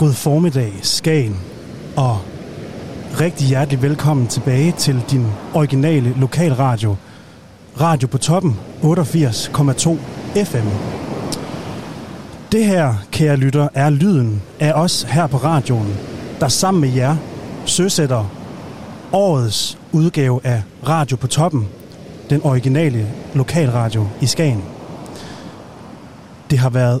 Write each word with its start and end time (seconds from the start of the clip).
God 0.00 0.12
formiddag, 0.12 0.72
Skagen, 0.82 1.40
og 1.96 2.18
rigtig 3.20 3.46
hjertelig 3.46 3.82
velkommen 3.82 4.26
tilbage 4.26 4.72
til 4.72 5.02
din 5.10 5.26
originale 5.54 6.14
lokalradio. 6.18 6.96
Radio 7.80 8.08
på 8.08 8.18
toppen, 8.18 8.56
88,2 8.82 9.96
FM. 10.44 10.66
Det 12.52 12.66
her, 12.66 12.94
kære 13.12 13.36
lytter, 13.36 13.68
er 13.74 13.90
lyden 13.90 14.42
af 14.60 14.72
os 14.72 15.02
her 15.02 15.26
på 15.26 15.36
radioen, 15.36 15.96
der 16.40 16.48
sammen 16.48 16.80
med 16.80 16.88
jer 16.88 17.16
søsætter 17.66 18.24
årets 19.12 19.78
udgave 19.92 20.40
af 20.44 20.62
Radio 20.88 21.16
på 21.16 21.26
toppen, 21.26 21.68
den 22.30 22.40
originale 22.44 23.06
lokalradio 23.34 24.06
i 24.20 24.26
Skagen. 24.26 24.62
Det 26.50 26.58
har 26.58 26.70
været 26.70 27.00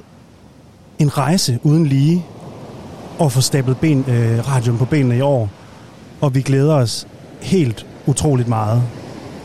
en 0.98 1.18
rejse 1.18 1.58
uden 1.62 1.86
lige 1.86 2.26
at 3.20 3.32
få 3.32 3.40
stablet 3.40 3.78
ben, 3.78 4.04
øh, 4.08 4.48
radioen 4.48 4.78
på 4.78 4.84
benene 4.84 5.16
i 5.16 5.20
år, 5.20 5.48
og 6.20 6.34
vi 6.34 6.42
glæder 6.42 6.74
os 6.74 7.06
helt 7.40 7.86
utroligt 8.06 8.48
meget 8.48 8.82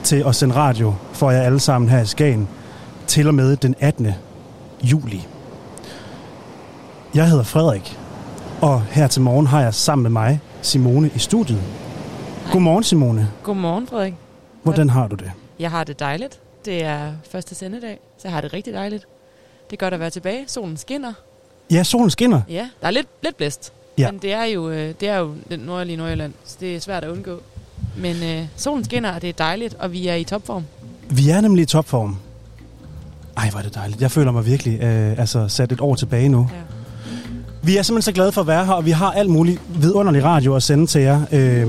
til 0.03 0.23
at 0.27 0.35
sende 0.35 0.55
radio 0.55 0.93
for 1.13 1.31
jer 1.31 1.41
alle 1.41 1.59
sammen 1.59 1.89
her 1.89 2.01
i 2.01 2.05
Skagen 2.05 2.47
til 3.07 3.27
og 3.27 3.35
med 3.35 3.57
den 3.57 3.75
18. 3.79 4.07
juli. 4.83 5.27
Jeg 7.15 7.29
hedder 7.29 7.43
Frederik, 7.43 7.97
og 8.61 8.81
her 8.81 9.07
til 9.07 9.21
morgen 9.21 9.47
har 9.47 9.61
jeg 9.61 9.73
sammen 9.73 10.03
med 10.03 10.11
mig 10.11 10.39
Simone 10.61 11.09
i 11.15 11.19
studiet. 11.19 11.61
Godmorgen 12.51 12.83
Simone. 12.83 13.31
Godmorgen, 13.43 13.87
Frederik. 13.87 14.13
Hvordan 14.63 14.89
har 14.89 15.07
du 15.07 15.15
det? 15.15 15.31
Jeg 15.59 15.71
har 15.71 15.83
det 15.83 15.99
dejligt. 15.99 16.39
Det 16.65 16.83
er 16.83 17.11
første 17.31 17.55
sendedag, 17.55 17.99
så 18.17 18.27
jeg 18.27 18.33
har 18.33 18.41
det 18.41 18.53
rigtig 18.53 18.73
dejligt. 18.73 19.07
Det 19.69 19.75
er 19.75 19.77
godt 19.85 19.93
at 19.93 19.99
være 19.99 20.09
tilbage. 20.09 20.43
Solen 20.47 20.77
skinner. 20.77 21.13
Ja, 21.71 21.83
solen 21.83 22.09
skinner. 22.09 22.41
Ja, 22.49 22.69
der 22.81 22.87
er 22.87 22.91
lidt, 22.91 23.07
lidt 23.23 23.37
blæst. 23.37 23.73
Ja. 23.97 24.11
Men 24.11 24.21
det 24.21 24.33
er 24.33 24.43
jo, 24.43 24.69
øh, 24.69 24.93
det 24.99 25.09
er 25.09 25.17
jo 25.17 25.33
den 25.49 25.59
nordlige 25.59 25.97
Nordjylland, 25.97 26.33
så 26.45 26.57
det 26.59 26.75
er 26.75 26.79
svært 26.79 27.03
at 27.03 27.09
undgå. 27.09 27.41
Men 27.97 28.23
øh, 28.23 28.45
solen 28.55 28.83
skinner, 28.83 29.15
og 29.15 29.21
det 29.21 29.29
er 29.29 29.33
dejligt, 29.33 29.73
og 29.79 29.91
vi 29.91 30.07
er 30.07 30.15
i 30.15 30.23
topform. 30.23 30.63
Vi 31.09 31.29
er 31.29 31.41
nemlig 31.41 31.63
i 31.63 31.65
topform. 31.65 32.17
Ej, 33.37 33.49
hvor 33.49 33.59
er 33.59 33.63
det 33.63 33.75
dejligt. 33.75 34.01
Jeg 34.01 34.11
føler 34.11 34.31
mig 34.31 34.45
virkelig 34.45 34.83
øh, 34.83 35.19
altså, 35.19 35.47
sat 35.47 35.71
et 35.71 35.81
år 35.81 35.95
tilbage 35.95 36.29
nu. 36.29 36.49
Ja. 36.53 36.57
Vi 37.61 37.77
er 37.77 37.81
simpelthen 37.81 38.01
så 38.01 38.15
glade 38.15 38.31
for 38.31 38.41
at 38.41 38.47
være 38.47 38.65
her, 38.65 38.73
og 38.73 38.85
vi 38.85 38.91
har 38.91 39.11
alt 39.11 39.29
muligt 39.29 39.61
vidunderlig 39.75 40.23
radio 40.23 40.55
at 40.55 40.63
sende 40.63 40.87
til 40.87 41.01
jer 41.01 41.21
øh, 41.31 41.67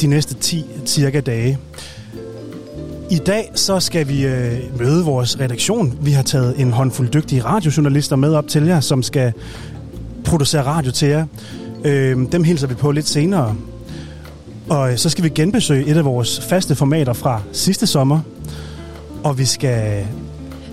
de 0.00 0.06
næste 0.06 0.34
10 0.34 0.66
cirka 0.86 1.20
dage. 1.20 1.58
I 3.10 3.18
dag 3.18 3.50
så 3.54 3.80
skal 3.80 4.08
vi 4.08 4.26
øh, 4.26 4.78
møde 4.78 5.04
vores 5.04 5.40
redaktion. 5.40 5.98
Vi 6.00 6.10
har 6.12 6.22
taget 6.22 6.60
en 6.60 6.72
håndfuld 6.72 7.08
dygtige 7.08 7.44
radiojournalister 7.44 8.16
med 8.16 8.34
op 8.34 8.48
til 8.48 8.64
jer, 8.66 8.80
som 8.80 9.02
skal 9.02 9.32
producere 10.24 10.62
radio 10.62 10.90
til 10.92 11.08
jer. 11.08 11.26
Øh, 11.84 12.32
dem 12.32 12.44
hilser 12.44 12.66
vi 12.66 12.74
på 12.74 12.90
lidt 12.90 13.08
senere. 13.08 13.54
Og 14.68 14.92
øh, 14.92 14.98
så 14.98 15.08
skal 15.08 15.24
vi 15.24 15.28
genbesøge 15.28 15.86
et 15.86 15.96
af 15.96 16.04
vores 16.04 16.40
faste 16.40 16.74
formater 16.74 17.12
fra 17.12 17.42
sidste 17.52 17.86
sommer. 17.86 18.20
Og 19.24 19.38
vi 19.38 19.44
skal, 19.44 20.06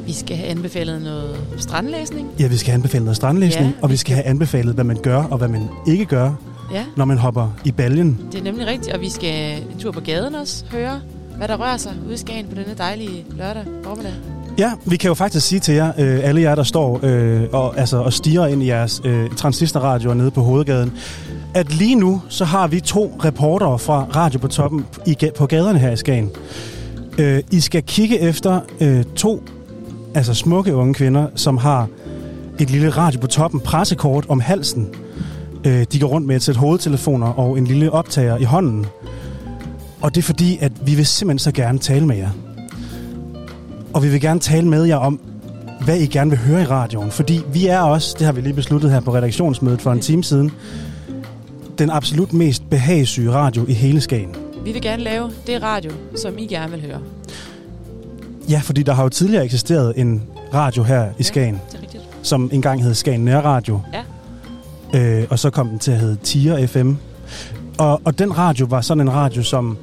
Vi 0.06 0.13
skal 0.13 0.38
have 0.38 0.50
anbefalet 0.50 1.01
noget 1.01 1.36
strandlæsning. 1.57 2.27
ja, 2.39 2.47
vi 2.47 2.57
skal 2.57 2.68
have 2.71 2.75
anbefalet 2.75 3.03
noget 3.06 3.15
strandlæsning, 3.18 3.68
Ja, 3.68 3.74
og 3.81 3.89
vi 3.91 3.97
skal- 3.97 4.15
have 4.15 4.25
anbefalet, 4.25 4.74
hvad 4.75 4.83
man 4.83 4.97
gør 5.03 5.24
og 5.24 5.38
hvad 5.38 5.47
man 5.47 5.69
ikke 5.88 6.06
gør, 6.06 6.31
Ja, 6.74 6.83
når 6.97 7.06
man 7.06 7.18
hopper 7.18 7.56
i 7.65 7.71
baljen. 7.71 8.19
det 8.31 8.39
er 8.39 8.44
nemlig 8.44 8.68
rigtigt, 8.68 8.95
og 8.95 9.01
vi 9.01 9.09
skal 9.09 9.57
en 9.74 9.79
tur 9.79 9.91
på 9.91 10.00
gaden 10.00 10.36
også 10.36 10.63
høre, 10.71 11.00
hvad 11.38 11.47
der 11.47 11.57
rører 11.57 11.77
sig 11.77 11.94
ude 12.06 12.13
i 12.13 12.18
Skagen 12.18 12.47
på 12.47 12.56
denne 12.56 12.74
dejlige 12.77 13.25
lørdag 13.38 13.63
formiddag. 13.83 14.13
Ja, 14.57 14.71
vi 14.85 14.97
kan 14.97 15.07
jo 15.07 15.13
faktisk 15.13 15.47
sige 15.47 15.59
til 15.59 15.74
jer, 15.74 15.91
øh, 15.97 16.19
alle 16.24 16.41
jer, 16.41 16.56
der 16.56 16.63
står 16.63 17.00
øh, 17.03 17.44
og, 17.53 17.77
altså, 17.77 17.97
og 17.97 18.13
stiger 18.13 18.45
ind 18.45 18.63
i 18.63 18.68
jeres 18.68 19.01
øh, 19.06 19.30
transistorradioer 19.30 20.13
nede 20.13 20.31
på 20.31 20.41
hovedgaden, 20.41 20.94
at 21.53 21.74
lige 21.74 21.95
nu, 21.95 22.21
så 22.30 22.45
har 22.45 22.68
vi 22.68 22.80
to 22.80 23.19
reportere 23.25 23.80
fra 23.80 24.07
Radio 24.15 24.39
på 24.39 24.47
Toppen 24.47 24.85
i, 25.06 25.18
på 25.38 25.45
gaderne 25.45 25.80
her 25.80 25.91
i 25.91 25.97
Skagen. 25.97 26.31
Øh, 27.18 27.44
I 27.51 27.59
skal 27.59 27.83
kigge 27.83 28.19
efter 28.19 28.59
øh, 28.79 29.03
to 29.15 29.44
altså 30.15 30.33
smukke 30.33 30.75
unge 30.75 30.94
kvinder, 30.94 31.27
som 31.36 31.57
har 31.57 31.88
et 32.59 32.69
lille 32.69 32.89
Radio 32.89 33.19
på 33.19 33.27
Toppen 33.27 33.59
pressekort 33.59 34.25
om 34.29 34.39
halsen. 34.39 34.89
Øh, 35.65 35.86
de 35.91 36.00
går 36.00 36.07
rundt 36.07 36.27
med 36.27 36.36
et 36.36 36.44
sæt 36.44 36.56
hovedtelefoner 36.56 37.27
og 37.27 37.57
en 37.57 37.68
lille 37.68 37.91
optager 37.91 38.38
i 38.38 38.44
hånden. 38.44 38.86
Og 40.03 40.15
det 40.15 40.21
er 40.21 40.23
fordi, 40.25 40.57
at 40.61 40.71
vi 40.88 40.95
vil 40.95 41.05
simpelthen 41.05 41.39
så 41.39 41.51
gerne 41.51 41.79
tale 41.79 42.05
med 42.07 42.15
jer. 42.17 42.29
Og 43.94 44.03
vi 44.03 44.09
vil 44.09 44.21
gerne 44.21 44.39
tale 44.39 44.67
med 44.67 44.83
jer 44.83 44.95
om, 44.95 45.19
hvad 45.85 45.97
I 46.00 46.05
gerne 46.07 46.29
vil 46.29 46.39
høre 46.39 46.61
i 46.61 46.65
radioen. 46.65 47.11
Fordi 47.11 47.41
vi 47.53 47.67
er 47.67 47.79
også, 47.79 48.15
det 48.19 48.25
har 48.25 48.33
vi 48.33 48.41
lige 48.41 48.53
besluttet 48.53 48.91
her 48.91 49.00
på 49.00 49.13
redaktionsmødet 49.15 49.81
for 49.81 49.91
en 49.91 50.00
time 50.00 50.23
siden, 50.23 50.51
den 51.77 51.89
absolut 51.89 52.33
mest 52.33 52.69
behagssyge 52.69 53.31
radio 53.31 53.65
i 53.67 53.73
hele 53.73 54.01
Skagen. 54.01 54.35
Vi 54.65 54.71
vil 54.71 54.81
gerne 54.81 55.03
lave 55.03 55.31
det 55.47 55.63
radio, 55.63 55.91
som 56.21 56.38
I 56.38 56.45
gerne 56.47 56.71
vil 56.71 56.81
høre. 56.81 57.00
Ja, 58.50 58.59
fordi 58.63 58.83
der 58.83 58.94
har 58.94 59.03
jo 59.03 59.09
tidligere 59.09 59.45
eksisteret 59.45 59.94
en 59.95 60.23
radio 60.53 60.83
her 60.83 61.09
i 61.19 61.23
Skagen, 61.23 61.61
Det 61.71 61.77
er 61.77 61.81
rigtigt. 61.81 62.03
som 62.21 62.50
engang 62.53 62.83
hed 62.83 62.94
Skagen 62.94 63.25
Nærradio. 63.25 63.79
Ja. 64.94 65.00
Øh, 65.21 65.27
og 65.29 65.39
så 65.39 65.50
kom 65.50 65.69
den 65.69 65.79
til 65.79 65.91
at 65.91 66.00
hedde 66.00 66.15
Tier 66.23 66.67
FM. 66.67 66.94
Og, 67.77 68.01
og 68.05 68.19
den 68.19 68.37
radio 68.37 68.65
var 68.69 68.81
sådan 68.81 69.01
en 69.01 69.13
radio, 69.13 69.43
som 69.43 69.77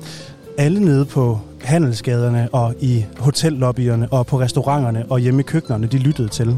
alle 0.59 0.81
nede 0.81 1.05
på 1.05 1.41
handelsgaderne 1.65 2.49
og 2.53 2.75
i 2.81 3.05
hotellobbyerne 3.19 4.09
og 4.13 4.27
på 4.27 4.41
restauranterne 4.41 5.05
og 5.11 5.19
hjemme 5.19 5.41
i 5.41 5.43
køkkenerne, 5.43 5.87
de 5.87 5.99
lyttede 5.99 6.29
til. 6.29 6.57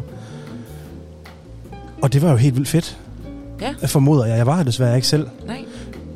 Og 2.02 2.12
det 2.12 2.22
var 2.22 2.30
jo 2.30 2.36
helt 2.36 2.54
vildt 2.56 2.68
fedt. 2.68 2.98
Ja. 3.60 3.74
Jeg 3.80 3.90
formoder 3.90 4.24
jeg. 4.26 4.36
Jeg 4.36 4.46
var 4.46 4.56
her 4.56 4.62
desværre 4.64 4.96
ikke 4.96 5.08
selv. 5.08 5.26
Nej, 5.46 5.64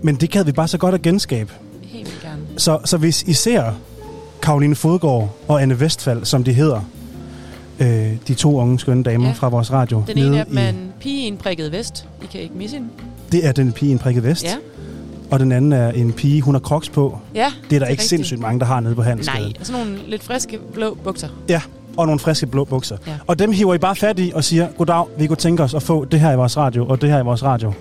Men 0.02 0.16
det 0.16 0.30
gad 0.30 0.44
vi 0.44 0.52
bare 0.52 0.68
så 0.68 0.78
godt 0.78 0.94
at 0.94 1.02
genskabe. 1.02 1.52
helt 1.82 2.06
vildt 2.08 2.22
gerne. 2.22 2.40
Så, 2.56 2.78
så 2.84 2.96
hvis 2.96 3.22
I 3.22 3.32
ser 3.32 3.72
Karoline 4.42 4.74
Fodgaard 4.74 5.36
og 5.48 5.62
Anne 5.62 5.80
Vestfald, 5.80 6.24
som 6.24 6.44
de 6.44 6.52
hedder, 6.52 6.80
øh, 7.80 8.12
de 8.28 8.34
to 8.34 8.56
unge 8.60 8.78
skønne 8.78 9.02
damer 9.02 9.26
ja. 9.26 9.32
Fra 9.32 9.48
vores 9.48 9.72
radio, 9.72 10.02
Den 10.06 10.18
ene 10.18 10.28
nede 10.28 10.40
af 10.40 10.46
dem 10.46 10.58
er 10.58 10.68
en 10.68 10.92
pige 11.00 11.24
i 11.24 11.26
en 11.26 11.36
prikket 11.36 11.72
vest. 11.72 12.08
I 12.22 12.26
kan 12.26 12.40
ikke 12.40 12.54
misse 12.54 12.76
hende. 12.76 12.88
det 13.32 13.46
er 13.46 13.52
den 13.52 13.72
pige 13.72 13.88
i 13.88 13.92
en 13.92 13.98
prikket 13.98 14.24
vest. 14.24 14.44
Ja. 14.44 14.54
Og 15.30 15.40
den 15.40 15.52
anden 15.52 15.72
er 15.72 15.90
en 15.90 16.12
pige, 16.12 16.40
hun 16.42 16.54
har 16.54 16.60
crocs 16.60 16.88
på. 16.88 17.18
Ja, 17.34 17.38
Det 17.38 17.44
er 17.46 17.50
der 17.50 17.68
Det 17.68 17.72
er 17.72 17.76
ikke 17.76 17.90
rigtigt. 17.90 18.08
sindssygt 18.08 18.40
mange, 18.40 18.60
der 18.60 18.66
har 18.66 18.80
nede 18.80 18.94
på 18.94 19.02
Handelsgade. 19.02 19.44
nej. 19.44 19.52
Og 19.60 19.66
sådan 19.66 19.82
nogle 19.86 19.98
lidt 20.08 20.22
friske 20.22 20.58
blå 20.74 20.98
bukser. 21.04 21.28
Ja, 21.48 21.60
og 21.96 22.06
nogle 22.06 22.18
friske 22.20 22.46
blå 22.46 22.64
bukser. 22.64 22.96
Ja. 23.06 23.12
Og 23.26 23.38
dem 23.38 23.52
hiver 23.52 23.74
I 23.74 23.78
bare 23.78 23.96
fat 23.96 24.18
i 24.18 24.32
og 24.34 24.44
siger, 24.44 24.68
goddag, 24.78 25.04
vi 25.18 25.26
kunne 25.26 25.36
tænke 25.36 25.62
os 25.62 25.74
at 25.74 25.82
få 25.82 26.04
det 26.04 26.20
her 26.20 26.32
i 26.32 26.36
vores 26.36 26.56
radio, 26.56 26.86
og 26.86 27.00
det 27.00 27.10
her 27.10 27.18
i 27.18 27.24
vores 27.24 27.42
radio. 27.42 27.72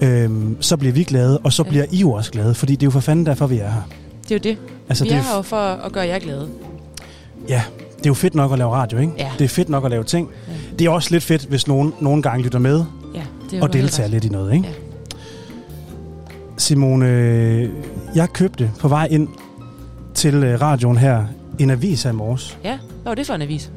Øhm, 0.00 0.56
så 0.60 0.76
bliver 0.76 0.92
vi 0.92 1.04
glade, 1.04 1.38
og 1.38 1.52
så 1.52 1.62
Ja. 1.62 1.68
bliver 1.68 1.84
I 1.90 1.96
jo 1.96 2.12
også 2.12 2.30
glade, 2.30 2.54
fordi 2.54 2.72
det 2.72 2.82
er 2.82 2.86
jo 2.86 2.90
for 2.90 3.00
fanden 3.00 3.26
derfor, 3.26 3.46
vi 3.46 3.58
er 3.58 3.70
her. 3.70 3.82
Det 4.22 4.30
er 4.30 4.34
jo 4.34 4.54
det. 4.54 4.58
Altså, 4.88 5.04
Vi 5.04 5.10
det 5.10 5.16
er 5.16 5.20
er, 5.20 5.24
her 5.24 5.36
jo 5.36 5.42
for 5.42 5.56
at 5.56 5.92
gøre 5.92 6.06
jer 6.06 6.18
glade. 6.18 6.48
ja, 7.48 7.62
det 7.98 8.06
er 8.06 8.10
jo 8.10 8.14
fedt 8.14 8.34
nok 8.34 8.52
at 8.52 8.58
lave 8.58 8.70
radio, 8.70 8.98
ikke? 8.98 9.12
Ja. 9.18 9.30
Det 9.38 9.44
er 9.44 9.48
fedt 9.48 9.68
nok 9.68 9.84
at 9.84 9.90
lave 9.90 10.04
ting. 10.04 10.28
Ja. 10.48 10.52
Det 10.78 10.86
er 10.86 10.90
også 10.90 11.08
lidt 11.10 11.24
fedt, 11.24 11.42
hvis 11.44 11.68
nogen 11.68 11.92
nogle 12.00 12.22
gange 12.22 12.44
lytter 12.44 12.58
med 12.58 12.84
Ja, 13.14 13.22
det 13.50 13.62
og 13.62 13.72
deltager 13.72 14.08
lidt 14.08 14.24
i 14.24 14.28
noget, 14.28 14.54
ikke? 14.54 14.66
Ja. 14.68 14.72
Simone, 16.60 17.06
jeg 18.14 18.28
købte 18.32 18.70
på 18.80 18.88
vej 18.88 19.08
ind 19.10 19.28
til 20.14 20.34
øh, 20.34 20.60
radioen 20.60 20.96
her 20.98 21.24
en 21.58 21.70
avis 21.70 22.02
her 22.02 22.10
i 22.10 22.14
morges. 22.14 22.58
Ja, 22.64 22.78
hvad 22.78 23.10
var 23.10 23.14
det 23.14 23.26
for 23.26 23.34
en 23.34 23.42
avis? 23.42 23.72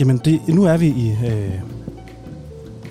Jamen, 0.00 0.18
det, 0.24 0.40
nu 0.48 0.64
er 0.64 0.76
vi 0.76 0.86
i... 0.86 1.16
Øh, 1.26 1.50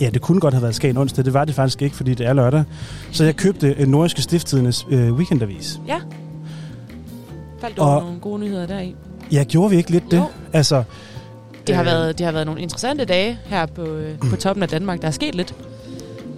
ja, 0.02 0.10
det 0.10 0.22
kunne 0.22 0.40
godt 0.40 0.54
have 0.54 0.62
været 0.62 0.76
Skagen 0.76 0.98
onsdag. 0.98 1.26
Det 1.26 1.34
var 1.34 1.46
det 1.46 1.56
faktisk 1.56 1.82
ikke, 1.82 1.96
fordi 1.96 2.14
det 2.14 2.26
er 2.28 2.34
lørdag. 2.34 2.64
Så 3.12 3.24
jeg 3.24 3.36
købte 3.36 3.76
øh, 3.80 3.88
Nordiske 3.88 4.22
Stifttidens 4.22 4.88
øh, 4.90 5.14
weekendavis. 5.14 5.80
Ja. 5.88 5.98
Faldt 7.62 7.78
du 7.78 7.82
Og- 7.82 8.02
nogle 8.04 8.20
gode 8.20 8.40
nyheder 8.40 8.66
deri? 8.68 8.96
Ja, 9.32 9.44
gjorde 9.44 9.70
vi 9.70 9.76
ikke 9.78 9.92
lidt 9.92 10.12
det? 10.12 10.18
Jo. 10.18 10.24
Altså, 10.54 10.84
Det 11.68 11.76
har, 11.76 11.82
øh, 11.84 11.86
været, 11.88 12.18
det 12.18 12.26
har 12.26 12.34
været 12.34 12.46
nogle 12.46 12.62
interessante 12.62 13.06
dage 13.06 13.40
her 13.46 13.66
på, 13.66 13.82
øh, 13.84 14.18
på 14.30 14.36
toppen 14.36 14.64
af 14.64 14.70
Danmark. 14.70 15.02
Der 15.02 15.08
er 15.08 15.12
sket 15.12 15.36
lidt, 15.36 15.56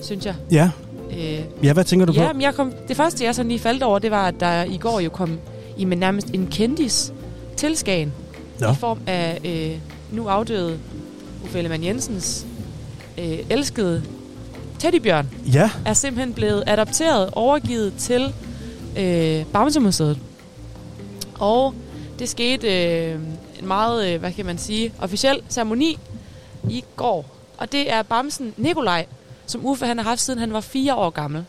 synes 0.02 0.26
jeg. 0.26 0.36
Ja, 0.52 0.70
Øh, 1.18 1.66
ja 1.66 1.74
hvad 1.74 1.84
tænker 1.84 2.06
du 2.06 2.14
ja, 2.14 2.28
på? 2.28 2.34
men 2.34 2.42
jeg 2.42 2.54
kom, 2.54 2.74
det 2.88 2.98
første, 2.98 3.24
jeg 3.24 3.36
sådan 3.36 3.50
lige 3.50 3.60
faldt 3.60 3.84
over, 3.84 4.00
det 4.00 4.12
var, 4.12 4.28
at 4.28 4.40
der 4.40 4.64
i 4.64 4.78
går 4.78 5.00
jo 5.00 5.10
kom 5.10 5.40
i 5.78 5.86
med 5.86 5.98
nærmest 5.98 6.28
en 6.28 6.48
kendis 6.48 7.14
til 7.58 7.78
Skagen. 7.78 8.14
Nå. 8.60 8.72
I 8.72 8.76
form 8.76 9.00
af 9.08 9.40
øh, 9.46 9.78
nu 10.12 10.28
afdøde 10.28 10.80
Uffe 11.44 11.58
Ellemann 11.58 11.84
Jensens 11.84 12.46
øh, 13.18 13.40
elskede 13.50 14.04
teddybjørn. 14.80 15.30
Ja, 15.54 15.70
er 15.86 15.94
simpelthen 15.94 16.34
blevet 16.34 16.64
adopteret, 16.68 17.30
overgivet 17.32 17.94
til 17.98 18.34
øh, 18.98 19.46
Bamsemuseet. 19.46 20.18
Og 21.40 21.74
det 22.20 22.30
skete 22.30 22.68
øh, 22.68 23.20
en 23.60 23.68
meget, 23.68 24.14
øh, 24.14 24.20
hvad 24.20 24.32
kan 24.32 24.46
man 24.46 24.58
sige, 24.58 24.94
officiel 25.00 25.42
ceremoni 25.50 26.00
i 26.70 26.84
går. 26.96 27.26
Og 27.58 27.72
det 27.72 27.92
er 27.92 28.02
Bamsen 28.02 28.54
Nikolaj, 28.58 29.06
som 29.54 29.66
Uffe 29.66 29.86
han 29.86 29.98
har 29.98 30.04
haft 30.04 30.22
siden 30.22 30.40
han 30.40 30.54
var 30.54 30.62
fire 30.62 30.96
år 30.96 31.10
gammel. 31.10 31.46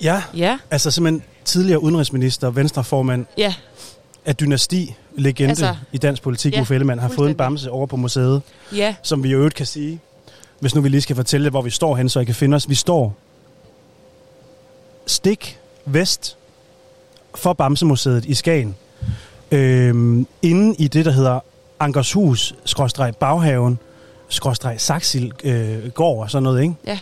ja. 0.00 0.22
Ja, 0.36 0.58
Altså 0.70 0.90
simpelthen 0.90 1.22
tidligere 1.44 1.82
udenrigsminister, 1.82 2.50
venstreformand 2.50 3.26
ja, 3.38 3.54
af 4.24 4.36
dynasti, 4.36 4.96
legende 5.14 5.50
altså, 5.50 5.76
i 5.92 5.98
dansk 5.98 6.22
politik, 6.22 6.54
ja, 6.54 6.60
Uffe 6.60 6.74
Ellemann, 6.74 7.00
har 7.00 7.08
fået 7.08 7.30
en 7.30 7.36
bamse 7.36 7.70
over 7.70 7.86
på 7.86 7.96
museet, 7.96 8.42
ja, 8.74 8.94
som 9.02 9.22
vi 9.22 9.28
i 9.28 9.32
øvrigt 9.32 9.54
kan 9.54 9.66
sige, 9.66 10.00
hvis 10.60 10.74
nu 10.74 10.80
vi 10.80 10.88
lige 10.88 11.00
skal 11.00 11.16
fortælle, 11.16 11.50
hvor 11.50 11.62
vi 11.62 11.70
står 11.70 11.96
hen, 11.96 12.08
så 12.08 12.20
I 12.20 12.24
kan 12.24 12.34
finde 12.34 12.54
os. 12.54 12.68
Vi 12.68 12.74
står 12.74 13.14
stik 15.06 15.58
vest 15.84 16.36
for 17.34 17.52
Bamsemuseet 17.52 18.24
i 18.24 18.34
Skagen. 18.34 18.76
Øhm, 19.50 20.26
inde 20.42 20.74
i 20.78 20.88
det, 20.88 21.04
der 21.04 21.10
hedder 21.10 21.40
Ankershus, 21.80 22.54
skråstreg 24.28 24.80
Saxil 24.80 25.32
øh, 25.44 25.88
gård 25.90 26.22
og 26.22 26.30
sådan 26.30 26.42
noget, 26.42 26.62
ikke? 26.62 26.74
Ja. 26.86 26.98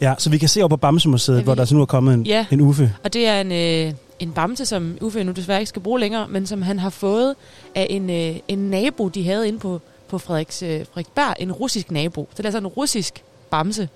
Ja, 0.00 0.14
så 0.18 0.30
vi 0.30 0.38
kan 0.38 0.48
se 0.48 0.60
over 0.60 0.68
på 0.68 0.76
Bamsemuseet, 0.76 1.36
Ja, 1.38 1.42
hvor 1.42 1.54
der 1.54 1.64
så 1.64 1.74
nu 1.74 1.80
er 1.80 1.86
kommet 1.86 2.14
en, 2.14 2.26
Ja. 2.26 2.46
en 2.50 2.60
uffe. 2.60 2.92
Og 3.04 3.12
det 3.12 3.26
er 3.28 3.40
en, 3.40 3.52
øh, 3.52 3.92
en 4.18 4.32
bamse, 4.32 4.66
som 4.66 4.98
Uffe 5.00 5.24
nu 5.24 5.32
desværre 5.32 5.60
ikke 5.60 5.68
skal 5.68 5.82
bruge 5.82 6.00
længere, 6.00 6.28
men 6.28 6.46
som 6.46 6.62
han 6.62 6.78
har 6.78 6.90
fået 6.90 7.34
af 7.74 7.86
en, 7.90 8.10
øh, 8.10 8.36
en 8.48 8.58
nabo, 8.70 9.08
de 9.08 9.24
havde 9.24 9.48
inde 9.48 9.58
på, 9.58 9.80
på 10.08 10.18
Frederiks, 10.18 10.62
øh, 10.62 10.68
Frederiksberg. 10.68 11.34
En 11.38 11.52
russisk 11.52 11.90
nabo. 11.90 12.28
Så 12.30 12.34
det 12.36 12.44
er 12.44 12.48
altså 12.48 12.58
en 12.58 12.66
russisk 12.66 13.22
bamse. 13.50 13.88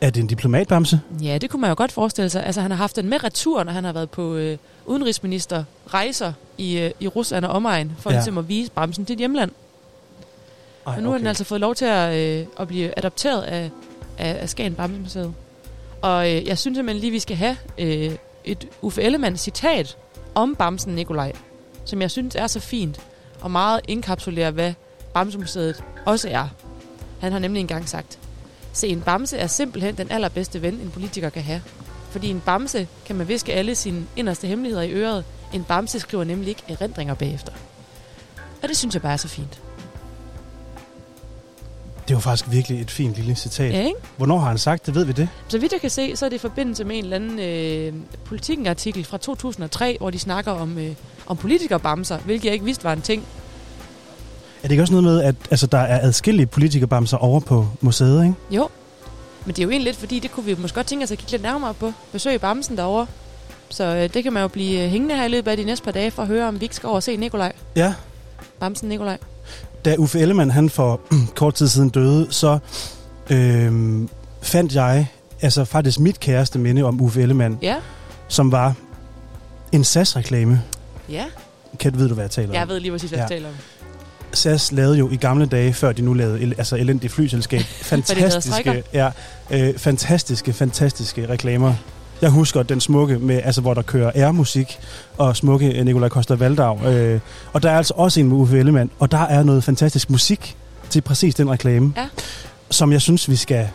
Er 0.00 0.10
det 0.10 0.20
en 0.20 0.26
diplomatbamse? 0.26 1.00
Ja, 1.22 1.38
det 1.38 1.50
kunne 1.50 1.60
man 1.60 1.70
jo 1.70 1.74
godt 1.78 1.92
forestille 1.92 2.30
sig. 2.30 2.46
Altså, 2.46 2.60
han 2.60 2.70
har 2.70 2.78
haft 2.78 2.96
den 2.96 3.08
med 3.08 3.24
retur, 3.24 3.64
når 3.64 3.72
han 3.72 3.84
har 3.84 3.92
været 3.92 4.10
på 4.10 4.34
øh, 4.34 4.58
udenrigsminister 4.86 5.64
rejser 5.86 6.32
i, 6.58 6.78
øh, 6.78 6.90
i 7.00 7.08
Rusland 7.08 7.44
og 7.44 7.50
omegn, 7.50 7.92
for 7.98 8.10
Ja. 8.10 8.16
ligesom 8.16 8.38
at 8.38 8.48
vise 8.48 8.70
bamsen 8.70 9.04
til 9.04 9.12
et 9.14 9.18
hjemland. 9.18 9.50
Ej, 10.88 10.94
Men 10.94 11.04
nu 11.04 11.10
har 11.10 11.18
den 11.18 11.26
altså 11.26 11.44
fået 11.44 11.60
lov 11.60 11.74
til 11.74 11.84
at, 11.84 12.14
øh, 12.14 12.46
at 12.60 12.68
blive 12.68 12.98
adopteret 12.98 13.42
af, 13.42 13.70
af, 14.18 14.36
af 14.40 14.48
Skagen 14.48 14.74
Bamsemuseet. 14.74 15.34
Og 16.02 16.30
øh, 16.30 16.46
jeg 16.46 16.58
synes 16.58 16.76
simpelthen 16.76 17.00
lige, 17.00 17.10
vi 17.10 17.18
skal 17.18 17.36
have 17.36 17.56
øh, 17.78 18.10
et 18.44 18.68
Uffe 18.82 19.02
Ellemann 19.02 19.36
citat 19.36 19.96
om 20.34 20.56
Bamsen 20.56 20.94
Nikolaj, 20.94 21.32
som 21.84 22.02
jeg 22.02 22.10
synes 22.10 22.34
er 22.34 22.46
så 22.46 22.60
fint, 22.60 23.00
og 23.40 23.50
meget 23.50 23.80
indkapsulerer, 23.88 24.50
hvad 24.50 24.72
Bamsemuseet 25.14 25.84
også 26.06 26.28
er. 26.28 26.48
Han 27.20 27.32
har 27.32 27.38
nemlig 27.38 27.60
engang 27.60 27.88
sagt, 27.88 28.18
Se, 28.72 28.88
en 28.88 29.00
bamse 29.00 29.38
er 29.38 29.46
simpelthen 29.46 29.96
den 29.96 30.10
allerbedste 30.10 30.62
ven, 30.62 30.74
en 30.74 30.90
politiker 30.90 31.30
kan 31.30 31.42
have. 31.42 31.62
Fordi 32.10 32.28
en 32.28 32.40
bamse 32.40 32.88
kan 33.06 33.16
man 33.16 33.28
viske 33.28 33.52
alle 33.52 33.74
sine 33.74 34.06
inderste 34.16 34.46
hemmeligheder 34.46 34.82
i 34.82 34.92
øret. 34.92 35.24
En 35.52 35.64
bamse 35.64 36.00
skriver 36.00 36.24
nemlig 36.24 36.48
ikke 36.48 36.62
erindringer 36.68 37.14
bagefter. 37.14 37.52
Og 38.62 38.68
det 38.68 38.76
synes 38.76 38.94
jeg 38.94 39.02
bare 39.02 39.12
er 39.12 39.16
så 39.16 39.28
fint. 39.28 39.60
Det 42.08 42.14
var 42.14 42.20
faktisk 42.20 42.50
virkelig 42.50 42.80
et 42.80 42.90
fint 42.90 43.14
lille 43.14 43.34
citat. 43.34 43.72
Ja, 43.72 43.78
ikke? 43.78 43.94
Hvornår 44.16 44.38
har 44.38 44.48
han 44.48 44.58
sagt 44.58 44.86
det? 44.86 44.94
Ved 44.94 45.04
vi 45.04 45.12
det? 45.12 45.28
Så 45.48 45.58
vidt 45.58 45.72
jeg 45.72 45.80
kan 45.80 45.90
se, 45.90 46.16
så 46.16 46.24
er 46.24 46.28
det 46.28 46.36
i 46.36 46.38
forbindelse 46.38 46.84
med 46.84 46.96
en 46.96 47.04
eller 47.04 47.16
anden 47.16 47.38
øh, 47.38 47.92
politikken-artikel 48.24 49.04
fra 49.04 49.18
2003, 49.18 49.96
hvor 50.00 50.10
de 50.10 50.18
snakker 50.18 50.52
om, 50.52 50.78
øh, 50.78 50.90
om 51.26 51.36
politikerbamser, 51.36 52.18
hvilket 52.18 52.44
jeg 52.44 52.52
ikke 52.52 52.64
vidste 52.64 52.84
var 52.84 52.92
en 52.92 53.02
ting. 53.02 53.24
Er 54.62 54.62
det 54.62 54.70
ikke 54.70 54.82
også 54.82 54.92
noget 54.92 55.04
med, 55.04 55.22
at 55.22 55.34
altså, 55.50 55.66
der 55.66 55.78
er 55.78 56.00
adskillige 56.06 56.46
politikerbamser 56.46 57.16
over 57.16 57.40
på 57.40 57.66
museet, 57.80 58.22
ikke? 58.22 58.34
Jo, 58.50 58.68
men 59.44 59.54
det 59.54 59.62
er 59.62 59.64
jo 59.64 59.70
egentlig 59.70 59.88
lidt, 59.88 59.96
fordi 59.96 60.18
det 60.18 60.32
kunne 60.32 60.46
vi 60.46 60.56
måske 60.58 60.74
godt 60.74 60.86
tænke 60.86 61.04
os 61.04 61.10
at 61.10 61.18
kigge 61.18 61.30
lidt 61.30 61.42
nærmere 61.42 61.74
på. 61.74 61.92
Besøg 62.12 62.40
Bamsen 62.40 62.76
derovre. 62.76 63.06
Så 63.70 63.84
øh, 63.84 64.14
det 64.14 64.22
kan 64.22 64.32
man 64.32 64.42
jo 64.42 64.48
blive 64.48 64.84
øh, 64.84 64.90
hængende 64.90 65.16
her 65.16 65.24
i 65.24 65.28
løbet 65.28 65.50
af 65.50 65.56
de 65.56 65.64
næste 65.64 65.84
par 65.84 65.90
dage 65.90 66.10
for 66.10 66.22
at 66.22 66.28
høre, 66.28 66.48
om 66.48 66.60
vi 66.60 66.64
ikke 66.64 66.74
skal 66.74 66.86
over 66.86 66.96
og 66.96 67.02
se 67.02 67.16
Nikolaj. 67.16 67.52
Ja. 67.76 67.94
Bamsen 68.60 68.88
Nikolaj. 68.88 69.18
Da 69.84 69.94
Uffe 69.98 70.20
Ellemann 70.20 70.50
han 70.50 70.70
for 70.70 71.00
kort 71.36 71.54
tid 71.54 71.68
siden 71.68 71.88
døde, 71.88 72.26
så 72.30 72.58
øhm, 73.30 74.08
fandt 74.42 74.74
jeg 74.74 75.06
altså 75.42 75.64
faktisk 75.64 75.98
mit 76.00 76.20
kæreste 76.20 76.58
minde 76.58 76.82
om 76.82 77.00
Uffe 77.00 77.22
Ellemann, 77.22 77.58
Ja, 77.62 77.76
som 78.28 78.52
var 78.52 78.74
en 79.72 79.84
SAS-reklame. 79.84 80.62
ja. 81.08 81.24
Kan 81.78 81.98
ved 81.98 82.08
du, 82.08 82.14
hvad 82.14 82.24
jeg 82.24 82.30
taler 82.30 82.48
om? 82.48 82.54
Jeg 82.54 82.68
ved 82.68 82.80
lige 82.80 82.92
præcis, 82.92 83.10
hvad 83.10 83.18
Ja. 83.18 83.22
jeg 83.22 83.30
taler 83.30 83.48
om. 83.48 83.54
SAS 84.32 84.72
lavede 84.72 84.98
jo 84.98 85.10
i 85.10 85.16
gamle 85.16 85.46
dage, 85.46 85.72
før 85.72 85.92
de 85.92 86.02
nu 86.02 86.14
lavede 86.14 86.40
el- 86.40 86.54
altså 86.58 86.76
elendigt 86.76 87.12
flyselskab, 87.12 87.60
fantastiske, 87.92 88.82
ja, 88.92 89.10
øh, 89.50 89.78
fantastiske, 89.78 90.52
fantastiske 90.52 91.28
reklamer. 91.28 91.74
Jeg 92.22 92.30
husker 92.30 92.62
den 92.62 92.80
smukke, 92.80 93.18
med, 93.18 93.40
altså, 93.44 93.60
hvor 93.60 93.74
der 93.74 93.82
kører 93.82 94.10
airmusik, 94.14 94.78
og 95.18 95.36
smukke 95.36 95.78
øh, 95.78 95.84
Nikolaj 95.84 96.08
Koster 96.08 96.36
Valdau. 96.36 96.86
Øh, 96.86 97.20
og 97.52 97.62
der 97.62 97.70
er 97.70 97.76
altså 97.76 97.94
også 97.96 98.20
en 98.20 98.28
med 98.28 98.36
Uffe 98.36 98.58
Ellemann, 98.58 98.90
og 98.98 99.10
der 99.12 99.18
er 99.18 99.42
noget 99.42 99.64
fantastisk 99.64 100.10
musik 100.10 100.56
til 100.90 101.00
præcis 101.00 101.34
den 101.34 101.50
reklame, 101.50 101.92
Ja. 101.96 102.06
som 102.70 102.92
jeg 102.92 103.00
synes, 103.02 103.30
vi 103.30 103.36
skal... 103.36 103.68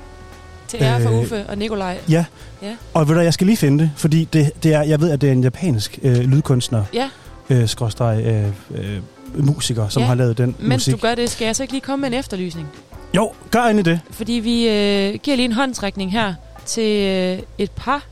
Til 0.67 0.77
ære 0.81 1.01
for 1.01 1.09
Øh, 1.09 1.19
Uffe 1.19 1.45
og 1.49 1.57
Nikolaj. 1.57 1.97
Ja, 2.09 2.25
Ja. 2.61 2.75
og 2.93 3.07
ved 3.07 3.15
du, 3.15 3.21
jeg 3.21 3.33
skal 3.33 3.47
lige 3.47 3.57
finde 3.57 3.83
det, 3.83 3.91
fordi 3.95 4.27
det, 4.33 4.51
det 4.63 4.73
er, 4.73 4.83
jeg 4.83 5.01
ved, 5.01 5.11
at 5.11 5.21
det 5.21 5.27
er 5.29 5.33
en 5.33 5.43
japansk 5.43 5.99
øh, 6.03 6.17
lydkunstner, 6.17 6.83
Ja, 6.93 7.09
øh, 7.49 7.67
skråstreg, 7.67 8.23
øh, 8.25 8.45
øh, 8.75 8.99
musiker, 9.45 9.87
som 9.89 10.01
Ja, 10.01 10.07
har 10.07 10.15
lavet 10.15 10.37
den 10.37 10.55
mens 10.59 10.69
musik. 10.73 10.93
du 10.93 10.97
gør 10.99 11.15
det, 11.15 11.29
skal 11.29 11.45
jeg 11.45 11.55
så 11.55 11.63
ikke 11.63 11.73
lige 11.73 11.81
komme 11.81 12.01
med 12.01 12.09
en 12.13 12.19
efterlysning. 12.19 12.67
Jo, 13.15 13.31
gør 13.51 13.61
endelig 13.63 13.85
det. 13.85 13.99
Fordi 14.11 14.33
vi 14.33 14.67
øh, 14.69 15.19
giver 15.23 15.35
lige 15.35 15.45
en 15.45 15.51
håndsrækning 15.51 16.11
her 16.11 16.33
til 16.65 17.01
øh, 17.07 17.39
et 17.57 17.71
par 17.71 18.03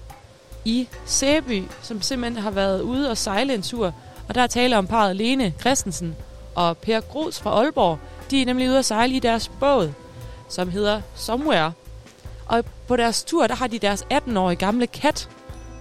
i 0.66 0.88
Sæby, 1.06 1.64
som 1.82 2.02
simpelthen 2.02 2.44
har 2.44 2.52
været 2.52 2.82
ude 2.82 3.10
og 3.10 3.18
sejle 3.18 3.54
en 3.54 3.62
tur. 3.62 3.94
Og 4.28 4.36
der 4.36 4.42
er 4.42 4.48
tale 4.48 4.78
om 4.78 4.88
parret 4.88 5.16
Lene 5.16 5.54
Christensen 5.60 6.16
og 6.56 6.78
Per 6.78 7.00
Gros 7.00 7.40
fra 7.40 7.50
Aalborg. 7.50 8.00
De 8.32 8.42
er 8.42 8.46
nemlig 8.46 8.70
ude 8.70 8.80
at 8.80 8.86
sejle 8.86 9.16
i 9.16 9.20
deres 9.20 9.52
båd, 9.60 9.94
som 10.50 10.70
hedder 10.70 11.02
Somewhere. 11.16 11.72
Og 12.46 12.66
på 12.88 12.96
deres 12.96 13.24
tur, 13.24 13.48
der 13.48 13.56
har 13.56 13.68
de 13.68 13.80
deres 13.80 14.06
18-årige 14.14 14.56
gamle 14.56 14.88
kat, 14.88 15.30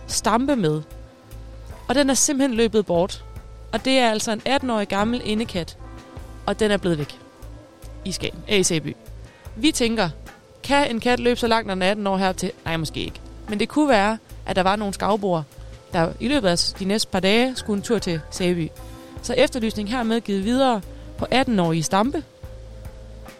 Stampe, 0.07 0.57
med. 0.57 0.83
Og 1.89 1.95
den 1.95 2.11
er 2.11 2.15
simpelthen 2.15 2.57
løbet 2.57 2.87
bort. 2.87 3.25
Og 3.73 3.85
det 3.85 3.99
er 3.99 4.11
altså 4.11 4.33
en 4.33 4.43
18-årig 4.49 4.89
gammel 4.89 5.23
indekat. 5.25 5.77
Og 6.47 6.61
den 6.61 6.71
er 6.71 6.77
blevet 6.77 6.99
væk. 6.99 7.19
I 8.05 8.13
Skagen, 8.13 8.39
øh, 8.51 8.59
i 8.59 8.63
Sæby. 8.63 8.97
Vi 9.57 9.73
tænker, 9.73 10.09
kan 10.63 10.91
en 10.91 11.01
kat 11.01 11.21
løbe 11.21 11.41
så 11.41 11.47
langt, 11.47 11.67
når 11.67 11.75
den 11.75 11.83
er 11.83 11.91
18 11.91 12.07
år 12.07 12.17
herop 12.17 12.37
til? 12.37 12.53
Nej, 12.65 12.77
måske 12.77 13.01
ikke. 13.01 13.21
Men 13.49 13.61
det 13.61 13.69
kunne 13.69 13.89
være, 13.89 14.19
at 14.50 14.57
der 14.57 14.62
var 14.62 14.76
nogle 14.76 14.95
skavboer, 14.95 15.42
der 15.92 16.12
i 16.21 16.28
løbet 16.28 16.49
af 16.49 16.59
de 16.78 16.85
næste 16.85 17.09
par 17.09 17.21
dage 17.21 17.57
skulle 17.57 17.76
en 17.76 17.83
tur 17.83 17.99
til 17.99 18.21
Sæby. 18.30 18.69
Så 19.23 19.35
efterlysning 19.35 19.90
hermed 19.90 20.21
givet 20.21 20.45
videre 20.45 20.80
på 21.19 21.26
18-årige 21.33 21.83
Stampe. 21.83 22.23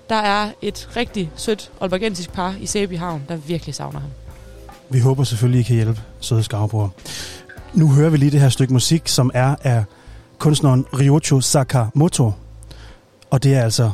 Der 0.09 0.17
er 0.17 0.51
et 0.63 0.89
rigtig 0.97 1.31
sødt 1.37 1.71
olbergensisk 1.81 2.33
par 2.33 2.55
i 2.61 2.67
Sæby 2.67 2.99
Havn, 2.99 3.23
der 3.29 3.37
virkelig 3.37 3.75
savner 3.75 4.01
ham. 4.01 4.11
Vi 4.89 4.99
håber 5.01 5.25
selvfølgelig, 5.25 5.61
I 5.61 5.63
kan 5.63 5.77
hjælpe 5.77 6.01
søde 6.21 6.43
skarbror. 6.43 6.93
Nu 7.75 7.89
hører 7.89 8.11
vi 8.11 8.17
lige 8.17 8.31
det 8.31 8.41
her 8.41 8.49
stykke 8.49 8.73
musik, 8.73 9.09
som 9.09 9.31
er 9.35 9.55
af 9.63 9.85
kunstneren 10.39 10.87
Ryocho 11.01 11.41
Sakamoto. 11.41 12.33
Og 13.31 13.43
det 13.43 13.55
er 13.55 13.63
altså 13.63 13.91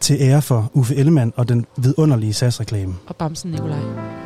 til 0.00 0.16
ære 0.20 0.42
for 0.42 0.70
Uffe 0.72 0.96
Ellemann 0.96 1.32
og 1.36 1.48
den 1.48 1.66
vidunderlige 1.76 2.34
SAS-reklame. 2.34 2.94
Og 3.06 3.16
Bamsen 3.16 3.50
Nikolaj. 3.50 4.19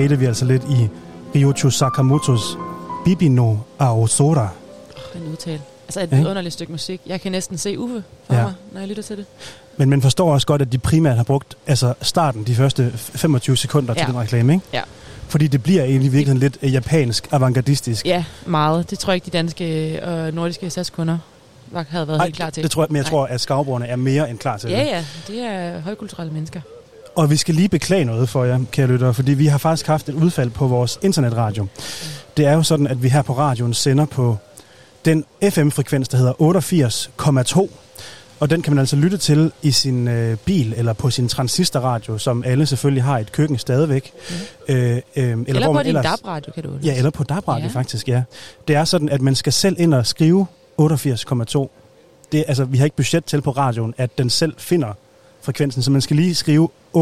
Fader 0.00 0.16
vi 0.16 0.24
altså 0.24 0.44
lidt 0.44 0.62
i 0.70 0.88
Ryocho 1.38 1.70
Sakamotos 1.70 2.56
Bibi 3.04 3.28
no 3.28 3.56
Aosora. 3.78 4.48
Oh, 5.14 5.22
en 5.22 5.28
udtale. 5.32 5.60
Altså 5.88 6.00
et 6.00 6.08
Ja. 6.12 6.16
vidunderligt 6.16 6.52
stykke 6.52 6.72
musik. 6.72 7.00
Jeg 7.06 7.20
kan 7.20 7.32
næsten 7.32 7.58
se 7.58 7.78
Uffe 7.78 8.02
for 8.26 8.34
Ja. 8.34 8.42
mig, 8.42 8.52
når 8.72 8.80
jeg 8.80 8.88
lytter 8.88 9.02
til 9.02 9.16
det. 9.16 9.24
Men 9.76 9.90
man 9.90 10.02
forstår 10.02 10.34
også 10.34 10.46
godt, 10.46 10.62
at 10.62 10.72
de 10.72 10.78
primært 10.78 11.16
har 11.16 11.24
brugt 11.24 11.56
altså 11.66 11.94
starten, 12.02 12.44
de 12.44 12.54
første 12.54 12.92
25 12.96 13.56
sekunder 13.56 13.94
til 13.94 14.00
Ja. 14.00 14.06
den 14.06 14.16
reklame, 14.20 14.52
ikke? 14.52 14.64
Ja. 14.72 14.82
Fordi 15.28 15.46
det 15.46 15.62
bliver 15.62 15.84
egentlig 15.84 16.12
virkelig 16.12 16.38
lidt 16.38 16.58
øh, 16.62 16.72
japansk, 16.72 17.28
avantgardistisk. 17.30 18.06
Ja, 18.06 18.24
meget. 18.46 18.90
Det 18.90 18.98
tror 18.98 19.12
jeg 19.12 19.14
ikke, 19.14 19.24
de 19.26 19.30
danske 19.30 20.00
og 20.02 20.32
nordiske 20.34 20.70
SAS-kunder 20.70 21.18
havde 21.88 22.08
været 22.08 22.18
Ej, 22.18 22.24
helt 22.24 22.36
klar 22.36 22.50
til. 22.50 22.62
Det 22.62 22.70
tror 22.70 22.82
jeg, 22.82 22.86
men 22.90 22.96
jeg 22.96 23.02
Nej. 23.02 23.10
tror, 23.10 23.26
at 23.26 23.40
skavbrugerne 23.40 23.86
er 23.86 23.96
mere 23.96 24.30
end 24.30 24.38
klar 24.38 24.56
til 24.56 24.70
Ja, 24.70 24.80
det. 24.80 24.86
ja. 24.86 25.04
Det 25.28 25.40
er 25.44 25.80
højkulturelle 25.80 26.32
mennesker. 26.32 26.60
Og 27.16 27.30
vi 27.30 27.36
skal 27.36 27.54
lige 27.54 27.68
beklage 27.68 28.04
noget 28.04 28.28
for 28.28 28.44
jer, 28.44 28.60
kære 28.72 28.86
lyttere, 28.86 29.14
fordi 29.14 29.32
vi 29.32 29.46
har 29.46 29.58
faktisk 29.58 29.86
haft 29.86 30.08
et 30.08 30.14
udfald 30.14 30.50
på 30.50 30.66
vores 30.66 30.98
internetradio. 31.02 31.66
Det 32.36 32.46
er 32.46 32.52
jo 32.52 32.62
sådan, 32.62 32.86
at 32.86 33.02
vi 33.02 33.08
her 33.08 33.22
på 33.22 33.32
radioen 33.32 33.74
sender 33.74 34.06
på 34.06 34.36
den 35.04 35.24
FM-frekvens, 35.50 36.08
der 36.08 36.16
hedder 36.18 36.32
88,2. 36.32 37.68
Og 38.40 38.50
den 38.50 38.62
kan 38.62 38.72
man 38.72 38.78
altså 38.78 38.96
lytte 38.96 39.16
til 39.16 39.52
i 39.62 39.70
sin 39.70 40.08
øh, 40.08 40.36
bil 40.36 40.74
eller 40.76 40.92
på 40.92 41.10
sin 41.10 41.28
transistorradio, 41.28 42.18
som 42.18 42.42
alle 42.46 42.66
selvfølgelig 42.66 43.02
har 43.02 43.18
i 43.18 43.20
et 43.20 43.32
køkken 43.32 43.58
stadigvæk. 43.58 44.12
Mhm. 44.30 44.76
Øh, 44.76 44.76
øh, 44.76 45.00
eller, 45.16 45.44
Eller, 45.46 45.60
hvor 45.60 45.66
på 45.66 45.72
man 45.72 45.86
din. 45.86 45.94
DAB-radio, 45.94 46.52
kan 46.52 46.62
du 46.62 46.70
Ja, 46.84 46.96
eller 46.96 47.10
på 47.10 47.24
DAB-radio 47.24 47.66
ja. 47.66 47.72
faktisk, 47.72 48.08
ja. 48.08 48.22
Det 48.68 48.76
er 48.76 48.84
sådan, 48.84 49.08
at 49.08 49.20
man 49.20 49.34
skal 49.34 49.52
selv 49.52 49.76
ind 49.78 49.94
og 49.94 50.06
skrive 50.06 50.46
88,2. 50.80 51.68
Det, 52.32 52.44
altså, 52.48 52.64
vi 52.64 52.78
har 52.78 52.84
ikke 52.84 52.96
budget 52.96 53.24
til 53.24 53.40
på 53.42 53.50
radioen, 53.50 53.94
at 53.98 54.18
den 54.18 54.30
selv 54.30 54.54
finder 54.58 54.92
frekvensen, 55.42 55.82
så 55.82 55.90
man 55.90 56.00
skal 56.00 56.16
lige 56.16 56.34
skrive 56.34 56.68
88.2. 56.96 57.00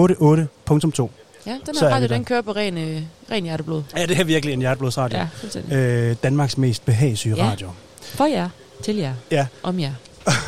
Ja, 1.46 1.53
den 1.66 1.77
her 1.81 1.88
er 1.88 1.94
radio, 1.94 2.09
den 2.09 2.24
kører 2.24 2.42
på 2.42 2.53
ren, 2.53 2.79
øh, 2.79 3.03
ren 3.31 3.44
hjerteblod. 3.44 3.83
Ja, 3.96 4.07
det 4.07 4.18
er 4.20 4.24
virkelig 4.24 4.53
en 4.53 4.61
hjerteblodsradio. 4.61 5.18
Ja, 5.18 5.29
Ja. 5.70 5.77
Øh, 6.11 6.16
Danmarks 6.22 6.59
mest 6.59 6.85
behagesyge 6.85 7.37
Ja. 7.37 7.51
radio. 7.51 7.68
For 8.03 8.24
jer, 8.27 8.48
til 8.83 8.96
jer, 8.96 9.14
Ja. 9.31 9.46
om 9.62 9.81
jer. 9.81 9.92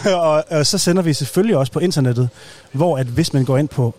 og, 0.14 0.44
og 0.50 0.66
så 0.66 0.78
sender 0.78 1.02
vi 1.02 1.12
selvfølgelig 1.12 1.56
også 1.56 1.72
på 1.72 1.78
internettet, 1.78 2.28
hvor 2.72 2.98
at 2.98 3.06
hvis 3.06 3.32
man 3.32 3.44
går 3.44 3.58
ind 3.58 3.68
på 3.68 3.94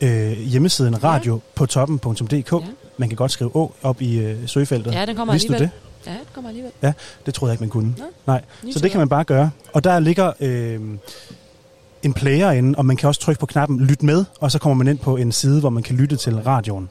øh, 0.00 0.32
hjemmesiden 0.32 1.04
radio 1.04 1.40
på 1.54 1.66
toppen.dk, 1.66 2.52
Ja. 2.52 2.58
man 2.96 3.08
kan 3.08 3.16
godt 3.16 3.30
skrive 3.32 3.56
å 3.56 3.74
op 3.82 4.02
i 4.02 4.18
øh, 4.18 4.36
søgefeltet. 4.48 4.92
Ja, 4.94 5.06
den 5.06 5.16
kommer 5.16 5.34
Vidste 5.34 5.48
du 5.48 5.54
alligevel. 5.54 5.70
det? 6.04 6.10
Ja, 6.10 6.12
den 6.12 6.20
kommer 6.34 6.48
alligevel. 6.50 6.72
Det 7.26 7.34
troede 7.34 7.50
jeg 7.50 7.54
ikke, 7.54 7.62
man 7.62 7.70
kunne. 7.70 7.94
Nå, 7.98 8.04
Nej. 8.26 8.42
Så 8.72 8.78
det 8.78 8.90
kan 8.90 8.98
man 8.98 9.08
bare 9.08 9.24
gøre. 9.24 9.50
Og 9.72 9.84
der 9.84 9.98
ligger 9.98 10.32
øh, 10.40 10.80
en 12.02 12.14
player 12.14 12.50
inde, 12.50 12.78
og 12.78 12.86
man 12.86 12.96
kan 12.96 13.08
også 13.08 13.20
trykke 13.20 13.40
på 13.40 13.46
knappen 13.46 13.86
Lyt 13.86 14.02
med, 14.02 14.24
og 14.40 14.50
så 14.50 14.58
kommer 14.58 14.74
man 14.74 14.88
ind 14.88 14.98
på 14.98 15.16
en 15.16 15.32
side, 15.32 15.60
hvor 15.60 15.70
man 15.70 15.82
kan 15.82 15.96
lytte 15.96 16.16
til 16.16 16.36
radioen. 16.36 16.90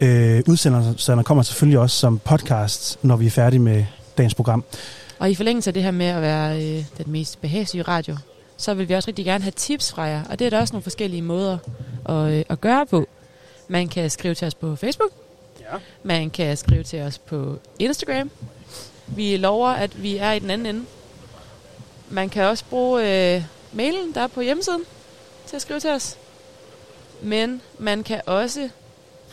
Øh, 0.00 0.42
udsendelserne 0.48 1.24
kommer 1.24 1.42
selvfølgelig 1.42 1.78
også 1.78 1.96
som 1.96 2.18
podcast, 2.18 2.98
når 3.02 3.16
vi 3.16 3.26
er 3.26 3.30
færdige 3.30 3.60
med 3.60 3.84
dagens 4.18 4.34
program. 4.34 4.64
Og 5.18 5.30
i 5.30 5.34
forlængelse 5.34 5.70
af 5.70 5.74
det 5.74 5.82
her 5.82 5.90
med 5.90 6.06
at 6.06 6.22
være 6.22 6.62
øh, 6.62 6.84
den 6.98 7.12
mest 7.12 7.40
behagelige 7.40 7.82
radio, 7.82 8.16
så 8.56 8.74
vil 8.74 8.88
vi 8.88 8.94
også 8.94 9.08
rigtig 9.08 9.24
gerne 9.24 9.44
have 9.44 9.52
tips 9.56 9.92
fra 9.92 10.02
jer. 10.02 10.24
Og 10.30 10.38
det 10.38 10.46
er 10.46 10.50
der 10.50 10.60
også 10.60 10.74
nogle 10.74 10.82
forskellige 10.82 11.22
måder 11.22 11.58
at, 12.08 12.32
øh, 12.32 12.44
at 12.48 12.60
gøre 12.60 12.86
på. 12.86 13.06
Man 13.68 13.88
kan 13.88 14.10
skrive 14.10 14.34
til 14.34 14.46
os 14.46 14.54
på 14.54 14.76
Facebook. 14.76 15.10
Ja. 15.60 15.78
Man 16.02 16.30
kan 16.30 16.56
skrive 16.56 16.82
til 16.82 17.00
os 17.00 17.18
på 17.18 17.58
Instagram. 17.78 18.30
Vi 19.06 19.36
lover, 19.36 19.68
at 19.68 20.02
vi 20.02 20.16
er 20.16 20.32
i 20.32 20.38
den 20.38 20.50
anden 20.50 20.66
ende. 20.66 20.84
Man 22.10 22.28
kan 22.28 22.44
også 22.44 22.64
bruge 22.70 23.34
øh, 23.36 23.42
mailen, 23.74 24.14
der 24.14 24.20
er 24.20 24.26
på 24.26 24.40
hjemmesiden, 24.40 24.82
til 25.46 25.56
at 25.56 25.62
skrive 25.62 25.80
til 25.80 25.90
os. 25.90 26.16
Men 27.22 27.60
man 27.78 28.02
kan 28.02 28.20
også 28.26 28.68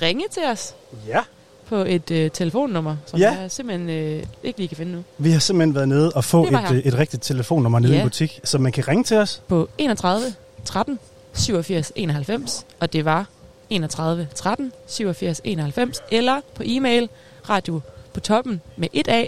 ringe 0.01 0.23
til 0.31 0.43
os 0.51 0.75
Ja. 1.07 1.19
på 1.67 1.75
et 1.75 2.11
øh, 2.11 2.31
telefonnummer, 2.31 2.95
som 3.05 3.19
Ja. 3.19 3.31
jeg 3.41 3.51
simpelthen 3.51 3.89
øh, 3.89 4.23
ikke 4.43 4.59
lige 4.59 4.67
kan 4.67 4.77
finde 4.77 4.91
nu. 4.91 5.03
Vi 5.17 5.31
har 5.31 5.39
simpelthen 5.39 5.75
været 5.75 5.87
nede 5.89 6.11
og 6.11 6.23
få 6.23 6.43
et, 6.47 6.59
her. 6.59 6.71
øh, 6.73 6.77
et 6.79 6.93
rigtigt 6.97 7.23
telefonnummer 7.23 7.79
nede 7.79 7.93
Ja. 7.93 7.99
i 7.99 8.03
butik, 8.03 8.39
så 8.43 8.57
man 8.57 8.71
kan 8.71 8.87
ringe 8.87 9.03
til 9.03 9.17
os. 9.17 9.41
på 9.47 9.69
31 9.77 10.33
13 10.65 10.99
87 11.33 11.91
91, 11.95 12.65
og 12.79 12.93
det 12.93 13.05
var 13.05 13.25
31 13.69 14.27
13 14.35 14.71
87 14.87 15.41
91, 15.43 16.01
eller 16.11 16.41
på 16.55 16.63
e-mail 16.65 17.09
radio 17.49 17.81
på 18.13 18.19
toppen 18.19 18.61
med 18.77 18.87
et 18.93 19.07
A, 19.07 19.25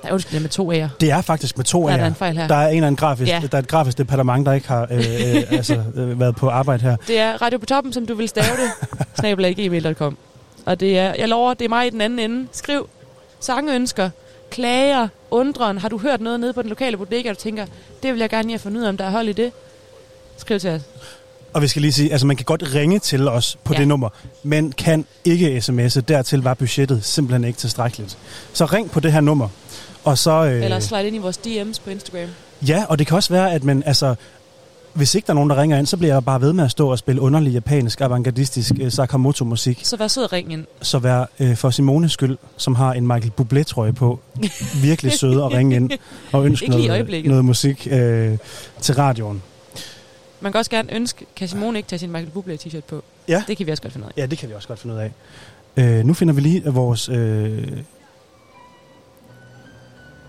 snablag.gmail.com. 0.00 0.04
Nej, 0.04 0.12
undskyld, 0.12 0.30
det 0.32 0.36
er 0.38 0.42
med 0.42 0.50
to 0.50 0.72
A'er. 0.72 0.88
Det 1.00 1.10
er 1.10 1.20
faktisk 1.22 1.56
med 1.56 1.64
to 1.64 1.86
Der 1.86 1.92
er 1.92 1.96
der 1.96 2.04
af 2.04 2.08
en 2.08 2.14
fejl 2.14 2.36
her. 2.38 2.48
Der 2.48 2.54
er 2.54 2.68
en 2.68 2.74
eller 2.74 2.86
anden 2.86 2.96
grafisk, 2.96 3.28
Ja. 3.30 3.42
der 3.52 3.58
er 3.58 3.62
et 3.62 3.68
grafisk 3.68 3.98
departement, 3.98 4.46
der 4.46 4.52
ikke 4.52 4.68
har 4.68 4.86
øh, 4.90 4.98
øh, 4.98 5.42
altså, 5.52 5.82
øh, 5.94 6.20
været 6.20 6.36
på 6.36 6.48
arbejde 6.48 6.82
her. 6.82 6.96
Det 7.06 7.18
er 7.18 7.42
radio 7.42 7.58
på 7.58 7.66
toppen, 7.66 7.92
som 7.92 8.06
du 8.06 8.14
vil 8.14 8.28
stave 8.28 8.46
det, 8.46 8.88
snablag.gmail.com. 9.18 10.16
Og 10.66 10.80
det 10.80 10.98
er, 10.98 11.14
jeg 11.18 11.28
lover, 11.28 11.54
det 11.54 11.64
er 11.64 11.68
mig 11.68 11.86
i 11.86 11.90
den 11.90 12.00
anden 12.00 12.18
ende. 12.18 12.46
Skriv 12.52 12.88
sangønsker, 13.40 14.10
klager, 14.50 15.08
undren. 15.30 15.78
Har 15.78 15.88
du 15.88 15.98
hørt 15.98 16.20
noget 16.20 16.40
nede 16.40 16.52
på 16.52 16.62
den 16.62 16.68
lokale 16.68 16.96
bodega, 16.96 17.30
og 17.30 17.36
du 17.36 17.40
tænker, 17.40 17.66
det 18.02 18.12
vil 18.12 18.20
jeg 18.20 18.30
gerne 18.30 18.42
lige 18.42 18.52
have 18.52 18.58
fundet 18.58 18.80
ud 18.80 18.84
af, 18.84 18.88
om 18.88 18.96
der 18.96 19.04
er 19.04 19.10
hold 19.10 19.28
i 19.28 19.32
det? 19.32 19.52
Skriv 20.36 20.60
til 20.60 20.70
os. 20.70 20.80
Og 21.52 21.62
vi 21.62 21.68
skal 21.68 21.82
lige 21.82 21.92
sige, 21.92 22.12
altså 22.12 22.26
man 22.26 22.36
kan 22.36 22.44
godt 22.44 22.74
ringe 22.74 22.98
til 22.98 23.28
os 23.28 23.58
på 23.64 23.72
Ja. 23.72 23.78
det 23.78 23.88
nummer, 23.88 24.08
men 24.42 24.72
kan 24.72 25.06
ikke 25.24 25.58
sms'e. 25.58 26.00
Dertil 26.00 26.42
var 26.42 26.54
budgettet 26.54 27.04
simpelthen 27.04 27.44
ikke 27.44 27.58
tilstrækkeligt. 27.58 28.18
Så 28.52 28.64
ring 28.64 28.90
på 28.90 29.00
det 29.00 29.12
her 29.12 29.20
nummer. 29.20 29.48
Og 30.08 30.18
så, 30.18 30.30
øh, 30.44 30.64
Eller 30.64 30.80
slide 30.80 31.06
ind 31.06 31.16
i 31.16 31.18
vores 31.18 31.38
DM's 31.46 31.80
på 31.84 31.90
Instagram. 31.90 32.28
ja, 32.68 32.84
og 32.88 32.98
det 32.98 33.06
kan 33.06 33.16
også 33.16 33.32
være, 33.32 33.52
at 33.52 33.64
man, 33.64 33.82
altså, 33.86 34.14
hvis 34.92 35.14
ikke 35.14 35.26
der 35.26 35.32
er 35.32 35.34
nogen, 35.34 35.50
der 35.50 35.62
ringer 35.62 35.78
ind, 35.78 35.86
så 35.86 35.96
bliver 35.96 36.14
jeg 36.14 36.24
bare 36.24 36.40
ved 36.40 36.52
med 36.52 36.64
at 36.64 36.70
stå 36.70 36.90
og 36.90 36.98
spille 36.98 37.20
underlig 37.20 37.52
japansk, 37.52 38.00
avantgardistisk 38.00 38.72
øh, 38.80 38.92
Sakamoto-musik. 38.92 39.80
Så 39.82 39.96
vær 39.96 40.08
sød 40.08 40.24
og 40.24 40.32
ring 40.32 40.52
ind. 40.52 40.64
Så 40.82 40.98
vær 40.98 41.24
øh, 41.40 41.56
for 41.56 41.70
Simones 41.70 42.12
skyld, 42.12 42.38
som 42.56 42.74
har 42.74 42.92
en 42.92 43.06
Michael 43.06 43.32
Bublé-trøje 43.40 43.92
på, 43.92 44.20
virkelig 44.82 45.12
sød 45.12 45.42
at 45.42 45.52
ringe 45.52 45.76
ind 45.76 45.90
og 46.32 46.46
ønske 46.46 46.68
noget, 46.68 47.24
noget 47.24 47.44
musik 47.44 47.88
øh, 47.90 48.38
til 48.80 48.94
radioen. 48.94 49.42
Man 50.40 50.52
kan 50.52 50.58
også 50.58 50.70
gerne 50.70 50.94
ønske, 50.94 51.26
kan 51.36 51.48
Simone 51.48 51.78
ikke 51.78 51.88
tage 51.88 51.98
sin 51.98 52.12
Michael 52.12 52.30
Bublé 52.36 52.66
t-shirt 52.66 52.84
på? 52.88 53.04
Ja. 53.28 53.42
Det 53.48 53.56
kan 53.56 53.66
vi 53.66 53.70
også 53.70 53.82
godt 53.82 53.92
finde 53.92 54.06
ud 54.06 54.12
af. 54.16 54.20
Ja, 54.20 54.26
det 54.26 54.38
kan 54.38 54.48
vi 54.48 54.54
også 54.54 54.68
godt 54.68 54.78
finde 54.80 54.94
ud 54.94 55.00
af. 55.00 55.12
Øh, 55.76 56.04
nu 56.04 56.14
finder 56.14 56.34
vi 56.34 56.40
lige 56.40 56.64
vores... 56.64 57.08
Øh, 57.08 57.68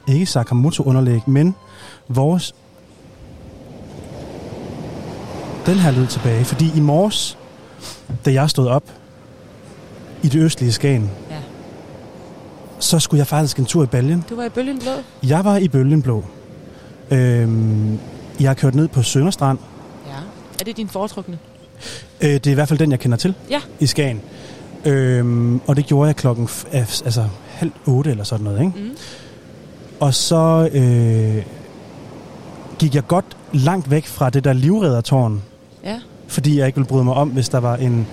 ikke 0.10 0.26
Sakamoto-underlæg, 0.26 1.22
men 1.28 1.56
vores... 2.08 2.56
Den 5.65 5.76
her 5.76 5.91
lyd 5.91 6.08
tilbage, 6.08 6.45
fordi 6.45 6.72
i 6.76 6.80
morges, 6.80 7.38
da 8.26 8.34
jeg 8.34 8.50
stod 8.50 8.67
op 8.67 8.84
i 10.24 10.28
det 10.28 10.39
østlige 10.41 10.72
Skagen, 10.72 11.10
Ja. 11.30 11.36
så 12.80 13.00
skulle 13.00 13.19
jeg 13.19 13.28
faktisk 13.28 13.60
en 13.60 13.65
tur 13.65 13.84
i 13.84 13.86
Baljen. 13.86 14.24
Du 14.30 14.36
var 14.36 14.43
i 14.43 14.50
Bølgen 14.50 14.80
Blå? 14.80 14.91
Jeg 15.30 15.45
var 15.45 15.58
i 15.58 15.67
Bølgenblå. 15.67 16.24
Øhm, 17.12 18.00
jeg 18.39 18.50
har 18.50 18.54
kørt 18.54 18.76
ned 18.76 18.88
på 18.88 19.04
Sønderstrand. 19.04 19.58
Ja. 20.08 20.12
Er 20.60 20.63
det 20.63 20.78
din 20.78 20.88
foretrukne? 20.89 21.38
Øh, 22.22 22.30
det 22.30 22.48
er 22.48 22.52
i 22.52 22.54
hvert 22.54 22.67
fald 22.67 22.80
den, 22.80 22.91
jeg 22.91 23.00
kender 23.00 23.17
til 23.17 23.34
Ja. 23.50 23.60
i 23.80 23.86
Skagen. 23.86 24.22
Øhm, 24.86 25.62
og 25.67 25.76
det 25.76 25.86
gjorde 25.86 26.08
jeg 26.08 26.15
klokken 26.15 26.45
f- 26.45 26.76
altså, 26.76 27.26
halv 27.48 27.72
otte 27.86 28.12
eller 28.12 28.24
sådan 28.24 28.43
noget. 28.43 28.60
Ikke? 28.60 28.72
Mm. 28.80 28.89
Og 30.00 30.14
så 30.14 30.70
øh, 30.74 31.44
gik 32.80 32.96
jeg 32.96 33.08
godt 33.08 33.26
langt 33.54 33.92
væk 33.92 34.08
fra 34.08 34.30
det 34.30 34.44
der 34.44 34.54
livreddertårn, 34.54 35.42
Ja. 35.84 36.00
fordi 36.28 36.60
jeg 36.60 36.68
ikke 36.68 36.76
ville 36.76 36.88
bryde 36.88 37.04
mig 37.04 37.14
om, 37.14 37.30
hvis 37.30 37.50
der 37.50 37.58
var 37.60 37.76
en, 37.76 38.08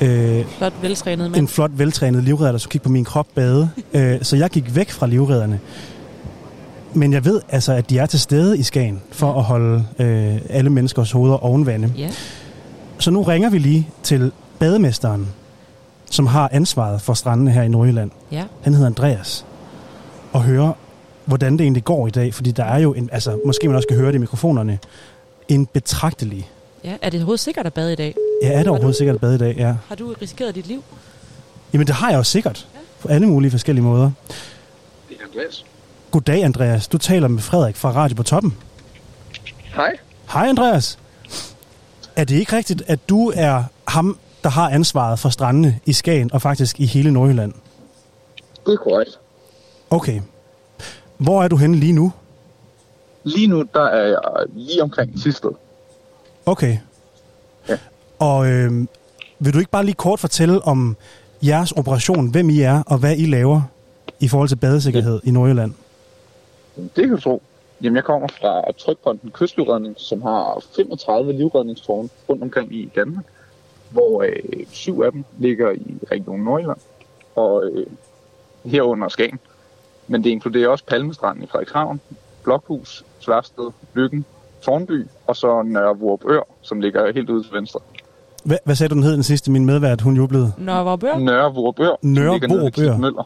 øh, 0.00 0.44
Flot, 0.58 0.72
veltrænet 0.82 1.30
mand. 1.30 1.36
en 1.42 1.48
flot, 1.48 1.70
veltrænet 1.74 2.24
livredder, 2.24 2.52
der 2.52 2.58
skulle 2.58 2.70
kigge 2.72 2.82
på 2.84 2.88
min 2.90 3.04
krop 3.04 3.26
bade. 3.34 3.70
øh, 3.94 4.18
så 4.22 4.36
jeg 4.36 4.50
gik 4.50 4.74
væk 4.74 4.90
fra 4.90 5.06
livredderne. 5.06 5.60
Men 6.94 7.12
jeg 7.12 7.24
ved 7.24 7.40
altså, 7.48 7.72
at 7.72 7.90
de 7.90 7.98
er 7.98 8.06
til 8.06 8.20
stede 8.20 8.58
i 8.58 8.62
Skagen 8.62 9.02
for 9.12 9.32
at 9.38 9.42
holde 9.44 9.84
øh, 9.98 10.36
alle 10.50 10.70
menneskers 10.70 11.12
hoveder 11.12 11.44
ovenvande. 11.44 11.92
Ja. 11.96 12.10
Så 12.98 13.10
nu 13.10 13.22
ringer 13.22 13.50
vi 13.50 13.58
lige 13.58 13.88
til 14.02 14.32
bademesteren, 14.58 15.28
som 16.10 16.26
har 16.26 16.48
ansvaret 16.52 17.00
for 17.00 17.14
strandene 17.14 17.50
her 17.50 17.62
i 17.62 17.68
Nordjylland. 17.68 18.10
Ja. 18.32 18.44
Han 18.62 18.72
hedder 18.74 18.86
Andreas. 18.86 19.44
Og 20.32 20.42
hører, 20.42 20.72
hvordan 21.28 21.52
det 21.52 21.60
egentlig 21.60 21.84
går 21.84 22.06
i 22.06 22.10
dag. 22.10 22.34
Fordi 22.34 22.50
der 22.50 22.64
er 22.64 22.78
jo, 22.78 22.94
en, 22.94 23.08
altså 23.12 23.40
måske 23.46 23.68
man 23.68 23.76
også 23.76 23.88
kan 23.88 23.96
høre 23.96 24.08
det 24.08 24.14
i 24.14 24.18
mikrofonerne, 24.18 24.78
en 25.48 25.66
betragtelig. 25.66 26.50
ja. 26.84 26.96
Er 27.02 27.10
det 27.10 27.18
overhovedet 27.20 27.40
sikkert 27.40 27.66
at 27.66 27.74
bade 27.74 27.92
i 27.92 27.96
dag? 27.96 28.14
Ja, 28.42 28.52
er 28.52 28.58
det 28.58 28.68
overhovedet 28.68 28.96
sikkert 28.96 29.14
at 29.14 29.20
bade 29.20 29.34
i 29.34 29.38
dag? 29.38 29.54
Ja. 29.56 29.74
Har 29.88 29.94
du 29.94 30.14
risikeret 30.22 30.54
dit 30.54 30.66
liv? 30.66 30.84
Jamen 31.72 31.86
det 31.86 31.94
har 31.94 32.10
jeg 32.10 32.18
jo 32.18 32.22
sikkert. 32.22 32.68
På 33.00 33.08
alle 33.08 33.26
mulige 33.26 33.50
forskellige 33.50 33.84
måder. 33.84 34.10
Det 35.08 35.16
er 35.20 35.24
Andreas. 35.24 35.64
Goddag, 36.10 36.44
Andreas. 36.44 36.88
Du 36.88 36.98
taler 36.98 37.28
med 37.28 37.42
Frederik 37.42 37.76
fra 37.76 37.92
Radio 37.92 38.16
på 38.16 38.22
Toppen. 38.22 38.56
Hej. 39.74 39.96
Hej, 40.32 40.48
Andreas. 40.48 40.98
Er 42.16 42.24
det 42.24 42.34
ikke 42.36 42.56
rigtigt, 42.56 42.82
at 42.86 43.08
du 43.08 43.32
er 43.34 43.62
ham, 43.88 44.18
der 44.44 44.50
har 44.50 44.70
ansvaret 44.70 45.18
for 45.18 45.28
strandene 45.28 45.80
i 45.86 45.92
Skagen 45.92 46.32
og 46.32 46.42
faktisk 46.42 46.80
i 46.80 46.86
hele 46.86 47.12
Nordjylland? 47.12 47.52
Det 48.66 48.72
er 48.72 48.76
korrekt. 48.76 49.18
Okay. 49.90 50.20
Hvor 51.18 51.42
er 51.42 51.48
du 51.48 51.56
henne 51.56 51.76
lige 51.76 51.92
nu? 51.92 52.12
Lige 53.24 53.46
nu, 53.46 53.64
der 53.74 53.84
er 53.84 54.06
jeg 54.06 54.46
lige 54.54 54.82
omkring 54.82 55.18
sidste. 55.18 55.48
Okay. 56.46 56.76
Ja. 57.68 57.78
Og 58.18 58.46
øh, 58.46 58.86
vil 59.38 59.54
du 59.54 59.58
ikke 59.58 59.70
bare 59.70 59.84
lige 59.84 59.94
kort 59.94 60.20
fortælle 60.20 60.62
om 60.62 60.96
jeres 61.42 61.72
operation, 61.72 62.30
hvem 62.30 62.50
I 62.50 62.60
er, 62.60 62.82
og 62.86 62.98
hvad 62.98 63.16
I 63.16 63.26
laver 63.26 63.62
i 64.20 64.28
forhold 64.28 64.48
til 64.48 64.56
badesikkerhed 64.56 65.20
i 65.24 65.30
Nordjylland? 65.30 65.72
Det 66.76 66.90
kan 66.94 67.10
du 67.10 67.20
tro. 67.20 67.42
Jamen, 67.82 67.96
jeg 67.96 68.04
kommer 68.04 68.28
fra 68.28 68.72
Trykponten 68.78 69.30
Kystlivredning, 69.30 69.94
som 69.98 70.22
har 70.22 70.62
35 70.76 71.32
livredningstårne 71.32 72.08
rundt 72.28 72.42
omkring 72.42 72.74
i 72.74 72.90
Danmark, 72.94 73.24
hvor 73.90 74.22
øh, 74.22 74.66
syv 74.70 75.00
af 75.00 75.12
dem 75.12 75.24
ligger 75.38 75.70
i 75.70 75.94
Region 76.12 76.40
Nordjylland, 76.40 76.78
og 77.34 77.64
øh, 77.64 77.86
herunder 78.64 79.08
Skagen. 79.08 79.38
Men 80.08 80.24
det 80.24 80.30
inkluderer 80.30 80.68
også 80.68 80.84
Palmestranden 80.84 81.44
i 81.44 81.46
Frederikshavn, 81.46 82.00
Blokhus, 82.44 83.04
Sværsted, 83.20 83.70
Lykken, 83.94 84.24
Tornby, 84.62 85.06
og 85.26 85.36
så 85.36 85.62
Nørre 85.62 85.98
Vorupør, 85.98 86.40
som 86.62 86.80
ligger 86.80 87.12
helt 87.12 87.30
ude 87.30 87.42
til 87.42 87.52
venstre. 87.52 87.80
Hvad, 88.44 88.58
hvad 88.64 88.74
sagde 88.74 88.88
du, 88.88 88.94
den 88.94 89.02
hed 89.02 89.12
den 89.12 89.22
sidste? 89.22 89.50
Min 89.50 89.66
medvært, 89.66 90.00
hun 90.00 90.16
jublede. 90.16 90.52
Nørre 90.58 90.84
Vorupør, 90.84 91.18
Nørre 91.18 92.38
nede 92.38 92.52
ved 92.52 92.58
Vorupør. 92.58 93.24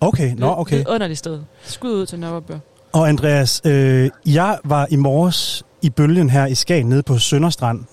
Okay, 0.00 0.34
nå, 0.34 0.54
okay. 0.58 0.84
Underligt 0.88 1.18
sted. 1.18 1.40
Skud 1.62 1.90
ud 1.90 2.06
til 2.06 2.20
Nørrebør. 2.20 2.58
Og 2.92 3.08
Andreas, 3.08 3.62
øh, 3.64 4.10
jeg 4.26 4.58
var 4.64 4.86
i 4.90 4.96
morges 4.96 5.64
i 5.82 5.90
bølgen 5.90 6.30
her 6.30 6.46
i 6.46 6.54
Skagen 6.54 6.88
nede 6.88 7.02
på 7.02 7.18
Sønderstrand, 7.18 7.84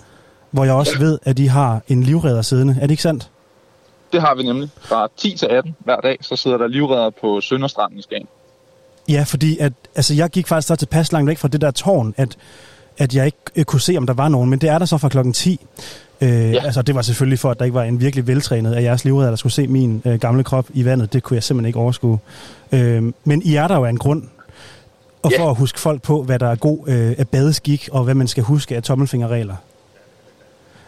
hvor 0.50 0.64
jeg 0.64 0.74
også 0.74 0.98
ved, 0.98 1.18
at 1.22 1.36
de 1.36 1.48
har 1.48 1.80
en 1.88 2.02
livredder 2.02 2.42
siddende. 2.42 2.76
Er 2.80 2.80
det 2.80 2.90
ikke 2.90 3.02
sandt? 3.02 3.30
Det 4.12 4.20
har 4.20 4.34
vi 4.34 4.42
nemlig. 4.42 4.68
Fra 4.80 5.08
10 5.16 5.36
til 5.36 5.46
18 5.46 5.74
hver 5.78 5.96
dag, 6.00 6.16
så 6.20 6.36
sidder 6.36 6.58
der 6.58 6.66
livredder 6.66 7.10
på 7.20 7.40
Sønderstranden 7.40 7.98
i 7.98 8.02
Skagen. 8.02 8.26
Ja, 9.08 9.22
fordi 9.26 9.58
at, 9.58 9.72
altså, 9.94 10.14
jeg 10.14 10.30
gik 10.30 10.46
faktisk 10.46 10.68
så 10.68 10.76
tilpas 10.76 11.12
langt 11.12 11.28
væk 11.28 11.38
fra 11.38 11.48
det 11.48 11.60
der 11.60 11.70
tårn, 11.70 12.14
at, 12.16 12.36
at 12.98 13.14
jeg 13.14 13.26
ikke 13.26 13.38
øh, 13.56 13.64
kunne 13.64 13.80
se, 13.80 13.96
om 13.96 14.06
der 14.06 14.14
var 14.14 14.28
nogen. 14.28 14.50
Men 14.50 14.58
det 14.58 14.68
er 14.68 14.78
der 14.78 14.86
så 14.86 14.98
fra 14.98 15.08
klokken 15.08 15.32
10. 15.32 15.60
Øh, 16.20 16.28
ja. 16.52 16.64
Altså, 16.64 16.82
det 16.82 16.94
var 16.94 17.02
selvfølgelig 17.02 17.38
for, 17.38 17.50
at 17.50 17.58
der 17.58 17.64
ikke 17.64 17.74
var 17.74 17.82
en 17.82 18.00
virkelig 18.00 18.26
veltrænet 18.26 18.74
af 18.74 18.82
jeres 18.82 19.04
livredder, 19.04 19.30
der 19.30 19.36
skulle 19.36 19.52
se 19.52 19.66
min 19.66 20.02
øh, 20.04 20.14
gamle 20.20 20.44
krop 20.44 20.66
i 20.74 20.84
vandet. 20.84 21.12
Det 21.12 21.22
kunne 21.22 21.34
jeg 21.34 21.42
simpelthen 21.42 21.66
ikke 21.68 21.78
overskue. 21.78 22.18
Øh, 22.72 23.12
men 23.24 23.42
I 23.42 23.54
er 23.54 23.68
der 23.68 23.76
jo 23.76 23.84
af 23.84 23.90
en 23.90 23.98
grund. 23.98 24.22
Og 25.22 25.30
Ja. 25.32 25.40
for 25.42 25.50
at 25.50 25.56
huske 25.56 25.80
folk 25.80 26.02
på, 26.02 26.22
hvad 26.22 26.38
der 26.38 26.48
er 26.48 26.54
god 26.56 26.78
øh, 26.88 27.14
af 27.18 27.28
badeskik, 27.28 27.88
og 27.92 28.04
hvad 28.04 28.14
man 28.14 28.28
skal 28.28 28.44
huske 28.44 28.76
af 28.76 28.82
tommelfingerregler. 28.82 29.54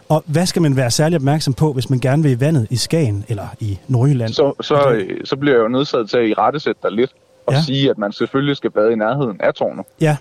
Og 0.09 0.23
hvad 0.27 0.45
skal 0.45 0.61
man 0.61 0.75
være 0.75 0.91
særlig 0.91 1.15
opmærksom 1.15 1.53
på, 1.53 1.73
hvis 1.73 1.89
man 1.89 1.99
gerne 1.99 2.23
vil 2.23 2.31
i 2.31 2.39
vandet 2.39 2.67
i 2.69 2.75
Skagen 2.75 3.25
eller 3.27 3.47
i 3.59 3.79
Nordjylland? 3.87 4.29
Så, 4.33 4.53
så, 4.61 5.05
så 5.23 5.35
bliver 5.35 5.55
jeg 5.55 5.63
jo 5.63 5.67
nødsaget 5.67 6.09
til 6.09 6.17
at 6.17 6.27
i 6.29 6.33
rettesætte 6.33 6.81
dig 6.83 6.91
lidt 6.91 7.11
og 7.47 7.53
Ja. 7.53 7.61
sige, 7.61 7.89
at 7.89 7.97
man 7.97 8.11
selvfølgelig 8.11 8.57
skal 8.57 8.71
bade 8.71 8.91
i 8.91 8.95
nærheden 8.95 9.41
af 9.41 9.53
tårnet. 9.53 9.85
Ja, 10.01 10.17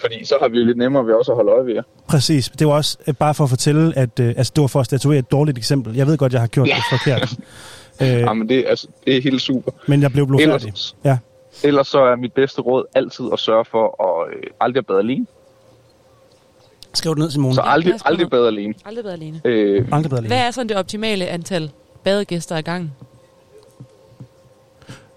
Fordi 0.00 0.24
så 0.24 0.34
har 0.40 0.48
vi 0.48 0.58
jo 0.58 0.64
lidt 0.66 0.78
nemmere 0.78 1.06
ved 1.06 1.14
også 1.14 1.32
at 1.32 1.36
holde 1.36 1.50
øje 1.52 1.66
ved 1.66 1.74
jer. 1.74 1.82
Præcis. 2.08 2.48
Det 2.48 2.66
var 2.66 2.72
også 2.72 2.98
øh, 3.06 3.14
bare 3.14 3.34
for 3.34 3.44
at 3.44 3.50
fortælle, 3.50 3.98
at 3.98 4.20
øh, 4.20 4.28
altså, 4.36 4.52
det 4.56 4.60
var 4.62 4.66
for 4.68 4.80
at 4.80 4.86
statuere 4.86 5.18
et 5.18 5.30
dårligt 5.30 5.58
eksempel. 5.58 5.96
Jeg 5.96 6.06
ved 6.06 6.18
godt, 6.18 6.32
jeg 6.32 6.40
har 6.40 6.48
gjort 6.48 6.68
Ja. 6.68 6.74
det 6.74 6.84
forkert. 6.98 7.32
Øh, 8.02 8.08
Jamen, 8.08 8.48
det, 8.48 8.58
er- 8.58 8.68
altså, 8.68 8.86
det 9.06 9.16
er 9.16 9.22
helt 9.22 9.40
super. 9.42 9.70
men 9.88 10.02
jeg 10.02 10.12
blev 10.12 10.26
blodfærdig. 10.26 10.54
Ellers, 10.66 10.96
Ja. 11.04 11.18
ellers 11.64 11.88
så 11.88 12.00
er 12.04 12.16
mit 12.16 12.32
bedste 12.32 12.60
råd 12.60 12.84
altid 12.94 13.24
at 13.32 13.38
sørge 13.38 13.64
for 13.64 14.04
at 14.04 14.34
øh, 14.36 14.42
aldrig 14.60 14.78
at 14.78 14.86
bade 14.86 14.98
alene. 14.98 15.26
Skriv 16.94 17.14
det 17.14 17.18
ned, 17.18 17.30
Simone. 17.30 17.54
Så 17.54 17.60
aldrig, 17.64 17.94
aldrig 18.04 18.30
bade 18.30 18.46
alene. 18.46 18.74
Aldrig 18.84 19.04
været 19.04 19.14
alene. 19.14 19.40
Øh, 19.44 19.88
Aldrig 19.92 20.08
Hvad 20.10 20.18
alene. 20.18 20.34
er 20.34 20.50
sådan 20.50 20.68
det 20.68 20.76
optimale 20.76 21.26
antal 21.26 21.70
badegæster 22.04 22.56
ad 22.56 22.62
gangen? 22.62 22.92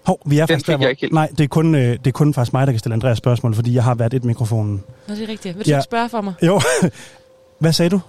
Hov, 0.06 0.20
vi 0.26 0.38
er 0.38 0.46
Den 0.46 0.48
faktisk 0.54 0.66
der, 0.66 0.76
hvor... 0.76 0.86
ikke. 0.86 1.14
Nej, 1.14 1.28
det 1.38 1.44
er, 1.44 1.48
kun, 1.48 1.74
øh, 1.74 1.80
det 1.80 2.06
er 2.06 2.10
kun 2.10 2.34
faktisk 2.34 2.52
mig, 2.52 2.66
der 2.66 2.72
kan 2.72 2.78
stille 2.78 2.94
Andreas 2.94 3.18
spørgsmål, 3.18 3.54
fordi 3.54 3.74
jeg 3.74 3.84
har 3.84 3.94
været 3.94 4.14
et 4.14 4.24
mikrofonen. 4.24 4.82
Nå, 5.08 5.14
det 5.14 5.22
er 5.22 5.28
rigtigt. 5.28 5.56
Vil 5.58 5.66
du 5.66 5.70
Ja. 5.70 5.76
ikke 5.76 5.84
spørge 5.84 6.08
for 6.08 6.20
mig? 6.20 6.34
Jo, 6.42 6.60
hvad 7.58 7.72
sagde 7.72 7.90
du? 7.90 8.00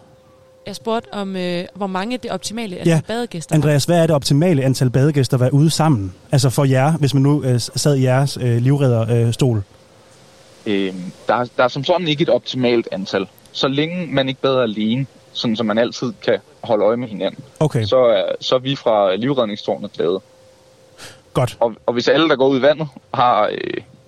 Jeg 0.68 0.76
spurgte 0.76 1.14
om, 1.14 1.36
øh, 1.36 1.66
hvor 1.76 1.88
mange 1.88 2.18
det 2.18 2.32
optimale 2.32 2.76
antal 2.78 2.88
Ja, 2.90 2.96
ja. 2.96 3.02
badegæster 3.08 3.56
Andreas, 3.56 3.86
hvad 3.86 3.98
er 3.98 4.02
det 4.08 4.16
optimale 4.16 4.64
antal 4.64 4.90
badegæster 4.90 5.38
at 5.38 5.42
være 5.42 5.54
ude 5.54 5.70
sammen? 5.70 6.14
Altså 6.32 6.50
for 6.50 6.66
jer, 6.66 6.92
hvis 6.98 7.14
man 7.14 7.24
nu 7.24 7.44
øh, 7.44 7.60
sad 7.60 7.96
i 7.98 8.04
jeres 8.04 8.38
øh, 8.42 8.58
livredderstol. 8.58 9.18
Øh, 9.18 9.34
stol. 9.34 9.64
øh, 10.66 10.94
der, 11.28 11.36
er- 11.36 11.46
der 11.58 11.64
er 11.64 11.68
som 11.68 11.84
sådan 11.84 12.08
ikke 12.08 12.22
et 12.22 12.30
optimalt 12.30 12.88
antal. 12.92 13.28
Så 13.56 13.68
længe 13.68 14.08
man 14.08 14.30
ikke 14.30 14.42
bader 14.42 14.62
alene, 14.62 15.06
sådan 15.34 15.56
som 15.56 15.66
man 15.66 15.78
altid 15.78 16.14
kan 16.22 16.38
holde 16.64 16.86
øje 16.86 16.98
med 16.98 17.08
hinanden, 17.08 17.44
okay, 17.60 17.84
så 17.84 17.98
er, 17.98 18.24
så 18.42 18.56
er 18.56 18.60
vi 18.60 18.76
fra 18.76 19.16
livredningstårnet 19.16 19.92
glade. 19.94 20.20
godt. 21.34 21.58
Og, 21.60 21.74
og 21.86 21.94
hvis 21.94 22.08
alle, 22.08 22.30
der 22.30 22.36
går 22.36 22.48
ud 22.48 22.60
i 22.60 22.62
vandet, 22.62 22.88
har 23.14 23.48
øh, 23.48 23.58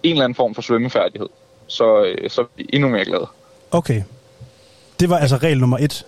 en 0.04 0.12
eller 0.12 0.24
anden 0.24 0.36
form 0.36 0.56
for 0.56 0.62
svømmefærdighed, 0.62 1.28
så, 1.68 2.04
øh, 2.04 2.30
så 2.30 2.42
er 2.42 2.46
vi 2.58 2.66
endnu 2.74 2.90
mere 2.90 3.06
glade. 3.06 3.28
Okay. 3.72 4.04
Det 5.00 5.10
var 5.10 5.18
altså 5.18 5.38
regel 5.38 5.60
nummer 5.60 5.78
et. 5.78 6.06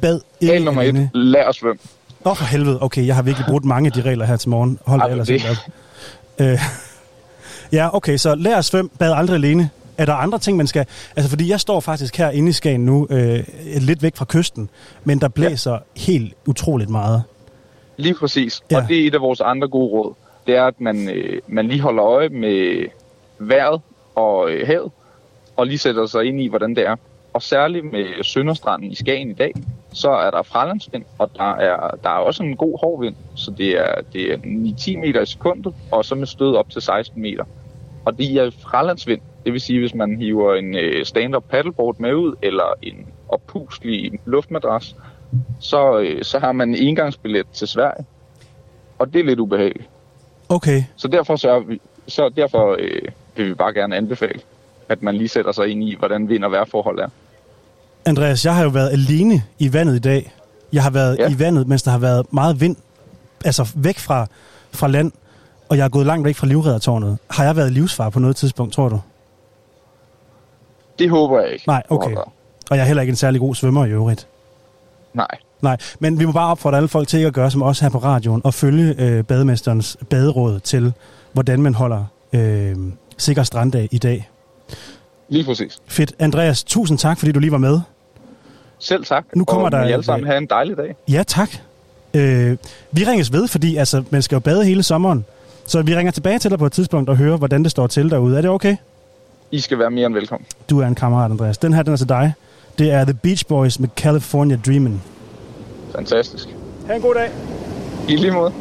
Bad 0.00 0.20
ikke 0.40 0.52
Regel 0.52 0.64
nummer 0.64 0.82
et, 0.82 1.10
lær 1.14 1.48
at 1.48 1.54
svømme. 1.54 1.80
Åh, 2.24 2.30
oh, 2.30 2.36
for 2.36 2.44
helvede. 2.44 2.82
Okay, 2.82 3.06
jeg 3.06 3.14
har 3.14 3.22
virkelig 3.22 3.46
brugt 3.48 3.64
mange 3.64 3.86
af 3.86 3.92
de 3.92 4.02
regler 4.02 4.24
her 4.24 4.36
til 4.36 4.50
morgen. 4.50 4.78
Hold 4.86 5.00
da 5.00 5.06
ellers 5.06 5.28
det-. 5.28 5.58
Øh, 6.38 6.58
ja, 7.78 7.96
okay, 7.96 8.16
så 8.16 8.34
lær 8.34 8.56
at 8.56 8.64
svømme. 8.64 8.90
Bad 8.98 9.12
aldrig 9.12 9.34
alene. 9.34 9.70
Er 9.98 10.04
der 10.04 10.14
andre 10.14 10.38
ting, 10.38 10.56
man 10.56 10.66
skal... 10.66 10.86
Altså, 11.16 11.30
fordi 11.30 11.50
jeg 11.50 11.60
står 11.60 11.80
faktisk 11.80 12.16
her 12.16 12.30
inde 12.30 12.48
i 12.48 12.52
Skagen 12.52 12.84
nu, 12.84 13.06
øh, 13.10 13.38
lidt 13.80 14.02
væk 14.02 14.16
fra 14.16 14.24
kysten, 14.28 14.70
men 15.04 15.20
der 15.20 15.28
blæser 15.28 15.72
ja. 15.72 15.78
helt 15.96 16.34
utroligt 16.46 16.90
meget. 16.90 17.22
Lige 17.96 18.14
præcis. 18.14 18.62
Ja. 18.70 18.76
Og 18.76 18.88
det 18.88 19.02
er 19.02 19.06
et 19.06 19.14
af 19.14 19.20
vores 19.20 19.40
andre 19.40 19.68
gode 19.68 19.90
råd. 19.92 20.14
Det 20.46 20.56
er, 20.56 20.64
at 20.64 20.80
man, 20.80 21.08
øh, 21.08 21.40
man 21.48 21.68
lige 21.68 21.80
holder 21.80 22.04
øje 22.04 22.28
med 22.28 22.86
vejret 23.38 23.80
og 24.14 24.50
øh, 24.50 24.66
havet, 24.66 24.92
og 25.56 25.66
lige 25.66 25.78
sætter 25.78 26.06
sig 26.06 26.24
ind 26.24 26.40
i, 26.40 26.48
hvordan 26.48 26.74
det 26.74 26.86
er. 26.86 26.96
Og 27.32 27.42
særligt 27.42 27.92
med 27.92 28.22
Sønderstranden 28.22 28.90
i 28.90 28.94
Skagen 28.94 29.30
i 29.30 29.34
dag, 29.34 29.52
så 29.92 30.10
er 30.10 30.30
der 30.30 30.42
fralandsvind, 30.42 31.04
og 31.18 31.30
der 31.36 31.54
er, 31.54 31.90
der 32.02 32.10
er 32.10 32.18
også 32.18 32.42
en 32.42 32.56
god 32.56 32.78
hård 32.80 33.00
vind, 33.00 33.14
så 33.34 33.50
det 33.50 33.70
er, 33.70 33.94
det 34.12 34.32
er 34.32 34.36
9-10 34.36 34.98
meter 34.98 35.20
i 35.20 35.26
sekundet, 35.26 35.74
og 35.90 36.04
så 36.04 36.14
med 36.14 36.26
stød 36.26 36.56
op 36.56 36.70
til 36.70 36.82
16 36.82 37.22
meter. 37.22 37.44
Og 38.04 38.18
det 38.18 38.36
er 38.36 38.50
fralandsvind, 38.62 39.20
det 39.44 39.52
vil 39.52 39.60
sige, 39.60 39.80
hvis 39.80 39.94
man 39.94 40.16
hiver 40.16 40.54
en 40.54 40.76
øh, 40.76 41.04
stand-up 41.04 41.44
paddleboard 41.50 41.96
med 41.98 42.14
ud, 42.14 42.34
eller 42.42 42.74
en 42.82 43.06
oppuslig 43.28 44.20
luftmadras, 44.24 44.96
så, 45.60 45.98
øh, 45.98 46.22
så 46.24 46.38
har 46.38 46.52
man 46.52 46.68
en 46.68 46.74
engangsbillet 46.74 47.46
til 47.52 47.68
Sverige. 47.68 48.04
Og 48.98 49.12
det 49.12 49.20
er 49.20 49.24
lidt 49.24 49.40
ubehageligt. 49.40 49.88
Okay, 50.48 50.82
Så 50.96 51.08
derfor, 51.08 51.36
så, 51.36 51.58
vi, 51.60 51.80
så 52.08 52.28
derfor 52.36 52.76
øh, 52.78 53.02
vil 53.36 53.48
vi 53.48 53.54
bare 53.54 53.74
gerne 53.74 53.96
anbefale, 53.96 54.40
at 54.88 55.02
man 55.02 55.14
lige 55.16 55.28
sætter 55.28 55.52
sig 55.52 55.68
ind 55.68 55.82
i, 55.84 55.96
hvordan 55.98 56.28
vind- 56.28 56.44
og 56.44 56.52
vejrforhold 56.52 56.98
er. 56.98 57.08
Andreas, 58.06 58.44
jeg 58.44 58.54
har 58.54 58.62
jo 58.62 58.68
været 58.68 58.90
alene 58.90 59.42
i 59.58 59.72
vandet 59.72 59.96
i 59.96 59.98
dag. 59.98 60.32
Jeg 60.72 60.82
har 60.82 60.90
været. 60.90 61.18
Ja. 61.18 61.30
i 61.30 61.38
vandet, 61.38 61.68
mens 61.68 61.82
der 61.82 61.90
har 61.90 61.98
været 61.98 62.32
meget 62.32 62.60
vind, 62.60 62.76
altså 63.44 63.72
væk 63.76 63.98
fra, 63.98 64.26
fra 64.72 64.88
land, 64.88 65.12
og 65.68 65.76
jeg 65.76 65.84
er 65.84 65.88
gået 65.88 66.06
langt 66.06 66.24
væk 66.24 66.36
fra 66.36 66.46
livreddertårnet. 66.46 67.18
Har 67.30 67.44
jeg 67.44 67.56
været 67.56 67.72
livsfar 67.72 68.10
på 68.10 68.18
noget 68.18 68.36
tidspunkt, 68.36 68.72
tror 68.74 68.88
du? 68.88 69.00
Det 70.98 71.10
håber 71.10 71.40
jeg 71.40 71.52
ikke. 71.52 71.64
Nej, 71.66 71.82
okay. 71.90 72.14
Og 72.70 72.76
jeg 72.76 72.80
er 72.80 72.84
heller 72.84 73.02
ikke 73.02 73.10
en 73.10 73.16
særlig 73.16 73.40
god 73.40 73.54
svømmer 73.54 73.86
i 73.86 73.90
øvrigt. 73.90 74.26
Nej. 75.14 75.28
Nej, 75.62 75.76
men 75.98 76.18
vi 76.18 76.24
må 76.24 76.32
bare 76.32 76.50
opfordre 76.50 76.76
alle 76.76 76.88
folk 76.88 77.08
til 77.08 77.18
at 77.18 77.32
gøre 77.32 77.50
som 77.50 77.62
os 77.62 77.80
her 77.80 77.88
på 77.88 77.98
radioen, 77.98 78.40
og 78.44 78.54
følge 78.54 78.94
øh, 78.98 79.24
bademesterens 79.24 79.96
baderåd 80.10 80.60
til, 80.60 80.92
hvordan 81.32 81.62
man 81.62 81.74
holder 81.74 82.04
øh, 82.32 82.76
sikker 83.18 83.42
stranddag 83.42 83.88
i 83.90 83.98
dag. 83.98 84.28
Lige 85.28 85.44
præcis. 85.44 85.78
Fedt. 85.86 86.12
Andreas, 86.18 86.64
tusind 86.64 86.98
tak, 86.98 87.18
fordi 87.18 87.32
du 87.32 87.40
lige 87.40 87.52
var 87.52 87.58
med. 87.58 87.80
Selv 88.78 89.04
tak. 89.04 89.24
Nu 89.36 89.44
kommer 89.44 89.66
og 89.66 89.72
der 89.72 89.78
alle 89.78 90.04
sammen 90.04 90.24
øh, 90.24 90.28
have 90.28 90.38
en 90.38 90.46
dejlig 90.46 90.76
dag. 90.76 90.96
Ja, 91.08 91.22
tak. 91.26 91.50
Øh, 92.14 92.56
vi 92.92 93.04
ringes 93.04 93.32
ved, 93.32 93.48
fordi 93.48 93.76
altså, 93.76 94.04
man 94.10 94.22
skal 94.22 94.36
jo 94.36 94.40
bade 94.40 94.64
hele 94.64 94.82
sommeren. 94.82 95.24
Så 95.66 95.82
vi 95.82 95.96
ringer 95.96 96.12
tilbage 96.12 96.38
til 96.38 96.50
dig 96.50 96.58
på 96.58 96.66
et 96.66 96.72
tidspunkt 96.72 97.10
og 97.10 97.16
hører, 97.16 97.36
hvordan 97.36 97.62
det 97.62 97.70
står 97.70 97.86
til 97.86 98.10
derude. 98.10 98.36
Er 98.36 98.40
det 98.40 98.50
okay? 98.50 98.76
I 99.50 99.60
skal 99.60 99.78
være 99.78 99.90
mere 99.90 100.06
end 100.06 100.14
velkommen. 100.14 100.46
Du 100.70 100.80
er 100.80 100.86
en 100.86 100.94
kammerat, 100.94 101.30
Andreas. 101.30 101.58
Den 101.58 101.72
her, 101.72 101.82
den 101.82 101.92
er 101.92 101.96
til 101.96 102.08
dig. 102.08 102.34
Det 102.78 102.92
er 102.92 103.04
The 103.04 103.14
Beach 103.14 103.46
Boys 103.46 103.80
med 103.80 103.88
California 103.96 104.58
Dreamin'. 104.68 104.98
Fantastisk. 105.96 106.48
Ha' 106.86 106.94
en 106.94 107.02
god 107.02 107.14
dag. 107.14 107.30
I 108.08 108.16
lige 108.16 108.32
måde. 108.32 108.52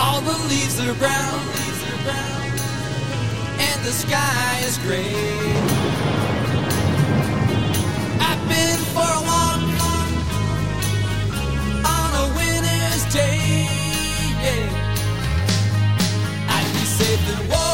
All 0.00 0.20
the 0.20 0.36
leaves 0.48 0.80
are 0.80 0.94
brown, 0.94 1.40
and 3.58 3.78
the 3.84 3.92
sky 3.92 4.66
is 4.68 4.78
gray. 4.86 6.25
And 17.38 17.65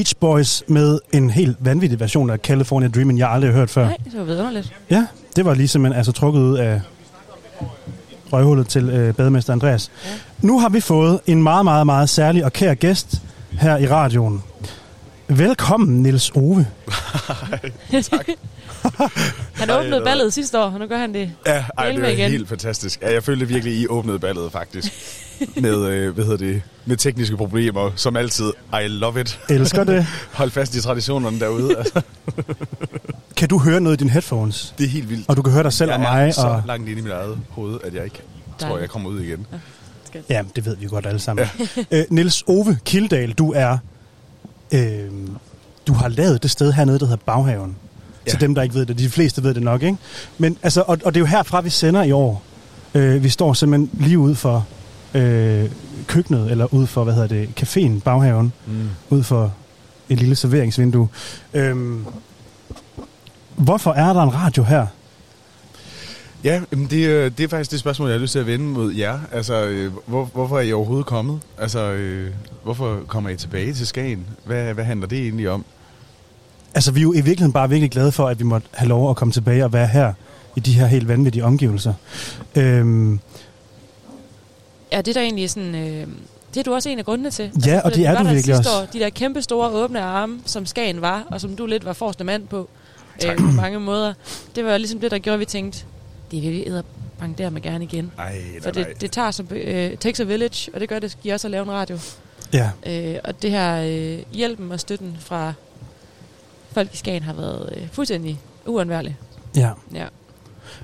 Beach 0.00 0.16
Boys 0.16 0.62
med 0.66 0.98
en 1.12 1.30
helt 1.30 1.56
vanvittig 1.60 2.00
version 2.00 2.30
af 2.30 2.38
California 2.38 2.88
Dreaming, 2.88 3.18
jeg 3.18 3.30
aldrig 3.30 3.50
har 3.50 3.58
hørt 3.58 3.70
før. 3.70 3.84
Nej, 3.84 3.96
det 4.04 4.18
var 4.18 4.24
vidunderligt. 4.24 4.72
Ja, 4.90 5.06
det 5.36 5.44
var 5.44 5.54
lige 5.54 5.68
simpelthen 5.68 5.98
altså 5.98 6.12
trukket 6.12 6.40
ud 6.40 6.58
af 6.58 6.80
røghullet 8.32 8.68
til 8.68 8.90
øh, 8.90 9.14
bademester 9.14 9.52
Andreas. 9.52 9.90
Ja. 10.04 10.10
Nu 10.42 10.60
har 10.60 10.68
vi 10.68 10.80
fået 10.80 11.20
en 11.26 11.42
meget, 11.42 11.64
meget, 11.64 11.86
meget 11.86 12.08
særlig 12.08 12.44
og 12.44 12.52
kær 12.52 12.74
gæst 12.74 13.22
her 13.52 13.76
i 13.76 13.88
radioen. 13.88 14.42
Velkommen, 15.28 16.02
Nils 16.02 16.30
Ove. 16.30 16.66
Han 19.60 19.70
åbnede 19.70 20.02
ballet 20.04 20.32
sidste 20.32 20.58
år, 20.58 20.64
og 20.64 20.78
nu 20.78 20.86
gør 20.86 20.98
han 20.98 21.14
det. 21.14 21.32
Ja, 21.46 21.64
ej, 21.78 21.92
det 21.92 22.02
var 22.02 22.08
igen. 22.08 22.30
helt 22.30 22.48
fantastisk. 22.48 23.02
Ja, 23.02 23.12
jeg 23.12 23.24
følte 23.24 23.48
virkelig, 23.48 23.74
I 23.74 23.86
åbnede 23.86 24.18
ballet 24.18 24.52
faktisk. 24.52 24.92
med, 25.62 25.86
øh, 25.86 26.14
hvad 26.14 26.24
hedder 26.24 26.38
det, 26.38 26.62
med 26.86 26.96
tekniske 26.96 27.36
problemer, 27.36 27.90
som 27.96 28.16
altid. 28.16 28.52
I 28.84 28.88
love 28.88 29.20
it. 29.20 29.40
Elsker 29.48 29.84
det. 29.84 30.06
Hold 30.32 30.50
fast 30.50 30.74
i 30.74 30.80
traditionerne 30.80 31.40
derude. 31.40 31.76
Altså, 31.78 32.02
Kan 33.36 33.48
du 33.48 33.58
høre 33.58 33.80
noget 33.80 33.96
i 33.96 33.98
dine 33.98 34.10
headphones? 34.10 34.74
det 34.78 34.84
er 34.84 34.88
helt 34.88 35.08
vildt. 35.10 35.28
Og 35.28 35.36
du 35.36 35.42
kan 35.42 35.52
høre 35.52 35.62
dig 35.62 35.72
selv 35.72 35.90
jeg 35.90 35.98
og 35.98 36.04
er 36.04 36.10
mig. 36.24 36.34
så 36.34 36.40
Og... 36.46 36.62
langt 36.66 36.88
inde 36.88 37.00
i 37.00 37.04
mit 37.04 37.12
eget 37.12 37.38
hoved, 37.50 37.78
at 37.84 37.94
jeg 37.94 38.04
ikke 38.04 38.22
tror, 38.58 38.78
jeg 38.78 38.88
kommer 38.88 39.10
ud 39.10 39.20
igen. 39.20 39.46
Ja, 40.30 40.42
det 40.56 40.66
ved 40.66 40.76
vi 40.76 40.86
godt 40.86 41.06
alle 41.06 41.20
sammen. 41.20 41.46
Ja. 41.76 41.98
øh, 41.98 42.04
Nils 42.10 42.44
Ove 42.46 42.78
Kildal, 42.84 43.32
du 43.32 43.52
er... 43.52 43.78
Øh, 44.72 45.08
du 45.86 45.92
har 45.92 46.08
lavet 46.08 46.42
det 46.42 46.50
sted 46.50 46.72
hernede, 46.72 46.98
der 46.98 47.06
hedder 47.06 47.22
Baghaven. 47.26 47.76
Ja. 48.26 48.30
Til 48.30 48.40
dem, 48.40 48.54
der 48.54 48.62
ikke 48.62 48.74
ved 48.74 48.86
det. 48.86 48.98
De 48.98 49.08
fleste 49.10 49.42
ved 49.42 49.54
det 49.54 49.62
nok, 49.62 49.82
ikke? 49.82 49.96
Men, 50.38 50.56
altså, 50.62 50.80
og, 50.86 50.98
og 51.04 51.14
det 51.14 51.16
er 51.16 51.20
jo 51.20 51.26
herfra, 51.26 51.60
vi 51.60 51.70
sender 51.70 52.02
i 52.02 52.12
år. 52.12 52.42
Øh, 52.94 53.22
vi 53.24 53.28
står 53.28 53.52
simpelthen 53.52 53.90
lige 54.04 54.18
ude 54.18 54.34
for 54.34 54.66
øh, 55.14 55.70
køkkenet, 56.06 56.50
eller 56.50 56.74
ude 56.74 56.86
for, 56.86 57.04
hvad 57.04 57.14
hedder 57.14 57.28
det, 57.28 57.48
caféen 57.60 58.00
Baghaven. 58.00 58.52
Mm. 58.66 58.88
Ud 59.10 59.22
for 59.22 59.52
et 60.08 60.18
lille 60.18 60.36
serveringsvindue. 60.36 61.08
Øhm, 61.54 62.06
hvorfor 63.56 63.92
er 63.92 64.12
der 64.12 64.22
en 64.22 64.34
radio 64.34 64.62
her? 64.62 64.86
Ja, 66.44 66.60
jamen 66.72 66.86
det, 66.86 67.08
øh, 67.08 67.30
det 67.38 67.44
er 67.44 67.48
faktisk 67.48 67.70
det 67.70 67.80
spørgsmål, 67.80 68.08
jeg 68.08 68.14
har 68.14 68.20
lyst 68.20 68.32
til 68.32 68.38
at 68.38 68.46
vende 68.46 68.64
mod 68.64 68.92
jer. 68.92 69.18
Altså, 69.32 69.64
øh, 69.64 69.92
hvor, 70.06 70.24
hvorfor 70.24 70.58
er 70.58 70.62
I 70.62 70.72
overhovedet 70.72 71.06
kommet? 71.06 71.40
Altså, 71.58 71.80
øh, 71.80 72.30
hvorfor 72.64 73.00
kommer 73.06 73.30
I 73.30 73.36
tilbage 73.36 73.72
til 73.72 73.86
Skagen? 73.86 74.26
Hvad, 74.44 74.74
hvad 74.74 74.84
handler 74.84 75.06
det 75.06 75.18
egentlig 75.18 75.50
om? 75.50 75.64
Altså, 76.74 76.92
vi 76.92 77.00
er 77.00 77.02
jo 77.02 77.12
i 77.12 77.16
virkeligheden 77.16 77.52
bare 77.52 77.68
virkelig 77.68 77.90
glade 77.90 78.12
for, 78.12 78.28
at 78.28 78.38
vi 78.38 78.44
måtte 78.44 78.68
have 78.72 78.88
lov 78.88 79.10
at 79.10 79.16
komme 79.16 79.32
tilbage 79.32 79.64
og 79.64 79.72
være 79.72 79.86
her 79.86 80.12
i 80.56 80.60
de 80.60 80.72
her 80.72 80.86
helt 80.86 81.08
vanvittige 81.08 81.44
omgivelser. 81.44 81.94
Øhm, 82.56 83.20
Ja, 84.92 84.98
det 84.98 85.08
er 85.08 85.12
der 85.12 85.20
egentlig 85.20 85.50
sådan... 85.50 85.74
Øh, 85.74 86.06
det 86.54 86.60
er 86.60 86.64
du 86.64 86.74
også 86.74 86.88
en 86.88 86.98
af 86.98 87.04
grundene 87.04 87.30
til. 87.30 87.50
Ja, 87.66 87.80
og 87.80 87.90
det 87.90 87.98
vi 87.98 88.04
er 88.04 88.18
du 88.22 88.28
virkelig 88.28 88.58
også. 88.58 88.70
År, 88.70 88.86
de 88.92 88.98
der 88.98 89.10
kæmpe 89.10 89.42
store 89.42 89.70
åbne 89.70 90.00
arme, 90.00 90.40
som 90.46 90.66
Skagen 90.66 91.00
var, 91.00 91.24
og 91.30 91.40
som 91.40 91.56
du 91.56 91.66
lidt 91.66 91.84
var 91.84 91.92
forreste 91.92 92.24
mand 92.24 92.46
på, 92.46 92.68
øh, 93.26 93.36
på 93.36 93.42
mange 93.42 93.80
måder. 93.80 94.14
Det 94.56 94.64
var 94.64 94.78
ligesom 94.78 95.00
det, 95.00 95.10
der 95.10 95.18
gjorde, 95.18 95.34
at 95.34 95.40
vi 95.40 95.44
tænkte, 95.44 95.84
det 96.30 96.36
er 96.36 96.40
virkelig 96.40 96.66
edderbank 96.66 97.38
der 97.38 97.50
med 97.50 97.62
gerne 97.62 97.84
igen. 97.84 98.12
Ej, 98.18 98.40
For 98.62 98.70
det, 98.70 98.86
det 99.00 99.10
tager 99.10 99.30
som, 99.30 99.46
øh, 99.50 99.96
takes 99.96 100.20
a 100.20 100.24
village, 100.24 100.70
og 100.74 100.80
det 100.80 100.88
gør 100.88 100.98
det 100.98 101.18
giver 101.22 101.34
også 101.34 101.46
at 101.46 101.50
lave 101.50 101.62
en 101.62 101.70
radio. 101.70 101.98
ja, 102.52 102.70
Øh, 102.86 103.16
og 103.24 103.42
det 103.42 103.50
her 103.50 103.82
øh, 103.86 104.18
hjælpen 104.32 104.72
og 104.72 104.80
støtten 104.80 105.16
fra 105.20 105.52
folk 106.72 106.94
i 106.94 106.96
Skagen 106.96 107.22
har 107.22 107.32
været 107.32 107.72
øh, 107.76 107.82
fuldstændig 107.92 108.40
uundværlig. 108.66 109.16
ja. 109.56 109.70
Ja. 109.94 110.06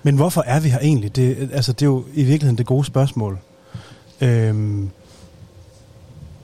Men 0.03 0.16
hvorfor 0.16 0.42
er 0.47 0.61
vi 0.61 0.69
her 0.69 0.79
egentlig? 0.79 1.16
Det, 1.16 1.51
altså, 1.53 1.73
det 1.73 1.83
er 1.83 1.87
jo 1.87 2.05
i 2.14 2.23
virkeligheden 2.25 2.59
det 2.59 2.66
gode 2.66 2.85
spørgsmål. 2.85 3.38
Øhm, 4.20 4.90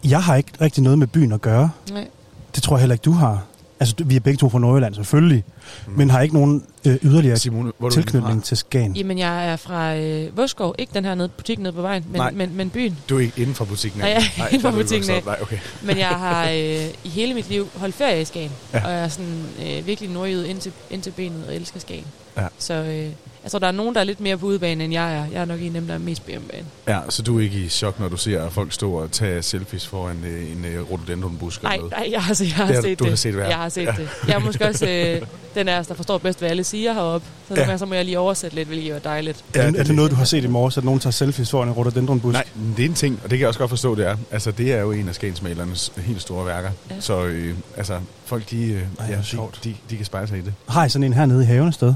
jeg 0.04 0.22
har 0.22 0.36
ikke 0.36 0.50
rigtig 0.60 0.82
noget 0.82 0.98
med 0.98 1.06
byen 1.06 1.32
at 1.32 1.40
gøre. 1.40 1.70
Nej. 1.90 2.08
Det 2.54 2.62
tror 2.62 2.76
jeg 2.76 2.80
heller 2.80 2.94
ikke, 2.94 3.02
du 3.02 3.12
har. 3.12 3.44
Altså, 3.80 3.94
du- 3.98 4.04
vi 4.04 4.16
er 4.16 4.20
begge 4.20 4.36
to 4.38 4.48
fra 4.48 4.58
Nordjylland, 4.58 4.94
selvfølgelig. 4.94 5.44
Mm. 5.86 5.92
Men 5.92 6.10
har 6.10 6.20
ikke 6.20 6.34
nogen 6.34 6.64
øh, 6.86 6.96
yderligere 7.02 7.36
Simone, 7.36 7.72
hvor 7.78 7.88
du 7.88 7.94
tilknytning 7.94 8.40
fra? 8.40 8.44
til 8.46 8.56
Skagen. 8.56 8.96
Jamen, 8.96 9.18
jeg 9.18 9.48
er 9.48 9.56
fra 9.56 9.96
øh, 9.96 10.36
Voskov, 10.36 10.74
ikke 10.78 10.94
den 10.94 11.04
her 11.04 11.14
nede, 11.14 11.28
butik 11.28 11.58
nede 11.58 11.72
på 11.72 11.82
vejen, 11.82 12.04
men, 12.10 12.18
Nej. 12.20 12.30
men, 12.30 12.56
men 12.56 12.70
byen. 12.70 12.98
Du 13.08 13.16
er 13.16 13.20
ikke 13.20 13.40
inden 13.40 13.54
for 13.54 13.64
butikken? 13.64 14.00
Nej, 14.00 14.08
jeg 14.10 14.22
er 14.38 14.46
inden 14.46 14.60
for 14.60 14.70
du 14.70 14.76
butikken 14.76 15.16
op. 15.16 15.26
Nej, 15.26 15.38
okay. 15.42 15.58
Men 15.86 15.98
jeg 15.98 16.08
har 16.08 16.44
øh, 16.48 16.88
i 17.04 17.08
hele 17.08 17.34
mit 17.34 17.48
liv 17.48 17.68
holdt 17.76 17.94
ferie 17.94 18.22
i 18.22 18.24
Skagen, 18.24 18.50
ja. 18.72 18.84
og 18.84 18.90
jeg 18.92 19.00
er 19.04 19.08
sådan 19.08 19.42
øh, 19.66 19.86
virkelig 19.86 20.10
nordjyd 20.10 20.44
ind 20.44 20.58
til, 20.58 20.72
ind 20.90 21.02
til 21.02 21.10
benet 21.10 21.44
og 21.48 21.54
elsker 21.56 21.80
Skagen. 21.80 22.04
Ja. 22.36 22.46
Så 22.58 22.74
øh, 22.74 23.08
jeg 23.42 23.50
tror, 23.50 23.58
der 23.58 23.66
er 23.66 23.72
nogen, 23.72 23.94
der 23.94 24.00
er 24.00 24.04
lidt 24.04 24.20
mere 24.20 24.36
på 24.36 24.46
udebane, 24.46 24.84
end 24.84 24.92
jeg 24.92 25.14
er. 25.16 25.24
Jeg 25.32 25.40
er 25.40 25.44
nok 25.44 25.60
en 25.60 25.66
af 25.66 25.72
dem, 25.72 25.86
der 25.86 25.94
er 25.94 25.98
mest 25.98 26.24
på 26.24 26.30
hjemmebane. 26.30 26.64
Ja, 26.88 26.98
så 27.08 27.22
du 27.22 27.38
er 27.38 27.42
ikke 27.42 27.58
i 27.58 27.68
chok, 27.68 28.00
når 28.00 28.08
du 28.08 28.16
ser 28.16 28.48
folk 28.50 28.72
stå 28.72 28.92
og 28.92 29.10
tage 29.12 29.42
selfies 29.42 29.86
foran 29.86 30.16
øh, 30.26 30.52
en 30.52 30.64
øh, 30.64 30.90
rhododendronbusk 30.90 31.62
Nej, 31.62 31.72
eller 31.72 31.80
noget? 31.90 31.98
nej, 31.98 32.08
jeg 32.12 32.22
har, 32.22 32.34
set, 32.34 32.46
jeg 32.48 32.54
har 32.56 32.66
Det 32.66 32.74
har- 32.74 32.82
set 32.82 32.98
du 32.98 33.04
det. 33.04 33.10
har 33.12 33.16
set 33.16 33.34
det, 33.34 33.40
ja. 33.40 33.48
Jeg 33.48 33.56
har 33.56 33.68
set 33.68 33.88
det. 33.96 34.08
Jeg 34.28 34.34
er 34.34 34.38
måske 34.38 34.66
også 34.66 34.88
øh, 34.88 35.22
den 35.54 35.68
af 35.68 35.78
os, 35.78 35.86
der 35.86 35.94
forstår 35.94 36.18
bedst, 36.18 36.38
hvad 36.38 36.50
alle 36.50 36.64
siger 36.64 36.92
heroppe. 36.92 37.26
Så, 37.48 37.54
Ja. 37.54 37.70
ja. 37.70 37.78
så 37.78 37.86
må 37.86 37.94
jeg 37.94 38.04
lige 38.04 38.18
oversætte 38.18 38.56
lidt, 38.56 38.68
hvilket 38.68 38.94
er 38.94 38.98
dejligt. 38.98 39.44
Ja, 39.54 39.60
er, 39.62 39.70
det, 39.70 39.80
er 39.80 39.84
det 39.84 39.94
noget, 39.94 40.10
du 40.10 40.16
har 40.16 40.24
set 40.24 40.44
i 40.44 40.46
morges, 40.46 40.78
at 40.78 40.84
nogen 40.84 41.00
tager 41.00 41.12
selfies 41.12 41.50
foran 41.50 41.68
en 41.68 41.74
rhododendronbusk? 41.74 42.32
Nej, 42.32 42.44
det 42.76 42.84
er 42.84 42.88
en 42.88 42.94
ting, 42.94 43.14
og 43.24 43.30
det 43.30 43.30
kan 43.30 43.40
jeg 43.40 43.48
også 43.48 43.60
godt 43.60 43.70
forstå, 43.70 43.94
det 43.94 44.06
er. 44.06 44.16
Altså, 44.30 44.50
det 44.50 44.72
er 44.72 44.80
jo 44.80 44.92
en 44.92 45.08
af 45.08 45.14
skagensmalernes 45.14 45.92
helt 45.96 46.22
store 46.22 46.46
værker. 46.46 46.70
Ja. 46.90 46.94
Ja. 46.94 47.00
Så 47.00 47.24
øh, 47.24 47.54
altså, 47.76 47.98
folk, 48.24 48.50
de, 48.50 48.64
øh, 48.66 48.80
hvor 48.96 49.04
ja, 49.10 49.16
de, 49.18 49.24
sjovt. 49.24 49.60
de, 49.64 49.74
de 49.90 49.96
kan 49.96 50.04
spejle 50.06 50.28
sig 50.28 50.38
i 50.38 50.40
det. 50.42 50.54
Har 50.68 50.84
I 50.84 50.88
sådan 50.88 51.04
en 51.04 51.12
hernede 51.12 51.42
i 51.42 51.46
haven 51.46 51.68
et 51.68 51.74
sted? 51.74 51.94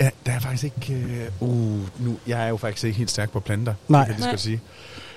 Ja, 0.00 0.10
der 0.26 0.32
er 0.32 0.38
faktisk 0.40 0.64
ikke... 0.64 0.92
Øh, 1.02 1.48
uh, 1.48 1.78
nu, 2.06 2.16
jeg 2.26 2.44
er 2.44 2.48
jo 2.48 2.56
faktisk 2.56 2.84
ikke 2.84 2.98
helt 2.98 3.10
stærk 3.10 3.30
på 3.30 3.40
planter, 3.40 3.74
Nej. 3.88 4.04
det 4.06 4.14
kan 4.16 4.24
jeg 4.24 4.28
skal 4.30 4.38
sige. 4.38 4.60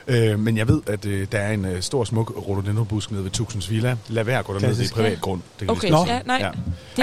Øh, 0.10 0.40
men 0.40 0.58
jeg 0.58 0.68
ved, 0.68 0.82
at 0.88 1.06
øh, 1.06 1.28
der 1.32 1.38
er 1.40 1.52
en 1.54 1.66
øh, 1.66 1.82
stor, 1.82 2.04
smuk 2.04 2.34
rhododendronbusk 2.48 3.12
nede 3.12 3.24
ved 3.24 3.32
Tuxens 3.32 3.72
Villa. 3.72 3.96
Lad 4.10 4.24
være 4.24 4.40
at 4.40 4.46
gå 4.46 4.54
derned, 4.54 4.76
det 4.76 4.90
er 4.92 4.94
privat 4.96 5.22
grund. 5.22 5.42
Det 5.60 5.68
kan 5.68 5.70
Okay, 5.78 5.90
Nå. 5.90 6.06
ja, 6.08 6.20
nej, 6.26 6.38
Ja. 6.42 6.50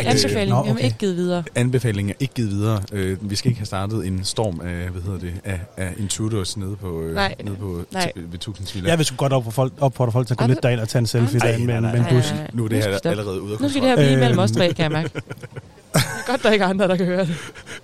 det 0.01 0.07
er 0.07 0.11
anbefaling. 0.11 0.49
Nå, 0.51 0.57
okay. 0.71 0.85
ikke 0.85 0.97
givet 0.99 1.17
videre. 1.17 1.43
Anbefalingen 1.55 2.11
er 2.11 2.15
ikke 2.21 2.35
givet 2.35 2.51
videre. 2.51 2.83
Øh, 2.93 3.31
vi 3.31 3.37
skal 3.37 3.49
ikke 3.51 3.59
have 3.61 3.67
startet 3.67 4.07
en 4.07 4.25
storm 4.25 4.61
af, 4.61 4.89
hvad 4.91 5.03
hedder 5.03 5.19
det, 5.19 5.33
af, 5.45 5.61
af 5.77 5.93
intruders 5.99 6.57
nede 6.57 6.77
på, 6.77 7.01
øh, 7.03 7.15
Nej. 7.15 7.35
nede 7.45 7.57
på 7.57 7.85
Nej. 7.93 8.13
t- 8.17 8.21
ved 8.31 8.39
Tuxens 8.39 8.75
Villa. 8.75 8.89
Jeg 8.91 8.99
vil 8.99 9.07
sgu 9.07 9.17
godt 9.17 9.33
opfordre 9.33 9.53
folk, 9.53 9.73
opfordre 9.81 10.13
folk 10.13 10.27
til 10.27 10.35
at 10.35 10.39
gå 10.39 10.47
lidt 10.47 10.63
derind 10.63 10.81
og 10.81 10.89
tage 10.89 11.01
en 11.01 11.07
selfie 11.07 11.41
derinde 11.41 11.67
med, 11.67 11.81
med 11.81 11.91
en 11.95 12.01
nej, 12.01 12.11
bus. 12.13 12.31
nej, 12.31 12.39
nej. 12.41 12.51
Nu 12.53 12.65
er 12.65 12.69
det 12.69 12.83
skal 12.83 12.99
her 13.05 13.11
allerede 13.11 13.43
ude 13.43 13.55
af 13.55 13.61
Nu 13.61 13.69
skal 13.69 13.81
kontrol. 13.81 13.97
det 13.99 14.05
her 14.05 14.09
blive 14.15 14.21
mellem 14.21 14.39
os 14.39 14.51
tre, 14.53 14.73
kan 14.73 14.83
jeg 14.83 14.93
mærke. 14.93 15.11
Er 15.95 16.27
godt, 16.27 16.43
der 16.43 16.51
ikke 16.51 16.65
er 16.65 16.69
andre, 16.69 16.89
der 16.89 16.97
kan 16.97 17.07
høre 17.07 17.27
det. 17.27 17.37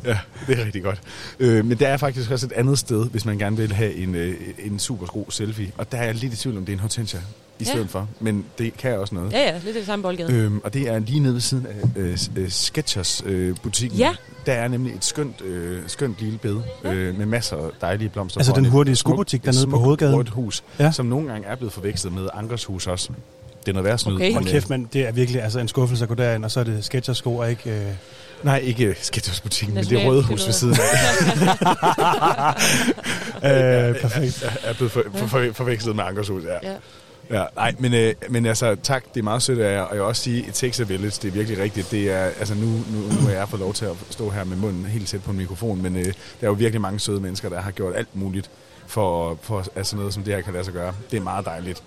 Ja, 0.04 0.18
det 0.46 0.58
er 0.60 0.64
rigtig 0.64 0.82
godt. 0.82 1.00
Øh, 1.40 1.64
men 1.64 1.78
der 1.78 1.88
er 1.88 1.96
faktisk 1.96 2.30
også 2.30 2.46
et 2.46 2.52
andet 2.52 2.78
sted, 2.78 3.06
hvis 3.10 3.24
man 3.24 3.38
gerne 3.38 3.56
vil 3.56 3.72
have 3.72 3.94
en, 3.94 4.14
øh, 4.14 4.34
en 4.58 4.78
super 4.78 5.06
god 5.06 5.24
selfie. 5.28 5.72
Og 5.78 5.92
der 5.92 5.98
er 5.98 6.04
jeg 6.04 6.14
lidt 6.14 6.32
i 6.32 6.36
tvivl 6.36 6.56
om, 6.56 6.64
det 6.64 6.72
er 6.72 6.76
en 6.76 6.80
Hortensia 6.80 7.20
i 7.58 7.64
Ja. 7.64 7.70
stedet 7.70 7.90
for. 7.90 8.08
Men 8.20 8.44
det 8.58 8.76
kan 8.76 8.98
også 8.98 9.14
noget. 9.14 9.32
Ja, 9.32 9.38
ja, 9.40 9.52
lidt 9.64 9.76
i 9.76 9.78
det 9.78 9.86
samme 9.86 10.02
boldgade. 10.02 10.32
Øhm, 10.32 10.60
og 10.64 10.74
det 10.74 10.88
er 10.88 10.98
lige 10.98 11.20
nede 11.20 11.34
ved 11.34 11.40
siden 11.40 11.66
af 11.66 12.00
øh, 12.00 12.16
s- 12.16 12.30
øh, 12.36 12.50
Sketchers 12.50 13.22
øh, 13.26 13.56
butikken. 13.62 13.98
Ja. 13.98 14.14
Der 14.46 14.52
er 14.52 14.68
nemlig 14.68 14.94
et 14.94 15.04
skønt, 15.04 15.40
øh, 15.42 15.78
skønt 15.86 16.16
lille 16.20 16.38
bed 16.38 16.56
øh, 16.84 17.18
med 17.18 17.26
masser 17.26 17.56
af 17.56 17.70
dejlige 17.80 18.08
blomster. 18.08 18.40
Altså 18.40 18.52
den 18.52 18.64
et 18.64 18.70
hurtige 18.70 18.96
skobutik 18.96 19.40
et 19.40 19.44
dernede 19.44 19.64
på 19.66 19.70
smukt 19.70 19.84
Hovedgaden? 19.84 20.14
rødt 20.16 20.28
hus, 20.28 20.62
Ja. 20.78 20.84
ja. 20.84 20.92
som 20.92 21.06
nogle 21.06 21.28
gange 21.32 21.48
er 21.48 21.56
blevet 21.56 21.72
forvekslet 21.72 22.12
med 22.12 22.28
Ankers 22.34 22.64
hus 22.64 22.86
også. 22.86 23.10
Det 23.60 23.68
er 23.68 23.72
noget 23.72 23.84
værd 23.84 23.98
snyd. 23.98 24.14
Okay. 24.14 24.32
Hold 24.32 24.44
kæft, 24.44 24.70
men 24.70 24.88
det 24.92 25.06
er 25.08 25.12
virkelig 25.12 25.42
altså, 25.42 25.58
en 25.60 25.68
skuffelse 25.68 26.04
at 26.04 26.08
gå 26.08 26.14
derind, 26.14 26.44
og 26.44 26.50
så 26.50 26.60
er 26.60 26.64
det 26.64 26.84
Skechers-sko, 26.84 27.36
og 27.36 27.50
ikke... 27.50 27.70
Øh... 27.70 27.86
Nej, 28.42 28.56
ikke 28.58 28.94
Sketchers 29.00 29.40
butikken, 29.40 29.74
men 29.74 29.84
det 29.84 29.92
National- 29.92 30.06
røde 30.08 30.22
hus 30.22 30.46
ved 30.46 30.52
siden 30.52 30.74
af. 30.74 30.80
Øh, 33.44 34.00
perfekt. 34.00 34.42
er- 34.42 34.68
er 34.70 34.74
blevet 34.74 34.92
for, 34.92 35.02
for, 35.14 35.26
for, 35.26 35.46
forvekslet 35.52 35.96
med 35.96 36.04
Ankers 36.04 36.28
hus, 36.28 36.42
ja. 36.44 36.70
Ja. 36.70 36.76
Ja, 37.30 37.44
nej, 37.56 37.74
men, 37.78 37.94
øh, 37.94 38.14
men 38.30 38.46
altså, 38.46 38.76
tak, 38.82 39.04
det 39.14 39.20
er 39.20 39.24
meget 39.24 39.42
sødt 39.42 39.58
af 39.60 39.72
jer, 39.74 39.80
og 39.80 39.88
jeg 39.94 40.00
vil 40.00 40.06
også 40.06 40.22
sige, 40.22 40.48
et 40.48 40.54
takes 40.54 40.80
a 40.80 40.82
village, 40.82 41.10
det 41.22 41.24
er 41.28 41.32
virkelig 41.32 41.58
rigtigt. 41.58 41.90
Det 41.90 42.10
er, 42.10 42.18
altså 42.24 42.54
nu, 42.54 42.66
nu, 42.66 43.22
nu 43.22 43.28
er 43.28 43.32
jeg 43.32 43.48
fået 43.48 43.60
lov 43.60 43.74
til 43.74 43.84
at 43.84 43.92
stå 44.10 44.30
her 44.30 44.44
med 44.44 44.56
munden 44.56 44.84
helt 44.84 45.08
tæt 45.08 45.22
på 45.22 45.30
en 45.30 45.36
mikrofon, 45.36 45.82
men 45.82 45.96
øh, 45.96 46.04
der 46.04 46.12
er 46.40 46.46
jo 46.46 46.52
virkelig 46.52 46.80
mange 46.80 46.98
søde 47.00 47.20
mennesker, 47.20 47.48
der 47.48 47.60
har 47.60 47.70
gjort 47.70 47.96
alt 47.96 48.08
muligt 48.14 48.50
for, 48.86 49.38
for 49.42 49.64
altså 49.76 49.96
noget, 49.96 50.14
som 50.14 50.22
det 50.22 50.34
her 50.34 50.40
kan 50.40 50.52
lade 50.52 50.64
sig 50.64 50.72
gøre. 50.74 50.94
Det 51.10 51.16
er 51.16 51.20
meget 51.22 51.44
dejligt. 51.44 51.82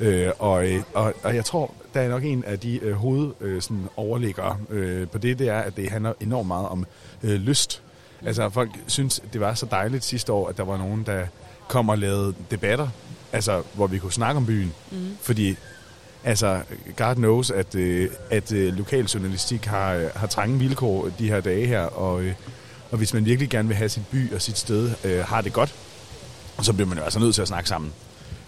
Øh, 0.00 0.30
og, 0.38 0.68
øh, 0.68 0.82
og, 0.94 1.14
og 1.22 1.34
jeg 1.34 1.44
tror, 1.44 1.74
der 1.94 2.00
er 2.00 2.08
nok 2.08 2.24
en 2.24 2.44
af 2.44 2.58
de 2.58 2.78
øh, 2.78 2.94
hoved 2.94 3.32
øh, 3.40 3.62
øh, 4.70 5.08
på 5.08 5.18
det, 5.18 5.38
det 5.38 5.48
er, 5.48 5.58
at 5.58 5.76
det 5.76 5.90
handler 5.90 6.12
enormt 6.20 6.46
meget 6.46 6.68
om 6.68 6.86
øh, 7.22 7.40
lyst. 7.40 7.82
Altså 8.24 8.48
folk 8.48 8.70
synes, 8.86 9.22
det 9.32 9.40
var 9.40 9.54
så 9.54 9.66
dejligt 9.70 10.04
sidste 10.04 10.32
år, 10.32 10.48
at 10.48 10.56
der 10.56 10.62
var 10.62 10.76
nogen, 10.76 11.02
der 11.06 11.26
kom 11.68 11.88
og 11.88 11.98
lavede 11.98 12.34
debatter, 12.50 12.88
altså 13.32 13.62
hvor 13.74 13.86
vi 13.86 13.98
kunne 13.98 14.12
snakke 14.12 14.36
om 14.36 14.46
byen. 14.46 14.72
Mm. 14.90 15.16
Fordi, 15.20 15.56
altså, 16.24 16.60
God 16.96 17.14
knows, 17.14 17.50
at, 17.50 17.74
øh, 17.74 18.10
at 18.30 18.52
øh, 18.52 18.74
lokaljournalistik 18.74 19.64
har, 19.64 19.94
øh, 19.94 20.10
har 20.14 20.26
trange 20.26 20.58
vilkår 20.58 21.10
de 21.18 21.28
her 21.28 21.40
dage 21.40 21.66
her, 21.66 21.80
og, 21.80 22.22
øh, 22.22 22.34
og 22.90 22.98
hvis 22.98 23.14
man 23.14 23.24
virkelig 23.24 23.50
gerne 23.50 23.68
vil 23.68 23.76
have 23.76 23.88
sit 23.88 24.06
by 24.10 24.34
og 24.34 24.42
sit 24.42 24.58
sted 24.58 24.90
øh, 25.04 25.24
har 25.24 25.40
det 25.40 25.52
godt, 25.52 25.74
så 26.62 26.72
bliver 26.72 26.88
man 26.88 26.98
jo 26.98 27.04
altså 27.04 27.18
nødt 27.18 27.34
til 27.34 27.42
at 27.42 27.48
snakke 27.48 27.68
sammen. 27.68 27.92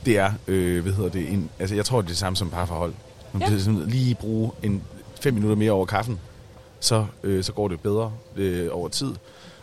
Det 0.06 0.18
er, 0.18 0.32
øh, 0.48 0.82
hvad 0.82 0.92
hedder 0.92 1.10
det, 1.10 1.32
en, 1.32 1.50
altså 1.58 1.74
jeg 1.74 1.84
tror, 1.84 2.00
det 2.00 2.06
er 2.06 2.08
det 2.08 2.18
samme 2.18 2.36
som 2.36 2.50
parforhold. 2.50 2.92
Man 3.32 3.42
Ja. 3.42 3.46
bliver 3.48 3.60
sådan 3.60 3.82
lige 3.86 4.14
bruge 4.14 4.50
en 4.62 4.82
fem 5.20 5.34
minutter 5.34 5.56
mere 5.56 5.72
over 5.72 5.86
kaffen, 5.86 6.18
så, 6.80 7.06
øh, 7.22 7.44
så 7.44 7.52
går 7.52 7.68
det 7.68 7.80
bedre 7.80 8.12
øh, 8.36 8.68
over 8.72 8.88
tid. 8.88 9.12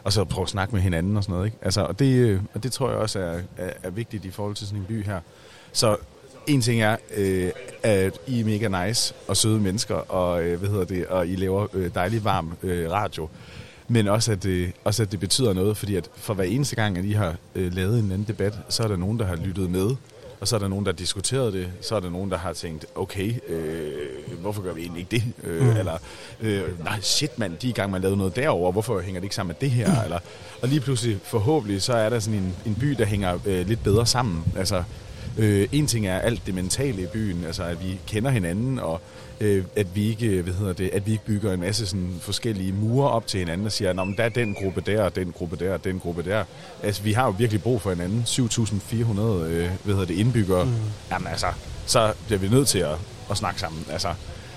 Og 0.04 0.14
så 0.14 0.24
prøve 0.24 0.44
at 0.44 0.50
snakke 0.50 0.76
med 0.76 0.82
hinanden 0.82 1.18
og 1.18 1.24
sådan 1.24 1.34
noget. 1.34 1.46
Ikke? 1.46 1.58
Altså, 1.62 1.82
og, 1.82 2.00
det, 2.00 2.14
øh, 2.16 2.42
og 2.54 2.64
det 2.64 2.72
tror 2.72 2.90
jeg 2.90 2.98
også 2.98 3.20
er, 3.20 3.40
er, 3.58 3.74
er 3.84 3.90
vigtigt 3.90 4.26
i 4.26 4.32
forhold 4.32 4.56
til 4.56 4.68
sådan 4.68 4.80
en 4.80 4.86
by 4.86 5.06
her. 5.06 5.20
Så 5.72 5.98
en 6.48 6.62
ting 6.62 6.82
er, 6.82 6.98
øh, 7.18 7.52
at 7.84 8.20
I 8.28 8.40
er 8.40 8.46
mega 8.46 8.86
nice 8.88 9.14
og 9.28 9.38
søde 9.38 9.60
mennesker, 9.60 9.96
og, 9.96 10.44
øh, 10.44 10.60
hvad 10.60 10.70
hedder 10.70 10.86
det, 10.86 11.06
og 11.08 11.28
I 11.28 11.36
laver 11.36 11.68
øh, 11.74 11.92
dejlig 11.96 12.24
varm 12.24 12.54
øh, 12.64 12.92
radio. 12.92 13.30
Men 13.88 14.08
også 14.08 14.32
at, 14.32 14.46
øh, 14.46 14.70
også, 14.84 15.04
at 15.04 15.12
det 15.12 15.20
betyder 15.20 15.54
noget, 15.54 15.78
fordi 15.78 15.96
at 15.96 16.10
for 16.16 16.34
hver 16.34 16.44
eneste 16.44 16.76
gang, 16.76 16.98
at 16.98 17.06
I 17.06 17.12
har 17.12 17.36
øh, 17.56 17.74
lavet 17.74 18.00
en 18.00 18.12
anden 18.12 18.28
debat, 18.28 18.54
så 18.70 18.84
er 18.84 18.88
der 18.88 18.96
nogen, 18.96 19.20
der 19.20 19.26
har 19.26 19.36
lyttet 19.36 19.70
med, 19.70 19.90
og 20.40 20.48
så 20.48 20.56
er 20.56 20.60
der 20.60 20.68
nogen, 20.68 20.86
der 20.86 20.92
har 20.92 20.96
diskuteret 20.98 21.54
det, 21.54 21.68
så 21.82 21.96
er 21.96 22.00
der 22.00 22.10
nogen, 22.10 22.32
der 22.32 22.38
har 22.38 22.54
tænkt, 22.54 22.86
okay, 22.96 23.34
øh, 23.48 24.40
hvorfor 24.42 24.62
gør 24.62 24.74
vi 24.74 24.82
egentlig 24.82 25.00
ikke 25.00 25.16
det? 25.16 25.50
Øh, 25.50 25.62
mm. 25.62 25.78
Eller, 25.78 25.98
øh, 26.42 26.84
nej, 26.84 27.02
shit 27.02 27.40
mand, 27.40 27.58
de 27.58 27.68
er 27.68 27.70
i 27.70 27.74
gang 27.74 27.92
med 27.92 28.00
at 28.00 28.04
lave 28.04 28.18
noget 28.18 28.36
derover 28.36 28.72
hvorfor 28.72 29.00
hænger 29.00 29.20
det 29.20 29.26
ikke 29.26 29.36
sammen 29.36 29.56
med 29.60 29.70
det 29.70 29.76
her? 29.76 29.88
Mm. 29.88 30.04
Eller, 30.04 30.20
og 30.62 30.68
lige 30.68 30.80
pludselig, 30.80 31.20
forhåbentlig, 31.24 31.82
så 31.82 31.94
er 31.94 32.10
der 32.10 32.20
sådan 32.20 32.40
en, 32.40 32.56
en 32.66 32.76
by, 32.76 32.88
der 32.92 33.06
hænger 33.06 33.40
øh, 33.46 33.68
lidt 33.68 33.84
bedre 33.84 34.06
sammen. 34.06 34.44
Altså, 34.58 34.84
øh, 35.38 35.68
en 35.72 35.88
ting 35.88 36.08
er 36.08 36.20
alt 36.20 36.46
det 36.46 36.54
mentale 36.54 37.02
i 37.02 37.08
byen, 37.08 37.44
altså 37.44 37.64
at 37.64 37.84
vi 37.84 38.00
kender 38.08 38.32
hinanden, 38.32 38.80
og 38.80 39.02
øh, 39.40 39.64
at 39.76 39.96
vi 39.96 40.10
ikke, 40.10 40.42
hvad 40.42 40.54
hedder 40.54 40.74
det, 40.74 40.90
at 40.94 41.06
vi 41.06 41.12
ikke 41.12 41.26
bygger 41.26 41.54
en 41.54 41.60
masse 41.60 41.88
sådan 41.88 42.16
forskellige 42.20 42.74
mure 42.74 43.10
op 43.10 43.28
til 43.28 43.40
hinanden 43.40 43.66
og 43.66 43.72
siger, 43.72 43.90
at 43.90 44.18
der 44.18 44.24
er 44.24 44.30
den 44.30 44.54
gruppe 44.54 44.82
der, 44.82 45.04
og 45.04 45.16
den 45.16 45.32
gruppe 45.32 45.56
der, 45.56 45.74
og 45.74 45.84
den 45.84 46.00
gruppe 46.00 46.24
der. 46.24 46.44
Altså, 46.84 47.04
vi 47.04 47.14
har 47.14 47.26
jo 47.26 47.32
virkelig 47.38 47.62
brug 47.62 47.82
for 47.82 47.90
hinanden. 47.90 48.24
7.400 48.28 49.22
øh, 49.22 49.70
hvad 49.84 49.94
hedder 49.94 50.06
det, 50.06 50.18
indbyggere. 50.18 50.66
Mm. 50.66 50.72
Jamen 51.12 51.28
altså, 51.28 51.48
så 51.86 52.14
bliver 52.28 52.40
vi 52.40 52.48
nødt 52.48 52.68
til 52.68 52.80
at, 52.80 52.96
at 53.32 53.38
snakke 53.38 53.60
sammen. 53.60 53.86
Altså, 53.92 54.14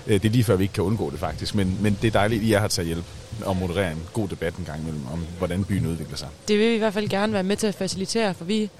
øh, 0.06 0.22
det 0.22 0.24
er 0.24 0.32
lige 0.32 0.44
før, 0.44 0.56
vi 0.56 0.64
ikke 0.64 0.74
kan 0.74 0.84
undgå 0.84 1.10
det 1.10 1.18
faktisk. 1.18 1.54
Men, 1.54 1.78
men 1.80 1.98
det 2.02 2.08
er 2.08 2.12
dejligt, 2.12 2.40
at 2.40 2.46
I 2.46 2.52
er 2.52 2.60
her 2.60 2.68
til 2.68 2.80
at 2.80 2.86
hjælpe 2.86 3.04
og 3.44 3.56
moderere 3.56 3.92
en 3.92 4.02
god 4.12 4.28
debat 4.28 4.54
en 4.54 4.64
gang 4.64 4.80
imellem 4.80 5.02
om, 5.12 5.26
hvordan 5.38 5.64
byen 5.64 5.86
udvikler 5.86 6.16
sig. 6.16 6.28
Det 6.48 6.58
vil 6.58 6.68
vi 6.68 6.74
i 6.74 6.78
hvert 6.78 6.94
fald 6.94 7.08
gerne 7.08 7.32
være 7.32 7.42
med 7.42 7.56
til 7.56 7.66
at 7.66 7.74
facilitere, 7.74 8.34
for 8.34 8.44
vi, 8.44 8.70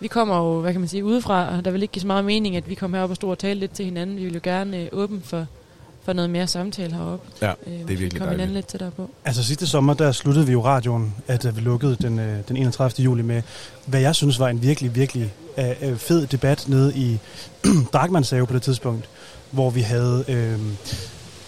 vi 0.00 0.08
kommer 0.08 0.38
jo, 0.38 0.60
hvad 0.60 0.72
kan 0.72 0.80
man 0.80 0.88
sige, 0.88 1.04
udefra, 1.04 1.56
og 1.56 1.64
der 1.64 1.70
vil 1.70 1.82
ikke 1.82 1.92
give 1.92 2.00
så 2.00 2.06
meget 2.06 2.24
mening, 2.24 2.56
at 2.56 2.68
vi 2.68 2.74
kommer 2.74 2.98
herop 2.98 3.10
og 3.10 3.16
stå 3.16 3.30
og 3.30 3.38
tale 3.38 3.60
lidt 3.60 3.72
til 3.72 3.84
hinanden. 3.84 4.16
Vi 4.16 4.24
vil 4.24 4.34
jo 4.34 4.40
gerne 4.42 4.76
øh, 4.82 4.88
åbne 4.92 5.20
for, 5.24 5.46
for 6.04 6.12
noget 6.12 6.30
mere 6.30 6.46
samtale 6.46 6.94
heroppe. 6.94 7.28
Ja, 7.42 7.50
Øh, 7.66 7.72
det 7.72 7.80
er 7.80 7.84
vi 7.84 7.94
virkelig 7.94 8.12
dejligt. 8.12 8.30
hinanden 8.30 8.54
lidt 8.54 8.66
tættere 8.66 8.90
på. 8.90 9.10
Altså 9.24 9.44
sidste 9.44 9.66
sommer, 9.66 9.94
der 9.94 10.12
sluttede 10.12 10.46
vi 10.46 10.52
jo 10.52 10.64
radioen, 10.64 11.14
at 11.26 11.44
øh, 11.44 11.56
vi 11.56 11.60
lukkede 11.60 11.96
den, 12.02 12.18
øh, 12.18 12.38
den 12.48 12.56
31. 12.56 13.04
juli 13.04 13.22
med, 13.22 13.42
hvad 13.86 14.00
jeg 14.00 14.14
synes 14.14 14.38
var 14.38 14.48
en 14.48 14.62
virkelig, 14.62 14.94
virkelig 14.94 15.32
øh, 15.58 15.70
øh, 15.82 15.96
fed 15.96 16.26
debat 16.26 16.64
nede 16.68 16.92
i 16.96 17.18
Drakmans 17.92 18.30
have 18.30 18.46
på 18.46 18.54
det 18.54 18.62
tidspunkt, 18.62 19.08
hvor 19.50 19.70
vi 19.70 19.80
havde 19.80 20.24
øh, 20.28 20.58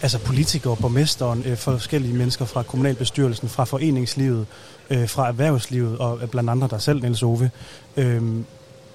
altså 0.02 0.18
politikere, 0.18 0.76
borgmesteren, 0.76 1.42
øh, 1.46 1.56
forskellige 1.56 2.14
mennesker 2.14 2.44
fra 2.44 2.62
kommunalbestyrelsen, 2.62 3.48
fra 3.48 3.64
foreningslivet, 3.64 4.46
øh, 4.90 5.08
fra 5.08 5.28
erhvervslivet 5.28 5.98
og 5.98 6.18
øh, 6.22 6.28
blandt 6.28 6.50
andre 6.50 6.68
der 6.70 6.78
selv, 6.78 7.00
Niels 7.02 7.22
Ove. 7.22 7.50
Øh, 7.96 8.22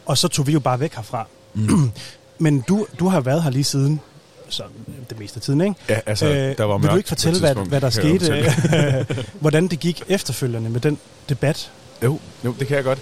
og 0.06 0.18
så 0.18 0.28
tog 0.28 0.48
vi 0.48 0.52
jo 0.52 0.60
bare 0.60 0.80
væk 0.80 0.94
herfra. 0.96 1.28
Mm. 1.54 1.92
Men 2.40 2.62
du, 2.62 2.86
du 3.00 3.08
har 3.08 3.20
været 3.20 3.44
her 3.44 3.50
lige 3.50 3.64
siden, 3.64 4.02
så 4.50 4.64
det 5.10 5.20
meste 5.20 5.38
af 5.38 5.42
tiden, 5.42 5.62
ikke? 5.62 5.76
Ja, 5.90 6.00
altså, 6.06 6.26
Øh, 6.26 6.58
der 6.58 6.64
var 6.64 6.78
vil 6.78 6.90
du 6.90 6.96
ikke 6.96 7.10
fortælle, 7.10 7.40
hvad, 7.40 7.56
hvad 7.56 7.82
der 7.82 7.90
skete? 7.90 8.20
fortælle. 8.20 9.06
hvordan 9.42 9.68
det 9.68 9.80
gik 9.80 10.04
efterfølgende 10.10 10.70
med 10.70 10.80
den 10.80 11.00
debat? 11.30 11.72
Jo, 12.04 12.20
jo, 12.46 12.56
det 12.60 12.68
kan 12.68 12.76
jeg 12.76 12.84
godt. 12.84 13.00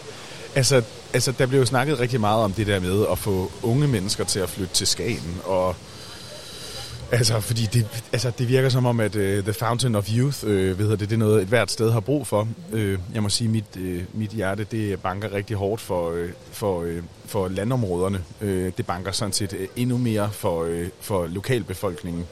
Altså, 0.56 0.82
altså, 1.14 1.32
der 1.32 1.46
blev 1.46 1.60
jo 1.60 1.66
snakket 1.66 2.00
rigtig 2.00 2.20
meget 2.20 2.44
om 2.44 2.54
det 2.54 2.68
der 2.68 2.80
med 2.80 3.06
at 3.12 3.18
få 3.18 3.52
unge 3.64 3.88
mennesker 3.88 4.24
til 4.24 4.40
at 4.40 4.50
flytte 4.50 4.74
til 4.74 4.88
Skagen, 4.88 5.42
og 5.46 5.76
altså, 7.12 7.40
fordi 7.40 7.62
det, 7.74 8.04
altså, 8.14 8.32
det 8.38 8.48
virker 8.48 8.70
som 8.70 8.86
om, 8.86 9.00
at 9.00 9.16
uh, 9.16 9.22
The 9.22 9.54
Fountain 9.54 9.96
of 9.96 10.10
Youth, 10.18 10.38
øh, 10.44 10.76
hvad 10.76 10.86
hedder 10.86 10.96
det, 10.96 11.10
det 11.10 11.16
er 11.16 11.20
noget, 11.20 11.42
et 11.42 11.48
hvert 11.48 11.72
sted 11.72 11.92
har 11.92 12.00
brug 12.00 12.28
for. 12.28 12.48
Øh, 12.72 13.00
jeg 13.14 13.24
må 13.24 13.30
sige, 13.30 13.48
mit, 13.48 13.78
øh, 13.80 14.04
mit 14.14 14.30
hjerte, 14.30 14.64
det 14.72 15.00
banker 15.02 15.34
rigtig 15.34 15.56
hårdt 15.58 15.82
for, 15.82 16.12
øh, 16.12 16.30
for, 16.52 16.82
øh, 16.82 17.04
for 17.26 17.48
landområderne. 17.48 18.24
Øh, 18.42 18.72
det 18.78 18.86
banker 18.86 19.12
sådan 19.12 19.34
set 19.34 19.54
øh, 19.54 19.68
endnu 19.76 19.98
mere 19.98 20.30
for, 20.32 20.64
øh, 20.64 20.88
for 21.02 21.28
lokalbefolkningen. 21.28 22.26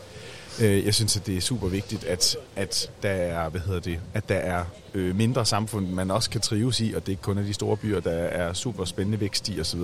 Øh, 0.62 0.86
Jeg 0.86 0.94
synes, 0.94 1.18
at 1.18 1.26
det 1.28 1.38
er 1.38 1.42
super 1.42 1.68
vigtigt, 1.68 2.04
at, 2.04 2.38
at 2.56 2.90
der 3.04 3.10
er, 3.10 3.50
hvad 3.50 3.62
hedder 3.62 3.80
det, 3.80 4.00
at 4.14 4.30
der 4.30 4.36
er 4.36 4.64
øh, 4.94 5.16
mindre 5.16 5.46
samfund, 5.46 5.88
man 5.88 6.12
også 6.12 6.30
kan 6.30 6.42
trives 6.42 6.80
i, 6.80 6.94
og 6.96 7.06
det 7.06 7.12
ikke 7.12 7.22
kun 7.22 7.38
er 7.38 7.42
de 7.42 7.54
store 7.54 7.78
byer, 7.78 8.00
der 8.00 8.12
er 8.12 8.54
super 8.54 8.86
spændende 8.86 9.20
vækst 9.20 9.50
i 9.50 9.60
osv. 9.60 9.80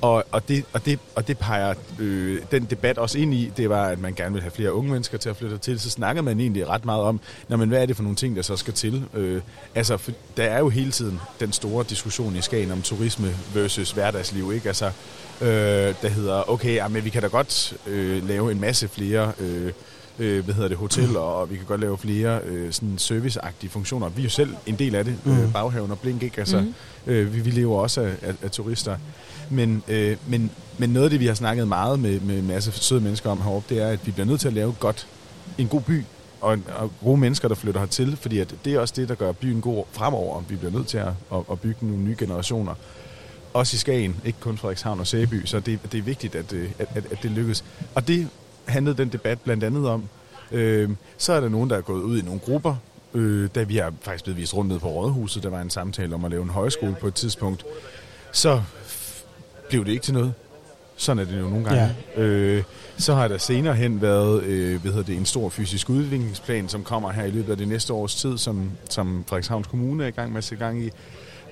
Og, 0.00 0.24
og, 0.32 0.48
det, 0.48 0.64
og, 0.72 0.84
det, 0.84 0.98
og 1.14 1.28
det 1.28 1.38
peger 1.38 1.74
øh, 1.98 2.42
den 2.50 2.64
debat 2.64 2.98
også 2.98 3.18
ind 3.18 3.34
i, 3.34 3.52
det 3.56 3.68
var, 3.68 3.86
at 3.86 3.98
man 3.98 4.14
gerne 4.14 4.32
vil 4.32 4.42
have 4.42 4.50
flere 4.50 4.72
unge 4.72 4.90
mennesker 4.90 5.18
til 5.18 5.28
at 5.28 5.36
flytte 5.36 5.58
til. 5.58 5.80
Så 5.80 5.90
snakker 5.90 6.22
man 6.22 6.40
egentlig 6.40 6.68
ret 6.68 6.84
meget 6.84 7.02
om, 7.02 7.20
når 7.48 7.56
men 7.56 7.68
hvad 7.68 7.82
er 7.82 7.86
det 7.86 7.96
for 7.96 8.02
nogle 8.02 8.16
ting, 8.16 8.36
der 8.36 8.42
så 8.42 8.56
skal 8.56 8.74
til? 8.74 9.04
Øh, 9.14 9.42
altså, 9.74 9.96
for, 9.96 10.12
der 10.36 10.44
er 10.44 10.58
jo 10.58 10.68
hele 10.68 10.90
tiden 10.90 11.20
den 11.40 11.52
store 11.52 11.84
diskussion 11.88 12.36
i 12.36 12.40
Skagen 12.40 12.70
om 12.70 12.82
turisme 12.82 13.36
versus 13.54 13.90
hverdagsliv, 13.90 14.52
ikke? 14.52 14.68
Altså, 14.68 14.86
øh, 15.40 15.94
der 16.02 16.08
hedder, 16.08 16.50
okay, 16.50 16.74
ja, 16.74 16.88
men 16.88 17.04
vi 17.04 17.10
kan 17.10 17.22
da 17.22 17.28
godt 17.28 17.74
øh, 17.86 18.28
lave 18.28 18.52
en 18.52 18.60
masse 18.60 18.88
flere 18.88 19.32
øh, 19.40 19.72
øh, 20.20 20.44
hvad 20.44 20.54
hedder 20.54 20.68
det, 20.68 20.76
hoteller, 20.76 21.20
og 21.20 21.50
vi 21.50 21.56
kan 21.56 21.64
godt 21.66 21.80
lave 21.80 21.98
flere 21.98 22.40
øh, 22.44 22.72
sådan 22.72 22.98
serviceagtige 22.98 23.70
funktioner. 23.70 24.08
Vi 24.08 24.20
er 24.20 24.24
jo 24.24 24.30
selv 24.30 24.54
en 24.66 24.74
del 24.76 24.94
af 24.94 25.04
det, 25.04 25.14
mm. 25.24 25.32
øh, 25.40 25.52
baghaven 25.52 25.90
og 25.90 25.98
Blink, 25.98 26.22
ikke? 26.22 26.38
Altså, 26.38 26.60
Mhm. 26.60 26.74
øh, 27.06 27.34
vi, 27.34 27.40
vi 27.40 27.50
lever 27.50 27.78
også 27.80 28.00
af, 28.00 28.14
af, 28.22 28.34
af 28.42 28.50
turister. 28.50 28.96
Men, 29.50 29.82
øh, 29.88 30.16
men, 30.26 30.50
men 30.78 30.90
noget 30.90 31.04
af 31.04 31.10
det, 31.10 31.20
vi 31.20 31.26
har 31.26 31.34
snakket 31.34 31.68
meget 31.68 31.98
med, 32.00 32.20
med 32.20 32.38
en 32.38 32.46
masse 32.46 32.72
søde 32.72 33.00
mennesker 33.00 33.30
om 33.30 33.42
heroppe, 33.42 33.74
det 33.74 33.82
er, 33.82 33.88
at 33.88 34.06
vi 34.06 34.10
bliver 34.12 34.26
nødt 34.26 34.40
til 34.40 34.48
at 34.48 34.54
lave 34.54 34.72
godt, 34.80 35.06
en 35.58 35.68
god 35.68 35.80
by, 35.80 36.04
og, 36.40 36.58
og 36.76 36.90
gode 37.04 37.16
mennesker, 37.20 37.48
der 37.48 37.54
flytter 37.54 37.80
hertil, 37.80 38.16
fordi 38.20 38.38
at 38.38 38.54
det 38.64 38.74
er 38.74 38.78
også 38.80 38.94
det, 38.96 39.08
der 39.08 39.14
gør 39.14 39.32
byen 39.32 39.60
god 39.60 39.84
fremover. 39.92 40.42
Vi 40.48 40.56
bliver 40.56 40.72
nødt 40.72 40.86
til 40.86 40.98
at, 40.98 41.08
at, 41.32 41.38
at 41.52 41.60
bygge 41.60 41.86
nogle 41.86 42.02
nye 42.02 42.16
generationer. 42.18 42.74
Også 43.54 43.74
i 43.74 43.78
Skagen, 43.78 44.16
ikke 44.24 44.40
kun 44.40 44.58
Frederikshavn 44.58 45.00
og 45.00 45.06
Sæby, 45.06 45.44
så 45.46 45.60
det, 45.60 45.78
det 45.92 45.98
er 45.98 46.02
vigtigt, 46.02 46.34
at, 46.34 46.52
øh, 46.52 46.70
at, 46.78 46.88
at, 46.94 47.04
at 47.12 47.18
det 47.22 47.30
lykkes. 47.30 47.64
Og 47.94 48.08
det 48.08 48.28
handlede 48.70 48.96
den 48.96 49.08
debat 49.08 49.40
blandt 49.40 49.64
andet 49.64 49.88
om. 49.88 50.04
Øh, 50.52 50.90
så 51.18 51.32
er 51.32 51.40
der 51.40 51.48
nogen, 51.48 51.70
der 51.70 51.76
er 51.76 51.80
gået 51.80 52.02
ud 52.02 52.18
i 52.18 52.22
nogle 52.22 52.40
grupper, 52.40 52.74
øh, 53.14 53.48
da 53.54 53.62
vi 53.62 53.76
har 53.76 53.92
faktisk 54.00 54.24
blevet 54.24 54.40
vist 54.40 54.54
rundt 54.54 54.70
ned 54.70 54.78
på 54.78 54.88
Rådhuset, 54.88 55.42
der 55.42 55.50
var 55.50 55.60
en 55.60 55.70
samtale 55.70 56.14
om 56.14 56.24
at 56.24 56.30
lave 56.30 56.42
en 56.42 56.50
højskole 56.50 56.96
på 57.00 57.06
et 57.06 57.14
tidspunkt, 57.14 57.64
så 58.32 58.62
blev 59.68 59.84
det 59.84 59.92
ikke 59.92 60.02
til 60.02 60.14
noget. 60.14 60.34
Sådan 60.96 61.18
er 61.18 61.30
det 61.30 61.40
jo 61.40 61.48
nogle 61.48 61.64
gange. 61.64 61.94
Ja. 62.16 62.22
Øh, 62.22 62.62
så 62.98 63.14
har 63.14 63.28
der 63.28 63.38
senere 63.38 63.74
hen 63.74 64.02
været 64.02 64.42
øh, 64.42 64.80
hvad 64.80 64.92
hedder 64.92 65.06
det, 65.06 65.16
en 65.16 65.26
stor 65.26 65.48
fysisk 65.48 65.90
udviklingsplan, 65.90 66.68
som 66.68 66.84
kommer 66.84 67.10
her 67.10 67.24
i 67.24 67.30
løbet 67.30 67.50
af 67.50 67.56
det 67.56 67.68
næste 67.68 67.92
års 67.92 68.14
tid, 68.14 68.38
som, 68.38 68.70
som 68.90 69.24
Frederikshavns 69.26 69.66
Kommune 69.66 70.04
er 70.04 70.08
i 70.08 70.10
gang 70.10 70.32
med 70.32 70.38
at 70.38 70.44
sætte 70.44 70.64
gang 70.64 70.82
i. 70.84 70.90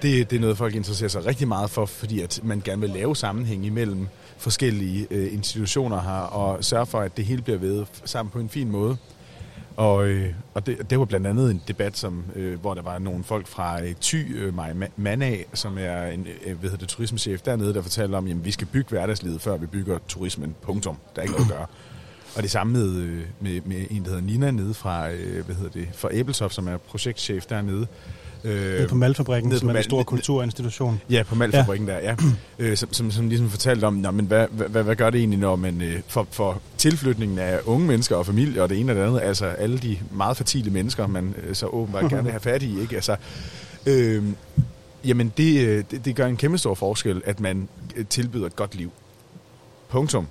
Det, 0.02 0.30
det 0.30 0.36
er 0.36 0.40
noget, 0.40 0.58
folk 0.58 0.74
interesserer 0.74 1.08
sig 1.08 1.26
rigtig 1.26 1.48
meget 1.48 1.70
for, 1.70 1.86
fordi 1.86 2.20
at 2.20 2.40
man 2.42 2.62
gerne 2.64 2.80
vil 2.80 2.90
lave 2.90 3.16
sammenhæng 3.16 3.66
imellem 3.66 4.06
forskellige 4.38 5.06
øh, 5.10 5.32
institutioner 5.32 5.98
har, 5.98 6.22
og 6.22 6.64
sørge 6.64 6.86
for, 6.86 7.00
at 7.00 7.16
det 7.16 7.24
hele 7.24 7.42
bliver 7.42 7.58
ved 7.58 7.86
sammen 8.04 8.30
på 8.30 8.38
en 8.38 8.48
fin 8.48 8.70
måde. 8.70 8.96
Og, 9.76 10.08
øh, 10.08 10.32
og 10.54 10.66
det, 10.66 10.90
det 10.90 10.98
var 10.98 11.04
blandt 11.04 11.26
andet 11.26 11.50
en 11.50 11.62
debat, 11.68 11.96
som, 11.96 12.24
øh, 12.34 12.60
hvor 12.60 12.74
der 12.74 12.82
var 12.82 12.98
nogle 12.98 13.24
folk 13.24 13.46
fra 13.46 13.82
øh, 13.82 13.94
Thy, 14.00 14.36
øh, 14.36 14.54
Maja 14.54 14.74
Manag, 14.96 15.46
som 15.54 15.78
er 15.78 16.06
en 16.06 16.26
øh, 16.46 16.58
hvad 16.58 16.70
hedder 16.70 16.76
det, 16.76 16.88
turismechef 16.88 17.40
dernede, 17.40 17.74
der 17.74 17.82
fortalte 17.82 18.14
om, 18.16 18.26
at 18.26 18.44
vi 18.44 18.50
skal 18.50 18.66
bygge 18.66 18.90
hverdagslivet, 18.90 19.40
før 19.40 19.56
vi 19.56 19.66
bygger 19.66 19.98
turismen. 20.08 20.54
Punktum. 20.62 20.96
Der 21.16 21.22
er 21.22 21.22
ikke 21.22 21.34
noget 21.34 21.50
at 21.50 21.56
gøre. 21.56 21.66
Og 22.36 22.42
det 22.42 22.50
samme 22.50 22.72
med, 22.72 22.96
øh, 22.96 23.22
med, 23.40 23.60
med 23.64 23.86
en, 23.90 24.02
der 24.02 24.08
hedder 24.08 24.22
Nina 24.22 24.50
nede 24.50 24.74
fra, 24.74 25.10
øh, 25.10 25.44
hvad 25.44 25.54
hedder 25.54 25.70
det, 25.70 25.88
fra 25.94 26.08
Æbelsoft, 26.12 26.54
som 26.54 26.68
er 26.68 26.76
projektchef 26.76 27.46
dernede. 27.46 27.86
Øh, 28.44 28.88
på 28.88 28.94
Malfabrikken, 28.94 29.52
som 29.52 29.60
på 29.60 29.66
er 29.66 29.70
en 29.70 29.76
Mal- 29.76 29.82
stor 29.84 30.02
kulturinstitution. 30.02 31.00
Ja, 31.10 31.22
på 31.22 31.34
Malfabrikken 31.34 31.88
ja. 31.88 31.94
der, 31.94 32.00
ja. 32.00 32.16
Øh, 32.58 32.76
som, 32.76 32.92
som, 32.92 33.10
som 33.10 33.28
ligesom 33.28 33.50
fortalte 33.50 33.84
om, 33.84 33.94
nå, 33.94 34.10
men 34.10 34.26
hvad, 34.26 34.46
hvad, 34.50 34.82
hvad 34.82 34.96
gør 34.96 35.10
det 35.10 35.18
egentlig, 35.18 35.38
når 35.38 35.56
man 35.56 35.82
øh, 35.82 36.00
for, 36.08 36.26
for 36.30 36.60
tilflytningen 36.78 37.38
af 37.38 37.58
unge 37.64 37.86
mennesker 37.86 38.16
og 38.16 38.26
familie 38.26 38.62
og 38.62 38.68
det 38.68 38.80
ene 38.80 38.92
og 38.92 38.96
det 38.96 39.02
andet, 39.02 39.20
altså 39.20 39.46
alle 39.46 39.78
de 39.78 39.98
meget 40.12 40.36
fertile 40.36 40.70
mennesker, 40.70 41.06
man 41.06 41.34
øh, 41.46 41.54
så 41.54 41.66
åbenbart 41.66 42.10
gerne 42.10 42.22
vil 42.22 42.32
have 42.32 42.40
fat 42.40 42.62
i, 42.62 42.80
ikke? 42.80 42.94
Altså, 42.94 43.16
øh, 43.86 44.24
jamen 45.04 45.32
det, 45.36 45.66
øh, 45.66 45.84
det, 45.90 46.04
det 46.04 46.16
gør 46.16 46.26
en 46.26 46.36
kæmpe 46.36 46.58
stor 46.58 46.74
forskel, 46.74 47.22
at 47.24 47.40
man 47.40 47.68
øh, 47.96 48.06
tilbyder 48.06 48.46
et 48.46 48.56
godt 48.56 48.74
liv. 48.74 48.90
Punktum. 49.88 50.26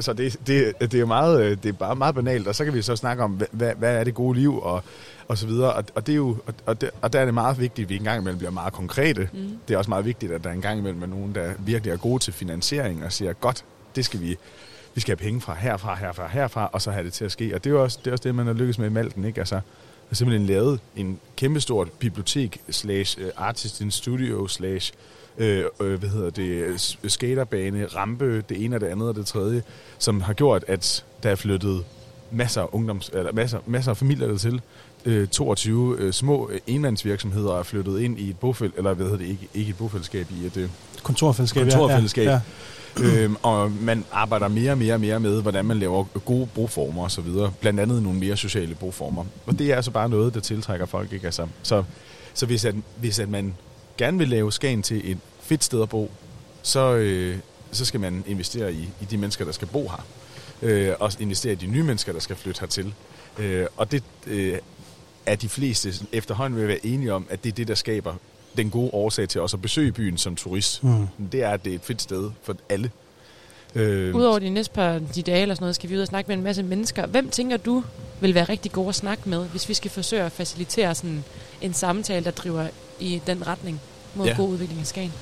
Så 0.00 0.12
det, 0.12 0.36
det, 0.46 0.72
det 0.80 0.94
er 0.94 0.98
jo 0.98 1.06
meget, 1.06 1.42
øh, 1.42 1.56
det 1.62 1.68
er 1.68 1.72
bare 1.72 1.96
meget 1.96 2.14
banalt, 2.14 2.48
og 2.48 2.54
så 2.54 2.64
kan 2.64 2.74
vi 2.74 2.82
så 2.82 2.96
snakke 2.96 3.22
om, 3.22 3.40
hvad, 3.50 3.72
hvad 3.78 3.96
er 3.96 4.04
det 4.04 4.14
gode 4.14 4.38
liv, 4.38 4.58
og, 4.62 4.82
og 5.30 5.38
så 5.38 5.46
videre. 5.46 5.72
Og, 5.72 5.84
og, 5.94 6.06
det 6.06 6.12
er 6.12 6.16
jo, 6.16 6.36
og, 6.66 6.80
det, 6.80 6.90
og 7.02 7.12
der 7.12 7.20
er 7.20 7.24
det 7.24 7.34
meget 7.34 7.60
vigtigt, 7.60 7.86
at 7.86 7.88
vi 7.88 7.96
en 7.96 8.04
gang 8.04 8.20
imellem 8.20 8.38
bliver 8.38 8.50
meget 8.50 8.72
konkrete. 8.72 9.28
Mm. 9.32 9.58
Det 9.68 9.74
er 9.74 9.78
også 9.78 9.90
meget 9.90 10.04
vigtigt, 10.04 10.32
at 10.32 10.44
der 10.44 10.50
en 10.50 10.60
gang 10.60 10.78
imellem 10.78 11.02
er 11.02 11.06
nogen, 11.06 11.34
der 11.34 11.52
virkelig 11.58 11.92
er 11.92 11.96
gode 11.96 12.22
til 12.22 12.32
finansiering, 12.32 13.04
og 13.04 13.12
siger, 13.12 13.32
godt, 13.32 13.64
det 13.96 14.04
skal 14.04 14.20
vi, 14.20 14.36
vi 14.94 15.00
skal 15.00 15.16
have 15.18 15.24
penge 15.24 15.40
fra 15.40 15.54
herfra, 15.54 15.94
herfra, 15.94 16.28
herfra, 16.28 16.70
og 16.72 16.82
så 16.82 16.90
have 16.90 17.04
det 17.04 17.12
til 17.12 17.24
at 17.24 17.32
ske. 17.32 17.54
Og 17.54 17.64
det 17.64 17.70
er 17.70 17.74
jo 17.74 17.82
også 17.82 17.98
det, 18.04 18.06
er 18.06 18.12
også 18.12 18.22
det 18.22 18.34
man 18.34 18.46
har 18.46 18.52
lykkes 18.52 18.78
med 18.78 18.86
i 18.86 18.92
Malten, 18.92 19.24
ikke? 19.24 19.40
Altså, 19.40 19.60
har 20.08 20.14
simpelthen 20.14 20.46
lavet 20.46 20.80
en 20.96 21.20
kæmpestort 21.36 21.90
bibliotek 21.90 22.60
slash 22.70 23.18
øh, 23.20 23.30
artist 23.36 23.80
in 23.80 23.90
studio 23.90 24.46
slash 24.46 24.92
øh, 25.38 25.64
øh, 25.80 25.98
hvad 25.98 26.08
hedder 26.08 26.30
det, 26.30 26.98
skaterbane, 27.06 27.86
rampe, 27.86 28.40
det 28.40 28.64
ene 28.64 28.76
og 28.76 28.80
det 28.80 28.86
andet 28.86 29.08
og 29.08 29.14
det 29.14 29.26
tredje, 29.26 29.62
som 29.98 30.20
har 30.20 30.32
gjort, 30.32 30.64
at 30.68 31.04
der 31.22 31.30
er 31.30 31.34
flyttet 31.34 31.84
masser 32.30 32.62
af 32.62 32.66
ungdoms, 32.72 33.10
eller 33.14 33.32
masser, 33.32 33.58
masser 33.66 33.90
af 33.90 33.96
familier 33.96 34.26
dertil. 34.26 34.60
Øh, 35.04 35.28
22 35.28 35.96
øh, 35.98 36.12
små 36.12 36.50
øh, 36.52 36.60
enmandsvirksomheder 36.66 37.58
er 37.58 37.62
flyttet 37.62 38.00
ind 38.00 38.18
i 38.18 38.30
et 38.30 38.38
bofæl, 38.38 38.72
eller 38.76 38.94
hvad 38.94 39.06
hedder 39.06 39.18
det, 39.18 39.26
ikke, 39.26 39.48
ikke 39.54 39.70
et 39.70 39.76
bofællesskab, 39.76 40.26
i 40.30 40.46
et 40.46 40.56
øh, 40.56 40.68
Kontorfællesskab. 41.02 41.66
ja. 41.66 41.70
kontorfællesskab. 41.70 42.26
Ja, 42.26 42.40
ja. 43.00 43.22
øhm, 43.22 43.36
og 43.42 43.72
man 43.72 44.04
arbejder 44.12 44.48
mere 44.48 44.72
og 44.72 44.78
mere 44.78 44.94
og 44.94 45.00
mere 45.00 45.20
med, 45.20 45.42
hvordan 45.42 45.64
man 45.64 45.78
laver 45.78 46.04
gode 46.04 46.48
boformer 46.54 47.04
osv. 47.04 47.26
Blandt 47.60 47.80
andet 47.80 48.02
nogle 48.02 48.18
mere 48.18 48.36
sociale 48.36 48.74
boformer. 48.74 49.24
Og 49.46 49.58
det 49.58 49.70
er 49.72 49.76
altså 49.76 49.90
bare 49.90 50.08
noget, 50.08 50.34
der 50.34 50.40
tiltrækker 50.40 50.86
folk. 50.86 51.12
Ikke? 51.12 51.26
Altså, 51.26 51.46
så 51.62 51.84
så 52.34 52.46
hvis, 52.46 52.64
at, 52.64 52.74
hvis 52.96 53.18
at 53.18 53.28
man 53.28 53.54
gerne 53.98 54.18
vil 54.18 54.28
lave 54.28 54.52
Skagen 54.52 54.82
til 54.82 55.10
et 55.12 55.18
fedt 55.40 55.64
sted 55.64 55.82
at 55.82 55.88
bo, 55.88 56.10
så, 56.62 56.94
øh, 56.94 57.38
så 57.72 57.84
skal 57.84 58.00
man 58.00 58.24
investere 58.26 58.72
i, 58.72 58.88
i 59.00 59.04
de 59.04 59.16
mennesker, 59.16 59.44
der 59.44 59.52
skal 59.52 59.68
bo 59.68 59.88
her. 59.88 60.06
Øh, 60.62 60.94
og 61.00 61.12
investere 61.20 61.52
i 61.52 61.56
de 61.56 61.66
nye 61.66 61.82
mennesker, 61.82 62.12
der 62.12 62.20
skal 62.20 62.36
flytte 62.36 62.60
hertil. 62.60 62.94
Øh, 63.38 63.66
og 63.76 63.92
det 63.92 64.02
øh, 64.26 64.58
er 65.30 65.36
de 65.36 65.48
fleste 65.48 65.94
efterhånden 66.12 66.60
vil 66.60 66.68
være 66.68 66.86
enige 66.86 67.12
om, 67.12 67.26
at 67.30 67.44
det 67.44 67.50
er 67.50 67.54
det, 67.54 67.68
der 67.68 67.74
skaber 67.74 68.14
den 68.56 68.70
gode 68.70 68.90
årsag 68.92 69.28
til 69.28 69.40
også 69.40 69.56
at 69.56 69.62
besøge 69.62 69.92
byen 69.92 70.18
som 70.18 70.36
turist. 70.36 70.84
Mm. 70.84 71.06
Det 71.32 71.42
er, 71.42 71.50
at 71.50 71.64
det 71.64 71.70
er 71.70 71.74
et 71.74 71.84
fedt 71.84 72.02
sted 72.02 72.30
for 72.42 72.56
alle. 72.68 72.90
Øh, 73.74 74.14
Udover 74.14 74.38
de 74.38 74.50
næste 74.50 74.74
par 74.74 75.00
de 75.14 75.22
dage 75.22 75.42
eller 75.42 75.54
sådan 75.54 75.62
noget, 75.62 75.74
skal 75.74 75.90
vi 75.90 75.96
ud 75.96 76.00
og 76.00 76.06
snakke 76.06 76.28
med 76.28 76.36
en 76.36 76.42
masse 76.42 76.62
mennesker. 76.62 77.06
Hvem 77.06 77.30
tænker 77.30 77.56
du 77.56 77.84
vil 78.20 78.34
være 78.34 78.44
rigtig 78.44 78.72
gode 78.72 78.88
at 78.88 78.94
snakke 78.94 79.28
med, 79.28 79.46
hvis 79.48 79.68
vi 79.68 79.74
skal 79.74 79.90
forsøge 79.90 80.22
at 80.22 80.32
facilitere 80.32 80.94
sådan 80.94 81.24
en 81.60 81.74
samtale, 81.74 82.24
der 82.24 82.30
driver 82.30 82.68
i 83.00 83.22
den 83.26 83.46
retning 83.46 83.80
mod 84.14 84.26
ja. 84.26 84.36
god 84.36 84.48
udvikling 84.48 84.80
i 84.80 84.84
Skagen? 84.84 85.12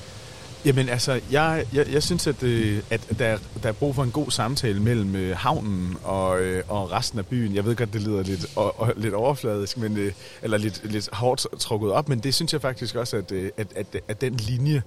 Jamen 0.65 0.89
altså, 0.89 1.21
jeg, 1.31 1.65
jeg, 1.73 1.91
jeg 1.91 2.03
synes, 2.03 2.27
at, 2.27 2.43
øh, 2.43 2.81
at 2.89 3.01
der, 3.19 3.37
der 3.63 3.69
er 3.69 3.73
brug 3.73 3.95
for 3.95 4.03
en 4.03 4.11
god 4.11 4.31
samtale 4.31 4.79
mellem 4.79 5.15
øh, 5.15 5.37
havnen 5.37 5.97
og, 6.03 6.41
øh, 6.41 6.63
og 6.67 6.91
resten 6.91 7.19
af 7.19 7.25
byen. 7.25 7.55
Jeg 7.55 7.65
ved 7.65 7.75
godt, 7.75 7.93
det 7.93 8.01
lyder 8.01 8.23
lidt, 8.23 8.45
og, 8.55 8.79
og, 8.79 8.93
lidt 8.97 9.13
overfladisk, 9.13 9.77
men, 9.77 9.97
øh, 9.97 10.11
eller 10.41 10.57
lidt, 10.57 10.91
lidt 10.91 11.09
hårdt 11.13 11.45
trukket 11.59 11.91
op, 11.91 12.09
men 12.09 12.19
det 12.19 12.33
synes 12.33 12.53
jeg 12.53 12.61
faktisk 12.61 12.95
også, 12.95 13.17
at, 13.17 13.31
øh, 13.31 13.49
at, 13.57 13.67
at, 13.75 14.01
at 14.07 14.21
den 14.21 14.33
linje, 14.33 14.81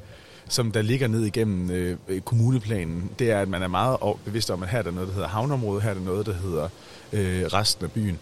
som 0.49 0.73
der 0.73 0.83
ligger 0.83 1.09
ned 1.09 1.25
igennem 1.25 1.71
øh, 1.71 2.21
kommuneplanen, 2.21 3.11
det 3.19 3.31
er, 3.31 3.41
at 3.41 3.49
man 3.49 3.63
er 3.63 3.69
meget 3.69 3.99
bevidst 4.25 4.51
om, 4.51 4.63
at 4.63 4.69
her 4.69 4.79
er 4.79 4.83
der 4.83 4.91
noget, 4.91 5.09
der 5.09 5.15
hedder 5.15 5.29
havneområde, 5.29 5.81
her 5.81 5.91
er 5.91 5.95
der 5.95 6.01
noget, 6.01 6.27
der 6.27 6.35
hedder 6.35 6.69
øh, 7.13 7.45
resten 7.45 7.85
af 7.85 7.93
byen. 7.93 8.19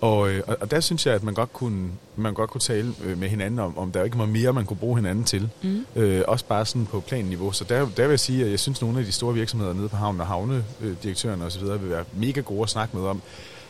Og, 0.00 0.30
øh, 0.30 0.42
og, 0.46 0.56
og 0.60 0.70
der 0.70 0.80
synes 0.80 1.06
jeg, 1.06 1.14
at 1.14 1.22
man 1.22 1.34
godt 1.34 1.52
kunne, 1.52 1.88
man 2.16 2.34
godt 2.34 2.50
kunne 2.50 2.60
tale 2.60 2.94
øh, 3.04 3.18
med 3.18 3.28
hinanden 3.28 3.58
om, 3.60 3.78
om 3.78 3.92
der 3.92 4.04
ikke 4.04 4.18
var 4.18 4.26
mere, 4.26 4.52
man 4.52 4.64
kunne 4.64 4.76
bruge 4.76 4.96
hinanden 4.98 5.24
til. 5.24 5.48
Mm. 5.62 5.86
Øh, 5.96 6.22
også 6.28 6.44
bare 6.44 6.66
sådan 6.66 6.86
på 6.86 7.00
planniveau. 7.00 7.52
Så 7.52 7.64
der, 7.64 7.78
der 7.78 8.02
vil 8.02 8.10
jeg 8.10 8.20
sige, 8.20 8.44
at 8.44 8.50
jeg 8.50 8.60
synes, 8.60 8.78
at 8.78 8.82
nogle 8.82 8.98
af 8.98 9.04
de 9.04 9.12
store 9.12 9.34
virksomheder 9.34 9.72
nede 9.72 9.88
på 9.88 9.96
havnen 9.96 10.20
og 10.20 10.26
havnedirektørerne 10.26 11.44
osv. 11.44 11.62
vil 11.62 11.90
være 11.90 12.04
mega 12.16 12.40
gode 12.40 12.62
at 12.62 12.68
snakke 12.70 12.96
med 12.96 13.06
om, 13.06 13.22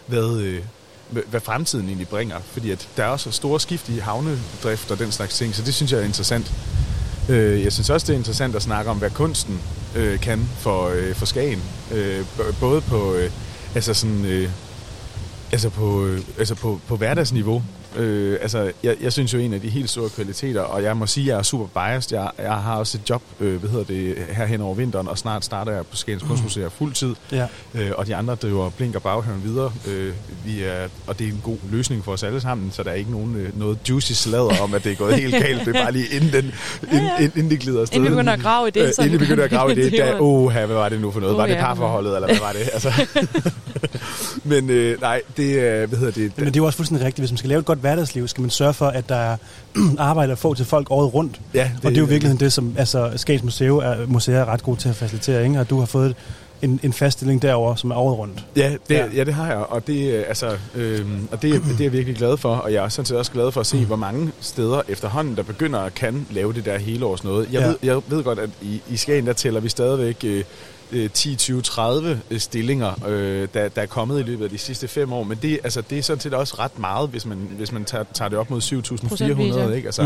hvad, 0.06 0.36
øh, 0.40 0.60
hvad- 1.10 1.22
hvad 1.30 1.40
fremtiden 1.40 1.86
egentlig 1.86 2.08
bringer. 2.08 2.38
Fordi 2.40 2.70
at 2.70 2.88
der 2.96 3.04
er 3.04 3.08
også 3.08 3.30
store 3.30 3.60
skift 3.60 3.88
i 3.88 3.98
havnedrift 3.98 4.90
og 4.90 4.98
den 4.98 5.12
slags 5.12 5.36
ting, 5.38 5.54
så 5.54 5.62
det 5.62 5.74
synes 5.74 5.92
jeg 5.92 6.00
er 6.00 6.04
interessant. 6.04 6.52
Øh, 7.28 7.62
jeg 7.64 7.72
synes 7.72 7.90
også, 7.90 8.06
det 8.06 8.12
er 8.12 8.18
interessant 8.18 8.56
at 8.56 8.62
snakke 8.62 8.90
om, 8.90 8.98
hvad 8.98 9.10
kunsten 9.10 9.60
øh, 9.96 10.20
kan 10.20 10.48
for, 10.58 10.88
øh, 10.88 11.14
for 11.14 11.26
Skagen. 11.26 11.62
Øh, 11.94 12.24
både 12.60 12.80
på, 12.80 13.14
øh, 13.14 13.30
altså 13.74 13.94
sådan, 13.94 14.24
øh, 14.24 14.48
altså 15.52 15.70
på, 15.70 16.06
øh, 16.06 16.20
altså 16.38 16.54
på, 16.54 16.80
på 16.88 16.96
hverdagsniveau. 16.96 17.62
Øh, 17.96 18.38
altså, 18.42 18.72
jeg, 18.82 18.96
jeg 19.02 19.12
synes 19.12 19.34
jo 19.34 19.38
en 19.38 19.54
af 19.54 19.60
de 19.60 19.68
helt 19.68 19.90
store 19.90 20.08
kvaliteter, 20.10 20.60
og 20.60 20.82
jeg 20.82 20.96
må 20.96 21.06
sige, 21.06 21.24
at 21.24 21.28
jeg 21.28 21.38
er 21.38 21.42
super 21.42 21.66
biased. 21.66 22.16
Jeg, 22.18 22.30
jeg 22.38 22.52
har 22.54 22.76
også 22.76 22.98
et 23.04 23.10
job, 23.10 23.22
øh, 23.40 23.56
hvad 23.60 23.70
hedder 23.70 23.84
det, 23.84 24.14
her 24.30 24.46
hen 24.46 24.60
over 24.60 24.74
vinteren, 24.74 25.08
og 25.08 25.18
snart 25.18 25.44
starter 25.44 25.72
jeg 25.72 25.86
på 25.86 25.96
Skagens 25.96 26.22
Kunstmuseum 26.22 26.70
fuldtid. 26.70 27.14
Ja. 27.32 27.46
Øh, 27.74 27.90
og 27.96 28.06
de 28.06 28.16
andre 28.16 28.34
driver 28.34 28.70
Blink 28.70 28.94
og 28.94 29.02
Baghaven 29.02 29.42
videre. 29.44 29.72
Øh, 29.88 30.12
vi 30.44 30.62
er, 30.62 30.88
og 31.06 31.18
det 31.18 31.24
er 31.26 31.30
en 31.30 31.40
god 31.44 31.56
løsning 31.70 32.04
for 32.04 32.12
os 32.12 32.22
alle 32.22 32.40
sammen, 32.40 32.70
så 32.72 32.82
der 32.82 32.90
er 32.90 32.94
ikke 32.94 33.10
nogen, 33.10 33.36
øh, 33.36 33.58
noget 33.58 33.78
juicy 33.88 34.12
sladder 34.12 34.62
om, 34.62 34.74
at 34.74 34.84
det 34.84 34.92
er 34.92 34.96
gået 34.96 35.14
helt 35.14 35.34
galt. 35.44 35.66
Det 35.66 35.76
er 35.76 35.82
bare 35.82 35.92
lige 35.92 36.06
inden, 36.12 36.32
den, 36.32 36.52
inden, 36.92 37.10
inden, 37.20 37.32
inden 37.36 37.50
det 37.50 37.60
glider 37.60 37.80
afsted. 37.80 37.96
Inden 37.96 38.10
vi 38.10 38.14
begynder 38.16 38.32
at 38.32 38.40
grave 38.40 38.68
i 38.68 38.70
det, 38.70 38.82
Øh, 38.82 39.04
inden 39.06 39.12
vi 39.12 39.18
begynder 39.24 39.44
at 39.44 39.50
grave 39.50 39.72
i 39.72 39.74
det, 39.90 40.00
var- 40.00 40.16
oh, 40.20 40.52
hvad 40.52 40.66
var 40.66 40.88
det 40.88 41.00
nu 41.00 41.10
for 41.10 41.20
noget? 41.20 41.34
Oh, 41.34 41.38
var 41.38 41.46
det 41.46 41.54
ja. 41.54 41.60
parforholdet, 41.60 42.14
eller 42.14 42.28
hvad 42.28 42.38
var 42.38 42.52
det? 42.52 42.68
Altså, 42.72 42.92
men 44.44 44.70
øh, 44.70 45.00
nej, 45.00 45.22
det 45.36 45.60
hvad 45.88 45.98
hedder 45.98 46.12
det? 46.12 46.32
Men 46.36 46.46
det 46.46 46.56
er 46.56 46.60
jo 46.60 46.66
også 46.66 46.76
fuldstændig 46.76 47.06
rigtigt. 47.06 47.22
Hvis 47.22 47.30
man 47.30 47.38
skal 47.38 47.48
lave 47.48 47.58
et 47.58 47.64
godt 47.64 47.79
hverdagsliv, 47.80 48.28
skal 48.28 48.40
man 48.40 48.50
sørge 48.50 48.74
for, 48.74 48.86
at 48.86 49.08
der 49.08 49.14
er 49.16 49.36
arbejde 49.98 50.32
at 50.32 50.38
få 50.38 50.54
til 50.54 50.64
folk 50.66 50.90
året 50.90 51.14
rundt. 51.14 51.40
Ja, 51.54 51.70
Det, 51.76 51.84
og 51.84 51.90
det 51.90 51.96
er 51.96 52.00
jo 52.00 52.06
i 52.06 52.08
virkeligheden 52.08 52.40
det, 52.40 52.52
som 52.52 52.74
altså, 52.78 53.12
Skagens 53.16 53.44
Museum 53.44 53.78
er, 53.78 54.06
museer 54.06 54.40
er 54.40 54.44
ret 54.44 54.62
god 54.62 54.76
til 54.76 54.88
at 54.88 54.96
facilitere. 54.96 55.44
Ikke? 55.44 55.60
Og 55.60 55.70
du 55.70 55.78
har 55.78 55.86
fået 55.86 56.16
en, 56.62 56.80
en 56.82 56.92
fast 56.92 57.18
stilling 57.18 57.42
derovre, 57.42 57.76
som 57.78 57.90
er 57.90 57.96
året 57.96 58.18
rundt. 58.18 58.44
Ja, 58.56 58.72
det, 58.88 58.94
Ja. 58.94 59.06
ja. 59.14 59.24
det 59.24 59.34
har 59.34 59.46
jeg, 59.46 59.56
og 59.56 59.86
det, 59.86 60.12
øh, 60.12 60.24
altså, 60.28 60.56
øh, 60.74 61.06
og 61.32 61.42
det, 61.42 61.52
det 61.52 61.80
er 61.80 61.84
jeg 61.84 61.92
virkelig 61.92 62.16
glad 62.16 62.36
for, 62.36 62.54
og 62.54 62.72
jeg 62.72 62.84
er 62.84 62.88
sådan 62.88 63.06
set 63.06 63.16
også 63.16 63.32
glad 63.32 63.52
for 63.52 63.60
at 63.60 63.66
se, 63.66 63.84
hvor 63.84 63.96
mange 63.96 64.32
steder 64.40 64.82
efterhånden, 64.88 65.36
der 65.36 65.42
begynder 65.42 65.78
at 65.78 65.94
kan 65.94 66.26
lave 66.30 66.52
det 66.52 66.64
der 66.64 66.78
hele 66.78 67.04
års 67.04 67.24
noget. 67.24 67.48
Jeg, 67.52 67.60
ja. 67.60 67.66
ved, 67.66 67.76
jeg 67.82 68.00
ved 68.08 68.24
godt, 68.24 68.38
at 68.38 68.50
i, 68.62 68.82
i 68.90 68.96
Skagen, 68.96 69.26
der 69.26 69.32
tæller 69.32 69.60
vi 69.60 69.68
stadigvæk 69.68 70.16
øh, 70.24 70.44
øh, 70.92 71.10
10, 71.10 71.36
20, 71.36 71.62
30 71.62 72.20
stillinger, 72.38 73.06
øh, 73.08 73.48
der, 73.54 73.68
der 73.68 73.82
er 73.82 73.86
kommet 73.86 74.20
i 74.20 74.22
løbet 74.22 74.44
af 74.44 74.50
de 74.50 74.58
sidste 74.58 74.88
fem 74.88 75.12
år, 75.12 75.22
men 75.22 75.38
det, 75.42 75.58
altså, 75.64 75.80
det 75.90 75.98
er 75.98 76.02
sådan 76.02 76.20
set 76.20 76.34
også 76.34 76.54
ret 76.58 76.78
meget, 76.78 77.08
hvis 77.08 77.26
man, 77.26 77.38
hvis 77.56 77.72
man 77.72 77.84
tager, 77.84 78.04
tager 78.14 78.28
det 78.28 78.38
op 78.38 78.50
mod 78.50 78.60
7.400, 78.60 79.58
ja. 79.58 79.70
ikke? 79.70 79.88
Altså, 79.88 80.02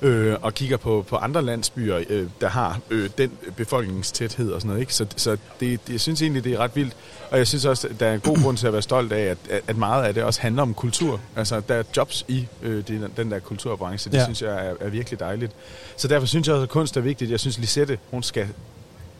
Mm. 0.00 0.08
øh, 0.08 0.36
og 0.42 0.54
kigger 0.54 0.76
på, 0.76 1.04
på 1.08 1.16
andre 1.16 1.42
landsbyer, 1.42 2.00
øh, 2.08 2.26
der 2.40 2.48
har 2.48 2.80
øh, 2.90 3.10
den 3.18 3.30
befolkningstæthed 3.56 4.52
og 4.52 4.60
sådan 4.60 4.68
noget. 4.68 4.80
Ikke? 4.80 4.94
Så, 4.94 5.06
så 5.16 5.30
det, 5.30 5.40
det, 5.60 5.92
jeg 5.92 6.00
synes 6.00 6.22
egentlig, 6.22 6.44
det 6.44 6.52
er 6.52 6.58
ret 6.58 6.70
vildt. 6.76 6.92
Og 7.30 7.38
jeg 7.38 7.46
synes 7.46 7.64
også, 7.64 7.88
at 7.88 8.00
der 8.00 8.06
er 8.06 8.14
en 8.14 8.20
god 8.20 8.42
grund 8.42 8.56
til 8.56 8.66
at 8.66 8.72
være 8.72 8.82
stolt 8.82 9.12
af, 9.12 9.22
at, 9.50 9.62
at- 9.66 9.76
meget 9.76 10.04
af 10.04 10.14
det 10.14 10.22
også 10.22 10.40
handler 10.40 10.62
om 10.62 10.74
kultur. 10.74 11.20
Altså, 11.36 11.60
der 11.68 11.74
er 11.74 11.82
jobs 11.96 12.24
i 12.28 12.46
øh, 12.62 12.84
den, 12.88 13.04
den 13.16 13.30
der 13.30 13.38
kulturbranche. 13.38 14.10
Det 14.12 14.18
ja. 14.18 14.24
synes 14.24 14.42
jeg 14.42 14.66
er, 14.66 14.74
er 14.80 14.88
virkelig 14.88 15.20
dejligt. 15.20 15.52
Så 15.96 16.08
derfor 16.08 16.26
synes 16.26 16.46
jeg 16.46 16.54
også, 16.54 16.62
at 16.62 16.68
kunst 16.68 16.96
er 16.96 17.00
vigtigt. 17.00 17.30
Jeg 17.30 17.40
synes, 17.40 17.58
Lisette, 17.58 17.98
hun 18.10 18.22
skal 18.22 18.46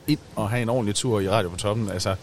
ind 0.06 0.18
og 0.36 0.50
have 0.50 0.62
en 0.62 0.68
ordentlig 0.68 0.94
tur 0.94 1.20
i 1.20 1.28
Radio 1.28 1.48
på 1.48 1.56
Toppen. 1.56 1.90
Altså, 1.90 2.14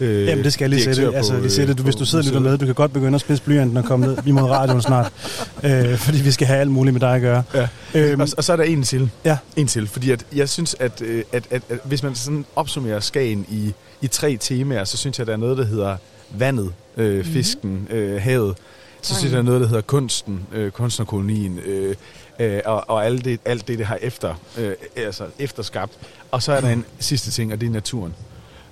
øh, 0.00 0.26
Jamen, 0.26 0.44
det 0.44 0.52
skal 0.52 0.70
lige 0.70 0.84
sætte. 0.84 1.16
Altså, 1.16 1.34
øh, 1.34 1.40
lige 1.40 1.50
sætte. 1.52 1.74
Du, 1.74 1.82
hvis 1.82 1.94
på 1.94 1.98
du 1.98 2.04
sidder 2.04 2.24
og 2.24 2.26
lytter 2.26 2.40
med, 2.40 2.58
du 2.58 2.66
kan 2.66 2.74
godt 2.74 2.92
begynde 2.92 3.14
at 3.14 3.20
spidse 3.20 3.42
blyanten 3.42 3.76
og 3.76 3.84
komme 3.84 4.06
ned 4.06 4.16
imod 4.26 4.42
radioen 4.42 4.82
snart. 4.82 5.12
øh, 5.64 5.96
fordi 5.98 6.22
vi 6.22 6.30
skal 6.30 6.46
have 6.46 6.58
alt 6.60 6.70
muligt 6.70 6.94
med 6.94 7.00
dig 7.00 7.14
at 7.14 7.20
gøre. 7.20 7.42
Ja. 7.54 7.68
Øhm, 7.94 8.20
Og, 8.20 8.28
og 8.36 8.44
så 8.44 8.52
er 8.52 8.56
der 8.56 8.64
en 8.64 8.82
til. 8.82 9.10
Ja. 9.24 9.36
En 9.56 9.66
til, 9.66 9.86
fordi 9.88 10.10
at 10.10 10.26
jeg 10.34 10.48
synes, 10.48 10.76
at, 10.80 11.02
øh, 11.02 11.24
at, 11.32 11.44
at, 11.50 11.62
at 11.68 11.78
hvis 11.84 12.02
man 12.02 12.14
sådan 12.14 12.44
opsummerer 12.56 13.00
Skagen 13.00 13.46
i, 13.50 13.72
i 14.02 14.06
tre 14.06 14.36
temaer, 14.40 14.84
så 14.84 14.96
synes 14.96 15.18
jeg, 15.18 15.22
at 15.22 15.26
der 15.26 15.32
er 15.32 15.36
noget, 15.36 15.58
der 15.58 15.64
hedder 15.64 15.96
vandet, 16.38 16.72
øh, 16.96 17.24
fisken, 17.24 17.88
øh, 17.90 18.22
havet. 18.22 18.54
Så 19.02 19.14
synes 19.14 19.24
jeg, 19.24 19.32
der 19.32 19.38
er 19.38 19.42
noget, 19.42 19.60
der 19.60 19.66
hedder 19.66 19.82
kunsten, 19.82 20.40
øh, 20.52 20.70
kunstnerkolonien, 20.70 21.58
øh, 21.66 21.94
øh, 22.38 22.60
og, 22.64 22.84
og 22.90 23.06
alt, 23.06 23.24
det, 23.24 23.40
alt 23.44 23.68
det, 23.68 23.78
det 23.78 23.86
har 23.86 23.98
efter, 24.02 24.34
øh, 24.58 24.72
altså 24.96 25.26
efterskabt. 25.38 25.92
Og 26.30 26.42
så 26.42 26.52
er 26.52 26.60
der 26.60 26.68
en 26.68 26.84
sidste 26.98 27.30
ting, 27.30 27.52
og 27.52 27.60
det 27.60 27.66
er 27.66 27.70
naturen. 27.70 28.14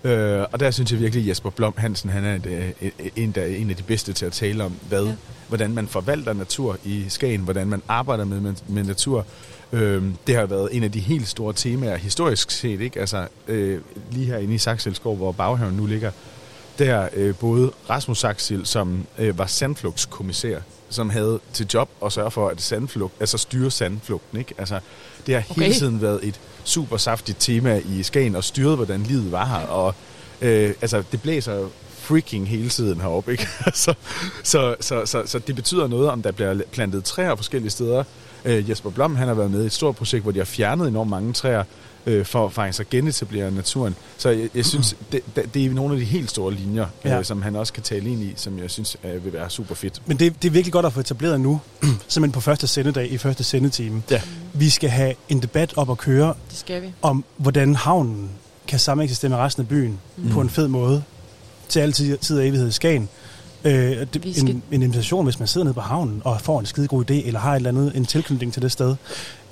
Øh, 0.05 0.45
og 0.53 0.61
der 0.61 0.71
synes 0.71 0.93
jeg 0.93 1.01
virkelig, 1.01 1.23
at 1.25 1.29
Jesper 1.29 1.51
Blom 1.51 1.75
Hansen, 1.77 2.11
han 2.11 2.25
er 2.25 2.35
et, 2.35 2.47
øh, 2.47 2.71
et- 2.81 3.13
en, 3.17 3.33
der 3.33 3.43
er 3.43 3.47
en 3.47 3.71
af 3.71 3.77
de 3.77 3.83
bedste 3.83 4.13
til 4.13 4.27
at 4.27 4.33
tale 4.33 4.65
om, 4.65 4.73
hvad, 4.89 5.05
Ja. 5.05 5.13
hvordan 5.49 5.73
man 5.75 5.89
forvalter 5.89 6.33
natur 6.33 6.77
i 6.85 7.05
Skagen, 7.09 7.41
hvordan 7.41 7.67
man 7.67 7.83
arbejder 7.89 8.25
med, 8.25 8.41
med, 8.41 8.55
med 8.69 8.85
natur. 8.85 9.27
Øh, 9.73 10.03
det 10.27 10.37
har 10.37 10.47
været 10.47 10.69
en 10.73 10.85
af 10.85 10.93
de 10.93 11.01
helt 11.01 11.29
store 11.29 11.53
temaer 11.53 11.97
historisk 11.97 12.51
set, 12.51 12.81
ikke? 12.81 13.01
Altså, 13.01 13.27
øh, 13.49 13.81
lige 14.11 14.27
herinde 14.27 14.55
i 14.55 14.59
Saxelskov, 14.59 15.17
hvor 15.17 15.33
baghaven 15.33 15.75
nu 15.75 15.87
ligger, 15.87 16.11
der 16.79 17.09
øh, 17.15 17.35
både 17.35 17.71
Rasmus 17.91 18.19
Saxil, 18.21 18.67
som 18.67 19.07
øh, 19.19 19.39
var 19.39 19.47
sandflugtskommissær, 19.47 20.59
som 20.93 21.11
havde 21.11 21.41
til 21.53 21.67
job 21.75 21.89
at 22.05 22.13
sørge 22.13 22.31
for, 22.31 22.49
at 22.49 22.63
sandflugt, 22.63 23.15
altså 23.21 23.39
styre 23.39 23.71
sandflugten, 23.71 24.39
ikke? 24.39 24.55
Altså, 24.59 24.81
det 25.27 25.35
har 25.35 25.45
okay. 25.51 25.63
Hele 25.63 25.75
tiden 25.75 26.03
været 26.03 26.21
et 26.23 26.41
super 26.65 26.97
saftigt 26.97 27.41
tema 27.41 27.81
i 27.85 28.03
Skagen, 28.03 28.37
og 28.37 28.45
styret, 28.45 28.77
hvordan 28.77 29.03
livet 29.03 29.33
var 29.33 29.47
her, 29.47 29.67
og 29.67 29.95
øh, 30.41 30.75
altså, 30.81 31.03
det 31.13 31.23
blæser 31.23 31.69
freaking 32.03 32.49
hele 32.49 32.69
tiden 32.69 33.01
heroppe, 33.01 33.33
ikke? 33.33 33.49
så, 33.75 33.95
så, 34.43 34.77
så, 34.81 35.07
så, 35.07 35.23
så 35.27 35.39
det 35.39 35.55
betyder 35.55 35.87
noget, 35.87 36.11
om 36.11 36.23
der 36.23 36.33
bliver 36.33 36.61
plantet 36.73 37.05
træer 37.05 37.37
forskellige 37.37 37.71
steder. 37.71 38.05
Øh, 38.45 38.71
Jesper 38.71 38.91
Blom, 38.91 39.17
han 39.17 39.29
har 39.29 39.35
været 39.35 39.51
med 39.51 39.63
i 39.63 39.67
et 39.67 39.73
stort 39.73 39.97
projekt, 39.97 40.23
hvor 40.23 40.33
de 40.33 40.39
har 40.39 40.45
fjernet 40.45 40.89
enormt 40.89 41.11
mange 41.11 41.33
træer, 41.33 41.65
øh, 42.07 42.27
for 42.27 42.49
faktisk 42.49 42.81
at 42.81 42.91
genetablere 42.91 43.51
naturen. 43.51 43.95
Så 44.19 44.29
jeg, 44.31 44.49
jeg 44.55 44.65
synes, 44.65 44.97
det, 45.13 45.21
det, 45.55 45.65
er 45.67 45.71
nogle 45.71 45.95
af 45.95 46.01
de 46.01 46.07
helt 46.07 46.31
store 46.31 46.55
linjer, 46.55 46.87
Ja. 47.05 47.19
øh, 47.19 47.25
som 47.25 47.43
han 47.43 47.57
også 47.57 47.73
kan 47.73 47.83
tale 47.83 48.11
ind 48.11 48.23
i, 48.23 48.33
som 48.37 48.59
jeg 48.59 48.71
synes 48.71 48.97
øh, 49.05 49.25
vil 49.25 49.33
være 49.33 49.51
super 49.51 49.75
fedt. 49.75 50.03
Men 50.07 50.17
det, 50.19 50.43
det 50.43 50.49
er 50.49 50.53
virkelig 50.53 50.73
godt 50.73 50.87
at 50.87 50.93
få 50.93 51.01
etableret 51.01 51.41
nu, 51.41 51.61
simpelthen 52.09 52.33
på 52.33 52.41
første 52.41 52.67
sendedag 52.67 53.13
i 53.13 53.19
første 53.19 53.45
sendetime. 53.45 54.03
Ja. 54.11 54.21
Vi 54.53 54.71
skal 54.71 54.91
have 54.91 55.15
en 55.29 55.43
debat 55.43 55.73
op 55.77 55.91
at 55.91 55.99
køre 55.99 56.35
Det 56.51 56.59
skal 56.59 56.83
vi. 56.83 56.93
om, 57.03 57.25
hvordan 57.37 57.75
havnen 57.75 58.31
kan 58.69 58.79
sameksistere 58.79 59.29
med 59.29 59.39
resten 59.39 59.61
af 59.61 59.69
byen 59.69 60.01
mm. 60.17 60.31
på 60.31 60.41
en 60.41 60.51
fed 60.51 60.69
måde 60.69 61.03
til 61.69 61.81
altid 61.81 62.17
tid 62.19 62.39
og 62.39 62.47
evighed 62.49 62.69
i 62.69 62.73
Skagen. 62.73 63.09
Øh, 63.65 63.73
det, 64.15 64.37
skal- 64.37 64.51
en, 64.51 64.63
en 64.73 64.83
invitation, 64.83 65.25
hvis 65.25 65.39
man 65.39 65.49
sidder 65.49 65.65
nede 65.65 65.75
på 65.75 65.81
havnen 65.81 66.23
og 66.25 66.41
får 66.41 66.61
en 66.61 66.67
skide 66.67 66.89
god 66.89 67.11
idé, 67.11 67.15
eller 67.15 67.41
har 67.41 67.53
et 67.53 67.57
eller 67.57 67.71
andet, 67.71 67.97
en 67.97 68.07
tilknytning 68.07 68.53
til 68.53 68.63
det 68.63 68.73
sted. 68.73 68.97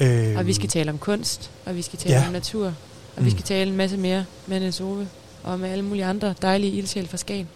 Øh, 0.00 0.34
Og 0.38 0.46
vi 0.46 0.52
skal 0.52 0.68
tale 0.68 0.90
om 0.90 0.98
kunst, 0.98 1.50
og 1.66 1.76
vi 1.76 1.82
skal 1.82 1.98
tale 1.98 2.14
Ja. 2.14 2.26
om 2.26 2.32
natur, 2.32 2.66
og 2.66 2.72
Mm. 3.16 3.24
vi 3.24 3.30
skal 3.30 3.42
tale 3.42 3.70
en 3.70 3.76
masse 3.76 3.96
mere 3.96 4.24
med 4.46 4.60
Niels 4.60 4.80
Ove, 4.80 5.08
og 5.42 5.60
med 5.60 5.70
alle 5.70 5.84
mulige 5.84 6.04
andre 6.04 6.34
dejlige 6.42 6.72
ildsjæl 6.72 7.08
fra 7.08 7.16
Skagen. 7.16 7.48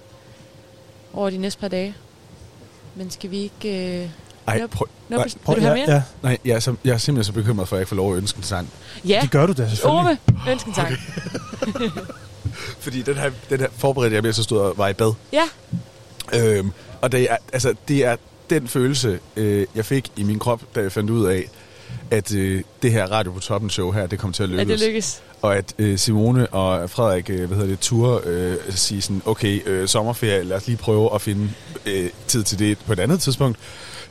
over 1.13 1.31
de 1.31 1.37
næste 1.39 1.61
par 1.61 1.69
dage. 1.69 1.95
Men 2.97 3.11
skal 3.11 3.31
vi 3.31 3.39
ikke... 3.39 3.99
Øh... 4.03 4.09
Ej, 4.47 4.59
Nope. 4.59 4.77
prøv, 4.77 4.87
Nå, 5.09 5.17
nej, 5.17 5.25
vil 5.25 5.57
du 5.57 5.61
have 5.61 5.75
mere? 5.75 5.85
ja, 5.89 5.95
ja. 5.95 6.03
nej 6.23 6.39
jeg, 6.45 6.55
er 6.57 6.61
så, 6.61 6.75
jeg 6.85 6.93
er 6.95 6.99
simpelthen 6.99 7.25
så 7.25 7.33
bekymret 7.41 7.69
for, 7.69 7.77
at 7.77 7.79
jeg 7.79 7.83
ikke 7.83 7.89
får 7.89 7.97
lov 7.97 8.13
at 8.13 8.19
ønske 8.19 8.37
en 8.37 8.43
sang. 8.43 8.69
Ja, 9.09 9.19
Det 9.23 9.31
gør 9.31 9.47
du 9.47 9.53
da 9.53 9.69
selvfølgelig. 9.69 10.19
Ove, 10.47 10.53
ønsk 10.53 10.67
en 10.67 10.75
sang. 10.75 10.89
Fordi 12.81 13.03
den 13.03 13.15
her, 13.17 13.31
den 13.51 13.61
her 13.61 13.67
forberedte 13.77 14.15
jeg, 14.15 14.23
mens 14.23 14.37
jeg 14.39 14.45
stod 14.45 14.59
og 14.59 14.75
var 14.79 14.89
i 14.89 14.93
bad. 14.93 15.13
Ja, 15.33 15.43
Øhm, 16.35 16.70
og 17.01 17.12
det 17.12 17.31
er, 17.31 17.37
altså, 17.53 17.75
det 17.89 18.05
er 18.05 18.16
den 18.51 18.68
følelse, 18.68 19.18
øh, 19.37 19.66
jeg 19.75 19.85
fik 19.85 20.12
i 20.16 20.22
min 20.22 20.39
krop, 20.39 20.61
da 20.75 20.81
jeg 20.81 20.93
fandt 20.93 21.11
ud 21.11 21.27
af, 21.27 21.49
at 22.11 22.35
øh, 22.35 22.62
det 22.83 22.93
her 22.93 23.07
Radio 23.07 23.33
på 23.33 23.41
Toppen 23.41 23.70
show 23.70 23.91
her, 23.91 24.07
det 24.07 24.18
kom 24.18 24.33
til 24.33 24.43
at 24.43 24.49
lykkes. 24.49 24.72
at 24.72 24.79
det 24.79 24.87
lykkes. 24.87 25.22
Og 25.43 25.57
at 25.57 25.75
øh, 25.79 25.99
Simone 25.99 26.47
og 26.47 26.91
Frederik, 26.91 27.31
øh, 27.31 27.37
hvad 27.37 27.49
hedder 27.49 27.70
det, 27.70 27.81
tur 27.81 28.22
øh, 28.27 28.57
sige 28.70 29.03
sådan, 29.03 29.22
okay, 29.25 29.68
øh, 29.68 29.89
sommerferie, 29.89 30.43
lad 30.45 30.57
os 30.57 30.66
lige 30.66 30.77
prøve 30.77 31.14
at 31.14 31.20
finde 31.20 31.51
øh, 31.87 32.11
tid 32.27 32.43
til 32.43 32.59
det 32.59 32.79
på 32.79 32.93
et 32.93 33.01
andet 33.01 33.20
tidspunkt. 33.20 33.59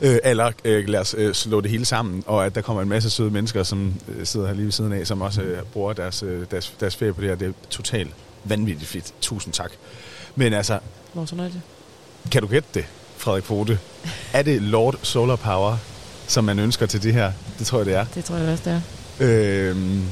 Øh, 0.00 0.18
eller 0.24 0.52
øh, 0.64 0.88
lad 0.88 1.00
os 1.00 1.14
øh, 1.18 1.34
slå 1.34 1.60
det 1.60 1.70
hele 1.70 1.84
sammen, 1.84 2.24
og 2.26 2.46
at 2.46 2.54
der 2.54 2.60
kommer 2.60 2.82
en 2.82 2.88
masse 2.88 3.10
søde 3.10 3.30
mennesker, 3.30 3.62
som 3.62 3.94
øh, 4.08 4.26
sidder 4.26 4.46
her 4.46 4.54
lige 4.54 4.64
ved 4.64 4.72
siden 4.72 4.92
af, 4.92 5.06
som 5.06 5.22
også 5.22 5.42
øh, 5.42 5.62
bruger 5.62 5.92
deres, 5.92 6.22
øh, 6.22 6.46
deres, 6.50 6.74
deres 6.80 6.96
ferie 6.96 7.12
på 7.12 7.20
det 7.20 7.28
her. 7.28 7.36
Det 7.36 7.48
er 7.48 7.52
totalt 7.70 8.10
vanvittigt 8.44 8.90
fedt. 8.90 9.14
Tusind 9.20 9.54
tak. 9.54 9.70
Men 10.34 10.52
altså, 10.52 10.78
Hvor 11.12 11.24
så 11.24 11.36
nøjde. 11.36 11.60
Kan 12.30 12.42
du 12.42 12.48
gætte 12.48 12.68
det, 12.74 12.84
Frederik 13.16 13.44
Pote? 13.44 13.78
Er 14.32 14.42
det 14.42 14.62
Lord 14.62 14.94
Solar 15.02 15.36
Power, 15.36 15.76
som 16.26 16.44
man 16.44 16.58
ønsker 16.58 16.86
til 16.86 17.02
det 17.02 17.12
her? 17.14 17.32
Det 17.58 17.66
tror 17.66 17.78
jeg, 17.78 17.86
det 17.86 17.94
er. 17.94 18.04
Det 18.14 18.24
tror 18.24 18.36
jeg 18.36 18.48
også, 18.52 18.62
det 18.64 18.72
er. 18.72 19.70
Øhm, 19.70 20.02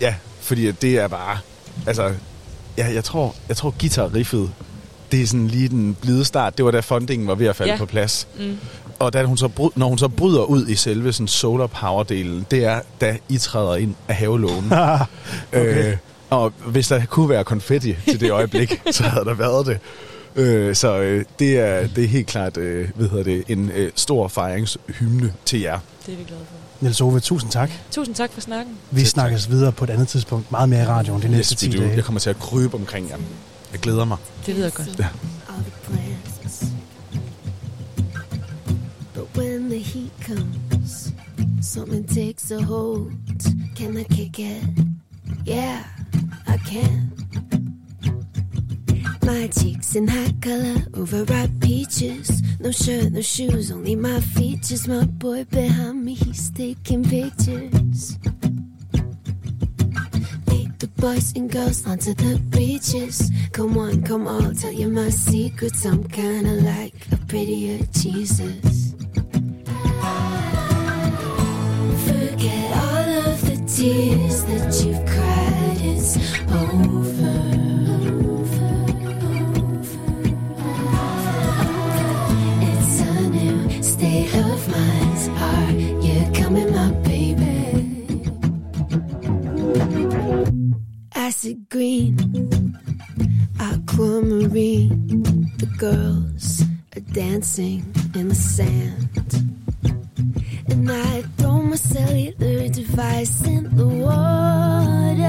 ja, 0.00 0.14
fordi 0.40 0.66
at 0.66 0.82
det 0.82 0.98
er 0.98 1.08
bare... 1.08 1.38
Altså, 1.86 2.12
ja, 2.78 2.92
jeg 2.94 3.04
tror, 3.04 3.34
jeg 3.48 3.56
tror 3.56 3.74
guitar-riffet, 3.80 4.50
det 5.12 5.22
er 5.22 5.26
sådan 5.26 5.48
lige 5.48 5.68
den 5.68 5.94
blide 5.94 6.24
start. 6.24 6.56
Det 6.58 6.64
var 6.64 6.70
da 6.70 6.80
fundingen 6.80 7.28
var 7.28 7.34
ved 7.34 7.46
at 7.46 7.56
falde 7.56 7.72
Ja. 7.72 7.78
på 7.78 7.86
plads. 7.86 8.28
Mm. 8.38 8.58
Og 8.98 9.12
da 9.12 9.24
hun 9.24 9.36
så 9.36 9.48
bryd, 9.48 9.70
når 9.76 9.88
hun 9.88 9.98
så 9.98 10.08
bryder 10.08 10.42
ud 10.42 10.66
i 10.68 10.74
selve 10.74 11.12
sådan 11.12 11.28
solar 11.28 11.66
power-delen, 11.66 12.44
det 12.50 12.64
er, 12.64 12.80
da 13.00 13.16
I 13.28 13.38
træder 13.38 13.76
ind 13.76 13.94
af 14.08 14.14
havelågen. 14.16 14.72
okay. 15.52 15.90
Øh, 15.90 15.96
og 16.30 16.52
hvis 16.66 16.88
der 16.88 17.06
kunne 17.06 17.28
være 17.28 17.44
konfetti 17.44 17.96
til 18.08 18.20
det 18.20 18.30
øjeblik, 18.30 18.80
så 18.90 19.02
havde 19.02 19.24
der 19.24 19.34
været 19.34 19.66
det. 19.66 19.78
Øh, 20.36 20.74
så 20.76 21.00
øh, 21.00 21.24
det, 21.38 21.58
er, 21.58 21.86
det 21.86 22.04
er 22.04 22.08
helt 22.08 22.26
klart 22.26 22.56
øh, 22.56 22.88
hvad 22.94 23.08
hedder 23.08 23.24
det, 23.24 23.44
en 23.48 23.70
øh, 23.70 23.90
stor 23.94 24.28
fejringshymne 24.28 25.32
til 25.44 25.60
jer. 25.60 25.78
Det 26.06 26.14
er 26.14 26.18
vi 26.18 26.24
glade 26.24 26.40
for. 26.50 26.56
Niels 26.84 27.00
Ove, 27.00 27.20
tusind 27.20 27.50
tak. 27.50 27.70
Tusind 27.90 28.14
tak 28.14 28.32
for 28.32 28.40
snakken. 28.40 28.74
Vi 28.90 29.04
snakkes 29.04 29.50
videre 29.50 29.72
på 29.72 29.84
et 29.84 29.90
andet 29.90 30.08
tidspunkt. 30.08 30.50
Meget 30.50 30.68
mere 30.68 30.82
i 30.82 30.86
radioen 30.86 31.22
de 31.22 31.28
næste 31.28 31.54
10 31.54 31.66
Yes, 31.66 31.72
vi 31.74 31.78
do. 31.78 31.84
dage. 31.84 31.96
Jeg 31.96 32.04
kommer 32.04 32.20
til 32.20 32.30
at 32.30 32.38
krybe 32.38 32.74
omkring 32.74 33.08
jer. 33.10 33.16
Jeg 33.72 33.80
glæder 33.80 34.04
mig. 34.04 34.16
Det 34.46 34.54
lyder 34.54 34.70
godt. 34.70 34.98
Ja. 34.98 35.06
But 39.14 39.36
when 39.36 39.68
the 39.70 39.78
heat 39.78 40.10
comes, 40.26 41.12
something 41.62 42.06
takes 42.08 42.50
a 42.50 42.62
hold. 42.62 43.12
Can 43.76 43.96
I 43.96 44.04
kick 44.04 44.38
it? 44.38 44.62
Yeah, 45.48 45.78
I 46.48 46.56
can. 46.58 47.12
My 49.32 49.46
cheeks 49.46 49.94
in 49.94 50.08
hot 50.08 50.42
color, 50.42 50.82
overripe 50.92 51.60
peaches. 51.60 52.42
No 52.58 52.72
shirt, 52.72 53.12
no 53.12 53.20
shoes, 53.20 53.70
only 53.70 53.94
my 53.94 54.18
features. 54.18 54.88
My 54.88 55.04
boy 55.04 55.44
behind 55.44 56.04
me, 56.04 56.14
he's 56.14 56.50
taking 56.50 57.04
pictures. 57.04 58.18
Lead 60.48 60.76
the 60.80 60.88
boys 60.96 61.32
and 61.36 61.48
girls 61.48 61.86
onto 61.86 62.12
the 62.12 62.40
beaches. 62.50 63.30
Come 63.52 63.78
on, 63.78 64.02
come 64.02 64.26
on, 64.26 64.56
tell 64.56 64.72
you 64.72 64.88
my 64.88 65.10
secrets. 65.10 65.84
I'm 65.86 66.02
kinda 66.08 66.54
like 66.72 66.94
a 67.12 67.16
prettier 67.28 67.78
Jesus. 67.92 68.94
Forget 72.06 72.68
all 72.84 73.08
of 73.30 73.38
the 73.48 73.56
tears 73.74 74.42
that 74.50 74.70
you've 74.82 75.06
cried. 75.06 75.78
It's 75.92 76.16
over. 76.50 77.59
State 84.00 84.34
of 84.34 84.60
mind. 84.72 85.20
Are 85.48 85.72
you 86.06 86.20
coming, 86.32 86.70
my 86.72 86.90
baby? 87.04 87.52
Acid 91.14 91.68
green, 91.68 92.14
aquamarine. 93.60 94.88
The 95.58 95.68
girls 95.76 96.62
are 96.96 97.04
dancing 97.12 97.80
in 98.14 98.28
the 98.28 98.34
sand. 98.34 99.20
And 100.70 100.90
I 100.90 101.22
throw 101.36 101.60
my 101.60 101.76
cellular 101.76 102.68
device 102.68 103.46
in 103.46 103.64
the 103.76 103.88
water. 104.06 105.28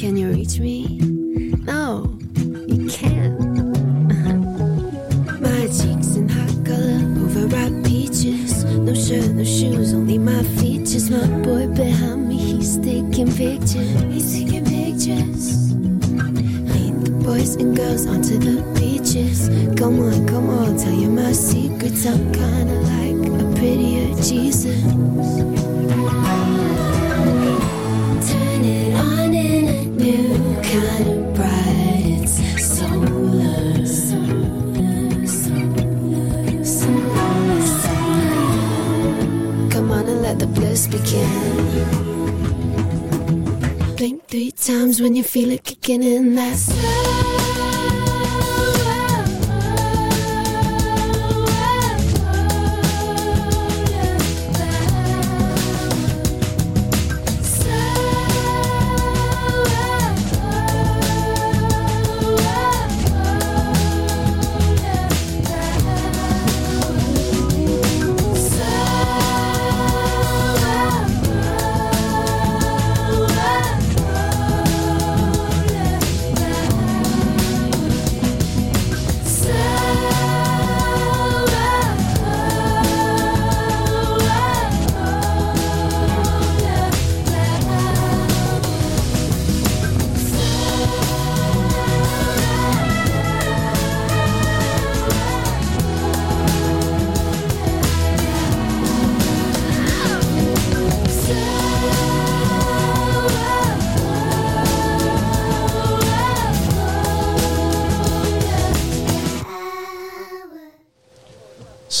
Can 0.00 0.16
you 0.16 0.30
reach 0.30 0.60
me? 0.60 1.00
No, 1.72 2.16
you 2.68 2.88
can't. 2.88 3.19
Overripe 7.50 7.84
peaches. 7.84 8.64
No 8.64 8.94
shirt, 8.94 9.30
no 9.32 9.44
shoes, 9.44 9.92
only 9.92 10.18
my 10.18 10.42
features. 10.42 11.10
My 11.10 11.26
boy 11.42 11.66
behind 11.68 12.28
me, 12.28 12.36
he's 12.36 12.78
taking 12.78 13.32
pictures. 13.32 14.02
He's 14.12 14.32
taking 14.32 14.64
pictures. 14.64 15.72
Lead 15.72 17.04
the 17.04 17.10
boys 17.24 17.56
and 17.56 17.76
girls 17.76 18.06
onto 18.06 18.38
the 18.38 18.62
beaches. 18.78 19.48
Come 19.78 20.00
on, 20.00 20.26
come 20.26 20.50
on, 20.50 20.76
tell 20.76 20.92
you 20.92 21.10
my 21.10 21.32
secrets. 21.32 22.06
I'm 22.06 22.32
kinda 22.32 22.74
like 22.92 23.26
a 23.26 23.54
prettier 23.56 24.14
Jesus. 24.22 24.82
Turn 28.30 28.64
it 28.64 28.94
on 28.94 29.34
in 29.34 29.68
a 29.68 29.84
new 29.84 30.54
kind 30.62 31.08
of 31.08 31.34
bright. 31.34 32.22
It's 32.22 32.78
solar. 32.78 33.19
Let 40.30 40.38
the 40.38 40.46
bliss 40.46 40.86
begin. 40.86 41.26
Blink 43.96 44.28
three 44.28 44.52
times 44.52 45.00
when 45.02 45.16
you 45.16 45.24
feel 45.24 45.50
it 45.50 45.64
kicking 45.64 46.04
in. 46.04 46.36
That's 46.36 46.68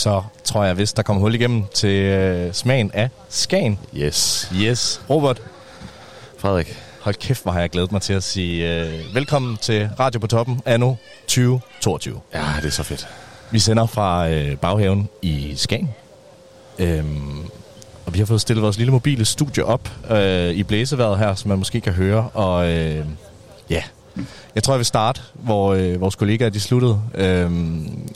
så 0.00 0.22
tror 0.44 0.64
jeg, 0.64 0.74
hvis 0.74 0.92
der 0.92 1.02
kommer 1.02 1.20
hul 1.20 1.34
igennem 1.34 1.64
til 1.74 1.94
øh, 2.04 2.52
smagen 2.52 2.90
af 2.94 3.08
Skagen. 3.28 3.78
Yes. 3.96 4.50
Yes. 4.54 5.02
Robert, 5.10 5.42
Frederik. 6.38 6.76
hold 7.00 7.14
kæft, 7.14 7.42
hvor 7.42 7.52
har 7.52 7.60
jeg 7.60 7.70
glædet 7.70 7.92
mig 7.92 8.02
til 8.02 8.12
at 8.12 8.22
sige 8.22 8.80
øh, 8.80 9.14
velkommen 9.14 9.56
til 9.56 9.90
Radio 10.00 10.20
på 10.20 10.26
Toppen 10.26 10.60
anno 10.64 10.94
2022. 11.26 12.20
Ja, 12.34 12.44
det 12.56 12.66
er 12.66 12.70
så 12.70 12.82
fedt. 12.82 13.08
Vi 13.50 13.58
sender 13.58 13.86
fra 13.86 14.28
øh, 14.30 14.56
baghaven 14.56 15.08
i 15.22 15.54
Skagen. 15.56 15.90
Øhm, 16.78 17.44
og 18.06 18.14
vi 18.14 18.18
har 18.18 18.26
fået 18.26 18.40
stillet 18.40 18.62
vores 18.62 18.78
lille 18.78 18.90
mobile 18.92 19.24
studie 19.24 19.64
op 19.64 19.88
øh, 20.10 20.50
i 20.50 20.62
blæseværet 20.62 21.18
her, 21.18 21.34
som 21.34 21.48
man 21.48 21.58
måske 21.58 21.80
kan 21.80 21.92
høre. 21.92 22.30
Og 22.34 22.72
øh, 22.72 23.06
ja, 23.70 23.82
Jeg 24.54 24.62
tror, 24.62 24.74
jeg 24.74 24.78
vil 24.78 24.86
starte, 24.86 25.20
hvor 25.34 25.74
øh, 25.74 26.00
vores 26.00 26.14
kollegaer 26.14 26.50
de 26.50 26.60
sluttede, 26.60 27.00
øh, 27.14 27.50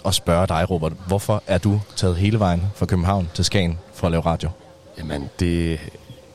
og 0.05 0.14
spørge 0.14 0.47
dig, 0.47 0.70
Robert, 0.70 0.92
hvorfor 1.07 1.42
er 1.47 1.59
du 1.59 1.80
taget 1.97 2.16
hele 2.16 2.38
vejen 2.38 2.62
fra 2.74 2.86
København 2.86 3.28
til 3.34 3.45
Skagen 3.45 3.78
for 3.95 4.07
at 4.07 4.11
lave 4.11 4.22
radio? 4.26 4.51
Jamen, 4.99 5.30
det 5.40 5.80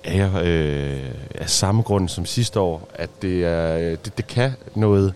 er 0.04 0.16
jeg 0.16 0.46
øh, 0.46 1.12
af 1.36 1.50
samme 1.50 1.82
grund 1.82 2.10
som 2.10 2.26
sidste 2.26 2.60
år, 2.60 2.90
at 2.96 3.10
det, 3.22 3.46
er, 3.46 3.78
det, 3.96 4.18
det 4.18 4.28
kan 4.28 4.52
noget, 4.76 5.14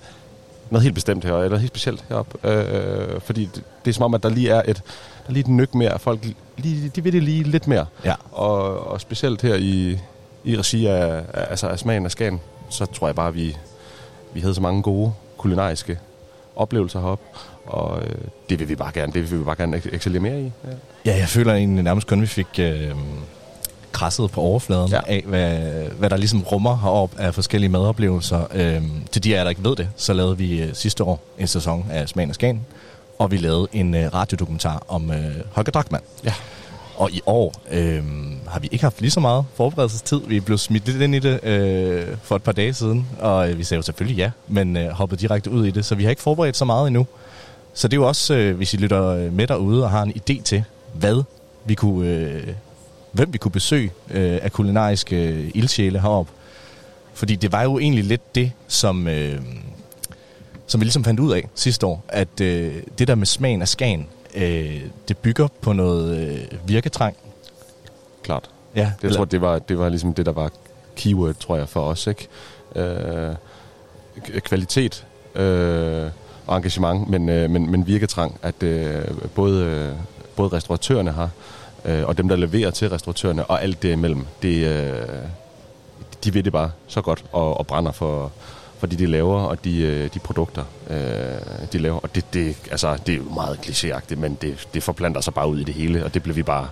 noget 0.70 0.84
helt 0.84 0.96
bestemt 0.96 1.26
her, 1.26 1.36
eller 1.36 1.58
helt 1.58 1.72
specielt 1.72 2.04
heroppe. 2.10 2.48
Øh, 2.48 3.22
fordi 3.22 3.46
det, 3.56 3.64
det 3.86 3.92
er 3.92 3.94
som 3.94 4.04
om, 4.04 4.14
at 4.14 4.24
der 4.24 4.30
lige 4.30 4.50
er 4.50 4.62
et, 4.68 4.76
der 4.76 5.30
er 5.30 5.32
lige 5.32 5.42
et 5.42 5.48
nyk 5.48 5.76
mere. 5.76 6.00
Folk 6.00 6.20
lige, 6.58 6.92
de 6.96 7.04
vil 7.04 7.14
det 7.14 7.24
lige 7.24 7.44
lidt 7.44 7.68
mere. 7.68 7.86
Ja. 8.06 8.16
Og, 8.32 8.88
og 8.88 9.02
specielt 9.02 9.42
her 9.42 9.56
i, 9.56 9.98
i 10.44 10.58
regi 10.58 10.86
af, 10.86 11.22
altså 11.34 11.68
af 11.68 11.80
smagen 11.80 12.06
af 12.06 12.12
Skagen, 12.12 12.42
så 12.70 12.86
tror 12.86 13.08
jeg 13.08 13.16
bare, 13.16 13.28
at 13.28 13.36
vi, 13.36 13.58
vi 14.34 14.40
havde 14.40 14.56
så 14.56 14.62
mange 14.62 14.82
gode 14.82 15.14
kulinariske 15.38 16.00
oplevelser 16.56 17.00
heroppe. 17.00 17.26
Og 17.66 18.02
øh, 18.02 18.16
det 18.50 18.60
vil 18.60 18.70
vi 18.70 18.76
bare 18.76 18.92
gerne, 18.94 19.14
det 19.14 19.32
vil 19.32 19.40
vi 19.40 19.44
bare 19.44 19.56
gerne 19.56 19.82
excellere 19.92 20.22
mere 20.22 20.42
i. 20.42 20.52
Ja. 20.66 20.72
Ja, 21.06 21.18
jeg 21.18 21.28
føler 21.28 21.54
egentlig 21.54 21.84
nærmest 21.84 22.08
kun, 22.08 22.22
vi 22.22 22.28
fik 22.28 22.60
øh, 22.60 22.92
krasset 23.92 24.32
på 24.32 24.42
overfladen 24.42 24.90
ja. 24.90 25.00
Af, 25.08 25.24
hvad, 25.28 25.58
hvad 25.90 26.10
der 26.10 26.18
ligesom 26.18 26.44
rummer 26.44 26.78
heroppe 26.78 27.22
af 27.22 27.34
forskellige 27.34 27.70
madoplevelser. 27.70 28.48
Øh, 28.54 28.84
til 29.12 29.24
de 29.24 29.34
af 29.34 29.38
jer, 29.38 29.44
der 29.44 29.50
ikke 29.50 29.64
ved 29.64 29.76
det, 29.76 29.90
så 29.96 30.14
lavede 30.14 30.38
vi 30.38 30.62
øh, 30.64 30.74
sidste 30.74 31.04
år 31.04 31.20
en 31.40 31.48
sæson 31.48 31.86
af 31.92 32.10
Smagen 32.10 32.30
af 32.30 32.36
Skagen, 32.36 32.66
og 33.20 33.32
vi 33.32 33.38
lavede 33.38 33.68
en 33.74 33.96
øh, 33.96 34.14
radiodokumentar 34.14 34.84
om 34.88 35.12
øh, 35.12 35.36
Holger 35.52 35.72
Drachmann. 35.72 36.04
Ja. 36.24 36.34
Og 36.96 37.12
i 37.12 37.22
år 37.26 37.54
øh, 37.72 38.04
har 38.54 38.60
vi 38.60 38.70
ikke 38.72 38.84
haft 38.84 39.02
lige 39.02 39.12
så 39.12 39.20
meget 39.20 39.46
forberedelsestid. 39.56 40.22
Vi 40.28 40.40
blev 40.40 40.58
smidt 40.58 40.88
lidt 40.88 41.02
ind 41.02 41.16
i 41.16 41.20
det 41.20 41.44
øh, 41.44 42.18
for 42.24 42.36
et 42.36 42.44
par 42.44 42.52
dage 42.52 42.74
siden, 42.74 43.08
og 43.20 43.50
øh, 43.50 43.58
vi 43.58 43.64
sagde 43.64 43.78
jo 43.78 43.82
selvfølgelig 43.82 44.18
ja, 44.18 44.32
men 44.48 44.78
øh, 44.78 44.90
hoppede 44.90 45.22
direkte 45.22 45.52
ud 45.52 45.66
i 45.66 45.72
det, 45.72 45.86
så 45.86 45.96
vi 45.96 46.04
har 46.04 46.10
ikke 46.10 46.22
forberedt 46.22 46.58
så 46.58 46.66
meget 46.66 46.88
endnu. 46.88 47.08
Så 47.74 47.88
det 47.88 47.98
er 47.98 48.02
jo 48.02 48.08
også, 48.08 48.34
øh, 48.34 48.56
hvis 48.56 48.74
I 48.74 48.78
lytter 48.78 49.08
øh, 49.08 49.34
med 49.34 49.48
derude 49.48 49.84
og 49.84 49.90
har 49.90 50.04
en 50.04 50.12
idé 50.12 50.42
til, 50.42 50.64
hvad 50.94 51.24
vi 51.66 51.76
kunne, 51.76 52.10
øh, 52.10 52.48
hvem 53.12 53.34
vi 53.34 53.38
kunne 53.38 53.52
besøge 53.52 53.92
øh, 54.10 54.40
af 54.42 54.52
kulinariske 54.52 55.16
øh, 55.16 55.52
ildsjæle 55.54 56.00
heroppe. 56.00 56.32
Fordi 57.14 57.36
det 57.36 57.52
var 57.52 57.64
jo 57.64 57.80
egentlig 57.80 58.04
lidt 58.04 58.36
det, 58.36 58.52
som, 58.68 59.08
øh, 59.08 59.42
som 60.68 60.82
vi 60.82 60.86
ligesom 60.86 61.04
fandt 61.04 61.20
ud 61.20 61.34
af 61.34 61.50
sidste 61.56 61.86
år, 61.86 62.04
at 62.08 62.42
øh, 62.42 62.74
det 63.00 63.08
der 63.08 63.16
med 63.16 63.26
smagen 63.26 63.62
af 63.62 63.68
Skagen, 63.68 64.08
øh, 64.36 64.82
det 65.08 65.18
bygger 65.18 65.48
på 65.62 65.74
noget 65.74 66.18
øh, 66.18 66.70
virketrang. 66.70 67.16
Klart. 68.24 68.50
Ja, 68.76 68.92
Det, 69.02 69.08
jeg 69.08 69.16
tror, 69.16 69.26
det 69.26 69.42
var, 69.42 69.60
det 69.60 69.80
var 69.80 69.90
ligesom 69.90 70.14
det, 70.14 70.26
der 70.26 70.32
var 70.32 70.52
keyword, 70.96 71.36
tror 71.36 71.58
jeg, 71.58 71.70
for 71.70 71.82
os. 71.82 72.08
Ikke? 72.08 72.28
Øh, 72.76 73.36
kvalitet 74.40 75.06
øh, 75.36 76.10
og 76.48 76.58
engagement, 76.58 77.10
men, 77.10 77.30
øh, 77.30 77.50
men, 77.50 77.72
men 77.72 77.88
virketrang, 77.88 78.40
at 78.42 78.64
øh, 78.64 79.06
både, 79.36 79.66
øh, 79.66 79.96
både 80.36 80.50
restauratørerne 80.56 81.12
har, 81.12 81.30
øh, 81.86 82.06
og 82.06 82.18
dem, 82.18 82.28
der 82.28 82.36
leverer 82.36 82.72
til 82.72 82.90
restauratørerne, 82.90 83.46
og 83.46 83.64
alt 83.64 83.82
det 83.84 83.92
imellem, 83.92 84.26
det, 84.42 84.68
øh, 84.68 85.08
de 86.24 86.34
ved 86.34 86.44
det 86.44 86.52
bare 86.52 86.72
så 86.88 87.02
godt, 87.02 87.26
og, 87.32 87.58
og 87.58 87.68
brænder 87.68 87.92
for, 87.92 88.32
for 88.78 88.88
de, 88.88 88.96
de 88.96 89.06
laver, 89.06 89.42
og 89.42 89.64
de, 89.64 89.82
øh, 89.82 90.10
de 90.14 90.20
produkter, 90.20 90.64
øh, 90.90 91.68
de 91.74 91.78
laver. 91.78 92.00
Og 92.00 92.16
det, 92.16 92.34
det, 92.34 92.56
altså, 92.72 92.98
det 93.06 93.14
er 93.14 93.18
jo 93.18 93.24
meget 93.34 93.58
klichéagtigt, 93.58 94.16
men 94.16 94.38
det, 94.42 94.68
det 94.74 94.84
forplanter 94.84 95.22
sig 95.22 95.34
bare 95.34 95.48
ud 95.48 95.60
i 95.60 95.64
det 95.64 95.74
hele, 95.74 96.06
og 96.06 96.14
det 96.14 96.24
blev 96.24 96.36
vi 96.36 96.44
bare, 96.44 96.68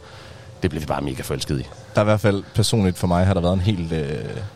det 0.62 0.70
blev 0.70 0.82
vi 0.82 0.86
bare 0.86 1.02
mega 1.02 1.22
forelsket 1.22 1.60
i. 1.60 1.68
Der 1.96 2.02
er 2.02 2.06
i 2.06 2.06
hvert 2.06 2.20
fald 2.20 2.44
personligt 2.56 2.98
for 2.98 3.08
mig 3.08 3.26
har 3.26 3.34
der 3.34 3.42
været 3.42 3.54
en 3.54 3.60
helt... 3.60 3.92
Øh, 3.92 4.08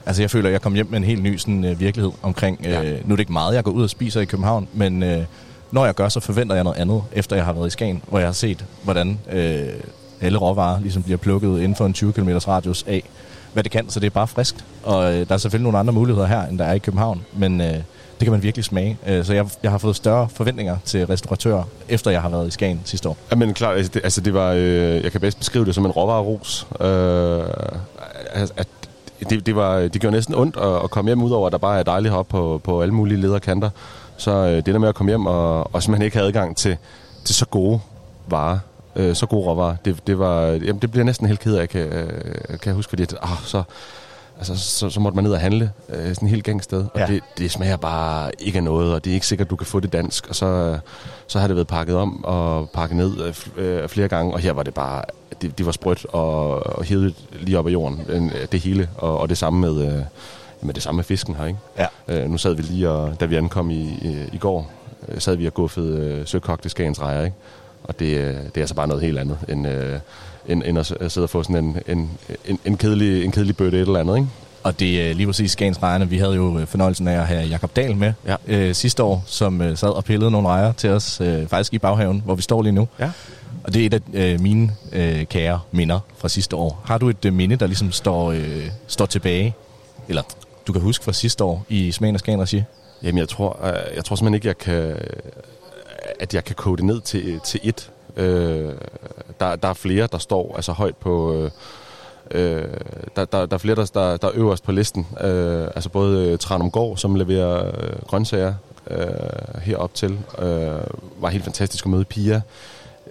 altså 0.06 0.22
jeg 0.22 0.32
føler, 0.32 0.49
at 0.49 0.53
jeg 0.53 0.62
kom 0.62 0.74
hjem 0.74 0.88
med 0.89 0.97
en 0.97 1.03
helt 1.03 1.24
ny 1.24 1.38
sådan, 1.38 1.64
øh, 1.66 1.80
virkelighed 1.80 2.12
omkring... 2.22 2.60
Øh, 2.66 2.72
Ja. 2.72 2.82
Nu 2.82 2.88
er 2.88 3.16
det 3.16 3.20
ikke 3.20 3.34
meget, 3.34 3.56
jeg 3.56 3.64
går 3.64 3.72
ud 3.72 3.84
og 3.84 3.89
spiser 3.89 4.22
i 4.22 4.26
København, 4.26 4.68
men 4.74 5.03
øh, 5.03 5.24
når 5.72 5.86
jeg 5.86 5.95
gør, 5.95 6.10
så 6.10 6.20
forventer 6.20 6.56
jeg 6.56 6.64
noget 6.64 6.78
andet, 6.78 7.03
efter 7.14 7.36
jeg 7.36 7.45
har 7.45 7.53
været 7.53 7.68
i 7.68 7.70
Skagen, 7.70 8.01
hvor 8.08 8.20
jeg 8.20 8.28
har 8.28 8.34
set, 8.34 8.66
hvordan 8.84 9.20
øh, 9.32 9.60
alle 10.22 10.38
råvarer 10.38 10.80
ligesom 10.80 11.03
bliver 11.03 11.18
plukket 11.18 11.58
inden 11.58 11.76
for 11.76 11.86
en 11.86 11.93
20 11.93 12.14
km 12.14 12.30
radius 12.30 12.84
af, 12.88 13.03
hvad 13.53 13.64
det 13.64 13.72
kan. 13.72 13.89
Så 13.89 13.99
det 13.99 14.06
er 14.06 14.12
bare 14.12 14.28
friskt. 14.28 14.66
Og 14.84 15.14
øh, 15.14 15.28
der 15.28 15.34
er 15.34 15.38
selvfølgelig 15.38 15.64
nogle 15.64 15.80
andre 15.80 15.93
muligheder 15.93 16.28
her, 16.28 16.41
end 16.45 16.60
der 16.60 16.66
er 16.66 16.74
i 16.74 16.78
København, 16.80 17.22
men 17.34 17.62
øh, 17.62 17.76
det 18.20 18.26
kan 18.26 18.32
man 18.32 18.43
virkelig 18.43 18.66
smage. 18.66 18.97
Øh, 19.07 19.26
så 19.26 19.34
jeg, 19.34 19.47
jeg 19.63 19.72
har 19.72 19.78
fået 19.78 19.95
større 19.95 20.30
forventninger 20.30 20.78
til 20.86 21.05
restauratører, 21.05 21.63
efter 21.89 22.11
jeg 22.11 22.22
har 22.22 22.30
været 22.30 22.47
i 22.47 22.51
Skagen 22.51 22.82
sidste 22.86 23.09
år. 23.09 23.18
Ja, 23.32 23.36
men 23.36 23.53
klart, 23.53 23.78
altså 23.78 23.91
det, 23.93 24.01
altså 24.03 24.22
det 24.22 24.34
var, 24.34 24.51
øh, 24.51 25.03
jeg 25.03 25.11
kan 25.11 25.22
bedst 25.22 25.38
beskrive 25.38 25.66
det 25.66 25.76
som 25.76 25.86
en 25.86 25.91
råvareros. 25.91 26.68
Øh, 26.82 27.45
at, 28.34 28.68
det, 29.30 29.45
det, 29.45 29.55
var, 29.55 29.80
det 29.80 30.01
gjorde 30.01 30.16
næsten 30.16 30.36
ondt 30.36 30.57
at, 30.57 30.84
at 30.84 30.89
komme 30.89 31.09
hjem, 31.09 31.24
udover 31.24 31.47
at 31.47 31.51
der 31.51 31.57
bare 31.57 31.80
er 31.80 31.84
dejligt 31.84 32.13
hop 32.13 32.28
på, 32.28 32.61
på 32.63 32.82
alle 32.82 32.93
mulige 32.93 33.22
lederkanter. 33.22 33.70
Så 34.18 34.32
øh, 34.32 34.55
det 34.55 34.66
der 34.66 34.78
med 34.78 34.89
at 34.89 34.95
komme 34.95 35.09
hjem 35.09 35.26
og, 35.26 35.76
og 35.76 35.84
simpelthen 35.84 36.05
ikke 36.05 36.18
have 36.18 36.28
adgang 36.28 36.57
til, 36.57 36.78
til 37.26 37.36
så 37.36 37.45
gode 37.45 37.80
varer, 38.28 38.59
øh, 38.95 39.16
så 39.16 39.26
gode 39.26 39.45
råvarer, 39.45 39.76
det, 39.86 40.07
det, 40.07 40.20
var, 40.20 40.41
jamen, 40.45 40.80
det 40.80 40.91
bliver 40.91 41.03
næsten 41.03 41.28
helt 41.28 41.39
ked 41.39 41.55
af, 41.55 41.70
kan, 41.70 41.82
øh, 41.82 42.47
kan 42.47 42.59
jeg 42.66 42.74
huske, 42.74 42.89
fordi 42.89 43.03
at, 43.03 43.16
ah, 43.22 43.38
så, 43.43 43.63
altså, 44.38 44.58
så, 44.58 44.90
så 44.90 45.00
måtte 45.00 45.16
man 45.16 45.24
ned 45.24 45.32
og 45.32 45.40
handle 45.40 45.72
øh, 45.90 46.16
sådan 46.16 46.28
et 46.28 46.30
helt 46.32 46.44
gangsted, 46.44 46.80
og 46.94 47.00
Ja. 47.00 47.06
det, 47.06 47.22
det 47.38 47.52
smager 47.52 47.78
bare 47.78 48.32
ikke 48.40 48.58
af 48.58 48.64
noget, 48.64 48.94
og 48.94 49.04
det 49.06 49.10
er 49.10 49.14
ikke 49.14 49.28
sikkert, 49.28 49.50
du 49.50 49.56
kan 49.56 49.68
få 49.68 49.80
det 49.80 49.94
dansk, 49.94 50.30
og 50.30 50.36
så, 50.36 50.46
øh, 50.46 50.78
så 51.28 51.40
har 51.40 51.48
det 51.48 51.56
været 51.56 51.68
pakket 51.68 51.96
om 51.96 52.26
og 52.26 52.70
pakket 52.70 52.98
ned 52.98 53.12
øh, 53.22 53.36
øh, 53.82 53.90
flere 53.90 54.08
gange, 54.08 54.34
og 54.34 54.40
her 54.40 54.52
var 54.54 54.64
det 54.64 54.74
bare, 54.74 55.04
det, 55.42 55.58
det 55.58 55.66
var 55.66 55.72
sprødt 55.72 56.06
og, 56.10 56.50
og 56.68 56.84
hævet 56.84 57.16
lige 57.40 57.60
op 57.60 57.68
af 57.68 57.72
jorden, 57.72 58.02
øh, 58.08 58.32
det 58.52 58.60
hele, 58.60 58.90
og, 58.98 59.18
og 59.20 59.30
det 59.30 59.38
samme 59.38 59.60
med, 59.60 59.88
øh, 59.88 60.02
med 60.62 60.74
det 60.74 60.84
samme 60.84 60.96
med 60.98 61.04
fisken 61.04 61.36
her, 61.36 61.46
ikke? 61.46 61.60
Ja. 61.78 61.88
Øh, 62.08 62.30
nu 62.30 62.38
sad 62.38 62.54
vi 62.54 62.62
lige, 62.62 62.90
og, 62.90 63.20
da 63.20 63.26
vi 63.26 63.36
ankom 63.36 63.70
i, 63.70 63.82
i, 63.82 64.30
i 64.34 64.38
går, 64.38 64.72
sad 65.20 65.36
vi 65.36 65.48
og 65.48 65.54
guffede 65.54 65.98
øh, 66.00 66.28
søkogte 66.28 66.70
Skagens 66.70 67.02
rejer, 67.02 67.26
ikke? 67.26 67.36
Og 67.84 68.00
det, 68.00 68.10
det 68.46 68.58
er 68.58 68.62
altså 68.62 68.76
bare 68.76 68.88
noget 68.88 69.04
helt 69.04 69.20
andet, 69.20 69.38
end, 69.50 69.68
øh, 69.68 70.00
end, 70.48 70.64
end 70.66 70.80
at 70.80 70.86
sidde 71.12 71.26
og 71.26 71.30
få 71.30 71.43
sådan 71.43 71.66
en, 71.66 71.78
en, 71.88 72.10
en, 72.46 72.60
en, 72.66 72.78
kedelig, 72.78 73.26
en 73.26 73.32
kedelig 73.32 73.58
bøtte 73.58 73.78
et 73.78 73.82
eller 73.88 74.00
andet, 74.00 74.16
ikke? 74.16 74.28
Og 74.64 74.80
det 74.80 75.10
er 75.10 75.14
lige 75.14 75.28
præcis 75.28 75.52
Skagens 75.52 75.84
Rejerne. 75.84 76.10
Vi 76.10 76.18
havde 76.18 76.34
jo 76.34 76.60
øh, 76.60 76.68
fornøjelsen 76.68 77.08
af 77.08 77.20
at 77.20 77.28
have 77.28 77.43
Jakob 77.48 77.76
Dahl 77.76 77.96
med 77.98 78.14
Ja. 78.28 78.36
øh, 78.48 78.76
sidste 78.76 79.04
år, 79.04 79.24
som 79.26 79.62
øh, 79.62 79.78
sad 79.78 79.89
og 79.89 80.04
pillede 80.04 80.32
nogle 80.32 80.48
rejer 80.48 80.72
til 80.72 80.89
os, 80.89 81.22
øh, 81.22 81.48
faktisk 81.48 81.74
i 81.74 81.80
baghaven, 81.80 82.22
hvor 82.26 82.36
vi 82.36 82.41
står 82.41 82.62
lige 82.62 82.74
nu. 82.74 82.88
Ja. 83.00 83.12
Og 83.64 83.74
det 83.74 83.82
er 83.82 83.86
et 83.86 83.93
af 83.93 84.34
øh, 84.34 84.39
mine 84.41 84.72
øh, 84.91 85.26
kære 85.26 85.60
minder 85.72 86.00
fra 86.18 86.30
sidste 86.30 86.56
år. 86.56 86.82
Har 86.86 86.98
du 86.98 87.10
et 87.10 87.26
øh, 87.26 87.34
minde, 87.34 87.56
der 87.56 87.68
ligesom 87.68 87.91
står, 87.91 88.32
øh, 88.32 88.68
står 88.88 89.06
tilbage, 89.06 89.56
eller 90.10 90.22
du 90.68 90.74
kan 90.74 90.82
huske 90.82 91.06
fra 91.06 91.14
sidste 91.14 91.43
år 91.43 91.66
i 91.70 91.91
Smagen 91.91 92.16
af 92.16 92.20
Skagen 92.20 92.41
Regi? 92.41 92.64
Jamen, 93.04 93.18
jeg 93.20 93.30
tror, 93.30 93.60
øh, 93.66 93.96
jeg 93.96 94.06
tror 94.06 94.16
simpelthen 94.16 94.34
ikke, 94.34 94.48
jeg 94.48 94.58
kan, 94.58 94.96
at 96.20 96.34
jeg 96.34 96.43
kan 96.43 96.56
kode 96.56 96.78
det 96.78 96.86
ned 96.86 97.02
til, 97.02 97.39
til 97.46 97.60
et. 97.64 97.91
Øh, 98.18 98.74
der, 99.39 99.55
der 99.55 99.68
er 99.68 99.74
flere, 99.74 100.07
der 100.11 100.18
står 100.18 100.53
altså 100.55 100.72
højt 100.72 100.95
på... 100.95 101.34
Øh, 101.34 101.51
øh, 102.32 102.63
der, 103.16 103.26
der, 103.26 103.45
der 103.45 103.53
er 103.53 103.57
flere, 103.57 103.76
der, 103.76 103.86
der, 103.93 104.18
der 104.18 104.28
er 104.28 104.32
øverst 104.36 104.63
på 104.63 104.72
listen. 104.72 105.07
Øh, 105.22 105.68
altså 105.76 105.89
både 105.89 106.38
Tranumgård, 106.38 106.88
Tranum 106.88 106.97
som 106.97 107.16
leverer 107.16 107.66
øh, 107.68 107.99
grøntsager 108.07 108.53
øh, 108.91 109.61
herop 109.61 109.93
til. 109.93 110.20
Øh, 110.39 110.80
var 111.20 111.30
helt 111.30 111.43
fantastisk 111.43 111.86
at 111.86 111.91
møde 111.91 112.05
Pia 112.05 112.41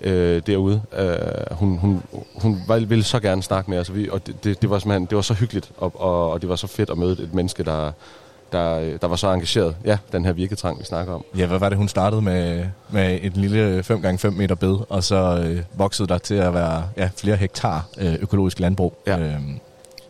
øh, 0.00 0.42
derude. 0.46 0.82
Øh, 0.98 1.16
hun, 1.50 1.78
hun, 1.78 2.02
hun 2.34 2.62
var- 2.68 2.78
ville 2.78 3.05
så 3.05 3.20
gerne 3.20 3.42
snakke 3.42 3.70
med 3.70 3.78
os, 3.78 3.88
og, 3.88 3.96
vi, 3.96 4.09
og 4.11 4.26
det, 4.26 4.44
det, 4.44 4.62
det, 4.62 4.70
var 4.70 4.78
det 5.07 5.16
var 5.16 5.22
så 5.22 5.34
hyggeligt, 5.34 5.70
og, 5.76 5.92
og, 6.00 6.30
og 6.30 6.40
det 6.40 6.48
var 6.48 6.57
så 6.57 6.66
fedt 6.66 6.90
at 6.90 6.98
møde 6.98 7.22
et 7.22 7.34
menneske, 7.34 7.64
der, 7.64 7.92
der, 8.55 8.98
der 8.98 9.07
var 9.07 9.16
så 9.16 9.32
engageret. 9.32 9.76
Ja, 9.84 9.98
den 10.12 10.24
her 10.24 10.32
virketrang, 10.32 10.78
vi 10.78 10.84
snakker 10.84 11.12
om. 11.12 11.24
Ja, 11.38 11.46
hvad 11.46 11.59
var 11.59 11.68
det, 11.68 11.78
hun 11.78 11.88
startede 11.88 12.22
med, 12.22 12.66
med 12.90 13.18
et 13.22 13.36
lille 13.36 13.80
5x5 13.80 14.30
meter 14.30 14.55
bed, 14.55 14.76
og 14.88 15.05
så 15.05 15.44
øh, 15.46 15.62
voksede 15.74 16.09
der 16.09 16.18
til 16.18 16.34
at 16.34 16.55
være 16.55 16.88
ja, 16.96 17.11
flere 17.16 17.36
hektar 17.36 17.86
øh, 17.98 18.14
økologisk 18.20 18.61
landbrug. 18.61 18.98
Ja. 19.07 19.18
Øhm, 19.18 19.59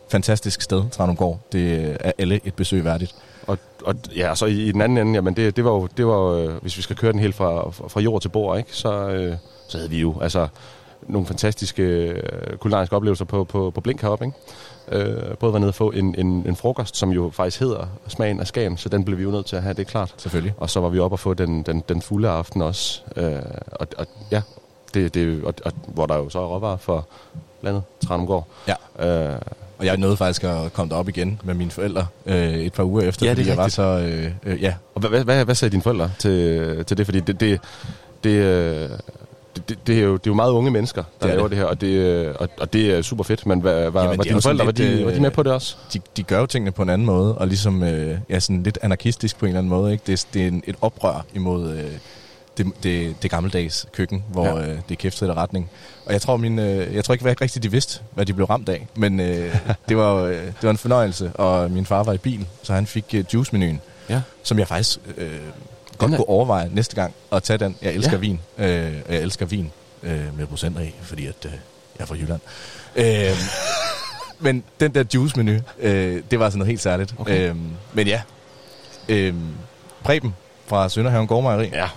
fantastisk 0.09 0.61
sted, 0.61 0.83
Tranumgård. 0.91 1.39
Det 1.51 1.95
er 1.99 2.11
alle 2.17 2.39
et 2.43 2.53
besøg 2.53 2.85
værdigt. 2.85 3.15
Og, 3.47 3.57
og 3.85 3.95
ja, 4.15 4.35
så 4.35 4.45
i, 4.45 4.63
i 4.63 4.71
den 4.71 4.81
anden 4.81 4.97
ende, 4.97 5.13
jamen 5.13 5.35
det, 5.35 5.55
det 5.55 5.65
var 5.65 5.71
jo, 5.71 5.87
det 5.97 6.07
var 6.07 6.15
jo, 6.15 6.49
øh, 6.49 6.61
hvis 6.61 6.77
vi 6.77 6.81
skal 6.81 6.95
køre 6.95 7.11
den 7.11 7.19
helt 7.19 7.35
fra, 7.35 7.69
fra 7.69 7.87
fra 7.87 8.01
jord 8.01 8.21
til 8.21 8.29
bord, 8.29 8.57
ikke, 8.57 8.69
så, 8.73 9.09
øh, 9.09 9.35
så 9.67 9.77
havde 9.77 9.89
vi 9.89 10.01
jo 10.01 10.19
altså 10.21 10.47
nogle 11.07 11.27
fantastiske 11.27 11.83
øh, 11.83 12.57
kulinariske 12.57 12.95
oplevelser 12.95 13.25
på, 13.25 13.43
på, 13.43 13.71
på 13.71 13.81
Blink 13.81 14.01
heroppe, 14.01 14.25
ikke? 14.25 14.37
Øh, 14.91 15.37
både 15.39 15.53
var 15.53 15.59
nede 15.59 15.69
og 15.69 15.75
få 15.75 15.91
en, 15.91 16.15
en, 16.17 16.27
en 16.47 16.55
frokost, 16.55 16.97
som 16.97 17.09
jo 17.09 17.29
faktisk 17.33 17.59
hedder 17.59 17.87
Smagen 18.07 18.39
af 18.39 18.47
Skagen, 18.47 18.77
så 18.77 18.89
den 18.89 19.05
blev 19.05 19.17
vi 19.17 19.23
jo 19.23 19.31
nødt 19.31 19.45
til 19.45 19.55
at 19.55 19.63
have, 19.63 19.73
det 19.73 19.81
er 19.81 19.89
klart. 19.91 20.13
Selvfølgelig. 20.17 20.53
Og 20.57 20.69
så 20.69 20.79
var 20.79 20.89
vi 20.89 20.99
oppe 20.99 21.15
og 21.15 21.19
få 21.19 21.33
den, 21.33 21.63
den, 21.63 21.83
den 21.89 22.01
fulde 22.01 22.29
aften 22.29 22.61
også. 22.61 23.01
Øh, 23.15 23.33
og, 23.71 23.87
og 23.97 24.05
ja, 24.31 24.41
det, 24.93 25.13
det, 25.13 25.43
og, 25.43 25.53
og, 25.65 25.71
hvor 25.87 26.05
der 26.05 26.15
jo 26.15 26.29
så 26.29 26.39
er 26.39 26.45
råvarer 26.45 26.77
for 26.77 27.07
landet, 27.61 27.83
Tranumgård. 28.07 28.47
Ja. 28.67 29.33
Øh, 29.33 29.39
Og 29.77 29.85
jeg 29.85 29.97
nåede 29.97 30.17
faktisk 30.17 30.43
at 30.43 30.73
komme 30.73 30.89
derop 30.89 31.09
igen 31.09 31.41
med 31.43 31.53
mine 31.53 31.71
forældre 31.71 32.07
øh, 32.25 32.53
et 32.53 32.73
par 32.73 32.83
uger 32.83 33.01
efter, 33.01 33.25
Ja, 33.25 33.29
det 33.29 33.37
fordi 33.37 33.49
jeg 33.49 33.57
var 33.57 33.67
så... 33.67 33.81
Øh, 33.83 34.31
øh, 34.43 34.61
ja, 34.63 34.73
Og 34.95 34.99
hvad, 34.99 35.09
hvad, 35.09 35.23
hvad, 35.23 35.45
hvad 35.45 35.55
sagde 35.55 35.71
dine 35.71 35.83
forældre 35.83 36.11
til, 36.19 36.85
til 36.85 36.97
det? 36.97 37.05
Fordi 37.05 37.19
det, 37.19 37.39
det, 37.39 37.59
det, 38.23 38.29
øh, 38.29 38.89
det, 39.55 39.69
det, 39.69 39.77
det, 39.87 39.97
er 39.99 40.03
jo, 40.03 40.13
det 40.13 40.19
er 40.19 40.31
jo 40.31 40.33
meget 40.33 40.51
unge 40.51 40.71
mennesker, 40.71 41.03
der 41.03 41.27
Det 41.27 41.31
er 41.31 41.35
laver 41.35 41.47
det. 41.47 41.51
det. 41.51 41.57
her, 41.57 41.65
og 41.65 41.81
det, 41.81 41.87
øh, 41.87 42.35
og, 42.39 42.49
og 42.59 42.73
det 42.73 42.91
er 42.97 43.01
super 43.01 43.23
fedt. 43.23 43.45
Men 43.45 43.59
hvad, 43.59 43.89
hvad, 43.91 44.01
Jamen, 44.01 44.17
var 44.17 44.23
dine 44.23 44.41
forældre, 44.41 44.65
var 44.65 44.71
de, 44.71 45.03
var 45.05 45.09
de 45.11 45.15
øh, 45.15 45.21
med 45.21 45.31
på 45.31 45.43
det 45.43 45.51
også? 45.51 45.75
de, 45.93 45.99
de 46.17 46.23
gør 46.23 46.39
jo 46.39 46.45
tingene 46.45 46.71
på 46.71 46.81
en 46.81 46.89
anden 46.89 47.05
måde, 47.05 47.37
og 47.37 47.47
ligesom 47.47 47.83
øh, 47.83 48.17
ja, 48.29 48.39
sådan 48.39 48.63
lidt 48.63 48.77
anarkistisk 48.81 49.37
på 49.37 49.45
en 49.45 49.49
eller 49.49 49.59
anden 49.59 49.69
måde. 49.69 49.91
Ikke? 49.91 50.03
Det, 50.07 50.13
er- 50.21 50.25
det 50.33 50.43
er 50.43 50.47
en, 50.47 50.63
et 50.67 50.75
oprør 50.81 51.25
imod 51.33 51.71
øh, 51.73 51.83
det, 52.57 52.65
det, 52.83 53.15
det 53.23 53.31
gammeldags 53.31 53.87
køkken, 53.93 54.23
hvor 54.31 54.45
Ja. 54.59 54.69
øh, 54.71 54.77
det 54.89 54.97
kæftede 54.97 55.33
retning. 55.33 55.69
Og 56.05 56.13
jeg 56.13 56.21
tror, 56.21 56.37
min, 56.37 56.59
øh, 56.59 56.95
jeg 56.95 57.03
tror 57.03 57.13
ikke, 57.13 57.29
rigtigt, 57.41 57.63
de 57.63 57.71
vidste, 57.71 57.99
hvad 58.13 58.25
de 58.25 58.33
blev 58.33 58.45
ramt 58.45 58.69
af, 58.69 58.87
men 58.95 59.19
øh, 59.19 59.55
det, 59.89 59.97
var, 59.97 60.15
øh, 60.15 60.33
det 60.35 60.63
var 60.63 60.69
en 60.69 60.77
fornøjelse, 60.77 61.31
og 61.33 61.71
min 61.71 61.85
far 61.85 62.03
var 62.03 62.13
i 62.13 62.17
bil, 62.17 62.47
så 62.63 62.73
han 62.73 62.85
fik 62.85 63.05
øh, 63.13 63.25
juice-menuen, 63.33 63.81
Ja. 64.09 64.21
som 64.43 64.59
jeg 64.59 64.67
faktisk 64.67 64.99
øh, 65.17 65.29
godt 65.97 66.11
kunne 66.11 66.29
overveje 66.29 66.69
næste 66.73 66.95
gang 66.95 67.13
at 67.31 67.43
tage 67.43 67.57
den. 67.57 67.75
Jeg 67.81 67.93
elsker 67.93 68.11
Ja. 68.13 68.17
vin, 68.17 68.39
øh, 68.57 68.67
jeg 69.09 69.21
elsker 69.21 69.45
vin 69.45 69.71
øh, 70.03 70.37
med 70.37 70.47
procenter 70.47 70.81
i, 70.81 70.93
fordi 71.01 71.25
at, 71.27 71.35
øh, 71.45 71.51
jeg 71.51 71.59
er 71.99 72.05
fra 72.05 72.15
Jylland. 72.15 72.41
Øh, 72.95 73.37
men 74.39 74.63
den 74.79 74.95
der 74.95 75.03
juice-menu, 75.13 75.51
øh, 75.79 76.23
det 76.31 76.39
var 76.39 76.45
altså 76.45 76.57
noget 76.57 76.67
helt 76.69 76.81
særligt. 76.81 77.15
Okay. 77.17 77.49
Øhm, 77.49 77.69
men 77.93 78.07
ja, 78.07 78.21
øhm, 79.09 79.41
Preben 80.03 80.35
fra 80.67 80.89
Sønderhaven 80.89 81.27
Gårdmejeri, 81.27 81.69
Ja. 81.73 81.89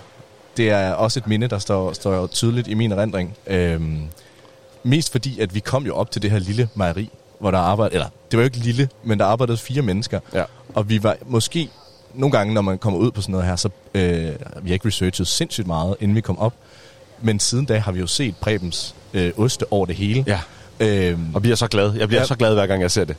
det 0.57 0.71
er 0.71 0.93
også 0.93 1.21
et 1.21 1.27
minde, 1.27 1.49
der 1.49 1.59
står, 1.59 1.93
står 1.93 2.27
tydeligt 2.27 2.69
i 2.69 2.75
min 2.75 2.93
erindring. 2.93 3.37
Øhm, 3.47 4.01
mest 4.83 5.13
fordi, 5.13 5.41
at 5.41 5.55
vi 5.55 5.61
kom 5.61 5.87
jo 5.87 5.95
op 5.97 6.11
til 6.11 6.23
det 6.23 6.31
her 6.31 6.39
lille 6.39 6.69
mejeri, 6.75 7.11
hvor 7.39 7.51
der 7.51 7.59
arbejdede, 7.59 7.95
eller 7.95 8.09
det 8.31 8.37
var 8.37 8.43
jo 8.43 8.45
ikke 8.45 8.57
lille, 8.59 8.89
men 9.05 9.19
der 9.19 9.25
arbejdede 9.25 9.57
fire 9.59 9.83
mennesker. 9.83 10.21
Ja. 10.35 10.45
Og 10.75 10.89
vi 10.89 11.03
var 11.03 11.17
måske, 11.27 11.69
nogle 12.19 12.33
gange, 12.39 12.55
når 12.55 12.61
man 12.61 12.79
kommer 12.79 12.99
ud 13.01 13.11
på 13.11 13.21
sådan 13.21 13.33
noget 13.33 13.47
her, 13.47 13.57
så 13.57 13.69
øh, 13.95 14.03
vi 14.63 14.71
har 14.71 14.73
ikke 14.73 14.89
researchet 14.89 15.27
sindssygt 15.27 15.67
meget, 15.67 15.97
inden 16.01 16.15
vi 16.17 16.21
kom 16.21 16.39
op. 16.39 16.55
Men 17.23 17.41
siden 17.41 17.65
da 17.65 17.79
har 17.79 17.93
vi 17.93 18.01
jo 18.01 18.07
set 18.07 18.37
Prebens 18.37 18.95
øh, 19.15 19.33
oste 19.37 19.73
over 19.73 19.87
det 19.87 19.95
hele. 19.97 20.25
ja. 20.27 20.41
Øhm, 20.81 21.35
Og 21.35 21.43
bliver 21.43 21.57
så 21.57 21.67
glad. 21.67 21.93
Jeg 21.95 22.09
bliver 22.09 22.21
Ja. 22.21 22.27
så 22.27 22.35
glad, 22.37 22.55
hver 22.55 22.67
gang 22.67 22.83
jeg 22.83 22.91
ser 22.91 23.05
det. 23.05 23.17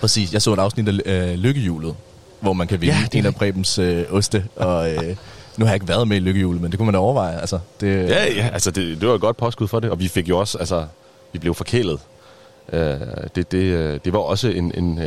Præcis. 0.00 0.32
Jeg 0.32 0.42
så 0.42 0.52
et 0.52 0.58
afsnit 0.58 0.88
af 0.88 1.28
øh, 1.32 1.34
Lykkehjulet, 1.34 1.94
hvor 2.40 2.52
man 2.52 2.66
kan 2.66 2.80
vinde 2.80 2.94
Ja, 2.94 3.02
det 3.12 3.14
en 3.18 3.26
af 3.26 3.34
Prebens 3.34 3.78
øh, 3.78 4.04
oste. 4.10 4.44
Og 4.56 4.90
øh, 4.94 5.16
nu 5.56 5.64
har 5.64 5.72
jeg 5.72 5.74
ikke 5.74 5.88
været 5.88 6.08
med 6.08 6.16
i 6.16 6.20
Lykkehjulet, 6.20 6.62
men 6.62 6.70
det 6.70 6.78
kunne 6.78 6.86
man 6.86 6.94
overveje. 6.94 7.40
Altså, 7.40 7.58
det, 7.80 8.08
Ja, 8.08 8.24
ja, 8.34 8.48
altså 8.52 8.70
det, 8.70 9.00
det 9.00 9.08
var 9.08 9.14
et 9.14 9.20
godt 9.20 9.36
påskud 9.36 9.68
for 9.68 9.80
det, 9.80 9.90
og 9.90 9.98
vi 10.00 10.08
fik 10.08 10.28
jo 10.28 10.38
også, 10.38 10.58
altså, 10.58 10.86
vi 11.32 11.38
blev 11.38 11.54
forkælet. 11.54 12.00
Uh, 12.72 12.78
det, 13.34 13.52
det, 13.52 13.54
øh, 13.54 14.00
det 14.04 14.12
var 14.12 14.18
også 14.18 14.48
en, 14.48 14.72
en, 14.74 14.98
uh, 14.98 15.04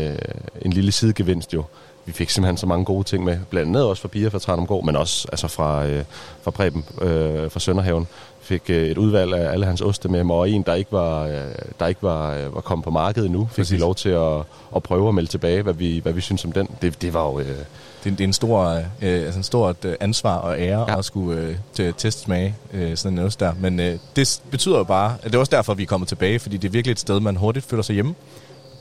en 0.62 0.74
lille 0.74 0.92
sidegevinst 0.92 1.54
jo. 1.54 1.64
Vi 2.06 2.12
fik 2.12 2.30
simpelthen 2.30 2.58
så 2.58 2.66
mange 2.66 2.86
gode 2.86 3.04
ting 3.04 3.24
med, 3.24 3.38
blandt 3.50 3.68
andet 3.70 3.84
også 3.84 4.02
fra 4.02 4.08
Pia 4.08 4.28
fra 4.28 4.40
Tranumgård, 4.40 4.86
men 4.86 4.96
også 4.96 5.28
altså 5.32 5.48
fra, 5.48 5.86
uh, 5.86 5.92
fra 6.42 6.52
Preben 6.52 6.84
uh, 6.98 7.08
fra 7.52 7.60
Sønderhaven. 7.60 8.08
Fik 8.42 8.62
uh, 8.70 8.76
et 8.76 8.98
udvalg 8.98 9.34
af 9.34 9.52
alle 9.52 9.66
hans 9.66 9.82
oste 9.82 10.10
med 10.10 10.24
mig, 10.24 10.36
og 10.36 10.50
en, 10.50 10.62
der 10.62 10.74
ikke 10.74 10.92
var, 10.92 11.26
uh, 11.26 11.32
der 11.80 11.88
ikke 11.88 12.04
var, 12.04 12.46
uh, 12.48 12.56
var 12.56 12.62
kommet 12.62 12.84
på 12.84 12.92
markedet 12.92 13.26
endnu, 13.26 13.50
fik 13.52 13.56
Præcis. 13.62 13.72
vi 13.72 13.78
lov 13.78 13.96
til 13.96 14.10
at, 14.10 14.38
at 14.76 14.84
prøve 14.84 15.08
at 15.08 15.16
melde 15.16 15.30
tilbage, 15.30 15.62
hvad 15.62 15.74
vi, 15.74 16.00
hvad 16.04 16.14
vi 16.14 16.22
synes 16.22 16.46
om 16.46 16.52
den. 16.52 16.68
Det, 16.82 17.02
det 17.02 17.14
var 17.14 17.24
jo... 17.24 17.32
Uh, 17.34 17.46
det, 18.04 18.12
det 18.18 18.22
er 18.22 18.28
en 18.28 18.34
stor, 18.34 18.70
øh, 18.72 18.82
altså 19.02 19.38
en 19.38 19.44
stort 19.44 19.86
øh, 19.86 19.96
ansvar 20.00 20.38
og 20.38 20.60
ære 20.60 20.86
Ja. 20.92 20.98
at 20.98 21.06
skulle 21.06 21.42
øh, 21.42 21.56
til 21.74 21.94
testsmage 21.98 22.56
øh, 22.74 22.98
sådan 22.98 23.20
en 23.20 23.26
ost 23.26 23.40
der. 23.40 23.54
Men 23.60 23.80
øh, 23.80 23.98
det 24.16 24.42
betyder 24.52 24.78
jo 24.78 24.84
bare, 24.84 25.16
at 25.24 25.24
det 25.24 25.36
er 25.36 25.40
også 25.40 25.56
derfor, 25.56 25.74
vi 25.74 25.84
er 25.84 25.88
kommet 25.88 26.08
tilbage, 26.08 26.40
fordi 26.40 26.58
det 26.58 26.68
er 26.68 26.72
virkelig 26.72 26.92
et 26.92 27.00
sted, 27.00 27.20
man 27.20 27.36
hurtigt 27.36 27.66
føler 27.66 27.84
sig 27.84 27.94
hjemme. 27.94 28.16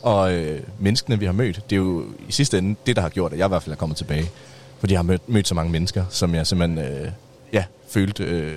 Og 0.02 0.32
øh, 0.32 0.60
menneskene, 0.78 1.18
vi 1.18 1.24
har 1.26 1.32
mødt, 1.32 1.60
det 1.70 1.76
er 1.76 1.80
jo 1.80 2.04
i 2.28 2.32
sidste 2.32 2.58
ende 2.58 2.76
det, 2.86 2.96
der 2.96 3.02
har 3.02 3.08
gjort, 3.08 3.32
at 3.32 3.38
jeg 3.38 3.44
i 3.44 3.48
hvert 3.48 3.62
fald 3.62 3.72
er 3.72 3.76
kommet 3.78 3.98
tilbage. 3.98 4.30
Fordi 4.80 4.92
jeg 4.92 4.98
har 4.98 5.02
mødt, 5.04 5.28
mødt 5.28 5.48
så 5.48 5.54
mange 5.54 5.72
mennesker, 5.72 6.04
som 6.10 6.34
jeg 6.34 6.46
simpelthen 6.46 6.78
øh, 6.78 7.08
ja, 7.52 7.64
følte... 7.88 8.24
Øh, 8.24 8.52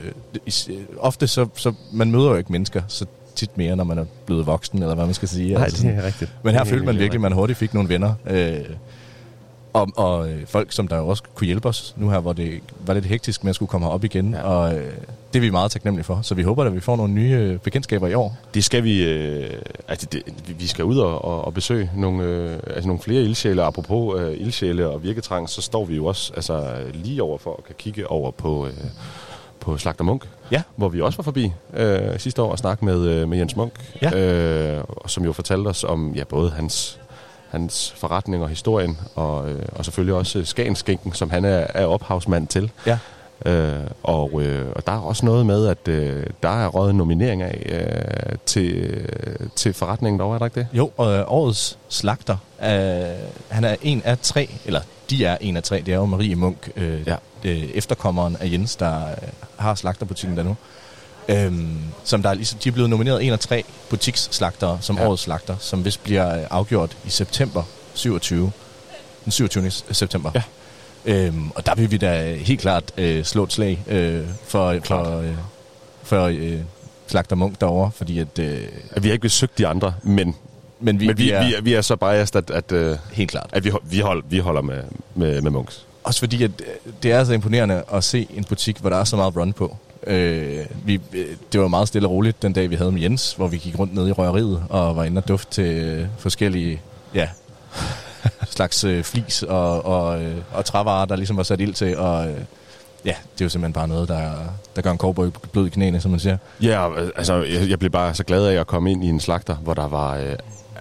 øh, 0.70 0.76
ofte 0.98 1.28
så, 1.28 1.48
så... 1.56 1.74
Man 1.91 2.12
møder 2.12 2.30
jo 2.30 2.36
ikke 2.36 2.52
mennesker 2.52 2.82
så 2.88 3.06
tit 3.36 3.58
mere, 3.58 3.76
når 3.76 3.84
man 3.84 3.98
er 3.98 4.06
blevet 4.26 4.46
voksen, 4.46 4.82
eller 4.84 4.96
hvad 4.96 5.06
man 5.06 5.14
skal 5.14 5.28
sige. 5.28 5.58
Altså 5.60 5.78
sådan- 5.78 6.04
rigtigt. 6.04 6.32
men 6.44 6.56
her 6.56 6.64
følte 6.64 6.86
man 6.86 6.96
virkelig, 6.98 7.18
at 7.18 7.22
man 7.22 7.32
hurtigt 7.32 7.60
fik 7.60 7.74
nogle 7.74 7.89
venner. 7.89 8.14
Øh, 8.28 8.60
og, 9.74 9.88
og 9.95 10.30
øh, 10.30 10.45
folk, 10.47 10.71
som 10.71 10.88
der 10.88 10.97
jo 10.97 11.07
også 11.07 11.24
kunne 11.36 11.45
hjælpe 11.45 11.67
os 11.69 11.93
nu 11.97 12.09
her, 12.09 12.19
hvor 12.19 12.34
det 12.34 12.59
var 12.86 12.93
lidt 12.93 13.05
hektisk 13.05 13.43
med 13.43 13.49
at 13.49 13.55
skulle 13.55 13.69
komme 13.69 13.88
herop 13.88 14.03
igen. 14.03 14.34
Ja. 14.34 14.41
Og 14.41 14.74
øh, 14.76 14.93
det 15.34 15.39
er 15.39 15.41
vi 15.41 15.49
meget 15.49 15.71
taknemmelige 15.71 16.03
for. 16.05 16.19
Så 16.21 16.36
vi 16.36 16.41
håber, 16.43 16.63
at 16.63 16.76
vi 16.76 16.80
får 16.80 16.95
nogle 16.95 17.13
nye 17.13 17.32
øh, 17.32 17.59
bekendtskaber 17.59 18.07
i 18.07 18.13
år. 18.13 18.38
Det 18.53 18.63
skal 18.63 18.84
vi, 18.84 19.03
øh, 19.03 19.49
altså 19.88 20.07
det, 20.11 20.24
vi- 20.57 20.67
skal 20.67 20.86
ud 20.86 20.97
og, 20.97 21.26
og, 21.26 21.45
og 21.45 21.53
besøge 21.53 21.91
nogle, 21.95 22.24
øh, 22.24 22.57
altså 22.67 22.88
nogle 22.88 23.01
flere 23.01 23.21
ildsjæle. 23.21 23.63
Apropos 23.63 24.19
øh, 24.21 24.34
ildsjæle 24.41 24.89
og 24.89 25.03
virketrang, 25.03 25.49
så 25.49 25.61
står 25.61 25.86
vi 25.86 25.95
jo 25.95 26.05
også 26.05 26.34
altså, 26.36 26.76
lige 26.93 27.24
over 27.24 27.38
for 27.38 27.55
at 27.57 27.63
kan 27.65 27.76
kigge 27.78 28.07
over 28.11 28.32
på, 28.32 28.65
øh, 28.67 28.74
på 29.59 29.78
Slagter 29.78 30.03
Munk, 30.03 30.30
Ja. 30.51 30.61
hvor 30.76 30.89
vi 30.89 31.01
også 31.01 31.17
var 31.17 31.24
forbi 31.24 31.51
øh, 31.74 32.19
sidste 32.19 32.41
år 32.41 32.51
og 32.51 32.57
snakke 32.57 32.86
med, 32.86 33.07
øh, 33.07 33.30
med 33.30 33.38
Jens 33.38 33.55
Munk, 33.55 33.74
Ja. 34.01 34.17
øh, 34.78 34.84
og 34.88 35.09
som 35.09 35.26
jo 35.26 35.34
fortalte 35.34 35.67
os 35.67 35.84
om 35.84 36.11
ja, 36.15 36.24
både 36.24 36.49
hans, 36.51 36.99
hans 37.54 37.93
forretning 37.97 38.43
og 38.43 38.49
historien, 38.49 38.97
og, 39.16 39.49
øh, 39.49 39.66
og 39.72 39.86
selvfølgelig 39.86 40.16
også 40.16 40.45
Skagenskænken, 40.45 41.14
som 41.14 41.30
han 41.30 41.45
er, 41.45 41.68
er 41.74 41.86
ophavsmand 41.86 42.47
til. 42.47 42.72
Ja. 42.88 42.97
Øh, 43.45 43.88
og, 44.04 44.41
øh, 44.41 44.72
og 44.76 44.86
der 44.88 44.91
er 44.91 44.99
også 44.99 45.26
noget 45.26 45.45
med, 45.45 45.68
at 45.68 45.88
øh, 45.88 46.26
der 46.43 46.64
er 46.64 46.68
røget 46.68 46.89
en 46.89 46.97
nominering 46.97 47.41
af 47.41 47.64
øh, 47.66 48.38
til, 48.45 48.72
øh, 48.74 49.47
til 49.56 49.74
forretningen 49.74 50.20
derovre, 50.20 50.36
er 50.36 50.39
der 50.39 50.45
ikke 50.45 50.60
det? 50.60 50.68
Jo, 50.74 50.91
og 50.97 51.14
øh, 51.14 51.24
årets 51.28 51.78
slagter, 51.89 52.38
øh, 52.62 52.70
han 53.49 53.64
er 53.64 53.76
en 53.82 54.01
af 54.06 54.18
tre, 54.20 54.49
eller 54.66 54.82
de 55.10 55.26
er 55.26 55.38
en 55.41 55.58
af 55.58 55.64
tre, 55.64 55.82
det 55.86 55.93
er 55.93 55.97
jo 55.97 56.06
Marie 56.06 56.36
Munk, 56.36 56.70
øh, 56.76 57.08
ja. 57.08 57.16
øh, 57.43 57.64
efterkommeren 57.74 58.38
af 58.39 58.51
Jens, 58.51 58.76
der 58.76 59.01
øh, 59.10 59.28
har 59.58 59.76
slagterbutikken 59.76 60.38
der 60.38 60.43
nu. 60.43 60.56
Øhm, 61.30 61.78
som 62.03 62.21
der 62.24 62.30
er, 62.30 62.34
ligesom, 62.34 62.59
de 62.63 62.69
er 62.69 62.74
blevet 62.74 62.89
nomineret 62.89 63.24
en 63.26 63.34
af 63.34 63.39
tre 63.39 63.63
butiksslagtere 63.89 64.78
som 64.82 64.97
Ja. 64.97 65.07
årets 65.07 65.21
slagter, 65.24 65.55
som 65.59 65.86
vist 65.86 66.03
bliver 66.03 66.38
øh, 66.39 66.43
afgjort 66.49 66.97
i 67.05 67.09
september 67.09 67.63
27. 67.93 68.51
Den 69.24 69.32
27. 69.32 69.71
september. 69.71 70.32
Ja. 70.36 70.43
Øhm, 71.05 71.51
og 71.55 71.65
der 71.65 71.76
vil 71.76 71.91
vi 71.91 71.97
da 71.97 72.36
helt 72.36 72.61
klart 72.61 72.84
øh, 72.97 73.24
slå 73.24 73.43
et 73.43 73.53
slag 73.53 73.84
øh, 73.88 74.21
for, 74.47 74.76
for, 74.84 75.19
øh, 75.19 75.34
for 76.03 76.24
øh, 76.26 76.59
slagter 77.07 77.36
Munk 77.36 77.61
derovre, 77.61 77.91
fordi 77.91 78.19
at, 78.19 78.39
øh, 78.39 78.61
At 78.91 79.03
vi 79.03 79.07
har 79.07 79.13
ikke 79.13 79.21
besøgt 79.21 79.57
de 79.57 79.67
andre, 79.67 79.93
men, 80.03 80.36
men 80.80 80.99
vi, 80.99 81.07
men 81.07 81.17
vi, 81.17 81.24
vi 81.24 81.32
er 81.32 81.45
vi, 81.47 81.53
er, 81.55 81.61
vi 81.61 81.74
er 81.74 81.82
så 81.82 81.95
biased, 81.95 82.36
at, 82.36 82.51
at, 82.51 82.71
øh, 82.71 82.97
helt 83.13 83.30
klart. 83.32 83.49
at 83.53 83.63
vi, 83.63 83.71
vi, 83.84 83.99
hold, 83.99 84.24
vi 84.30 84.38
holder 84.39 84.61
med, 84.61 84.84
med, 85.15 85.41
med 85.41 85.51
Munks. 85.51 85.86
Også 86.03 86.19
fordi, 86.19 86.43
at 86.43 86.51
øh, 86.86 86.93
det 87.03 87.11
er 87.11 87.24
så 87.24 87.34
imponerende 87.34 87.84
at 87.93 88.03
se 88.03 88.28
en 88.36 88.43
butik, 88.43 88.78
hvor 88.78 88.89
der 88.89 88.97
er 88.97 89.03
så 89.03 89.15
meget 89.15 89.36
run 89.36 89.53
på. 89.53 89.78
Øh, 90.08 90.66
vi, 90.86 91.01
øh, 91.14 91.26
det 91.54 91.62
var 91.62 91.68
meget 91.68 91.88
stille 91.88 92.08
og 92.08 92.12
roligt 92.12 92.41
den 92.41 92.54
dag, 92.54 92.70
vi 92.70 92.76
havde 92.76 92.91
med 92.91 93.01
Jens, 93.01 93.34
hvor 93.34 93.47
vi 93.47 93.58
gik 93.58 93.80
rundt 93.80 93.93
ned 93.93 94.08
i 94.08 94.12
røgeriet 94.12 94.64
og 94.70 94.95
var 94.95 95.04
inde 95.04 95.20
og 95.20 95.28
duft 95.28 95.51
til 95.51 95.66
øh, 95.66 96.08
forskellige 96.18 96.82
ja, 97.14 97.30
slags 98.56 98.84
øh, 98.84 99.04
flis 99.04 99.43
og, 99.43 99.86
og, 99.86 100.24
øh, 100.24 100.38
og 100.54 100.66
trævarer, 100.66 101.06
der 101.06 101.16
ligesom 101.16 101.38
var 101.38 101.43
sat 101.43 101.62
ild 101.62 101.74
til. 101.74 101.97
Og 101.97 102.28
øh, 102.28 102.38
ja, 103.06 103.16
det 103.34 103.41
er 103.41 103.45
jo 103.45 103.49
simpelthen 103.49 103.74
bare 103.74 103.88
noget, 103.88 104.10
der, 104.10 104.32
der 104.76 104.82
gør 104.82 104.91
en 104.91 104.97
cowboy 104.97 105.28
blød 105.51 105.66
i 105.66 105.70
knæene, 105.70 106.01
som 106.01 106.12
man 106.12 106.20
siger. 106.20 106.38
Ja, 106.62 106.89
altså, 107.16 107.34
jeg, 107.43 107.70
jeg 107.70 107.80
blev 107.80 107.91
bare 107.91 108.14
så 108.14 108.24
glad 108.24 108.47
af 108.47 108.60
at 108.60 108.68
komme 108.68 108.91
ind 108.91 109.04
i 109.04 109.08
en 109.08 109.20
slagter, 109.20 109.56
hvor 109.56 109.74
der 109.74 109.88
var 109.88 110.18
øh, 110.18 110.36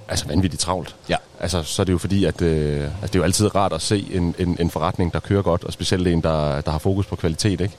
altså 0.09 0.27
vanvittigt 0.27 0.61
travlt. 0.61 0.97
Ja. 1.09 1.16
Altså, 1.41 1.62
så 1.62 1.83
er 1.83 1.85
det 1.85 1.93
jo 1.93 1.99
fordi, 1.99 2.25
at 2.25 2.43
øh, 2.43 2.83
altså, 2.83 2.97
det 3.03 3.14
er 3.14 3.18
jo 3.18 3.23
altid 3.23 3.55
rart 3.55 3.73
at 3.73 3.83
se 3.83 4.07
en, 4.12 4.35
en, 4.39 4.57
en 4.61 4.70
forretning, 4.70 5.12
der 5.12 5.20
kører 5.20 5.43
godt, 5.43 5.64
og 5.64 5.73
specielt 5.73 6.09
en, 6.09 6.20
der, 6.20 6.61
der 6.61 6.70
har 6.70 6.79
fokus 6.79 7.07
på 7.07 7.16
kvalitet, 7.16 7.61
ikke? 7.61 7.75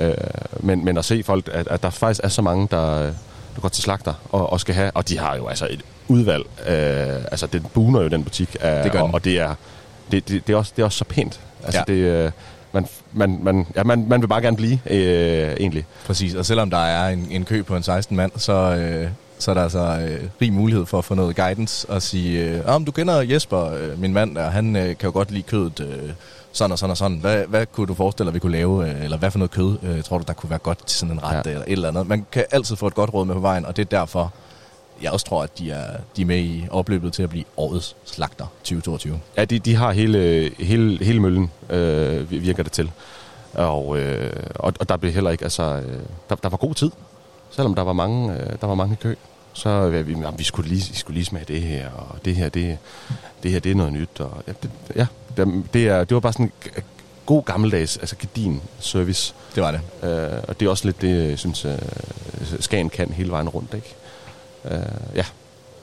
Øh, 0.00 0.14
men, 0.60 0.84
men 0.84 0.98
at 0.98 1.04
se 1.04 1.22
folk, 1.22 1.48
at, 1.52 1.68
at 1.68 1.82
der 1.82 1.90
faktisk 1.90 2.20
er 2.24 2.28
så 2.28 2.42
mange, 2.42 2.68
der, 2.70 3.00
der 3.54 3.60
går 3.60 3.68
til 3.68 3.82
slagter 3.82 4.14
og, 4.32 4.52
og 4.52 4.60
skal 4.60 4.74
have, 4.74 4.90
og 4.94 5.08
de 5.08 5.18
har 5.18 5.36
jo 5.36 5.46
altså 5.46 5.66
et 5.70 5.80
udvalg, 6.08 6.44
øh, 6.68 7.24
altså 7.30 7.46
den 7.46 7.66
buner 7.74 8.02
jo 8.02 8.08
den 8.08 8.24
butik, 8.24 8.56
øh, 8.64 8.70
Det 8.84 8.94
og, 8.94 9.10
og 9.14 9.24
det 9.24 9.38
er, 9.40 9.54
det, 10.10 10.28
det, 10.28 10.46
det, 10.46 10.52
er 10.52 10.56
også, 10.56 10.72
det 10.76 10.82
er 10.82 10.86
også 10.86 10.98
så 10.98 11.04
pænt. 11.04 11.40
Altså, 11.64 11.84
Ja. 11.88 11.92
det, 11.92 11.98
øh, 12.00 12.30
man, 12.72 12.86
man, 13.12 13.38
man, 13.42 13.66
ja, 13.76 13.82
man, 13.84 14.06
man 14.08 14.20
vil 14.20 14.26
bare 14.28 14.42
gerne 14.42 14.56
blive, 14.56 14.78
øh, 14.90 15.54
egentlig. 15.60 15.84
Præcis, 16.06 16.34
og 16.34 16.46
selvom 16.46 16.70
der 16.70 16.78
er 16.78 17.08
en, 17.08 17.26
en 17.30 17.44
kø 17.44 17.62
på 17.62 17.76
en 17.76 17.82
16 17.82 18.16
mand, 18.16 18.32
så, 18.36 18.52
øh, 18.52 19.08
så 19.38 19.50
er 19.50 19.54
der 19.54 19.62
altså 19.62 19.78
øh, 20.10 20.20
rig 20.42 20.52
mulighed 20.52 20.86
for 20.86 20.98
at 20.98 21.04
få 21.04 21.14
noget 21.14 21.36
guidance 21.36 21.90
og 21.90 22.02
sige, 22.02 22.40
øh, 22.44 22.60
om 22.66 22.84
du 22.84 22.92
kender 22.92 23.20
Jesper, 23.20 23.64
øh, 23.72 24.00
min 24.00 24.12
mand 24.12 24.34
der, 24.34 24.50
han 24.50 24.76
øh, 24.76 24.82
kan 24.84 24.96
jo 25.04 25.10
godt 25.10 25.30
lide 25.30 25.42
kødet 25.42 25.80
øh, 25.80 26.10
sådan 26.52 26.72
og 26.72 26.78
sådan 26.78 26.90
og 26.90 26.96
sådan. 26.96 27.16
Hvad, 27.18 27.44
hvad 27.46 27.66
kunne 27.66 27.86
du 27.86 27.94
forestille 27.94 28.26
dig, 28.26 28.34
vi 28.34 28.38
kunne 28.38 28.52
lave, 28.52 28.90
øh, 28.90 29.04
eller 29.04 29.16
hvad 29.16 29.30
for 29.30 29.38
noget 29.38 29.50
kød 29.50 29.78
øh, 29.82 30.02
tror 30.02 30.18
du, 30.18 30.24
der 30.26 30.32
kunne 30.32 30.50
være 30.50 30.58
godt 30.58 30.86
til 30.86 30.98
sådan 30.98 31.14
en 31.14 31.22
ret 31.24 31.46
Ja. 31.46 31.50
eller 31.50 31.64
et 31.66 31.72
eller 31.72 31.88
andet. 31.88 32.06
Man 32.06 32.26
kan 32.32 32.44
altid 32.50 32.76
få 32.76 32.86
et 32.86 32.94
godt 32.94 33.14
råd 33.14 33.26
med 33.26 33.34
på 33.34 33.40
vejen, 33.40 33.66
og 33.66 33.76
det 33.76 33.82
er 33.92 33.98
derfor, 33.98 34.32
jeg 35.02 35.12
også 35.12 35.26
tror, 35.26 35.42
at 35.42 35.58
de 35.58 35.70
er, 35.70 35.86
de 36.16 36.22
er 36.22 36.26
med 36.26 36.38
i 36.38 36.66
opløbet 36.70 37.12
til 37.12 37.22
at 37.22 37.30
blive 37.30 37.44
årets 37.56 37.96
slagter 38.04 38.46
2022. 38.64 39.20
Ja, 39.36 39.44
de, 39.44 39.58
de 39.58 39.74
har 39.74 39.92
hele, 39.92 40.50
hele, 40.58 41.04
hele 41.04 41.20
møllen, 41.20 41.50
øh, 41.70 42.30
virker 42.30 42.62
det 42.62 42.72
til. 42.72 42.90
Og, 43.54 43.98
øh, 43.98 44.32
og, 44.54 44.72
og 44.80 44.88
der 44.88 44.96
blev 44.96 45.12
heller 45.12 45.30
ikke, 45.30 45.44
altså, 45.44 45.62
øh, 45.62 46.00
der, 46.28 46.34
der 46.34 46.48
var 46.48 46.56
god 46.56 46.74
tid, 46.74 46.90
selvom 47.50 47.74
der 47.74 47.82
var 47.82 47.92
mange, 47.92 48.32
øh, 48.32 48.46
der 48.60 48.66
var 48.66 48.74
mange 48.74 48.96
kø. 48.96 49.14
Så 49.52 49.68
øh, 49.68 50.06
vi, 50.06 50.12
jamen, 50.12 50.38
vi, 50.38 50.44
skulle 50.44 50.68
lige, 50.68 50.90
vi 50.90 50.96
skulle 50.96 51.14
lige 51.14 51.24
smage 51.24 51.44
det 51.48 51.62
her, 51.62 51.90
og 51.90 52.24
det 52.24 52.36
her, 52.36 52.48
det, 52.48 52.78
det 53.42 53.50
her, 53.50 53.60
det 53.60 53.72
er 53.72 53.76
noget 53.76 53.92
nyt. 53.92 54.20
Og, 54.20 54.42
ja, 54.46 54.52
det, 54.62 54.70
ja 54.96 55.06
det, 55.36 55.64
det, 55.72 55.88
er, 55.88 56.04
det 56.04 56.14
var 56.14 56.20
bare 56.20 56.32
sådan 56.32 56.52
god 57.26 57.42
gammeldags, 57.44 57.96
altså 57.96 58.16
gedin 58.16 58.60
service. 58.78 59.34
Det 59.54 59.62
var 59.62 59.70
det. 59.70 59.80
Øh, 60.02 60.42
og 60.48 60.60
det 60.60 60.66
er 60.66 60.70
også 60.70 60.84
lidt 60.84 61.02
det, 61.02 61.28
jeg 61.30 61.38
synes, 61.38 61.64
øh, 61.64 61.78
Skagen 62.60 62.90
kan 62.90 63.12
hele 63.12 63.30
vejen 63.30 63.48
rundt, 63.48 63.74
ikke? 63.74 63.94
Øh, 64.64 65.16
ja. 65.16 65.24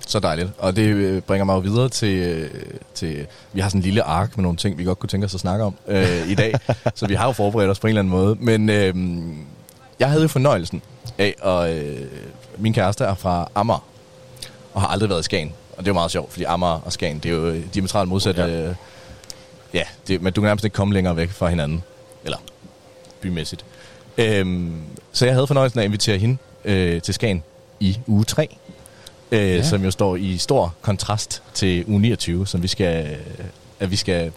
Så 0.07 0.19
dejligt. 0.19 0.49
Og 0.57 0.75
det 0.75 0.83
øh, 0.83 1.21
bringer 1.21 1.45
mig 1.45 1.53
jo 1.53 1.59
videre 1.59 1.89
til, 1.89 2.17
øh, 2.17 2.49
til... 2.93 3.27
Vi 3.53 3.61
har 3.61 3.69
sådan 3.69 3.79
en 3.79 3.83
lille 3.83 4.03
ark 4.03 4.37
med 4.37 4.43
nogle 4.43 4.57
ting, 4.57 4.77
vi 4.77 4.83
godt 4.83 4.99
kunne 4.99 5.09
tænke 5.09 5.25
os 5.25 5.33
at 5.33 5.39
snakke 5.39 5.65
om 5.65 5.75
øh, 5.87 6.29
i 6.29 6.35
dag. 6.35 6.53
så 6.95 7.07
vi 7.07 7.13
har 7.13 7.25
jo 7.25 7.31
forberedt 7.31 7.69
os 7.69 7.79
på 7.79 7.87
en 7.87 7.89
eller 7.89 8.01
anden 8.01 8.11
måde. 8.11 8.35
Men 8.39 8.69
øh, 8.69 8.95
jeg 9.99 10.09
havde 10.09 10.21
jo 10.21 10.27
fornøjelsen 10.27 10.81
af, 11.17 11.35
at 11.43 11.77
øh, 11.77 11.97
min 12.57 12.73
kæreste 12.73 13.03
er 13.03 13.15
fra 13.15 13.49
Amager, 13.55 13.85
og 14.73 14.81
har 14.81 14.87
aldrig 14.87 15.09
været 15.09 15.19
i 15.19 15.23
Skagen. 15.23 15.53
Og 15.71 15.77
det 15.77 15.87
er 15.87 15.91
jo 15.91 15.93
meget 15.93 16.11
sjovt, 16.11 16.31
fordi 16.31 16.43
Amager 16.43 16.81
og 16.85 16.93
Skagen, 16.93 17.19
det 17.19 17.31
er 17.31 17.35
jo 17.35 17.55
diametralt 17.73 18.09
modsatte... 18.09 18.41
Ja. 18.41 18.69
Øh, 18.69 18.75
ja, 19.77 19.83
det, 20.07 20.21
men 20.21 20.33
du 20.33 20.41
kan 20.41 20.47
nærmest 20.47 20.65
ikke 20.65 20.73
komme 20.75 20.93
længere 20.93 21.15
væk 21.15 21.29
fra 21.29 21.49
hinanden. 21.49 21.83
Eller 22.25 22.37
bymæssigt. 23.21 23.65
Øhm, 24.17 24.73
så 25.11 25.25
jeg 25.25 25.33
havde 25.33 25.47
fornøjelsen 25.47 25.79
af 25.79 25.83
at 25.83 25.87
invitere 25.87 26.17
hende 26.17 26.37
øh, 26.65 27.01
til 27.01 27.13
Skagen 27.13 27.43
i 27.79 27.97
uge 28.07 28.23
3. 28.23 28.57
Øh, 29.31 29.39
ja. 29.39 29.63
Som 29.63 29.83
jo 29.83 29.91
står 29.91 30.15
i 30.15 30.37
stor 30.37 30.73
kontrast 30.81 31.43
til 31.53 31.83
uge 31.87 31.99
29, 32.01 32.47
som 32.47 32.63
vi 32.63 32.67
skal, 32.67 33.17
at 33.79 33.91
vi 33.91 33.95
skal, 33.95 34.31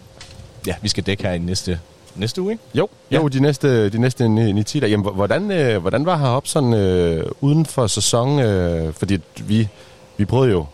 ja, 0.66 0.74
vi 0.82 0.88
skal 0.88 1.04
dække 1.04 1.22
her 1.22 1.32
i 1.32 1.38
næste, 1.38 1.80
næste 2.16 2.42
uge, 2.42 2.52
ikke? 2.52 2.64
Jo, 2.74 2.88
Ja. 3.10 3.16
jo 3.16 3.28
de 3.28 3.40
næste, 3.40 3.88
de 3.90 3.98
næste 3.98 4.28
9 4.28 4.62
10 4.62 4.80
dage. 4.80 4.90
Jamen, 4.90 5.02
hvor- 5.04 5.12
hvordan, 5.12 5.50
øh, 5.50 5.80
hvordan 5.80 6.06
var 6.06 6.16
heroppe 6.16 6.48
sådan 6.48 6.74
øh, 6.74 7.24
uden 7.40 7.66
for 7.66 7.86
sæson? 7.86 8.38
Øh, 8.40 8.94
fordi 8.94 9.18
vi, 9.44 9.68
vi 10.16 10.24
prøvede 10.24 10.50
jo 10.50 10.66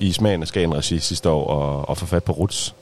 i 0.00 0.12
smagen 0.12 0.42
af 0.42 0.48
Skagen 0.48 0.74
Regi 0.74 0.98
sidste 0.98 1.30
år 1.30 1.78
at, 1.80 1.86
at 1.90 1.98
få 1.98 2.06
fat 2.06 2.24
på 2.24 2.32
Ruts. 2.32 2.74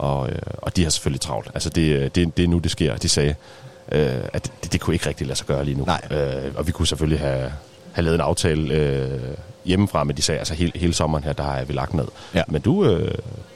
Og, 0.00 0.28
øh, 0.28 0.38
og 0.56 0.76
de 0.76 0.82
har 0.82 0.90
selvfølgelig 0.90 1.20
travlt. 1.20 1.50
Altså, 1.54 1.70
det, 1.70 2.14
det, 2.14 2.36
det 2.36 2.44
er 2.44 2.48
nu, 2.48 2.58
det 2.58 2.70
sker. 2.70 2.96
De 2.96 3.08
sagde, 3.08 3.34
øh, 3.92 4.08
at 4.32 4.52
det, 4.62 4.72
det 4.72 4.80
kunne 4.80 4.94
ikke 4.94 5.08
rigtig 5.08 5.26
lade 5.26 5.38
sig 5.38 5.46
gøre 5.46 5.64
lige 5.64 5.78
nu. 5.78 5.84
Nej. 5.84 6.00
Øh, 6.10 6.52
og 6.54 6.66
vi 6.66 6.72
kunne 6.72 6.86
selvfølgelig 6.86 7.20
have, 7.20 7.52
have 7.92 8.02
lavet 8.04 8.14
en 8.14 8.20
aftale 8.20 8.74
øh, 8.74 9.20
hjemmefra, 9.64 10.04
men 10.04 10.16
de 10.16 10.22
sagde, 10.22 10.38
altså 10.38 10.54
hele, 10.54 10.72
hele 10.74 10.94
sommeren 10.94 11.24
her, 11.24 11.32
der 11.32 11.42
har 11.42 11.64
vi 11.64 11.72
lagt 11.72 11.94
ned. 11.94 12.04
Ja. 12.34 12.42
Men 12.48 12.62
du, 12.62 12.84
øh, 12.84 13.14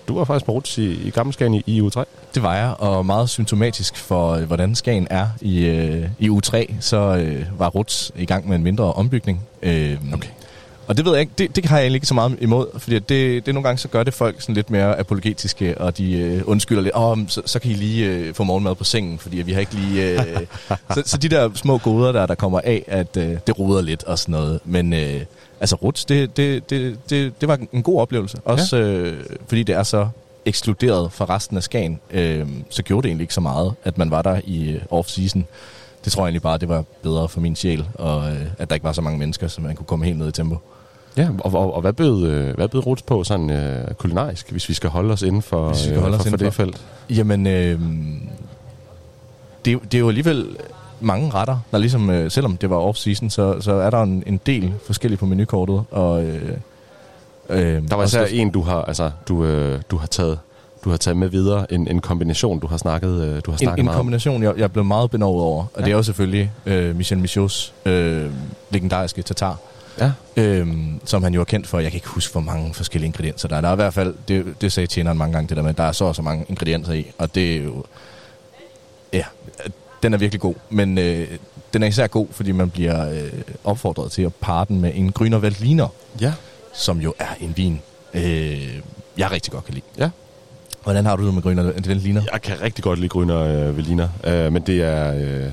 du 0.09 0.19
var 0.19 0.25
faktisk 0.25 0.47
på 0.47 0.53
Ruts 0.53 0.79
i, 0.79 1.07
i 1.07 1.11
Gammelskagen 1.11 1.55
i, 1.55 1.63
i 1.67 1.83
uge 1.83 1.91
3. 1.91 2.05
Det 2.35 2.43
var 2.43 2.57
jeg, 2.57 2.75
og 2.79 3.07
meget 3.07 3.31
symptomatisk 3.31 3.97
for, 3.97 4.33
øh, 4.33 4.43
hvordan 4.43 4.75
Skagen 4.75 5.07
er 5.11 5.29
i, 5.41 5.65
øh, 5.65 6.09
i 6.19 6.31
uge 6.31 6.41
3, 6.41 6.75
så 6.81 6.97
øh, 6.97 7.47
var 7.59 7.69
Ruts 7.69 8.13
i 8.17 8.25
gang 8.27 8.49
med 8.49 8.57
en 8.57 8.63
mindre 8.63 8.93
ombygning. 8.93 9.41
Øh, 9.63 9.97
Okay. 10.15 10.29
Og 10.87 10.97
det 10.97 11.05
ved 11.05 11.13
jeg 11.13 11.21
ikke, 11.21 11.33
det, 11.39 11.57
det 11.57 11.65
har 11.65 11.77
jeg 11.77 11.85
egentlig 11.85 11.97
ikke 11.97 12.07
så 12.07 12.15
meget 12.15 12.37
imod, 12.41 12.67
fordi 12.79 12.95
det, 12.95 13.09
det 13.09 13.49
er 13.49 13.53
nogle 13.53 13.69
gange, 13.69 13.79
så 13.79 13.89
gør 13.89 14.03
det 14.03 14.15
folk 14.15 14.41
sådan 14.41 14.55
lidt 14.55 14.71
mere 14.71 14.99
apologetiske, 14.99 15.79
og 15.79 15.99
de 15.99 16.13
øh, 16.13 16.43
undskylder 16.47 16.83
lidt, 16.83 16.95
åh, 16.95 17.11
oh, 17.11 17.19
så, 17.29 17.43
så 17.47 17.59
kan 17.59 17.71
I 17.71 17.75
lige 17.75 18.07
øh, 18.07 18.35
få 18.35 18.45
morgenmad 18.45 18.75
på 18.75 18.85
sengen, 18.85 19.19
fordi 19.19 19.37
vi 19.37 19.53
har 19.53 19.61
ikke 19.61 19.75
lige... 19.75 20.11
Øh, 20.11 20.47
så, 20.95 21.03
så 21.07 21.17
de 21.17 21.29
der 21.29 21.51
små 21.55 21.79
goder, 21.79 22.13
der, 22.13 22.27
der 22.27 22.35
kommer 22.35 22.61
af, 22.65 22.85
at 22.87 23.17
øh, 23.17 23.39
det 23.47 23.59
roder 23.59 23.83
lidt 23.83 24.05
og 24.05 24.19
sådan 24.19 24.33
noget. 24.33 24.61
Men 24.65 24.93
øh, 24.93 25.21
altså 25.61 25.77
Ruts, 25.77 26.05
det, 26.05 26.37
det, 26.37 26.71
det, 26.71 27.11
det, 27.11 27.41
det 27.41 27.49
var 27.49 27.59
en 27.73 27.83
god 27.83 28.01
oplevelse. 28.01 28.39
Også 28.45 28.77
øh, 28.77 29.25
fordi 29.49 29.63
det 29.63 29.75
er 29.75 29.83
så 29.83 30.09
ekskluderet 30.45 31.13
fra 31.13 31.25
resten 31.25 31.57
af 31.57 31.63
Skagen, 31.63 32.01
øh, 32.11 32.47
så 32.71 32.83
gjorde 32.83 33.03
det 33.03 33.09
egentlig 33.09 33.25
ikke 33.25 33.35
så 33.35 33.41
meget, 33.41 33.75
at 33.85 33.99
man 33.99 34.11
var 34.11 34.23
der 34.23 34.41
i 34.45 34.71
øh, 34.71 34.83
off-season. 34.91 35.43
Det 36.05 36.13
tror 36.13 36.23
jeg 36.23 36.27
egentlig 36.27 36.43
bare, 36.43 36.59
det 36.59 36.69
var 36.69 36.85
bedre 37.03 37.29
for 37.29 37.41
min 37.41 37.57
sjæl, 37.57 37.87
og 37.95 38.31
øh, 38.31 38.47
at 38.59 38.69
der 38.69 38.75
ikke 38.75 38.85
var 38.85 38.93
så 38.93 39.01
mange 39.01 39.19
mennesker, 39.19 39.49
så 39.49 39.61
man 39.61 39.77
kunne 39.77 39.87
komme 39.87 40.05
helt 40.05 40.19
ned 40.19 40.29
i 40.29 40.33
tempo. 40.33 40.59
Ja, 41.17 41.29
og, 41.39 41.55
og, 41.55 41.75
og 41.75 41.81
hvad 41.81 41.93
bød, 41.93 42.27
øh, 42.27 42.55
hvad 42.55 42.69
bød 42.69 42.87
Ruts 42.87 43.03
på 43.03 43.25
sådan 43.25 43.51
øh, 43.51 43.95
kulinarisk, 43.95 44.51
hvis 44.51 44.69
vi 44.69 44.75
skal 44.75 44.91
holde 44.91 45.13
os 45.13 45.23
inden 45.23 45.43
for, 45.43 45.69
Hvis 45.69 45.81
vi 45.83 45.89
skal 45.89 46.01
holde 46.01 46.15
øh, 46.15 46.21
os 46.21 46.25
for, 46.25 46.31
for 46.31 46.37
det 46.37 46.55
felt? 46.55 46.85
Jamen, 47.11 47.47
øh, 47.47 47.81
det, 49.65 49.71
er 49.71 49.73
jo- 49.73 49.81
det 49.85 49.95
er 49.95 49.99
jo 49.99 50.09
alligevel 50.09 50.57
mange 51.01 51.31
retter, 51.31 51.59
der 51.73 51.79
ligesom, 51.79 52.11
øh, 52.11 52.31
selvom 52.31 52.57
det 52.57 52.71
var 52.71 52.91
off-season, 52.91 53.29
så, 53.29 53.57
så 53.61 53.73
er 53.73 53.91
der 53.91 54.03
en, 54.03 54.23
en 54.27 54.41
del 54.47 54.73
forskellige 54.87 55.19
på 55.19 55.27
menukortet. 55.27 55.83
Og, 55.91 56.25
øh, 56.25 56.51
øh, 57.51 57.89
Der 57.89 57.97
var 57.97 58.05
især 58.05 58.25
en, 58.25 58.51
du 58.51 58.63
har, 58.63 58.83
altså, 58.83 59.11
du, 59.29 59.45
øh, 59.45 59.81
du 59.91 59.97
har 59.97 60.07
taget 60.07 60.39
du 60.85 60.91
har 60.91 60.97
taget 60.97 61.17
med 61.17 61.29
videre, 61.29 61.73
en, 61.73 61.89
en 61.89 62.01
kombination, 62.01 62.59
du 62.59 62.67
har 62.67 62.77
snakket, 62.77 63.11
øh, 63.23 63.41
du 63.47 63.51
har 63.51 63.53
en, 63.53 63.59
snakket 63.59 63.79
en 63.79 63.85
meget 63.85 63.95
om. 63.97 63.99
kombination, 63.99 64.43
jeg, 64.43 64.55
jeg 64.59 64.73
blev 64.73 64.85
meget 64.85 65.11
benovet 65.11 65.43
over. 65.43 65.63
Og 65.65 65.71
Ja. 65.79 65.85
det 65.85 65.91
er 65.93 65.97
jo 65.97 66.03
selvfølgelig 66.03 66.51
øh, 66.67 66.97
Michel 66.97 67.19
Michaud's 67.25 67.89
øh, 67.91 68.31
legendariske 68.71 69.23
tatar. 69.23 69.57
Ja. 70.01 70.13
Øhm, 70.37 71.01
som 71.05 71.23
han 71.23 71.35
jo 71.35 71.41
er 71.41 71.45
kendt 71.45 71.67
for. 71.67 71.79
Jeg 71.79 71.91
kan 71.91 71.97
ikke 71.97 72.09
huske, 72.09 72.33
hvor 72.33 72.41
mange 72.41 72.75
forskellige 72.75 73.07
ingredienser 73.07 73.49
der 73.49 73.57
er. 73.57 73.61
Der 73.61 73.69
er 73.69 73.73
i 73.73 73.77
hvert 73.77 73.95
fald, 73.95 74.15
det, 74.29 74.55
det 74.61 74.73
sagde 74.73 74.87
tjeneren 74.87 75.19
mange 75.19 75.33
gange, 75.33 75.49
det 75.49 75.57
der 75.57 75.63
med, 75.63 75.71
at 75.71 75.77
der 75.79 75.85
er 75.85 75.93
så 75.93 76.05
og 76.05 76.17
så 76.17 76.23
mange 76.23 76.45
ingredienser 76.49 76.93
i. 76.93 77.07
Og 77.19 77.35
det 77.35 77.57
er 77.57 77.63
jo... 77.63 77.85
Ja, 79.13 79.25
den 80.03 80.15
er 80.15 80.19
virkelig 80.19 80.41
god. 80.41 80.55
Men 80.71 80.99
øh, 80.99 81.29
den 81.73 81.83
er 81.83 81.87
især 81.87 82.07
god, 82.07 82.27
fordi 82.31 82.53
man 82.53 82.71
bliver 82.71 83.11
øh, 83.11 83.33
opfordret 83.65 84.13
til 84.13 84.23
at 84.23 84.35
parre 84.35 84.67
den 84.69 84.81
med 84.81 84.93
en 84.95 85.13
Grüner 85.21 85.37
Veltliner, 85.37 85.89
Ja. 86.21 86.33
som 86.73 87.01
jo 87.01 87.15
er 87.19 87.35
en 87.41 87.53
vin, 87.57 87.81
øh, 88.15 88.75
jeg 89.19 89.31
rigtig 89.31 89.53
godt 89.53 89.65
kan 89.65 89.75
lide. 89.75 89.85
Ja. 89.99 90.11
Hvordan 90.83 91.07
har 91.07 91.17
du 91.17 91.27
det 91.27 91.35
med 91.35 91.43
Grüner 91.43 91.89
Veltliner? 91.89 92.23
Jeg 92.33 92.43
kan 92.43 92.61
rigtig 92.63 92.85
godt 92.85 92.99
lide 92.99 93.11
Grüner 93.15 93.33
øh, 93.35 93.77
Veliner, 93.77 94.09
øh, 94.25 94.53
men 94.53 94.63
det 94.63 94.83
er... 94.83 95.15
Øh, 95.15 95.51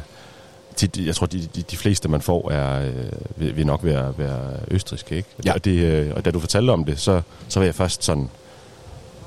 de, 0.82 1.05
jeg 1.05 1.15
tror, 1.15 1.28
de, 1.28 1.47
de, 1.55 1.61
de 1.61 1.78
fleste, 1.78 2.09
man 2.09 2.22
får, 2.22 2.51
er, 2.51 2.86
øh, 2.88 3.05
vil, 3.36 3.55
vil 3.55 3.65
nok 3.65 3.84
være, 3.84 4.13
være 4.17 4.49
østriske, 4.67 5.15
ikke? 5.15 5.30
Ja. 5.45 5.53
Og, 5.53 5.65
det, 5.65 5.72
øh, 5.72 6.11
og 6.15 6.26
da 6.26 6.32
du 6.32 6.39
fortalte 6.39 6.72
om 6.72 6.86
det, 6.86 6.99
så, 6.99 7.22
så 7.47 7.59
var 7.59 7.65
jeg 7.65 7.76
først 7.76 8.03
sådan, 8.03 8.30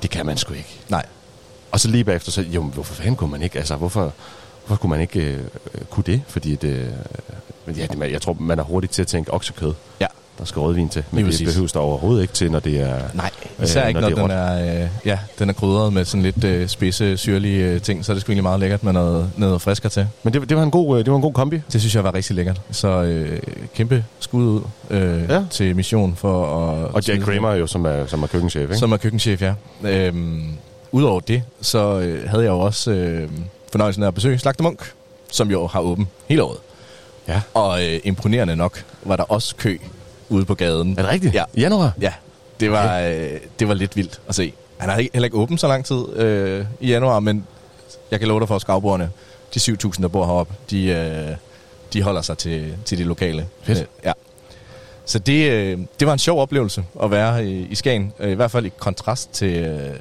det 0.01 0.09
kan 0.09 0.25
man 0.25 0.37
sgu 0.37 0.53
ikke. 0.53 0.79
Nej. 0.89 1.05
Og 1.71 1.79
så 1.79 1.87
lige 1.87 2.03
bagefter, 2.03 2.31
så, 2.31 2.41
jo, 2.41 2.61
hvorfor 2.63 2.93
fanden 2.93 3.15
kunne 3.15 3.31
man 3.31 3.41
ikke? 3.41 3.57
Altså, 3.57 3.75
hvorfor, 3.75 4.13
hvorfor 4.65 4.81
kunne 4.81 4.89
man 4.89 5.01
ikke 5.01 5.19
øh, 5.19 5.39
øh, 5.73 5.81
kunne 5.89 6.03
det? 6.03 6.21
Fordi 6.27 6.55
det, 6.55 6.93
øh, 7.67 7.79
ja, 7.79 7.87
det, 7.87 8.11
jeg 8.11 8.21
tror, 8.21 8.33
man 8.39 8.59
er 8.59 8.63
hurtigt 8.63 8.93
til 8.93 9.01
at 9.01 9.07
tænke 9.07 9.33
oksekød. 9.33 9.73
Ja. 9.99 10.07
Der 10.39 10.45
skal 10.45 10.59
rødvin 10.59 10.89
til. 10.89 11.03
Men 11.11 11.17
Lige 11.17 11.25
det 11.25 11.33
præcis. 11.33 11.47
behøves 11.53 11.71
der 11.71 11.79
overhovedet 11.79 12.21
ikke 12.21 12.33
til, 12.33 12.51
når 12.51 12.59
det 12.59 12.81
er... 12.81 12.99
Nej, 13.13 13.29
især 13.63 13.81
Øh, 13.81 13.87
ikke, 13.87 14.01
når 14.01 14.09
når, 14.09 14.21
den 14.21 14.31
er, 14.31 14.81
øh, 14.83 14.89
ja, 15.05 15.19
den 15.39 15.49
er 15.49 15.53
krydret 15.53 15.93
med 15.93 16.05
sådan 16.05 16.21
lidt 16.23 16.43
øh, 16.43 16.67
spidse, 16.67 17.17
syrlige 17.17 17.65
øh, 17.65 17.81
ting, 17.81 18.05
så 18.05 18.11
er 18.11 18.13
det 18.13 18.21
sgu 18.21 18.31
egentlig 18.31 18.43
meget 18.43 18.59
lækkert 18.59 18.83
med 18.83 18.93
noget, 18.93 19.29
noget 19.37 19.61
frisker 19.61 19.89
til. 19.89 20.07
Men 20.23 20.33
det, 20.33 20.49
det, 20.49 20.57
var 20.57 20.63
en 20.63 20.71
god, 20.71 20.99
øh, 20.99 21.05
det 21.05 21.11
var 21.11 21.15
en 21.17 21.21
god 21.21 21.33
kombi. 21.33 21.61
Det 21.73 21.81
synes 21.81 21.95
jeg 21.95 22.03
var 22.03 22.13
rigtig 22.15 22.35
lækkert. 22.35 22.61
Så 22.71 22.87
øh, 22.87 23.39
kæmpe 23.75 24.05
skud 24.19 24.43
ud 24.43 24.61
øh, 24.89 25.23
Ja. 25.29 25.41
til 25.49 25.75
Mission 25.75 26.15
for 26.15 26.43
at... 26.45 26.91
Og 26.93 27.07
Jack 27.07 27.21
Kramer 27.23 27.53
jo, 27.53 27.67
som 27.67 27.85
er, 27.85 28.05
som 28.05 28.23
er 28.23 28.27
køkkenchef, 28.27 28.61
ikke? 28.61 28.77
Som 28.77 28.91
er 28.91 28.97
køkkenchef, 28.97 29.41
ja. 29.41 29.53
Øhm, 29.83 30.43
Udover 30.91 31.19
det, 31.19 31.43
så 31.61 31.99
øh, 31.99 32.29
havde 32.29 32.43
jeg 32.43 32.49
jo 32.49 32.59
også 32.59 32.91
øh, 32.91 33.29
fornøjelsen 33.71 34.03
af 34.03 34.07
at 34.07 34.13
besøge 34.13 34.39
Slagter 34.39 34.63
Munk, 34.63 34.91
som 35.31 35.51
jo 35.51 35.67
har 35.67 35.79
åben 35.79 36.07
hele 36.27 36.43
året. 36.43 36.57
Ja. 37.27 37.41
Og 37.53 37.83
øh, 37.85 37.99
imponerende 38.03 38.55
nok 38.55 38.83
var 39.03 39.15
der 39.15 39.23
også 39.23 39.55
kø 39.55 39.77
ude 40.29 40.45
på 40.45 40.55
gaden. 40.55 40.91
Er 40.97 41.01
det 41.01 41.11
rigtigt? 41.11 41.33
Ja. 41.33 41.43
I 41.53 41.61
januar? 41.61 41.93
Ja, 42.01 42.13
det 42.59 42.71
var, 42.71 42.99
øh, 42.99 43.29
det 43.59 43.67
var 43.67 43.73
lidt 43.73 43.95
vildt 43.95 44.21
at 44.27 44.35
se. 44.35 44.53
Han 44.77 44.89
har 44.89 44.97
ikke- 44.97 45.13
heller 45.13 45.25
ikke 45.25 45.37
åbent 45.37 45.61
så 45.61 45.67
lang 45.67 45.85
tid 45.85 46.15
øh, 46.15 46.65
i 46.79 46.87
januar, 46.87 47.19
men 47.19 47.45
jeg 48.11 48.19
kan 48.19 48.27
love 48.27 48.39
dig 48.39 48.47
for, 48.47 48.55
at 48.55 48.61
skavbordene, 48.61 49.09
de 49.53 49.59
7.000, 49.59 50.01
der 50.01 50.07
bor 50.07 50.25
heroppe, 50.25 50.53
de, 50.69 50.85
øh, 50.87 51.35
de 51.93 52.01
holder 52.01 52.21
sig 52.21 52.37
til, 52.37 52.73
til 52.85 52.97
de 52.97 53.03
lokale. 53.03 53.47
Fedt. 53.63 53.79
Øh, 53.79 53.85
ja. 54.03 54.11
Så 55.05 55.19
det, 55.19 55.51
øh, 55.51 55.77
det 55.99 56.07
var 56.07 56.13
en 56.13 56.19
sjov 56.19 56.39
oplevelse 56.41 56.83
at 57.03 57.11
være 57.11 57.45
i, 57.45 57.67
i 57.69 57.75
Skagen, 57.75 58.13
øh, 58.19 58.31
i 58.31 58.33
hvert 58.33 58.51
fald 58.51 58.65
i 58.65 58.71
kontrast 58.77 59.33
til, 59.33 59.55
øh, 59.57 59.99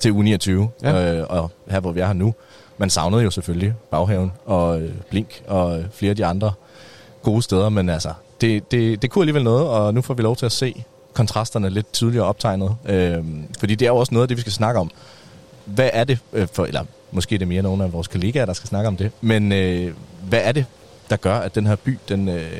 til 0.00 0.12
uge 0.12 0.24
29, 0.24 0.68
Ja. 0.82 1.12
øh, 1.14 1.26
og 1.28 1.50
her 1.70 1.80
hvor 1.80 1.92
vi 1.92 2.00
er 2.00 2.06
her 2.06 2.12
nu. 2.12 2.34
Man 2.78 2.90
savnede 2.90 3.22
jo 3.22 3.30
selvfølgelig 3.30 3.74
Baghaven 3.90 4.32
og 4.46 4.80
øh, 4.80 4.90
Blink 5.10 5.42
og 5.46 5.78
øh, 5.78 5.84
flere 5.92 6.10
af 6.10 6.16
de 6.16 6.26
andre 6.26 6.52
gode 7.22 7.42
steder, 7.42 7.68
men 7.68 7.88
altså, 7.88 8.12
det, 8.42 8.70
det, 8.70 9.02
det 9.02 9.10
kunne 9.10 9.22
alligevel 9.22 9.44
noget, 9.44 9.66
og 9.66 9.94
nu 9.94 10.02
får 10.02 10.14
vi 10.14 10.22
lov 10.22 10.36
til 10.36 10.46
at 10.46 10.52
se 10.52 10.84
kontrasterne 11.12 11.70
lidt 11.70 11.92
tydeligere 11.92 12.26
optegnet. 12.26 12.76
Øh, 12.88 13.18
fordi 13.58 13.74
det 13.74 13.86
er 13.86 13.90
jo 13.90 13.96
også 13.96 14.14
noget 14.14 14.22
af 14.24 14.28
det, 14.28 14.36
vi 14.36 14.40
skal 14.40 14.52
snakke 14.52 14.80
om. 14.80 14.90
Hvad 15.64 15.90
er 15.92 16.04
det 16.04 16.18
øh, 16.32 16.48
for, 16.52 16.64
eller 16.64 16.84
måske 17.10 17.34
er 17.34 17.38
det 17.38 17.48
mere 17.48 17.62
nogle 17.62 17.84
af 17.84 17.92
vores 17.92 18.08
kollegaer, 18.08 18.46
der 18.46 18.52
skal 18.52 18.68
snakke 18.68 18.88
om 18.88 18.96
det, 18.96 19.10
men 19.20 19.52
øh, 19.52 19.94
hvad 20.28 20.40
er 20.42 20.52
det, 20.52 20.64
der 21.10 21.16
gør, 21.16 21.38
at 21.38 21.54
den 21.54 21.66
her 21.66 21.76
by, 21.76 21.98
den 22.08 22.28
øh, 22.28 22.50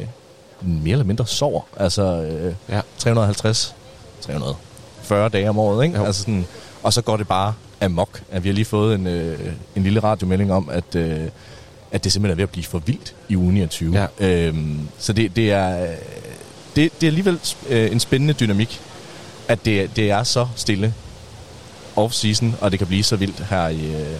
mere 0.61 0.93
eller 0.93 1.05
mindre 1.05 1.27
sover? 1.27 1.61
Altså 1.77 2.03
øh, 2.03 2.55
Ja. 2.69 2.81
350, 2.99 3.75
340 4.21 5.29
dage 5.29 5.49
om 5.49 5.59
året, 5.59 5.85
ikke? 5.85 5.99
Jo. 5.99 6.05
Altså 6.05 6.21
sådan, 6.23 6.47
og 6.83 6.93
så 6.93 7.03
går 7.03 7.17
det 7.17 7.29
bare 7.29 7.55
amok. 7.81 8.23
At 8.31 8.45
vi 8.45 8.49
har 8.49 8.55
lige 8.55 8.65
fået 8.65 8.95
en, 8.95 9.07
øh, 9.07 9.39
en 9.77 9.83
lille 9.83 10.01
radiomelding 10.01 10.53
om, 10.53 10.69
at, 10.73 10.95
øh, 10.97 11.21
at 11.93 12.05
det 12.05 12.13
simpelthen 12.13 12.33
er 12.33 12.37
ved 12.37 12.43
at 12.43 12.51
blive 12.51 12.65
for 12.65 12.79
vildt 12.79 13.15
i 13.29 13.37
uge 13.37 13.53
29. 13.53 14.09
Ja. 14.21 14.29
Øhm, 14.29 14.89
så 14.99 15.13
det, 15.13 15.37
det 15.37 15.53
er... 15.53 15.87
Det, 16.77 16.93
det 17.01 17.07
er 17.07 17.11
alligevel 17.11 17.41
øh, 17.69 17.93
en 17.93 18.01
spændende 18.01 18.35
dynamik, 18.35 18.81
at 19.49 19.65
det, 19.65 19.97
det 19.97 20.11
er 20.11 20.23
så 20.23 20.49
stille 20.57 20.95
off-season, 21.97 22.47
og 22.61 22.71
det 22.71 22.79
kan 22.79 22.87
blive 22.87 23.03
så 23.03 23.17
vildt 23.17 23.47
her 23.47 23.69
i 23.69 23.87
øh, 23.87 24.17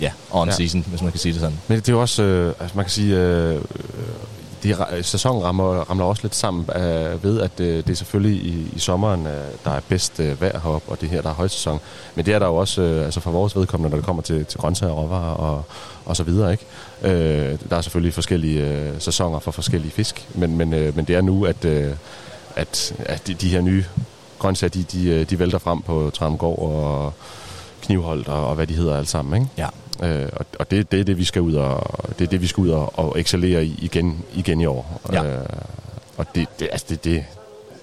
ja, 0.00 0.12
on-season, 0.30 0.76
ja. 0.76 0.82
hvis 0.86 1.02
man 1.02 1.10
kan 1.10 1.20
sige 1.20 1.32
det 1.32 1.40
sådan. 1.40 1.58
Men 1.68 1.78
det 1.78 1.88
er 1.88 1.92
jo 1.92 2.00
også, 2.00 2.22
øh, 2.22 2.54
altså 2.60 2.76
man 2.76 2.84
kan 2.84 2.90
sige, 2.90 3.16
øh, 3.16 3.60
de, 4.62 4.76
øh, 4.92 5.04
sæsonen 5.04 5.42
rammer, 5.42 5.64
rammer 5.90 6.04
også 6.04 6.22
lidt 6.22 6.34
sammen 6.34 6.68
øh, 6.76 7.24
ved, 7.24 7.40
at 7.40 7.60
øh, 7.60 7.76
det 7.76 7.90
er 7.90 7.94
selvfølgelig 7.94 8.44
i, 8.44 8.70
i 8.76 8.78
sommeren, 8.78 9.26
øh, 9.26 9.44
der 9.64 9.70
er 9.70 9.80
bedst 9.88 10.20
øh, 10.20 10.40
vejr 10.40 10.60
heroppe, 10.60 10.90
og 10.90 11.00
det 11.00 11.08
her, 11.08 11.22
der 11.22 11.30
er 11.30 11.34
højsæson. 11.34 11.80
Men 12.14 12.26
det 12.26 12.34
er 12.34 12.38
der 12.38 12.46
jo 12.46 12.54
også 12.54 12.82
øh, 12.82 13.04
altså 13.04 13.20
for 13.20 13.30
vores 13.30 13.56
vedkommende, 13.56 13.90
når 13.90 13.96
det 13.96 14.06
kommer 14.06 14.22
til, 14.22 14.44
til 14.44 14.60
grøntsager, 14.60 14.92
råvarer 14.92 15.34
og, 15.34 15.64
og 16.04 16.16
så 16.16 16.22
videre. 16.22 16.52
Ikke? 16.52 16.64
Øh, 17.02 17.58
der 17.70 17.76
er 17.76 17.80
selvfølgelig 17.80 18.14
forskellige 18.14 18.66
øh, 18.66 18.92
sæsoner 18.98 19.38
for 19.38 19.50
forskellige 19.50 19.92
fisk, 19.92 20.28
men, 20.34 20.56
men, 20.56 20.72
øh, 20.74 20.96
men 20.96 21.04
det 21.04 21.16
er 21.16 21.20
nu, 21.20 21.44
at, 21.44 21.64
øh, 21.64 21.92
at, 22.56 22.94
at 22.98 23.26
de, 23.26 23.34
de 23.34 23.48
her 23.48 23.60
nye 23.60 23.84
grøntsager, 24.38 24.70
de, 24.70 24.82
de, 24.82 25.08
øh, 25.08 25.30
de 25.30 25.38
vælter 25.38 25.58
frem 25.58 25.82
på 25.82 26.10
Tramgård 26.14 26.58
og 26.58 27.12
Knivholdt 27.82 28.28
og, 28.28 28.46
og 28.46 28.54
hvad 28.54 28.66
de 28.66 28.74
hedder 28.74 28.96
alle 28.96 29.08
sammen. 29.08 29.42
Ikke? 29.42 29.52
Ja. 29.58 29.68
Øh, 30.02 30.28
og 30.32 30.46
og 30.58 30.70
det, 30.70 30.92
det 30.92 31.00
er 31.00 31.04
det, 31.04 31.18
vi 31.18 31.24
skal 31.24 31.42
ud 31.42 31.54
og, 31.54 32.04
det 32.18 32.24
er 32.24 32.28
det, 32.28 32.42
vi 32.42 32.46
skal 32.46 32.60
ud 32.60 32.68
og, 32.70 32.98
og 32.98 33.20
excellere 33.20 33.64
i 33.64 33.78
igen, 33.82 34.22
igen 34.34 34.60
i 34.60 34.66
år. 34.66 35.00
Ja. 35.12 35.24
Øh, 35.24 35.38
og 36.16 36.26
det, 36.34 36.46
det, 36.60 36.68
altså 36.72 36.86
det, 36.88 37.04
det, 37.04 37.24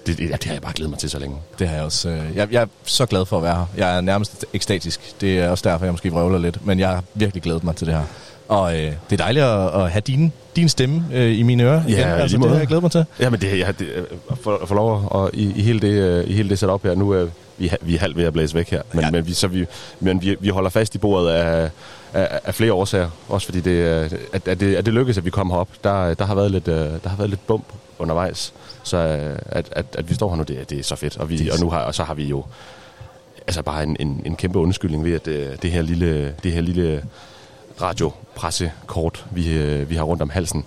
det, 0.08 0.18
det, 0.18 0.30
det 0.32 0.44
har 0.44 0.54
jeg 0.54 0.62
bare 0.62 0.74
glædet 0.76 0.90
mig 0.90 1.00
til 1.00 1.10
så 1.10 1.20
længe. 1.20 1.38
Det 1.60 1.68
har 1.68 1.76
jeg 1.76 1.84
også. 1.86 2.10
øh, 2.10 2.24
Jeg, 2.36 2.48
jeg 2.52 2.62
er 2.62 2.68
så 2.84 3.06
glad 3.06 3.26
for 3.26 3.38
at 3.38 3.44
være 3.44 3.56
her. 3.56 3.66
Jeg 3.88 3.98
er 3.98 4.02
nærmest 4.02 4.46
ekstatisk. 4.54 5.22
Det 5.22 5.40
er 5.40 5.50
også 5.50 5.70
derfor, 5.70 5.86
jeg 5.86 5.94
måske 5.94 6.12
vrøvler 6.12 6.38
lidt. 6.40 6.66
Men 6.66 6.80
jeg 6.80 6.90
har 6.90 7.04
virkelig 7.14 7.44
glædet 7.44 7.64
mig 7.64 7.76
til 7.76 7.88
det 7.88 7.96
her. 7.96 8.04
Og 8.48 8.74
øh, 8.74 8.80
det 9.10 9.12
er 9.12 9.18
dejligt 9.18 9.46
at, 9.46 9.82
at 9.84 9.92
have 9.92 10.02
din, 10.02 10.34
din 10.56 10.70
stemme 10.70 11.04
øh, 11.14 11.40
i 11.40 11.44
mine 11.44 11.64
ører. 11.64 11.84
Ja, 11.88 11.90
igen. 11.90 12.04
altså, 12.04 12.38
det 12.38 12.50
har 12.50 12.58
jeg 12.58 12.68
glædet 12.68 12.82
mig 12.84 12.92
til. 12.92 13.06
Ja, 13.20 13.30
men 13.30 13.42
det, 13.42 13.60
ja, 13.60 13.72
det 13.80 13.86
øh, 13.88 14.04
for, 14.42 14.62
for 14.66 14.76
lov 14.76 15.24
at, 15.26 15.30
i, 15.40 15.54
i, 15.56 15.62
hele 15.62 15.80
det, 15.80 15.94
øh, 15.94 16.30
i 16.30 16.34
hele 16.34 16.50
det 16.50 16.60
setup 16.60 16.84
her, 16.84 16.96
nu 16.96 17.10
er 17.12 17.28
vi, 17.58 17.72
vi 17.82 17.96
er 17.96 18.00
halvt 18.00 18.18
ved 18.18 18.24
at 18.26 18.34
blæse 18.34 18.56
væk 18.56 18.70
her, 18.70 18.82
men, 18.94 19.00
Ja. 19.02 19.06
ja. 19.08 19.12
men, 19.12 19.28
vi, 19.28 19.34
så 19.34 19.48
vi, 19.48 19.66
men 20.00 20.22
vi, 20.22 20.36
vi 20.40 20.50
holder 20.50 20.70
fast 20.70 20.96
i 20.96 20.98
bordet 20.98 21.30
af, 21.30 21.70
af, 22.14 22.40
af 22.44 22.56
flere 22.56 22.74
årsager, 22.74 23.10
også 23.30 23.46
fordi 23.48 23.60
det, 23.62 23.72
øh, 23.72 24.12
at, 24.34 24.48
at, 24.48 24.60
det, 24.60 24.76
at 24.76 24.86
det 24.86 24.94
lykkedes, 24.94 25.18
at 25.18 25.26
vi 25.26 25.30
kom 25.30 25.50
herop. 25.52 25.70
Der, 25.84 26.14
der, 26.14 26.26
har 26.26 26.36
været 26.36 26.52
lidt, 26.52 26.68
øh, 26.68 26.76
der 26.76 27.10
har 27.10 27.18
været 27.18 27.30
lidt 27.30 27.48
bump 27.48 27.66
undervejs, 28.00 28.54
så 28.84 28.98
øh, 28.98 29.40
at, 29.46 29.66
at, 29.72 29.86
at 29.98 30.10
vi 30.10 30.14
står 30.14 30.30
her 30.30 30.36
nu, 30.38 30.44
det, 30.44 30.60
er- 30.60 30.64
det 30.66 30.80
er 30.80 30.84
så 30.84 30.96
fedt, 30.96 31.18
og, 31.18 31.30
vi, 31.30 31.50
og, 31.54 31.60
nu 31.60 31.70
har, 31.70 31.80
og 31.80 31.96
så 31.96 32.04
har 32.04 32.14
vi 32.14 32.24
jo 32.26 32.44
altså 33.48 33.62
bare 33.62 33.84
en, 33.84 33.98
en, 34.00 34.22
en 34.26 34.36
kæmpe 34.36 34.60
undskyldning 34.60 35.04
ved, 35.04 35.14
at 35.14 35.26
det, 35.26 35.62
det 35.62 35.72
her 35.72 35.82
lille, 35.82 36.36
det 36.44 36.52
her 36.52 36.62
lille 36.62 37.04
radiopressekort, 37.82 39.26
vi, 39.32 39.44
vi 39.84 39.96
har 39.96 40.04
rundt 40.04 40.22
om 40.22 40.30
halsen, 40.30 40.66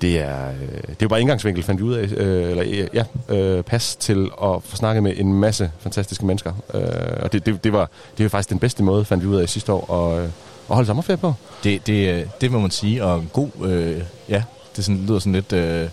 det 0.00 0.18
er, 0.20 0.46
det 0.82 0.90
er 0.90 0.94
jo 1.02 1.08
bare 1.08 1.20
indgangsvinkel, 1.20 1.62
fandt 1.64 1.80
vi 1.80 1.84
ud 1.86 1.94
af, 1.94 2.12
øh, 2.12 2.50
eller 2.50 2.86
ja, 2.94 3.04
øh, 3.34 3.62
pas 3.62 3.96
til 3.96 4.30
at 4.42 4.62
få 4.62 4.76
snakket 4.76 5.02
med 5.02 5.12
en 5.16 5.34
masse 5.34 5.70
fantastiske 5.78 6.26
mennesker. 6.26 6.52
Øh, 6.74 6.82
og 7.22 7.32
det, 7.32 7.46
det, 7.46 7.64
det, 7.64 7.72
var, 7.72 7.90
det 8.18 8.24
var 8.24 8.28
faktisk 8.28 8.50
den 8.50 8.58
bedste 8.58 8.82
måde, 8.82 9.04
fandt 9.04 9.24
vi 9.24 9.28
ud 9.28 9.36
af 9.36 9.48
sidste 9.48 9.72
år, 9.72 10.10
at, 10.16 10.30
at 10.68 10.74
holde 10.74 10.86
sommerferie 10.86 11.16
på. 11.16 11.34
Det, 11.64 11.86
det, 11.86 12.14
øh, 12.14 12.26
det 12.40 12.52
må 12.52 12.58
man 12.58 12.70
sige, 12.70 13.04
og 13.04 13.18
en 13.18 13.30
god, 13.32 13.50
øh, 13.64 14.02
ja, 14.28 14.42
det 14.76 14.84
sådan, 14.84 15.06
lyder 15.06 15.18
sådan 15.18 15.32
lidt, 15.32 15.52
øh, 15.52 15.88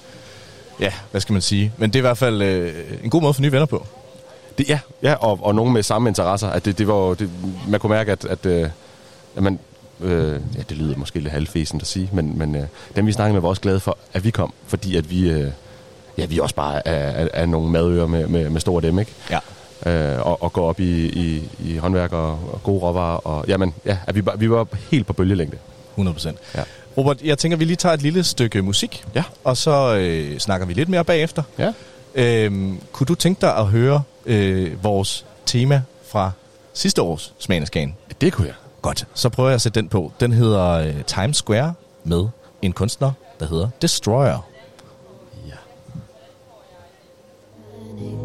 ja, 0.79 0.91
hvad 1.11 1.21
skal 1.21 1.33
man 1.33 1.41
sige, 1.41 1.71
men 1.77 1.89
det 1.89 1.95
er 1.95 1.99
i 1.99 2.07
hvert 2.07 2.17
fald 2.17 2.41
øh, 2.41 2.83
en 3.03 3.09
god 3.09 3.21
måde 3.21 3.29
at 3.29 3.35
få 3.35 3.41
nye 3.41 3.51
venner 3.51 3.65
på. 3.65 3.87
Det, 4.57 4.69
ja, 4.69 4.79
ja 5.03 5.13
og, 5.13 5.39
og 5.41 5.55
nogen 5.55 5.73
med 5.73 5.83
samme 5.83 6.09
interesser. 6.09 6.49
At 6.49 6.65
det, 6.65 6.77
det 6.77 6.87
var, 6.87 7.13
det, 7.13 7.29
man 7.67 7.79
kunne 7.79 7.89
mærke, 7.89 8.11
at, 8.11 8.25
at, 8.25 8.45
øh, 8.45 8.69
at 9.35 9.43
man, 9.43 9.59
øh, 10.01 10.39
ja, 10.57 10.61
det 10.69 10.77
lyder 10.77 10.97
måske 10.97 11.19
lidt 11.19 11.31
halvfæsent 11.31 11.81
at 11.81 11.87
sige, 11.87 12.09
men, 12.13 12.37
men 12.37 12.55
øh, 12.55 12.63
dem 12.95 13.07
vi 13.07 13.11
snakkede 13.11 13.33
med 13.33 13.41
var 13.41 13.49
også 13.49 13.61
glade 13.61 13.79
for, 13.79 13.97
at 14.13 14.23
vi 14.23 14.29
kom, 14.29 14.53
fordi 14.67 14.95
at 14.95 15.09
vi, 15.09 15.29
øh, 15.29 15.51
ja, 16.17 16.25
vi 16.25 16.39
også 16.39 16.55
bare 16.55 16.87
er, 16.87 17.23
er, 17.23 17.27
er 17.33 17.45
nogle 17.45 17.71
madører 17.71 18.07
med, 18.07 18.27
med, 18.27 18.49
med 18.49 18.61
store 18.61 18.81
dem, 18.81 18.99
ikke? 18.99 19.11
Ja. 19.29 19.39
Øh, 19.85 20.19
og, 20.27 20.43
og 20.43 20.53
gå 20.53 20.61
op 20.61 20.79
i, 20.79 21.05
i, 21.05 21.49
i 21.59 21.77
håndværk 21.77 22.13
og, 22.13 22.29
og 22.31 22.59
gode 22.63 22.79
råvarer. 22.81 23.17
Og, 23.17 23.45
jamen, 23.47 23.73
ja, 23.85 23.97
at 24.07 24.15
vi, 24.15 24.25
var- 24.25 24.35
vi 24.35 24.49
var 24.49 24.67
helt 24.91 25.07
på 25.07 25.13
bølgelængde. 25.13 25.57
100 25.93 26.13
procent. 26.15 26.37
Ja. 26.55 26.63
Robert, 26.97 27.21
jeg 27.21 27.37
tænker, 27.37 27.57
vi 27.57 27.65
lige 27.65 27.75
tager 27.75 27.93
et 27.93 28.01
lille 28.01 28.23
stykke 28.23 28.61
musik, 28.61 29.05
Ja. 29.15 29.23
og 29.43 29.57
så 29.57 29.95
øh, 29.95 30.37
snakker 30.39 30.67
vi 30.67 30.73
lidt 30.73 30.89
mere 30.89 31.03
bagefter. 31.03 31.43
Ja. 31.57 31.73
Øhm, 32.15 32.79
kunne 32.91 33.05
du 33.05 33.15
tænke 33.15 33.41
dig 33.41 33.57
at 33.57 33.65
høre 33.65 34.01
øh, 34.25 34.83
vores 34.83 35.25
tema 35.45 35.81
fra 36.07 36.31
sidste 36.73 37.01
års 37.01 37.33
Smageneskan? 37.39 37.95
Det 38.21 38.33
kunne 38.33 38.47
jeg. 38.47 38.55
Godt, 38.81 39.07
så 39.13 39.29
prøver 39.29 39.49
jeg 39.49 39.55
at 39.55 39.61
sætte 39.61 39.79
den 39.81 39.89
på. 39.89 40.11
Den 40.19 40.31
hedder 40.31 40.69
øh, 40.69 41.03
Times 41.07 41.37
Square 41.37 41.73
med 42.03 42.27
en 42.61 42.71
kunstner, 42.73 43.11
der 43.39 43.45
hedder 43.47 43.67
Destroyer. 43.81 44.45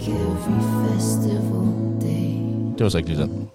Every 0.01 0.95
festival. 0.95 1.48
Det 2.79 2.85
var 2.85 2.91
så 2.91 2.99
ikke 2.99 3.09
lige 3.09 3.23
den. 3.23 3.51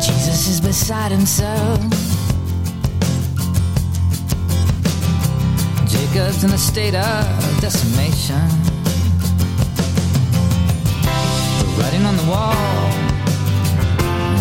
Jesus 0.00 0.48
is 0.48 0.60
beside 0.60 1.10
himself. 1.10 1.99
Jacob's 6.20 6.44
in 6.44 6.50
a 6.50 6.58
state 6.58 6.94
of 6.94 7.60
decimation. 7.60 8.46
The 11.58 11.66
writing 11.78 12.04
on 12.04 12.16
the 12.16 12.26
wall 12.28 12.52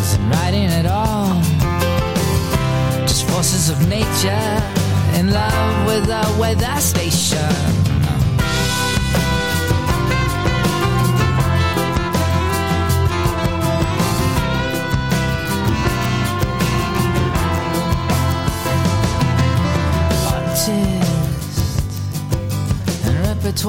isn't 0.01 0.29
writing 0.29 0.65
at 0.65 0.85
all. 0.85 1.41
Just 3.07 3.25
forces 3.29 3.69
of 3.69 3.87
nature 3.87 4.61
in 5.17 5.31
love 5.31 5.85
with 5.87 6.05
the 6.05 6.37
weather 6.37 6.79
station. 6.81 7.78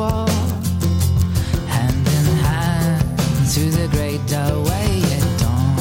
Repertoire 0.01 0.29
hand 1.69 2.07
in 2.07 2.27
hand 2.45 3.21
through 3.51 3.71
the 3.71 3.89
great 3.89 4.25
doorway 4.27 5.03
at 5.17 5.25
dawn. 5.41 5.77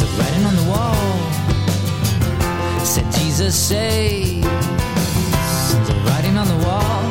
The 0.00 0.06
writing 0.18 0.44
on 0.44 0.56
the 0.56 0.66
wall 0.70 1.12
said 2.84 3.10
Jesus 3.12 3.54
saves. 3.54 4.46
The 5.88 5.94
writing 6.06 6.36
on 6.36 6.48
the 6.48 6.60
wall 6.66 7.02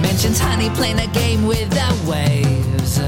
mentions 0.00 0.38
honey 0.38 0.70
playing 0.70 0.98
a 0.98 1.06
game 1.08 1.46
with 1.46 1.70
the 1.70 2.10
waves. 2.10 2.98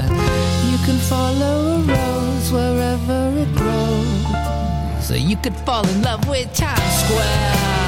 You 0.71 0.77
can 0.85 0.99
follow 0.99 1.75
a 1.75 1.81
rose 1.81 2.51
wherever 2.51 3.33
it 3.37 3.55
grows. 3.55 5.05
So 5.05 5.15
you 5.15 5.35
could 5.37 5.55
fall 5.65 5.87
in 5.87 6.01
love 6.01 6.27
with 6.27 6.53
Times 6.53 6.93
Square. 7.03 7.82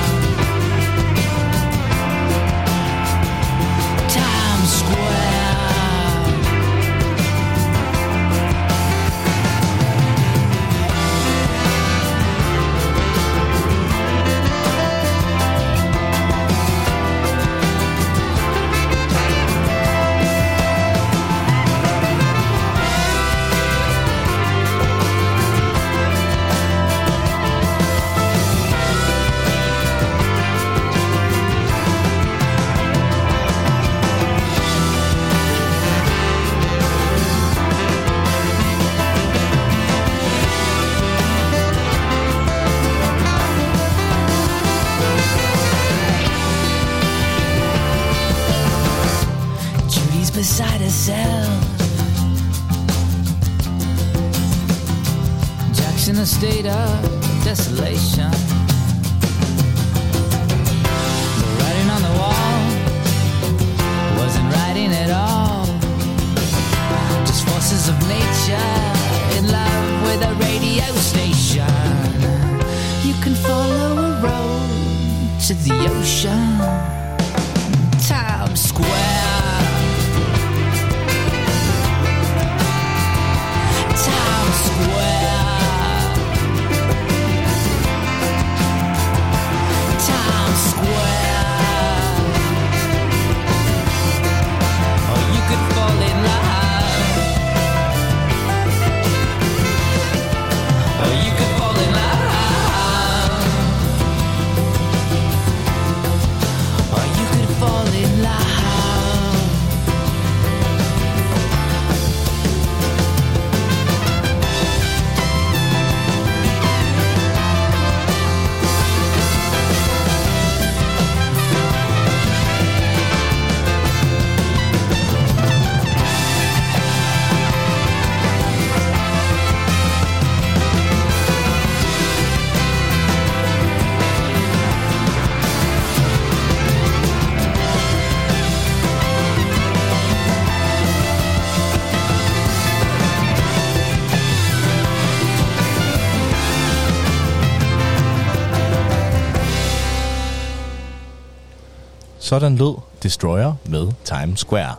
Sådan 152.40 152.58
lød 152.58 152.76
Destroyer 153.04 153.54
med 153.66 153.88
Times 154.04 154.40
Square. 154.40 154.76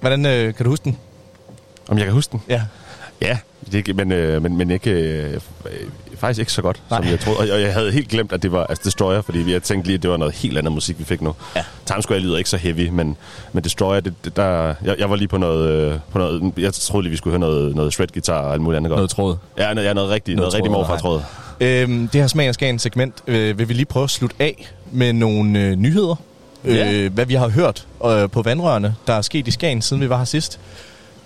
Hvordan 0.00 0.26
øh, 0.26 0.54
kan 0.54 0.64
du 0.64 0.70
huske 0.70 0.84
den? 0.84 0.98
Om 1.88 1.98
jeg 1.98 2.04
kan 2.06 2.14
huske 2.14 2.32
den? 2.32 2.42
Ja. 2.48 2.62
Ja, 3.20 3.38
det, 3.72 3.96
men, 3.96 4.12
øh, 4.12 4.42
men, 4.42 4.56
men 4.56 4.70
ikke, 4.70 4.90
øh, 4.90 5.40
faktisk 6.16 6.40
ikke 6.40 6.52
så 6.52 6.62
godt, 6.62 6.82
Nej. 6.90 7.02
som 7.02 7.10
jeg 7.10 7.20
troede. 7.20 7.52
Og 7.52 7.60
jeg 7.60 7.72
havde 7.72 7.92
helt 7.92 8.08
glemt, 8.08 8.32
at 8.32 8.42
det 8.42 8.52
var 8.52 8.66
altså 8.66 8.82
Destroyer, 8.84 9.22
fordi 9.22 9.52
jeg 9.52 9.62
tænkte 9.62 9.86
lige, 9.88 9.94
at 9.94 10.02
det 10.02 10.10
var 10.10 10.16
noget 10.16 10.34
helt 10.34 10.58
andet 10.58 10.72
musik, 10.72 10.98
vi 10.98 11.04
fik 11.04 11.22
nu. 11.22 11.34
Ja. 11.56 11.64
Times 11.86 12.04
Square 12.04 12.20
lyder 12.20 12.38
ikke 12.38 12.50
så 12.50 12.56
heavy, 12.56 12.88
men, 12.88 13.16
men 13.52 13.64
Destroyer, 13.64 14.00
det, 14.00 14.14
det, 14.24 14.36
der, 14.36 14.74
jeg, 14.84 14.96
jeg 14.98 15.10
var 15.10 15.16
lige 15.16 15.28
på 15.28 15.38
noget, 15.38 15.70
øh, 15.70 15.98
på 16.12 16.18
noget... 16.18 16.52
Jeg 16.56 16.74
troede 16.74 17.02
lige, 17.02 17.10
vi 17.10 17.16
skulle 17.16 17.32
høre 17.32 17.40
noget, 17.40 17.74
noget 17.76 17.92
shred-guitar 17.94 18.40
og 18.40 18.52
alt 18.52 18.62
muligt 18.62 18.76
andet 18.76 18.90
godt. 18.90 18.98
Noget 18.98 19.10
tråd. 19.10 19.36
Ja, 19.58 19.74
noget, 19.74 19.88
ja, 19.88 19.92
noget 19.92 20.10
rigtigt, 20.10 20.36
noget, 20.36 20.52
noget 20.52 20.54
rigtig 20.54 20.70
tråd, 20.70 20.80
morfar-tråd. 20.80 21.22
Øhm, 21.64 22.08
det 22.08 22.20
her 22.20 22.26
smag 22.28 22.48
og 22.48 22.54
skagen 22.54 22.78
segment 22.78 23.14
øh, 23.26 23.58
vil 23.58 23.68
vi 23.68 23.74
lige 23.74 23.84
prøve 23.86 24.04
at 24.04 24.10
slutte 24.10 24.36
af 24.38 24.72
med 24.92 25.12
nogle 25.12 25.60
øh, 25.60 25.72
nyheder. 25.76 26.14
Ja. 26.64 26.92
Øh, 26.92 27.12
hvad 27.14 27.26
vi 27.26 27.34
har 27.34 27.48
hørt 27.48 27.86
øh, 28.06 28.30
på 28.30 28.42
vandrørene, 28.42 28.94
der 29.06 29.12
er 29.14 29.22
sket 29.22 29.48
i 29.48 29.50
Skagen, 29.50 29.82
siden 29.82 30.02
vi 30.02 30.08
var 30.08 30.18
her 30.18 30.24
sidst. 30.24 30.60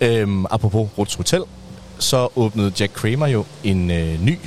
Øhm, 0.01 0.45
apropos 0.45 0.89
Ruts 0.97 1.13
Hotel, 1.15 1.43
så 1.99 2.27
åbnede 2.35 2.71
Jack 2.79 2.93
Kramer 2.93 3.27
jo 3.27 3.45
en 3.63 3.91
øh, 3.91 4.23
ny 4.25 4.37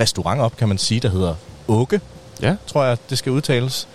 restaurant 0.00 0.40
op, 0.40 0.56
kan 0.56 0.68
man 0.68 0.78
sige, 0.78 1.00
der 1.00 1.08
hedder 1.08 1.34
Åke, 1.68 2.00
Ja. 2.42 2.54
tror 2.66 2.84
jeg, 2.84 2.96
det 3.10 3.18
skal 3.18 3.32
udtales. 3.32 3.88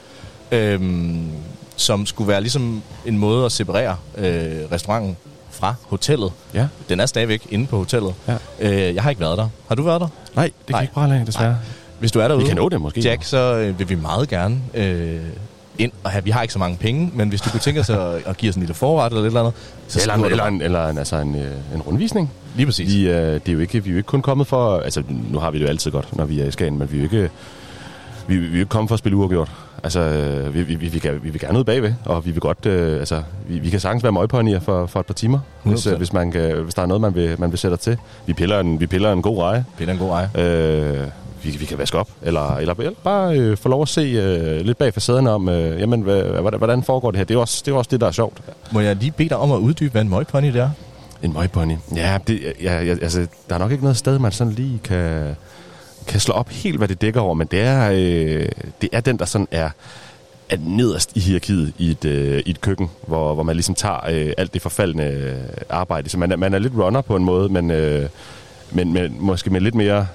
Øhm, 0.52 1.28
som 1.76 2.06
skulle 2.06 2.28
være 2.28 2.42
ligesom 2.42 2.82
en 3.06 3.18
måde 3.18 3.46
at 3.46 3.52
separere 3.52 3.98
øh, 4.18 4.72
restauranten 4.72 5.18
fra 5.54 5.76
hotellet. 5.88 6.32
Ja. 6.54 6.68
Den 6.90 7.00
er 7.00 7.06
stadigvæk 7.06 7.48
inde 7.50 7.68
på 7.68 7.78
hotellet. 7.78 8.14
Ja. 8.28 8.36
Øh, 8.60 8.96
jeg 8.96 9.04
har 9.04 9.10
ikke 9.10 9.22
været 9.22 9.38
der. 9.38 9.48
Har 9.68 9.76
du 9.76 9.84
været 9.84 10.02
der? 10.02 10.08
Nej, 10.36 10.46
det 10.46 10.54
kan 10.68 10.74
Nej. 10.74 10.82
ikke 10.82 10.94
prale 10.94 11.16
af, 11.16 11.26
desværre. 11.26 11.58
Hvis 12.00 12.12
du 12.12 12.20
er 12.20 12.28
derude, 12.28 12.44
Vi 12.44 12.48
kan 12.48 12.58
nå 12.58 12.70
det 12.70 12.82
måske. 12.82 13.02
Jack, 13.02 13.24
så 13.24 13.38
øh, 13.56 13.80
vil 13.80 13.90
vi 13.90 13.96
meget 13.96 14.30
gerne 14.30 14.62
øh, 14.74 15.22
ind 15.78 15.92
og 16.04 16.12
have. 16.12 16.24
Vi 16.24 16.30
har 16.32 16.42
ikke 16.42 16.54
så 16.54 16.60
mange 16.60 16.78
penge, 16.78 17.12
men 17.14 17.30
hvis 17.30 17.42
du 17.42 17.50
kunne 17.50 17.60
tænke 17.60 17.80
os 17.80 17.90
at, 17.90 18.00
at 18.30 18.38
give 18.38 18.50
os 18.50 18.56
en 18.56 18.62
lille 18.62 18.74
forret 18.76 19.10
eller 19.10 19.22
lidt 19.22 19.32
eller 19.32 19.40
andet, 19.40 19.54
så 19.88 20.00
Eller, 20.02 20.16
en, 20.16 20.26
eller, 20.26 20.46
en, 20.46 20.62
eller 20.62 20.88
en, 20.88 20.98
altså 20.98 21.16
en, 21.16 21.36
øh, 21.36 21.52
en 21.76 21.82
rundvisning. 21.82 22.32
Lige 22.56 22.66
præcis. 22.66 22.94
Vi, 22.96 23.10
øh, 23.10 23.34
det 23.34 23.48
er 23.48 23.54
jo 23.54 23.60
ikke, 23.60 23.84
vi 23.84 23.90
er 23.90 23.94
jo 23.94 23.98
ikke 23.98 24.08
kun 24.08 24.22
kommet 24.22 24.48
for... 24.48 24.78
Altså, 24.78 25.04
nu 25.10 25.40
har 25.40 25.52
vi 25.52 25.58
det 25.58 25.64
jo 25.64 25.70
altid 25.70 25.92
godt, 25.92 26.16
når 26.16 26.26
vi 26.26 26.40
er 26.40 26.46
i 26.46 26.52
Skagen, 26.52 26.78
men 26.78 26.92
vi 26.92 26.98
er 26.98 27.00
jo 27.02 27.04
ikke, 27.04 27.30
vi, 28.28 28.38
vi 28.38 28.46
er 28.46 28.50
jo 28.50 28.56
ikke 28.56 28.66
kommet 28.70 28.90
for 28.90 28.94
at 28.94 29.00
spille 29.00 29.16
uafgjort. 29.16 29.52
Altså, 29.84 30.00
øh, 30.00 30.54
vi, 30.54 30.64
vi, 30.64 30.88
vi, 30.88 31.00
kan, 31.00 31.20
vi 31.24 31.30
vil 31.30 31.42
gerne 31.42 31.60
ud 31.60 31.64
bagved, 31.64 31.94
og 32.06 32.26
vi 32.26 32.32
vil 32.32 32.42
godt... 32.42 32.66
Øh, 32.66 33.00
altså, 33.00 33.24
vi, 33.48 33.60
vi 33.60 33.70
kan 33.70 33.80
sagtens 33.80 34.04
være 34.04 34.12
møgponyer 34.12 34.60
for, 34.60 34.86
for 34.86 35.00
et 35.00 35.06
par 35.06 35.14
timer, 35.14 35.40
hvis, 35.64 35.88
100%. 35.88 35.92
øh, 35.92 35.98
hvis, 35.98 36.14
man 36.14 36.32
kan, 36.32 36.56
hvis 36.56 36.74
der 36.74 36.82
er 36.82 36.86
noget, 36.86 37.02
man 37.02 37.16
vil, 37.16 37.36
man 37.40 37.52
vil 37.52 37.60
sætte 37.60 37.78
til. 37.78 37.98
Vi 38.26 38.34
piller 38.34 38.60
en, 38.60 38.80
vi 38.80 38.88
piller 38.88 39.12
en 39.12 39.22
god 39.22 39.38
reje. 39.42 39.66
Peter 39.78 39.94
en 39.94 40.00
god 40.00 40.10
ejer. 40.10 40.28
Øh, 40.36 41.08
vi, 41.44 41.50
vi 41.50 41.66
kan 41.66 41.78
vaske 41.78 41.98
op, 41.98 42.10
eller, 42.22 42.56
eller, 42.56 42.74
eller 42.74 42.94
bare 43.04 43.38
øh, 43.38 43.58
få 43.58 43.70
lov 43.70 43.82
at 43.82 43.88
se 43.88 44.02
øh, 44.02 44.66
lidt 44.66 44.78
bag 44.78 44.94
facaderne 44.94 45.32
om, 45.32 45.50
øh, 45.50 45.80
jamen, 45.80 46.02
hvad, 46.02 46.24
hvordan, 46.24 46.58
hvordan 46.58 46.84
foregår 46.84 47.12
det 47.12 47.18
her. 47.18 47.26
Det 47.26 47.36
er, 47.36 47.40
også, 47.40 47.64
det 47.66 47.72
er 47.72 47.76
også 47.76 47.90
det, 47.92 48.02
der 48.02 48.08
er 48.08 48.12
sjovt. 48.12 48.42
Må 48.72 48.80
jeg 48.80 48.96
lige 48.96 49.12
bede 49.12 49.30
dig 49.30 49.38
om 49.38 49.52
at 49.52 49.58
uddybe, 49.58 49.92
hvad 49.92 50.02
en 50.02 50.10
møgpony 50.10 50.48
det 50.48 50.62
er? 50.62 50.70
En 51.24 51.34
møgpony. 51.34 51.76
Ja, 51.96 52.18
det, 52.28 52.54
ja, 52.64 52.82
ja, 52.82 52.92
altså, 53.02 53.28
der 53.50 53.56
er 53.56 53.60
nok 53.60 53.72
ikke 53.72 53.84
noget 53.84 53.98
sted, 53.98 54.20
man 54.20 54.32
sådan 54.32 54.54
lige 54.54 54.80
kan, 54.84 55.36
kan 56.04 56.20
slå 56.20 56.34
op 56.34 56.50
helt, 56.50 56.78
hvad 56.78 56.88
det 56.88 57.02
dækker 57.02 57.22
over, 57.22 57.34
men 57.34 57.48
det 57.52 57.62
er, 57.62 57.92
øh, 57.92 58.50
det 58.82 58.90
er 58.92 59.02
den, 59.02 59.20
der 59.20 59.26
sådan 59.26 59.48
er, 59.52 59.70
er 60.50 60.58
nederst 60.60 61.12
i 61.16 61.20
hierarkiet 61.20 61.74
i 61.78 61.92
et, 61.92 62.06
øh, 62.06 62.42
i 62.46 62.50
et 62.50 62.62
køkken, 62.62 62.90
hvor, 63.08 63.34
hvor 63.34 63.44
man 63.44 63.56
ligesom 63.56 63.76
tager 63.76 64.10
øh, 64.10 64.34
alt 64.38 64.54
det 64.54 64.62
forfaldende 64.62 65.04
øh, 65.04 65.36
arbejde. 65.70 66.10
Så 66.10 66.18
man 66.18 66.32
er, 66.32 66.36
man 66.36 66.54
er 66.54 66.60
lidt 66.60 66.74
runner 66.78 67.02
på 67.02 67.16
en 67.16 67.24
måde, 67.24 67.50
men, 67.50 67.72
øh, 67.72 68.10
men, 68.72 68.94
men 68.94 69.16
måske 69.20 69.50
med 69.50 69.62
lidt 69.62 69.76
mere 69.76 70.08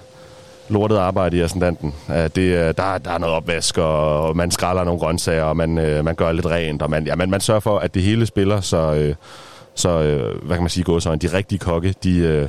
lortet 0.69 0.97
arbejde 0.97 1.36
i 1.36 1.40
ascendanten. 1.40 1.94
Det, 2.09 2.36
der, 2.77 2.98
der 2.98 3.10
er 3.10 3.19
noget 3.19 3.36
opvask, 3.36 3.78
og 3.78 4.36
man 4.36 4.51
skræller 4.51 4.85
nogle 4.85 5.01
grøntsager, 5.01 5.43
og 5.43 5.56
man, 5.56 5.78
øh, 5.78 6.05
man 6.05 6.15
gør 6.15 6.32
lidt 6.32 6.47
rent, 6.47 6.82
og 6.82 6.90
man, 6.90 7.06
ja, 7.06 7.15
man, 7.15 7.31
man 7.31 7.40
sørger 7.40 7.60
for, 7.60 7.78
at 7.78 7.94
det 7.94 8.02
hele 8.02 8.27
spiller, 8.27 8.60
så, 8.60 8.94
øh, 8.94 9.15
så 9.74 9.89
øh, 9.89 10.44
hvad 10.44 10.56
kan 10.56 10.62
man 10.62 10.70
sige, 10.70 10.85
gå 10.85 11.01
så 11.01 11.16
de 11.16 11.32
rigtige 11.32 11.59
kokke, 11.59 11.94
de, 12.02 12.19
øh, 12.19 12.48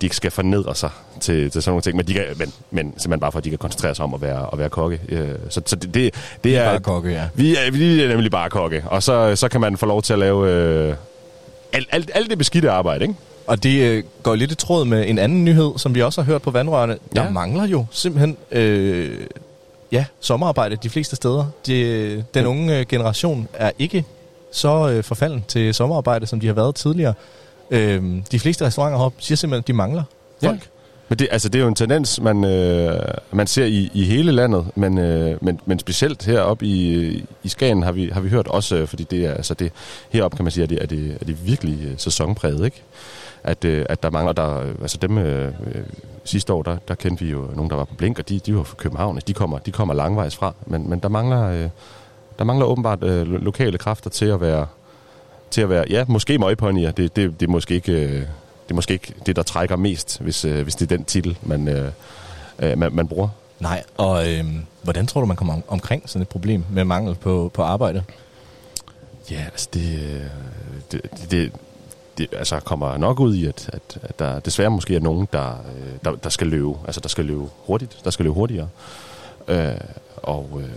de 0.00 0.06
ikke 0.06 0.16
skal 0.16 0.30
fornedre 0.30 0.74
sig 0.74 0.90
til, 1.20 1.50
til 1.50 1.62
sådan 1.62 1.70
nogle 1.70 1.82
ting, 1.82 1.96
men, 1.96 2.06
de 2.06 2.12
kan, 2.14 2.24
men, 2.36 2.52
men 2.70 2.84
simpelthen 2.84 3.20
bare 3.20 3.32
for, 3.32 3.38
at 3.38 3.44
de 3.44 3.48
kan 3.50 3.58
koncentrere 3.58 3.94
sig 3.94 4.04
om 4.04 4.14
at 4.14 4.20
være, 4.22 4.46
at 4.52 4.58
være 4.58 4.68
kokke. 4.68 5.00
Øh, 5.08 5.28
så 5.48 5.60
så 5.66 5.76
det, 5.76 5.94
det, 5.94 6.14
det 6.44 6.56
er... 6.56 6.64
Bare 6.70 6.80
kokke, 6.80 7.10
ja. 7.10 7.28
Vi 7.34 7.56
er, 7.56 7.70
vi 7.70 8.02
er 8.02 8.08
nemlig 8.08 8.30
bare 8.30 8.50
kokke, 8.50 8.82
og 8.86 9.02
så, 9.02 9.36
så 9.36 9.48
kan 9.48 9.60
man 9.60 9.76
få 9.76 9.86
lov 9.86 10.02
til 10.02 10.12
at 10.12 10.18
lave 10.18 10.50
øh, 10.50 10.94
alt, 11.72 11.88
alt, 11.92 12.10
alt 12.14 12.30
det 12.30 12.38
beskidte 12.38 12.70
arbejde, 12.70 13.02
ikke? 13.04 13.14
Og 13.46 13.62
det 13.62 13.80
øh, 13.82 14.02
går 14.22 14.34
lidt 14.34 14.52
i 14.52 14.54
tråd 14.54 14.84
med 14.84 15.08
en 15.08 15.18
anden 15.18 15.44
nyhed, 15.44 15.72
som 15.76 15.94
vi 15.94 16.02
også 16.02 16.22
har 16.22 16.26
hørt 16.32 16.42
på 16.42 16.50
vandrørene. 16.50 16.98
Der 17.16 17.24
Ja. 17.24 17.30
mangler 17.30 17.66
jo 17.66 17.86
simpelthen 17.90 18.36
øh, 18.52 19.20
ja, 19.92 20.04
sommerarbejde 20.20 20.76
de 20.76 20.90
fleste 20.90 21.16
steder. 21.16 21.46
De, 21.66 22.24
den 22.34 22.46
unge 22.46 22.78
øh, 22.78 22.86
generation 22.86 23.48
er 23.54 23.70
ikke 23.78 24.04
så 24.52 24.88
øh, 24.90 25.04
forfalden 25.04 25.44
til 25.48 25.74
sommerarbejde, 25.74 26.26
som 26.26 26.40
de 26.40 26.46
har 26.46 26.54
været 26.54 26.74
tidligere. 26.74 27.14
Øh, 27.70 28.02
de 28.32 28.38
fleste 28.38 28.64
restauranter 28.66 28.98
heroppe 28.98 29.22
siger 29.22 29.36
simpelthen, 29.36 29.62
at 29.62 29.68
de 29.68 29.72
mangler 29.72 30.02
folk. 30.44 30.70
Men 31.10 31.18
det, 31.18 31.28
altså, 31.30 31.48
det 31.48 31.58
er 31.58 31.62
jo 31.62 31.68
en 31.68 31.74
tendens, 31.74 32.20
man, 32.20 32.44
øh, 32.44 33.00
man 33.32 33.46
ser 33.46 33.64
i, 33.64 33.90
i 33.94 34.04
hele 34.04 34.32
landet, 34.32 34.66
men, 34.74 34.98
øh, 34.98 35.44
men, 35.44 35.60
men 35.66 35.78
specielt 35.78 36.24
heroppe 36.24 36.66
i, 36.66 37.06
i 37.42 37.48
Skagen 37.48 37.82
har 37.82 37.92
vi, 37.92 38.10
har 38.12 38.20
vi 38.20 38.28
hørt 38.28 38.48
også, 38.48 38.76
øh, 38.76 38.88
fordi 38.88 39.04
det 39.10 39.24
er, 39.24 39.34
altså 39.34 39.54
det, 39.54 39.72
heroppe 40.10 40.36
kan 40.36 40.44
man 40.44 40.50
sige, 40.50 40.64
at 40.64 40.70
det 40.70 40.82
er 40.82 40.86
det, 40.86 41.16
er 41.20 41.24
det 41.24 41.46
virkelig 41.46 41.78
øh, 41.84 41.94
sæsonpræget, 41.96 42.64
ikke? 42.64 42.82
At, 43.44 43.64
øh, 43.64 43.86
at 43.88 44.02
der 44.02 44.10
mangler, 44.10 44.32
der, 44.32 44.60
øh, 44.60 44.74
altså 44.82 44.98
dem 45.02 45.18
øh, 45.18 45.52
sidste 46.24 46.52
år, 46.52 46.62
der, 46.62 46.76
der 46.88 46.94
kendte 46.94 47.24
vi 47.24 47.30
jo 47.30 47.48
nogen, 47.54 47.70
der 47.70 47.76
var 47.76 47.84
på 47.84 47.94
Blink, 47.94 48.18
og 48.18 48.28
de, 48.28 48.38
de 48.38 48.56
var 48.56 48.62
fra 48.62 48.76
København, 48.76 49.20
de 49.26 49.32
kommer, 49.34 49.58
de 49.58 49.70
kommer 49.72 49.94
langvejs 49.94 50.36
fra, 50.36 50.54
men, 50.66 50.90
men 50.90 50.98
der 50.98 51.08
mangler, 51.08 51.42
øh, 51.44 51.68
der 52.38 52.44
mangler 52.44 52.66
åbenbart 52.66 53.02
øh, 53.02 53.26
lo- 53.26 53.38
lokale 53.38 53.78
kræfter 53.78 54.10
til 54.10 54.26
at 54.26 54.40
være, 54.40 54.66
til 55.50 55.60
at 55.60 55.70
være, 55.70 55.84
ja, 55.90 56.04
måske 56.08 56.38
møgponyer, 56.38 56.90
det, 56.90 57.16
det, 57.16 57.40
det 57.40 57.46
er 57.46 57.50
måske 57.50 57.74
ikke... 57.74 57.92
Øh, 57.92 58.22
det 58.68 58.74
er 58.74 58.76
måske 58.76 58.92
ikke 58.92 59.14
det, 59.26 59.36
der 59.36 59.42
trækker 59.42 59.76
mest, 59.76 60.20
hvis, 60.20 60.44
øh, 60.44 60.62
hvis 60.62 60.74
det 60.74 60.92
er 60.92 60.96
den 60.96 61.04
titel, 61.04 61.38
man, 61.42 61.68
øh, 61.68 62.78
man, 62.78 62.92
man 62.92 63.08
bruger. 63.08 63.28
Nej, 63.60 63.82
og 63.96 64.32
øh, 64.32 64.44
hvordan 64.82 65.06
tror 65.06 65.20
du, 65.20 65.26
man 65.26 65.36
kommer 65.36 65.54
om, 65.54 65.62
omkring 65.68 66.08
sådan 66.08 66.22
et 66.22 66.28
problem 66.28 66.64
med 66.70 66.84
mangel 66.84 67.14
på, 67.14 67.50
på 67.54 67.62
arbejde? 67.62 68.02
Ja, 69.30 69.44
altså 69.44 69.68
det, 69.74 70.30
det, 70.92 71.00
det, 71.30 71.52
det, 72.18 72.28
altså 72.32 72.60
kommer 72.60 72.96
nok 72.96 73.20
ud 73.20 73.34
i, 73.34 73.46
at, 73.46 73.70
at, 73.72 73.98
at 74.02 74.18
der 74.18 74.40
desværre 74.40 74.70
måske 74.70 74.96
er 74.96 75.00
nogen, 75.00 75.28
der, 75.32 75.56
der, 76.04 76.14
der 76.14 76.28
skal 76.28 76.46
løbe, 76.46 76.74
altså 76.86 77.00
der 77.00 77.08
skal 77.08 77.24
løbe 77.24 77.44
hurtigt, 77.66 78.00
der 78.04 78.10
skal 78.10 78.24
løbe 78.24 78.34
hurtigere. 78.34 78.68
Øh, 79.48 79.72
og, 80.22 80.60
øh, 80.62 80.68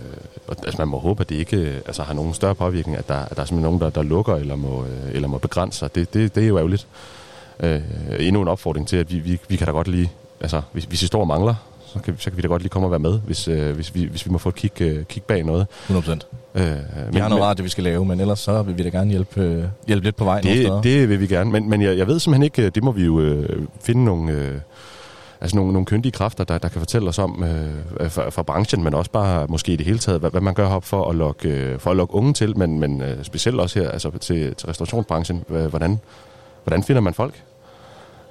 altså, 0.48 0.78
man 0.78 0.88
må 0.88 0.98
håbe, 0.98 1.20
at 1.20 1.28
det 1.28 1.34
ikke 1.34 1.56
øh, 1.56 1.74
altså, 1.86 2.02
har 2.02 2.14
nogen 2.14 2.34
større 2.34 2.54
påvirkning, 2.54 2.96
at 2.98 3.08
der, 3.08 3.14
at 3.14 3.36
der 3.36 3.42
er 3.42 3.46
simpelthen 3.46 3.62
nogen, 3.62 3.80
der, 3.80 3.90
der 3.90 4.02
lukker 4.02 4.34
eller 4.34 4.56
må, 4.56 4.84
øh, 4.84 5.14
eller 5.14 5.28
må 5.28 5.38
begrænse 5.38 5.78
sig. 5.78 5.94
Det, 5.94 6.14
det, 6.14 6.34
det 6.34 6.44
er 6.44 6.48
jo 6.48 6.58
ærgerligt. 6.58 6.86
Øh, 7.60 7.80
endnu 8.18 8.42
en 8.42 8.48
opfordring 8.48 8.88
til, 8.88 8.96
at 8.96 9.12
vi, 9.12 9.18
vi, 9.18 9.40
vi 9.48 9.56
kan 9.56 9.66
da 9.66 9.72
godt 9.72 9.88
lige, 9.88 10.12
altså 10.40 10.62
hvis, 10.72 10.84
hvis 10.84 11.02
vi 11.02 11.06
står 11.06 11.20
og 11.20 11.26
mangler, 11.26 11.54
så 11.92 11.98
kan, 11.98 12.14
så 12.18 12.30
kan 12.30 12.36
vi 12.36 12.42
da 12.42 12.48
godt 12.48 12.62
lige 12.62 12.70
komme 12.70 12.86
og 12.86 12.90
være 12.90 13.00
med, 13.00 13.18
hvis, 13.26 13.48
øh, 13.48 13.74
hvis, 13.74 13.94
vi, 13.94 14.04
hvis 14.04 14.26
vi 14.26 14.30
må 14.30 14.38
få 14.38 14.48
et 14.48 14.54
kig, 14.54 14.82
øh, 14.82 15.04
kig 15.04 15.22
bag 15.22 15.44
noget. 15.44 15.66
100%. 15.88 15.92
Øh, 16.54 16.64
Vi 17.12 17.18
har 17.18 17.28
noget 17.28 17.44
radio, 17.44 17.62
vi 17.62 17.68
skal 17.68 17.84
lave, 17.84 18.04
men 18.04 18.20
ellers 18.20 18.38
så 18.38 18.62
vil 18.62 18.78
vi 18.78 18.82
da 18.82 18.88
gerne 18.88 19.10
hjælpe, 19.10 19.40
øh, 19.40 19.64
hjælpe 19.86 20.04
lidt 20.06 20.16
på 20.16 20.24
vej 20.24 20.40
nogle 20.42 20.62
steder. 20.62 20.74
det, 20.74 20.84
det 20.84 21.08
vil 21.08 21.20
vi 21.20 21.26
gerne, 21.26 21.50
men, 21.50 21.70
men 21.70 21.82
jeg, 21.82 21.98
jeg 21.98 22.06
ved 22.06 22.18
simpelthen 22.18 22.42
ikke, 22.42 22.62
øh, 22.62 22.70
det 22.74 22.84
må 22.84 22.92
vi 22.92 23.04
jo 23.04 23.20
øh, 23.20 23.62
finde 23.80 24.04
nogle, 24.04 24.32
øh, 24.32 24.54
altså 25.42 25.56
nogle, 25.56 25.72
nogle 25.72 25.86
kyndige 25.86 26.12
kræfter, 26.12 26.44
der, 26.44 26.58
der 26.58 26.68
kan 26.68 26.80
fortælle 26.80 27.08
os 27.08 27.18
om 27.18 27.44
øh, 27.44 28.10
fra, 28.10 28.30
fra 28.30 28.42
branchen, 28.42 28.84
men 28.84 28.94
også 28.94 29.10
bare 29.10 29.46
måske 29.48 29.72
i 29.72 29.76
det 29.76 29.86
hele 29.86 29.98
taget, 29.98 30.20
hvad, 30.20 30.30
hvad 30.30 30.40
man 30.40 30.54
gør 30.54 30.68
op 30.68 30.84
for 30.84 31.10
at 31.10 31.16
lokke, 31.16 31.48
øh, 31.48 31.78
for 31.78 31.90
at 31.90 31.96
lokke 31.96 32.14
unge 32.14 32.32
til, 32.32 32.58
men, 32.58 32.80
men 32.80 33.02
øh, 33.02 33.24
specielt 33.24 33.60
også 33.60 33.80
her 33.80 33.90
altså 33.90 34.10
til, 34.10 34.54
til 34.54 34.66
restaurationsbranchen. 34.66 35.44
Hvordan, 35.48 36.00
hvordan 36.64 36.82
finder 36.82 37.00
man 37.00 37.14
folk? 37.14 37.42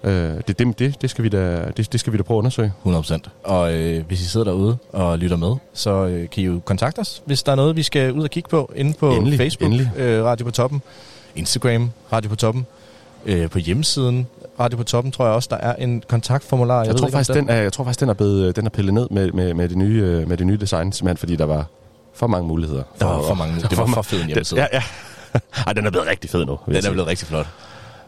Øh, 0.03 0.13
det, 0.47 0.59
det, 0.59 0.79
det, 0.79 1.01
det, 1.01 1.09
skal 1.09 1.23
vi 1.23 1.29
da, 1.29 1.71
det, 1.77 1.91
det 1.91 1.99
skal 1.99 2.13
vi 2.13 2.17
da 2.17 2.23
prøve 2.23 2.35
at 2.35 2.39
undersøge. 2.39 2.73
100%. 2.85 3.17
Og 3.43 3.73
øh, 3.73 4.05
hvis 4.07 4.21
I 4.21 4.25
sidder 4.25 4.43
derude 4.43 4.77
og 4.93 5.19
lytter 5.19 5.37
med, 5.37 5.55
så 5.73 6.05
øh, 6.05 6.29
kan 6.29 6.43
I 6.43 6.45
jo 6.45 6.59
kontakte 6.65 6.99
os, 6.99 7.21
hvis 7.25 7.43
der 7.43 7.51
er 7.51 7.55
noget, 7.55 7.75
vi 7.75 7.83
skal 7.83 8.13
ud 8.13 8.23
og 8.23 8.29
kigge 8.29 8.49
på 8.49 8.71
inde 8.75 8.93
på 8.93 9.11
Endelig, 9.11 9.37
Facebook, 9.39 9.71
endelig. 9.71 9.91
Øh, 9.97 10.23
Radio 10.23 10.45
på 10.45 10.51
Toppen, 10.51 10.81
Instagram, 11.35 11.91
Radio 12.13 12.29
på 12.29 12.35
Toppen, 12.35 12.65
øh, 13.25 13.49
på 13.49 13.59
hjemmesiden 13.59 14.27
Radio 14.59 14.77
på 14.77 14.83
Toppen, 14.83 15.11
tror 15.11 15.25
jeg 15.25 15.33
også, 15.33 15.47
der 15.51 15.57
er 15.57 15.75
en 15.75 16.03
kontaktformular. 16.07 16.77
Jeg, 16.77 16.87
jeg, 16.87 16.95
tror 16.95 17.07
ikke, 17.07 17.15
faktisk, 17.15 17.33
den 17.33 17.49
er, 17.49 17.61
jeg 17.61 17.73
tror 17.73 17.83
faktisk, 17.83 17.99
den 17.99 18.09
er, 18.09 18.13
blevet, 18.13 18.55
den 18.55 18.65
er 18.65 18.69
pillet 18.69 18.93
ned 18.93 19.07
med, 19.11 19.31
med, 19.31 19.53
med, 19.53 19.69
det 19.69 19.77
nye, 19.77 20.01
øh, 20.05 20.29
med 20.29 20.37
det 20.37 20.47
nye 20.47 20.57
design, 20.57 20.91
simpelthen 20.91 21.17
fordi 21.17 21.35
der 21.35 21.45
var 21.45 21.65
for 22.13 22.27
mange 22.27 22.47
muligheder. 22.47 22.83
Der 22.99 23.05
var 23.05 23.21
for 23.21 23.33
mange. 23.33 23.61
Det 23.69 23.77
var 23.77 23.85
for 23.85 24.01
fed 24.01 24.21
en 24.21 24.27
hjemmeside. 24.27 24.59
Ja, 24.59 24.67
ja. 24.73 24.83
Ej, 25.67 25.73
den 25.73 25.85
er 25.85 25.89
blevet 25.89 26.07
rigtig 26.07 26.29
fed 26.29 26.45
nu. 26.45 26.59
Den 26.65 26.75
er 26.75 26.91
blevet 26.91 27.07
rigtig 27.07 27.27
flot. 27.27 27.47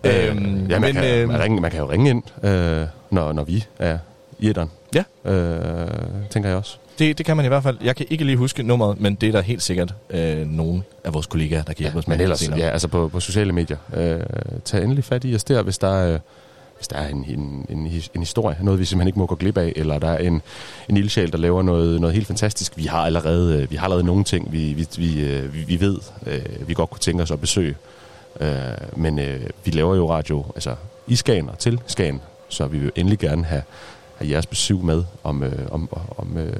Øh, 0.03 0.27
Øhm, 0.29 0.67
ja, 0.69 0.79
man, 0.79 0.81
men, 0.81 0.93
kan, 0.93 1.19
øh, 1.21 1.27
man, 1.27 1.41
ringe, 1.41 1.61
man 1.61 1.71
kan 1.71 1.79
jo 1.79 1.91
ringe 1.91 2.09
ind, 2.09 2.23
øh, 2.43 2.87
når, 3.09 3.33
når 3.33 3.43
vi 3.43 3.65
er 3.79 3.97
i 4.39 4.49
etteren. 4.49 4.71
Ja. 4.95 5.31
Øh, 5.31 5.87
tænker 6.29 6.49
jeg 6.49 6.57
også. 6.57 6.77
Det, 6.99 7.17
det 7.17 7.25
kan 7.25 7.37
man 7.37 7.45
i 7.45 7.47
hvert 7.47 7.63
fald. 7.63 7.77
Jeg 7.83 7.95
kan 7.95 8.05
ikke 8.09 8.23
lige 8.23 8.37
huske 8.37 8.63
nummeret, 8.63 9.01
men 9.01 9.15
det 9.15 9.29
er 9.29 9.31
der 9.33 9.41
helt 9.41 9.61
sikkert 9.61 9.93
øh, 10.09 10.47
nogen 10.47 10.83
af 11.03 11.13
vores 11.13 11.25
kollegaer, 11.27 11.63
der 11.63 11.73
kan 11.73 11.83
hjælpe 11.83 11.99
os 11.99 12.07
med 12.07 12.17
Men 12.17 12.21
ellers, 12.21 12.39
senere. 12.39 12.59
ja, 12.59 12.69
altså 12.69 12.87
på, 12.87 13.07
på 13.07 13.19
sociale 13.19 13.51
medier. 13.51 13.77
Øh, 13.93 14.19
tag 14.65 14.83
endelig 14.83 15.03
fat 15.03 15.23
i 15.25 15.35
os 15.35 15.43
der, 15.43 15.61
hvis 15.61 15.77
der 15.77 15.87
er, 15.87 16.13
øh, 16.13 16.19
hvis 16.77 16.87
der 16.87 16.97
er 16.97 17.07
en, 17.07 17.25
en, 17.27 17.65
en, 17.69 17.91
en 18.15 18.21
historie, 18.21 18.57
noget 18.61 18.79
vi 18.79 18.85
simpelthen 18.85 19.07
ikke 19.07 19.19
må 19.19 19.25
gå 19.25 19.35
glip 19.35 19.57
af, 19.57 19.73
eller 19.75 19.99
der 19.99 20.07
er 20.09 20.17
en, 20.17 20.41
en 20.89 20.97
ildsjæl, 20.97 21.31
der 21.31 21.37
laver 21.37 21.61
noget, 21.61 22.01
noget 22.01 22.13
helt 22.13 22.27
fantastisk. 22.27 22.77
Vi 22.77 22.83
har 22.83 22.99
allerede, 22.99 23.61
øh, 23.61 23.71
vi 23.71 23.75
har 23.75 23.83
allerede 23.83 24.05
nogle 24.05 24.23
ting, 24.23 24.51
vi, 24.51 24.73
vi, 24.73 24.87
vi, 24.97 25.21
øh, 25.25 25.53
vi, 25.53 25.59
vi 25.59 25.79
ved, 25.79 25.97
øh, 26.27 26.67
vi 26.67 26.73
godt 26.73 26.89
kunne 26.89 26.99
tænke 26.99 27.23
os 27.23 27.31
at 27.31 27.41
besøge. 27.41 27.75
Øh, 28.39 28.49
men 28.95 29.19
øh, 29.19 29.41
vi 29.65 29.71
laver 29.71 29.95
jo 29.95 30.11
radio 30.11 30.45
altså, 30.55 30.75
i 31.07 31.15
Skagen 31.15 31.49
og 31.49 31.59
til 31.59 31.81
Skagen, 31.87 32.21
så 32.49 32.67
vi 32.67 32.77
vil 32.77 32.91
endelig 32.95 33.19
gerne 33.19 33.45
have, 33.45 33.61
have 34.23 34.33
jeres 34.33 34.45
besøg 34.45 34.77
med, 34.77 35.03
om, 35.23 35.43
øh, 35.43 35.67
om, 35.71 35.89
om 36.17 36.37
øh, 36.37 36.53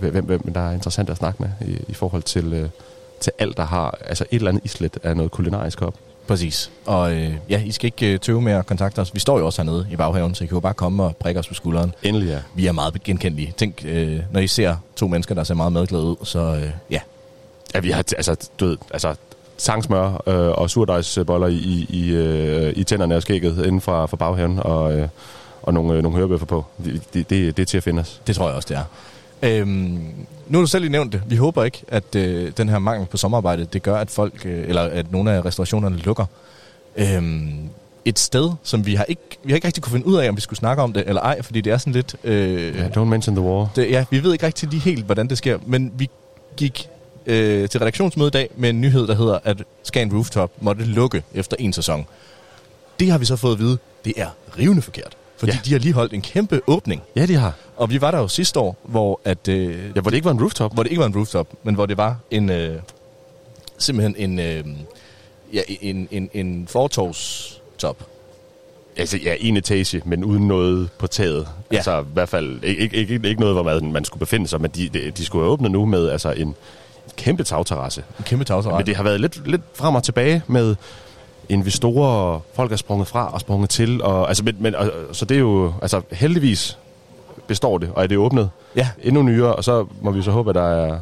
hvem, 0.00 0.24
hvem 0.24 0.52
der 0.52 0.60
er 0.60 0.72
interessant 0.72 1.10
at 1.10 1.16
snakke 1.16 1.42
med 1.42 1.68
i, 1.68 1.78
i 1.88 1.94
forhold 1.94 2.22
til, 2.22 2.52
øh, 2.52 2.68
til 3.20 3.32
alt, 3.38 3.56
der 3.56 3.64
har 3.64 3.98
altså 4.04 4.24
et 4.30 4.36
eller 4.36 4.48
andet 4.48 4.64
islet 4.64 4.98
af 5.02 5.16
noget 5.16 5.32
kulinarisk 5.32 5.82
op. 5.82 5.94
Præcis. 6.28 6.70
Og 6.86 7.12
øh, 7.12 7.34
ja, 7.48 7.62
I 7.62 7.70
skal 7.70 7.86
ikke 7.86 8.12
øh, 8.12 8.18
tøve 8.18 8.42
med 8.42 8.52
at 8.52 8.66
kontakte 8.66 8.98
os. 8.98 9.14
Vi 9.14 9.20
står 9.20 9.38
jo 9.38 9.46
også 9.46 9.62
hernede 9.62 9.86
i 9.90 9.96
baghaven, 9.96 10.34
så 10.34 10.44
I 10.44 10.46
kan 10.46 10.56
jo 10.56 10.60
bare 10.60 10.74
komme 10.74 11.02
og 11.02 11.16
prikke 11.16 11.40
os 11.40 11.48
på 11.48 11.54
skulderen. 11.54 11.94
Endelig 12.02 12.28
ja. 12.28 12.38
Vi 12.54 12.66
er 12.66 12.72
meget 12.72 13.02
genkendelige. 13.02 13.54
Tænk, 13.56 13.84
øh, 13.84 14.20
når 14.32 14.40
I 14.40 14.46
ser 14.46 14.76
to 14.96 15.08
mennesker, 15.08 15.34
der 15.34 15.44
ser 15.44 15.54
meget 15.54 15.72
madglade 15.72 16.04
ud, 16.04 16.16
så 16.24 16.38
øh, 16.38 16.70
ja. 16.90 17.00
Ja, 17.74 17.80
vi 17.80 17.90
har 17.90 18.04
altså, 18.16 18.48
du 18.60 18.66
ved, 18.66 18.78
altså 18.90 19.14
sangsmør 19.56 20.22
øh, 20.26 20.50
og 20.50 20.70
surdejsboller 20.70 21.46
i, 21.46 21.54
i, 21.54 21.86
i, 21.88 22.10
øh, 22.10 22.72
i 22.76 22.84
tænderne 22.84 23.16
og 23.16 23.22
skægget 23.22 23.66
inden 23.66 23.80
for, 23.80 24.06
for 24.06 24.16
baghaven 24.16 24.58
og, 24.58 24.98
øh, 24.98 25.08
og 25.62 25.74
nogle, 25.74 25.94
øh, 25.94 26.02
nogle 26.02 26.18
hørebøffer 26.18 26.46
på. 26.46 26.64
Det, 26.84 27.02
det, 27.14 27.30
det, 27.30 27.56
det 27.56 27.62
er 27.62 27.66
til 27.66 27.76
at 27.76 27.82
finde 27.82 28.00
os. 28.00 28.20
Det 28.26 28.36
tror 28.36 28.46
jeg 28.46 28.56
også, 28.56 28.68
det 28.68 28.76
er. 28.76 28.84
Øhm, 29.42 29.68
nu 30.48 30.58
har 30.58 30.60
du 30.60 30.66
selv 30.66 30.82
lige 30.82 30.92
nævnt 30.92 31.12
det. 31.12 31.22
Vi 31.26 31.36
håber 31.36 31.64
ikke, 31.64 31.82
at 31.88 32.14
øh, 32.16 32.52
den 32.56 32.68
her 32.68 32.78
mangel 32.78 33.06
på 33.06 33.16
sommerarbejde, 33.16 33.64
det 33.72 33.82
gør, 33.82 33.96
at 33.96 34.10
folk, 34.10 34.46
øh, 34.46 34.68
eller 34.68 34.82
at 34.82 35.12
nogle 35.12 35.32
af 35.32 35.44
restaurationerne 35.44 35.96
lukker. 35.96 36.24
Øhm, 36.96 37.52
et 38.04 38.18
sted, 38.18 38.50
som 38.62 38.86
vi 38.86 38.94
har 38.94 39.04
ikke, 39.04 39.22
vi 39.44 39.52
har 39.52 39.54
ikke 39.54 39.66
rigtig 39.66 39.82
kunne 39.82 39.92
finde 39.92 40.06
ud 40.06 40.16
af, 40.16 40.28
om 40.28 40.36
vi 40.36 40.40
skulle 40.40 40.58
snakke 40.58 40.82
om 40.82 40.92
det 40.92 41.04
eller 41.06 41.22
ej, 41.22 41.42
fordi 41.42 41.60
det 41.60 41.72
er 41.72 41.78
sådan 41.78 41.92
lidt... 41.92 42.16
Øh, 42.24 42.76
Ja, 42.76 42.86
don't 42.88 43.04
mention 43.04 43.36
the 43.36 43.44
war. 43.44 43.68
det, 43.76 43.90
ja, 43.90 44.04
vi 44.10 44.22
ved 44.22 44.32
ikke 44.32 44.46
rigtig 44.46 44.68
lige 44.68 44.80
helt, 44.80 45.04
hvordan 45.04 45.28
det 45.28 45.38
sker, 45.38 45.58
men 45.66 45.92
vi 45.94 46.10
gik 46.56 46.88
øh, 47.26 47.68
til 47.68 47.80
redaktionsmøde 47.80 48.28
i 48.28 48.30
dag 48.30 48.48
med 48.56 48.70
en 48.70 48.80
nyhed, 48.80 49.06
der 49.06 49.14
hedder, 49.14 49.38
at 49.44 49.62
Scan 49.82 50.12
Rooftop 50.12 50.50
måtte 50.60 50.84
lukke 50.84 51.22
efter 51.34 51.56
en 51.58 51.72
sæson. 51.72 52.06
Det 53.00 53.10
har 53.10 53.18
vi 53.18 53.24
så 53.24 53.36
fået 53.36 53.52
at 53.52 53.58
vide, 53.58 53.78
det 54.04 54.12
er 54.16 54.26
rivende 54.58 54.82
forkert. 54.82 55.16
Fordi 55.40 55.52
Ja. 55.52 55.58
de 55.64 55.72
har 55.72 55.78
lige 55.78 55.92
holdt 55.92 56.12
en 56.12 56.22
kæmpe 56.22 56.60
åbning. 56.66 57.02
Ja, 57.16 57.26
de 57.26 57.34
har. 57.34 57.52
Og 57.76 57.90
vi 57.90 58.00
var 58.00 58.10
der 58.10 58.18
jo 58.18 58.28
sidste 58.28 58.60
år, 58.60 58.76
hvor, 58.82 59.20
at, 59.24 59.48
øh, 59.48 59.78
Ja, 59.96 60.00
hvor 60.00 60.10
det 60.10 60.14
ikke 60.14 60.24
var 60.24 60.30
en 60.30 60.40
rooftop. 60.40 60.74
hvor 60.74 60.82
det 60.82 60.90
ikke 60.90 61.00
var 61.00 61.06
en 61.06 61.16
rooftop, 61.16 61.48
men 61.62 61.74
hvor 61.74 61.86
det 61.86 61.96
var 61.96 62.16
en 62.30 62.50
øh, 62.50 62.76
simpelthen 63.78 64.14
en, 64.30 64.38
øh, 64.38 64.64
ja, 65.52 65.60
en, 65.80 66.08
en, 66.10 66.30
en 66.34 66.66
fortovstop. 66.70 68.06
Altså, 68.96 69.16
ja, 69.24 69.34
en 69.40 69.56
etage, 69.56 70.02
men 70.04 70.24
uden 70.24 70.48
noget 70.48 70.88
på 70.98 71.06
taget. 71.06 71.48
Ja. 71.72 71.76
Altså, 71.76 72.00
i 72.00 72.04
hvert 72.12 72.28
fald 72.28 72.64
ikke, 72.64 72.96
ikke, 72.96 73.20
ikke, 73.24 73.40
noget, 73.40 73.54
hvor 73.54 73.62
man, 73.62 73.92
man 73.92 74.04
skulle 74.04 74.20
befinde 74.20 74.48
sig, 74.48 74.60
men 74.60 74.70
de, 74.70 74.88
de, 74.88 75.10
de 75.10 75.24
skulle 75.24 75.44
åbnet 75.46 75.70
nu 75.70 75.86
med 75.86 76.08
altså, 76.08 76.30
en 76.32 76.54
kæmpe 77.16 77.44
tagterrasse. 77.44 78.04
En 78.18 78.24
kæmpe 78.24 78.44
tagterrasse. 78.44 78.76
Men 78.76 78.86
det 78.86 78.96
har 78.96 79.02
været 79.02 79.20
lidt, 79.20 79.46
lidt 79.48 79.62
frem 79.74 79.94
og 79.94 80.02
tilbage 80.02 80.42
med 80.46 80.76
investorer, 81.50 82.40
folk 82.54 82.72
er 82.72 82.76
sprunget 82.76 83.08
fra 83.08 83.32
og 83.32 83.40
sprunget 83.40 83.70
til. 83.70 84.02
Og, 84.02 84.28
altså, 84.28 84.44
men, 84.44 84.56
men, 84.58 84.74
og, 84.74 84.90
så 85.12 85.24
det 85.24 85.34
er 85.34 85.38
jo, 85.38 85.72
altså 85.82 86.02
heldigvis 86.12 86.78
består 87.46 87.78
det, 87.78 87.90
og 87.94 88.02
er 88.02 88.06
det 88.06 88.18
åbnet 88.18 88.50
Ja, 88.76 88.88
endnu 89.02 89.22
nyere, 89.22 89.56
og 89.56 89.64
så 89.64 89.86
må 90.00 90.10
vi 90.10 90.22
så 90.22 90.30
håbe, 90.30 90.50
at 90.50 90.54
der 90.54 90.68
er, 90.68 90.98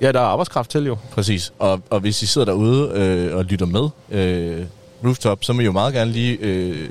ja, 0.00 0.12
der 0.12 0.20
er 0.20 0.24
arbejdskraft 0.24 0.70
til 0.70 0.86
jo. 0.86 0.96
præcis. 1.12 1.52
Og, 1.58 1.80
og 1.90 2.00
hvis 2.00 2.22
I 2.22 2.26
sidder 2.26 2.44
derude 2.44 2.90
øh, 2.94 3.36
og 3.36 3.44
lytter 3.44 3.66
med, 3.66 3.88
øh, 4.10 4.64
rooftop, 5.04 5.44
så 5.44 5.52
må 5.52 5.60
I 5.60 5.64
jo 5.64 5.72
meget 5.72 5.94
gerne 5.94 6.10
lige 6.10 6.38
øh, 6.40 6.88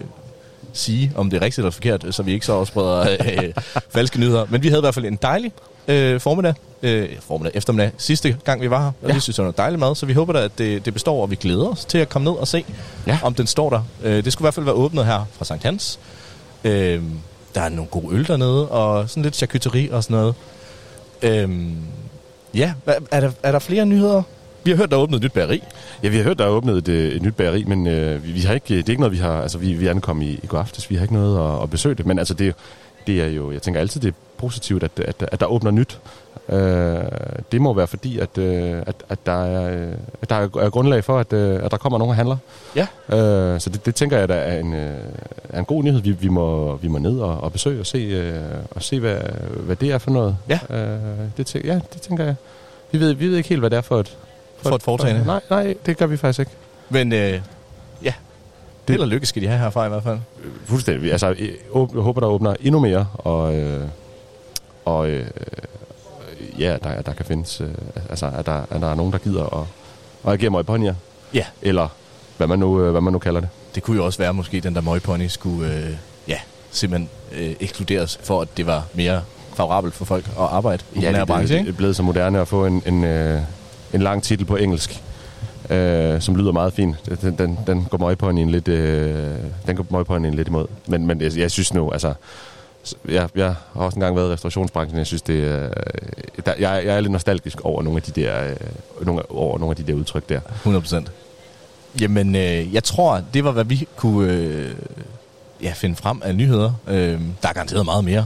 sige, 0.73 1.11
om 1.15 1.30
det 1.30 1.38
er 1.38 1.41
rigtigt 1.41 1.57
eller 1.57 1.72
forkert, 1.72 2.06
så 2.11 2.23
vi 2.23 2.34
ikke 2.34 2.45
så 2.45 2.53
også 2.53 2.72
spreder 2.72 3.02
øh, 3.02 3.53
falske 3.95 4.19
nyheder. 4.19 4.45
Men 4.49 4.64
vi 4.64 4.68
havde 4.68 4.80
i 4.80 4.82
hvert 4.82 4.94
fald 4.94 5.06
en 5.06 5.19
dejlig 5.22 5.52
øh, 5.88 6.20
formiddag, 6.20 6.53
øh, 6.84 7.10
formiddag, 7.20 7.52
eftermiddag, 7.57 7.91
sidste 7.98 8.38
gang 8.44 8.62
vi 8.62 8.70
var 8.70 8.80
her. 8.80 8.91
Og 9.03 9.10
Ja. 9.10 9.14
vi 9.14 9.20
synes, 9.20 9.36
det 9.36 9.44
var 9.44 9.45
noget 9.45 9.57
dejligt 9.57 9.80
mad, 9.80 9.95
så 9.95 10.06
vi 10.06 10.14
håber 10.14 10.34
da, 10.34 10.40
at 10.40 10.52
det, 10.57 10.86
det 10.86 10.94
består, 10.94 11.22
og 11.22 11.32
vi 11.32 11.36
glæder 11.36 11.68
os 11.68 11.86
til 11.86 11.98
at 11.98 12.10
komme 12.10 12.26
ned 12.32 12.38
og 12.40 12.48
se, 12.48 12.66
Ja. 13.07 13.20
om 13.24 13.34
den 13.34 13.48
står 13.48 13.70
der. 13.70 13.82
Øh, 14.03 14.24
det 14.26 14.34
skulle 14.34 14.44
i 14.44 14.45
hvert 14.45 14.53
fald 14.53 14.66
være 14.66 14.76
åbnet 14.76 15.06
her 15.06 15.26
fra 15.34 15.45
Sankt 15.45 15.64
Hans. 15.64 15.99
Øh, 16.64 17.02
der 17.56 17.62
er 17.62 17.70
nogle 17.70 17.88
gode 17.91 18.16
øl 18.16 18.28
dernede, 18.28 18.70
og 18.70 19.10
sådan 19.10 19.24
lidt 19.24 19.36
charcuterie 19.36 19.94
og 19.94 20.03
sådan 20.03 20.18
noget. 20.18 20.36
Øh, 21.22 21.49
ja, 22.53 22.74
er 23.12 23.20
der, 23.20 23.32
er 23.44 23.52
der 23.52 23.60
flere 23.60 23.86
nyheder? 23.86 24.24
Vi 24.64 24.72
har 24.72 24.78
hørt, 24.78 24.91
der 24.91 24.98
er 24.98 25.02
åbnet 25.02 25.18
et 25.18 25.24
nyt 25.24 25.32
bageri. 25.32 25.64
Ja, 26.03 26.10
vi 26.10 26.18
har 26.18 26.24
hørt, 26.24 26.38
der 26.40 26.45
er 26.45 26.49
åbnet 26.49 26.78
et, 26.78 26.88
øh, 26.88 27.12
et 27.16 27.22
nyt 27.22 27.36
bageri, 27.36 27.64
men 27.64 27.88
øh, 27.88 28.24
vi, 28.26 28.32
vi 28.32 28.40
har 28.40 28.53
ikke, 28.53 28.66
det 28.78 28.86
er 28.86 28.90
ikke 28.90 29.02
noget, 29.02 29.12
vi 29.12 29.18
har, 29.18 29.41
altså 29.41 29.57
vi, 29.57 29.74
vi 29.74 29.88
ankom 29.88 30.22
i, 30.22 30.30
i 30.44 30.48
går 30.48 30.57
aftes, 30.60 30.90
vi 30.90 30.95
har 30.95 31.02
ikke 31.02 31.14
noget 31.14 31.56
at, 31.57 31.64
at 31.64 31.70
besøge 31.70 31.95
det, 31.95 32.06
men 32.06 32.20
altså 32.20 32.34
det, 32.34 32.56
det 33.07 33.22
er 33.22 33.28
jo, 33.28 33.52
jeg 33.52 33.62
tænker 33.62 33.80
altid, 33.80 34.02
det 34.02 34.14
positivt, 34.38 34.84
at, 34.84 34.91
at, 34.99 35.30
at 35.32 35.40
der 35.40 35.45
åbner 35.45 35.72
nyt. 35.72 35.99
Øh, 36.49 37.03
det 37.52 37.62
må 37.62 37.74
være 37.74 37.88
fordi, 37.88 38.20
at, 38.20 38.38
øh, 38.38 38.82
at, 38.88 38.95
at, 39.10 39.26
der, 39.26 39.44
er, 39.45 39.88
øh, 39.88 39.94
at 40.22 40.30
der 40.30 40.36
er 40.36 40.70
grundlag 40.70 41.03
for, 41.03 41.20
at, 41.20 41.34
øh, 41.34 41.64
at 41.66 41.72
der 41.72 41.78
kommer 41.78 41.99
nogen 41.99 42.10
og 42.10 42.16
handler. 42.16 42.38
Ja. 42.76 42.88
Øh, 43.18 43.60
så 43.60 43.70
det, 43.70 43.86
det 43.86 43.95
tænker 43.95 44.18
jeg, 44.18 44.28
der 44.30 44.36
er 44.36 44.60
en, 44.60 44.74
er 45.49 45.60
en 45.60 45.66
god 45.66 45.84
nyhed. 45.84 46.02
Vi, 46.02 46.12
vi, 46.12 46.28
må, 46.28 46.76
vi 46.76 46.88
må 46.88 46.98
ned 46.98 47.20
og, 47.20 47.38
og 47.44 47.52
besøge 47.52 47.80
og 47.80 47.86
se, 47.86 48.34
og 48.72 48.84
se 48.84 48.99
hvad, 48.99 49.18
hvad 49.60 49.76
det 49.76 49.91
er 49.91 49.98
for 49.98 50.12
noget. 50.12 50.38
Ja. 50.49 50.60
Øh, 50.70 50.99
det, 51.38 51.56
tæ- 51.56 51.68
ja, 51.68 51.74
det 51.94 52.02
tænker 52.02 52.24
jeg. 52.24 52.36
Vi 52.91 52.99
ved, 52.99 53.14
vi 53.14 53.28
ved 53.28 53.38
ikke 53.38 53.49
helt, 53.49 53.62
hvad 53.62 53.70
det 53.70 53.78
er 53.78 53.82
for 53.82 53.99
et... 53.99 54.18
For 54.57 54.76
et 54.76 54.84
foretagende. 54.84 55.26
Nej, 55.26 55.41
nej, 55.49 55.76
det 55.86 55.98
gør 55.98 56.06
vi 56.06 56.18
faktisk 56.18 56.40
ikke. 56.40 56.52
Men 56.90 57.14
øh, 57.14 57.20
ja, 58.03 58.14
Det- 58.88 58.94
held 58.94 59.02
og 59.02 59.07
lykke 59.07 59.26
skal 59.26 59.41
de 59.41 59.48
have 59.48 59.60
herfra 59.60 59.86
i 59.86 59.90
hvert 59.90 60.03
fald. 60.03 60.18
Fuldstændig. 60.66 61.12
Altså, 61.12 61.28
jeg 61.28 61.49
håber, 62.02 62.22
der 62.22 62.28
åbner 62.28 62.56
endnu 62.62 62.80
mere, 62.80 63.07
og, 63.14 63.56
øh, 63.56 63.82
og 64.86 65.10
øh, 65.10 65.26
ja, 66.60 66.78
der, 66.84 67.02
der 67.02 67.14
kan 67.14 67.26
findes, 67.26 67.62
øh, 67.62 67.70
altså, 68.10 68.32
at 68.38 68.45
der, 68.45 68.62
at 68.70 68.82
der 68.82 68.91
er 68.91 68.95
nogen, 68.95 69.12
der 69.12 69.18
gider 69.18 69.62
at, 69.62 69.68
at 70.28 70.34
agere 70.34 70.49
møgponier. 70.49 70.95
Ja. 71.34 71.45
Eller 71.62 71.88
hvad 72.38 72.48
man, 72.48 72.60
nu, 72.60 72.82
øh, 72.82 72.91
hvad 72.91 73.02
man 73.02 73.14
nu 73.14 73.20
kalder 73.20 73.40
det. 73.40 73.49
Det 73.76 73.84
kunne 73.84 73.98
jo 73.98 74.06
også 74.06 74.20
være, 74.20 74.34
måske 74.34 74.62
den 74.62 74.76
der 74.76 74.82
møgpony 74.82 75.28
skulle 75.28 75.74
øh, 75.74 75.90
ja, 76.28 76.40
simpelthen 76.72 77.10
øh, 77.32 77.56
ekskluderes, 77.60 78.20
for 78.24 78.41
at 78.41 78.48
det 78.57 78.66
var 78.66 78.86
mere 78.94 79.22
favorabelt 79.53 79.94
for 79.94 80.06
folk 80.06 80.26
at 80.28 80.34
arbejde 80.38 80.84
i 80.94 80.95
den 80.95 81.03
her 81.03 81.20
det, 81.20 81.28
branche, 81.28 81.53
det, 81.53 81.60
ikke? 81.60 81.72
er 81.72 81.76
blevet 81.76 81.95
så 81.95 82.03
moderne 82.03 82.41
at 82.41 82.48
få 82.48 82.66
en, 82.66 82.84
en, 82.86 83.03
øh, 83.03 83.41
en 83.94 84.02
lang 84.02 84.24
titel 84.24 84.45
på 84.45 84.56
engelsk, 84.56 85.03
øh, 85.70 86.22
som 86.22 86.36
lyder 86.36 86.52
meget 86.52 86.74
fint. 86.74 86.95
Den, 87.22 87.38
den, 87.38 87.60
den 87.68 87.88
går 87.90 87.98
møgponien 87.98 88.49
lidt, 88.49 88.68
øh, 88.68 89.36
den 89.68 89.76
går 89.76 89.86
møgponien 89.90 90.34
lidt 90.34 90.48
imod. 90.48 90.68
Men, 90.88 91.07
men 91.07 91.22
jeg, 91.22 91.38
jeg 91.38 91.52
synes 91.52 91.74
nu, 91.74 91.91
altså, 91.91 92.14
jeg, 93.10 93.30
jeg 93.36 93.56
har 93.74 93.82
også 93.82 93.95
engang 93.95 94.16
været 94.16 94.30
i 94.30 94.34
restaurationsbranchen. 94.34 94.98
Jeg 94.98 95.07
synes, 95.07 95.22
det 95.22 95.44
er, 95.48 95.70
der, 96.45 96.53
jeg, 96.60 96.82
jeg 96.86 96.95
er 96.95 96.99
lidt 96.99 97.12
nostalgisk 97.12 97.62
over 97.62 97.84
nogle 97.84 97.98
af 97.98 98.03
de 98.03 98.22
der, 98.22 98.48
øh, 98.49 99.06
nogle, 99.06 99.32
over 99.32 99.57
nogle 99.60 99.72
af 99.72 99.76
de 99.86 99.91
der 99.91 99.94
udtryk 99.99 100.30
der. 100.30 100.40
100%. 100.66 101.10
Jamen, 102.02 102.36
øh, 102.36 102.74
jeg 102.74 102.84
tror, 102.84 103.22
det 103.34 103.44
var, 103.44 103.52
hvad 103.52 103.64
vi 103.66 103.88
kunne 103.95 104.34
øh, 104.34 104.72
ja, 105.64 105.72
finde 105.76 105.95
frem 105.95 106.22
af 106.26 106.36
nyheder. 106.36 106.74
Øh, 106.88 106.95
der 107.41 107.49
er 107.49 107.53
garanteret 107.53 107.86
meget 107.86 108.03
mere. 108.06 108.26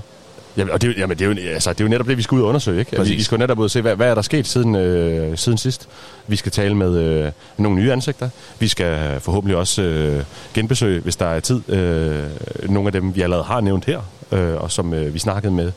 Jamen, 0.58 0.74
og 0.74 0.82
det, 0.82 0.88
er 0.88 0.92
jo- 0.94 1.00
jamen, 1.00 1.18
det, 1.20 1.26
er 1.26 1.30
jo, 1.44 1.52
altså, 1.54 1.74
det 1.74 1.80
er 1.82 1.86
jo 1.86 1.90
netop 1.90 2.08
det, 2.08 2.18
vi 2.18 2.22
skal 2.22 2.36
ud 2.36 2.42
og 2.42 2.48
undersøge. 2.48 2.80
Ikke? 2.80 2.92
Vi, 2.92 2.98
Præcis. 2.98 3.18
vi 3.18 3.24
skal 3.24 3.36
jo 3.36 3.40
netop 3.40 3.60
ud 3.60 3.64
og 3.64 3.72
se, 3.72 3.82
hvad, 3.82 3.96
hvad 3.96 4.10
er 4.10 4.16
der 4.16 4.22
sket 4.22 4.48
siden, 4.48 4.76
øh, 4.76 5.38
siden 5.38 5.58
sidst. 5.58 5.88
Vi 6.28 6.36
skal 6.36 6.52
tale 6.52 6.76
med 6.76 6.98
øh, 6.98 7.32
nogle 7.58 7.78
nye 7.82 7.92
ansigter. 7.92 8.30
Vi 8.60 8.68
skal 8.68 9.20
forhåbentlig 9.20 9.58
også 9.58 9.82
øh, 9.82 10.24
genbesøge, 10.54 11.00
hvis 11.02 11.16
der 11.16 11.26
er 11.26 11.40
tid, 11.40 11.70
øh, 11.70 12.24
nogle 12.70 12.88
af 12.88 12.92
dem, 12.94 13.16
vi 13.16 13.22
allerede 13.22 13.44
har 13.46 13.62
nævnt 13.62 13.86
her, 13.86 14.02
øh, 14.32 14.56
og 14.56 14.72
som 14.72 14.94
øh, 14.94 15.14
vi 15.14 15.20
snakkede 15.20 15.54
med 15.54 15.72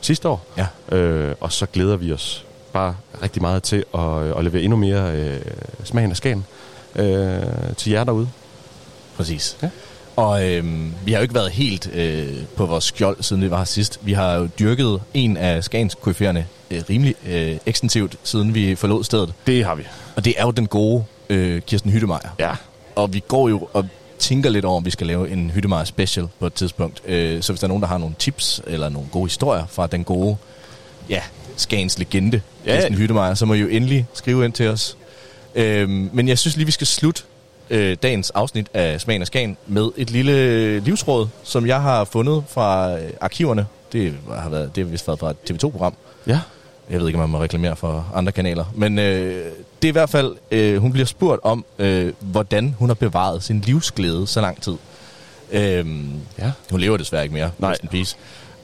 sidste 0.00 0.28
år. 0.28 0.46
Ja. 0.56 0.96
Øh, 0.96 1.34
og 1.40 1.52
så 1.52 1.66
glæder 1.66 1.96
vi 1.96 2.12
os 2.12 2.44
bare 2.72 2.96
rigtig 3.22 3.42
meget 3.42 3.62
til 3.62 3.84
at, 3.94 4.00
øh, 4.00 4.38
at 4.38 4.44
levere 4.44 4.62
endnu 4.62 4.76
mere 4.76 5.12
øh, 5.12 5.40
smagen 5.84 6.10
af 6.10 6.16
skagen 6.16 6.44
øh, 6.96 7.42
til 7.76 7.92
jer 7.92 8.04
derude. 8.04 8.28
Præcis. 9.16 9.56
Ja. 9.62 9.68
Og 10.16 10.50
øh, 10.50 10.64
vi 11.04 11.12
har 11.12 11.18
jo 11.18 11.22
ikke 11.22 11.34
været 11.34 11.50
helt 11.50 11.90
øh, 11.94 12.44
på 12.56 12.66
vores 12.66 12.84
skjold, 12.84 13.16
siden 13.20 13.42
vi 13.42 13.50
var 13.50 13.56
her 13.56 13.64
sidst. 13.64 13.98
Vi 14.02 14.12
har 14.12 14.34
jo 14.34 14.48
dyrket 14.58 15.00
en 15.14 15.36
af 15.36 15.64
Skagens 15.64 15.94
koryfererne 15.94 16.46
øh, 16.70 16.82
rimelig 16.90 17.14
øh, 17.26 17.56
ekstensivt, 17.66 18.16
siden 18.22 18.54
vi 18.54 18.74
forlod 18.74 19.04
stedet. 19.04 19.32
Det 19.46 19.64
har 19.64 19.74
vi. 19.74 19.82
Og 20.16 20.24
det 20.24 20.34
er 20.36 20.44
jo 20.44 20.50
den 20.50 20.66
gode 20.66 21.04
øh, 21.28 21.62
Kirsten 21.62 21.90
Hyttemeier. 21.90 22.34
Ja. 22.38 22.50
Og 22.96 23.14
vi 23.14 23.22
går 23.28 23.48
jo 23.48 23.68
og 23.72 23.86
tænker 24.18 24.50
lidt 24.50 24.64
over, 24.64 24.76
om 24.76 24.84
vi 24.84 24.90
skal 24.90 25.06
lave 25.06 25.30
en 25.30 25.50
Hyttemeier 25.50 25.84
special 25.84 26.28
på 26.40 26.46
et 26.46 26.54
tidspunkt. 26.54 27.02
Øh, 27.06 27.42
så 27.42 27.52
hvis 27.52 27.60
der 27.60 27.66
er 27.66 27.68
nogen, 27.68 27.82
der 27.82 27.88
har 27.88 27.98
nogle 27.98 28.14
tips 28.18 28.60
eller 28.66 28.88
nogle 28.88 29.08
gode 29.12 29.24
historier 29.26 29.66
fra 29.66 29.86
den 29.86 30.04
gode, 30.04 30.36
ja, 31.08 31.20
Skagens 31.56 31.98
legende, 31.98 32.40
Ja. 32.66 32.74
Kirsten 32.74 32.94
Hyttemeier, 32.94 33.34
så 33.34 33.46
må 33.46 33.54
I 33.54 33.58
jo 33.58 33.68
endelig 33.68 34.06
skrive 34.14 34.44
ind 34.44 34.52
til 34.52 34.68
os. 34.68 34.96
Øh, 35.54 35.88
men 35.88 36.28
jeg 36.28 36.38
synes 36.38 36.56
lige, 36.56 36.66
vi 36.66 36.72
skal 36.72 36.86
slutte 36.86 37.22
øh, 37.70 37.96
dagens 38.02 38.30
afsnit 38.30 38.66
af 38.74 39.00
Smagen 39.00 39.20
af 39.20 39.26
Skagen 39.26 39.56
med 39.66 39.90
et 39.96 40.10
lille 40.10 40.80
livsråd, 40.80 41.28
som 41.42 41.66
jeg 41.66 41.82
har 41.82 42.04
fundet 42.04 42.44
fra 42.48 42.98
øh, 42.98 43.10
arkiverne. 43.20 43.66
Det 43.92 44.14
har, 44.38 44.48
været, 44.48 44.76
det 44.76 44.84
har 44.84 44.90
vist 44.90 45.06
været 45.08 45.18
fra 45.20 45.30
et 45.30 45.36
TV2-program. 45.50 45.94
Ja. 46.26 46.40
Jeg 46.90 47.00
ved 47.00 47.06
ikke, 47.06 47.16
om 47.16 47.20
man 47.20 47.30
må 47.30 47.42
reklamere 47.42 47.76
for 47.76 48.06
andre 48.14 48.32
kanaler. 48.32 48.64
Men 48.74 48.98
øh, 48.98 49.44
det 49.82 49.88
er 49.88 49.88
i 49.88 49.92
hvert 49.92 50.10
fald, 50.10 50.36
øh, 50.50 50.76
hun 50.80 50.92
bliver 50.92 51.06
spurgt 51.06 51.40
om, 51.42 51.64
øh, 51.78 52.12
hvordan 52.20 52.74
hun 52.78 52.88
har 52.88 52.94
bevaret 52.94 53.42
sin 53.42 53.60
livsglæde 53.60 54.26
så 54.26 54.40
lang 54.40 54.62
tid. 54.62 54.76
Øh, 55.52 55.86
Ja. 56.38 56.52
Hun 56.70 56.80
lever 56.80 56.96
desværre 56.96 57.22
ikke 57.22 57.34
mere, 57.34 57.50
Nej. 57.58 57.76
peace. 57.90 58.16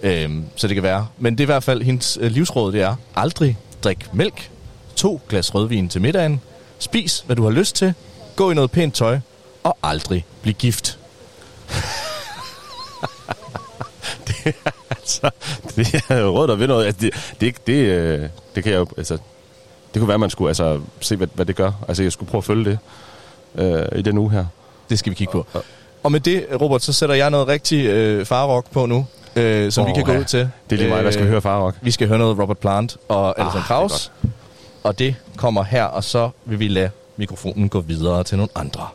Øh, 0.02 0.30
så 0.56 0.66
det 0.66 0.74
kan 0.76 0.82
være. 0.82 1.06
Men 1.18 1.34
det 1.34 1.40
er 1.40 1.44
i 1.44 1.52
hvert 1.52 1.64
fald, 1.64 1.82
hendes 1.82 2.18
øh, 2.20 2.30
livsråd, 2.30 2.72
det 2.72 2.82
er, 2.82 2.94
aldrig 3.16 3.58
drik 3.84 4.14
mælk, 4.14 4.50
to 4.96 5.20
glas 5.28 5.54
rødvin 5.54 5.88
til 5.88 6.00
middagen, 6.00 6.40
spis, 6.78 7.22
hvad 7.26 7.36
du 7.36 7.42
har 7.44 7.50
lyst 7.50 7.76
til, 7.76 7.94
gå 8.36 8.50
i 8.50 8.54
noget 8.54 8.70
pænt 8.70 8.94
tøj, 8.94 9.18
og 9.62 9.76
aldrig 9.82 10.24
blive 10.42 10.54
gift. 10.54 10.98
altså, 15.00 15.30
det 15.76 16.04
er 16.08 16.28
råd, 16.28 16.48
der 16.48 16.54
ved 16.54 16.66
noget. 16.66 16.86
Altså, 16.86 17.00
det, 17.00 17.14
det, 17.40 17.66
det, 17.66 17.72
øh, 17.72 18.28
det 18.54 18.62
kan 18.64 18.72
jeg 18.72 18.78
jo, 18.78 18.86
altså, 18.96 19.14
det 19.94 20.00
kunne 20.00 20.08
være, 20.08 20.14
at 20.14 20.20
man 20.20 20.30
skulle 20.30 20.48
altså, 20.48 20.80
se, 21.00 21.16
hvad, 21.16 21.28
hvad 21.34 21.46
det 21.46 21.56
gør. 21.56 21.72
Altså, 21.88 22.02
jeg 22.02 22.12
skulle 22.12 22.30
prøve 22.30 22.38
at 22.38 22.44
følge 22.44 22.64
det 22.64 22.78
øh, 23.54 23.98
i 23.98 24.02
den 24.02 24.18
uge 24.18 24.30
her. 24.30 24.44
Det 24.90 24.98
skal 24.98 25.10
vi 25.10 25.14
kigge 25.14 25.32
på. 25.32 25.46
Og 26.02 26.12
med 26.12 26.20
det, 26.20 26.46
Robert, 26.60 26.82
så 26.82 26.92
sætter 26.92 27.14
jeg 27.14 27.30
noget 27.30 27.48
rigtig 27.48 27.86
øh, 27.86 28.26
farrock 28.26 28.70
på 28.70 28.86
nu, 28.86 29.06
øh, 29.36 29.72
som 29.72 29.84
oh, 29.84 29.88
vi 29.88 29.94
kan 29.94 30.04
gå 30.04 30.12
ja. 30.12 30.18
ud 30.18 30.24
til. 30.24 30.50
Det 30.70 30.76
er 30.76 30.80
lige 30.80 30.88
mig, 30.88 31.04
der 31.04 31.10
skal 31.10 31.24
Øh, 31.24 31.30
høre 31.30 31.40
Farrock. 31.40 31.76
Vi 31.82 31.90
skal 31.90 32.08
høre 32.08 32.18
noget 32.18 32.38
Robert 32.38 32.58
Plant 32.58 32.96
og 33.08 33.40
Alison 33.40 33.60
Ah, 33.60 33.66
Krauss. 33.66 34.12
Og 34.82 34.98
det 34.98 35.14
kommer 35.36 35.62
her, 35.62 35.84
og 35.84 36.04
så 36.04 36.30
vil 36.44 36.58
vi 36.58 36.68
lade 36.68 36.90
mikrofonen 37.16 37.68
gå 37.68 37.80
videre 37.80 38.24
til 38.24 38.36
nogle 38.36 38.50
andre. 38.54 38.88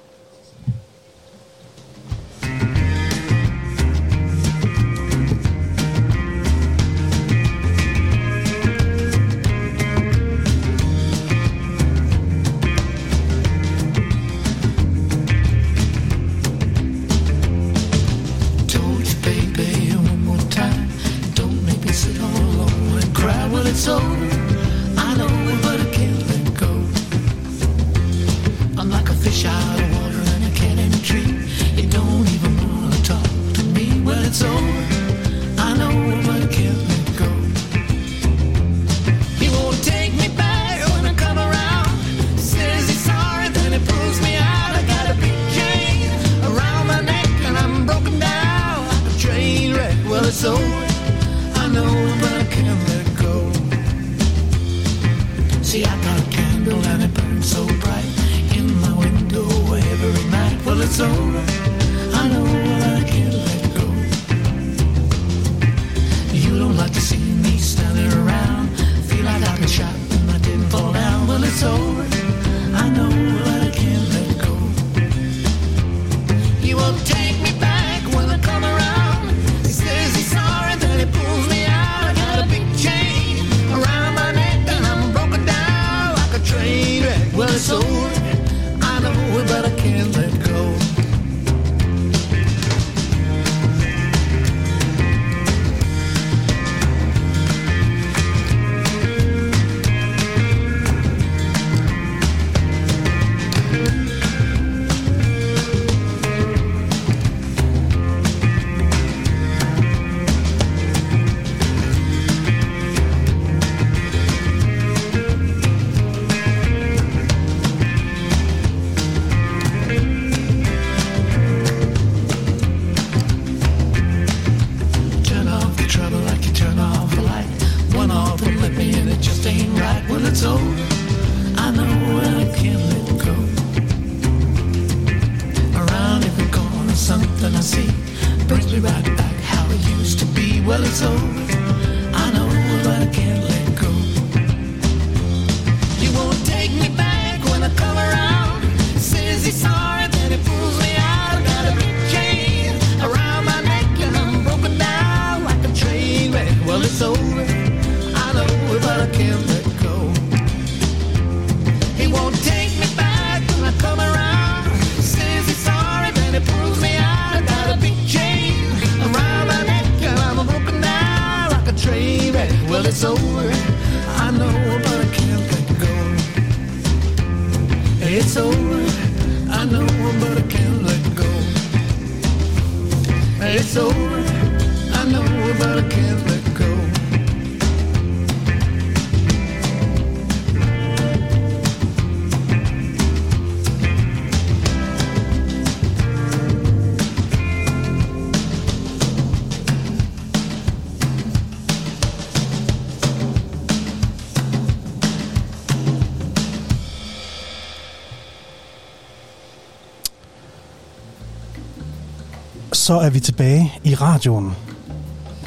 Så 212.85 212.93
er 212.93 213.09
vi 213.09 213.19
tilbage 213.19 213.73
i 213.83 213.95
radioen. 213.95 214.51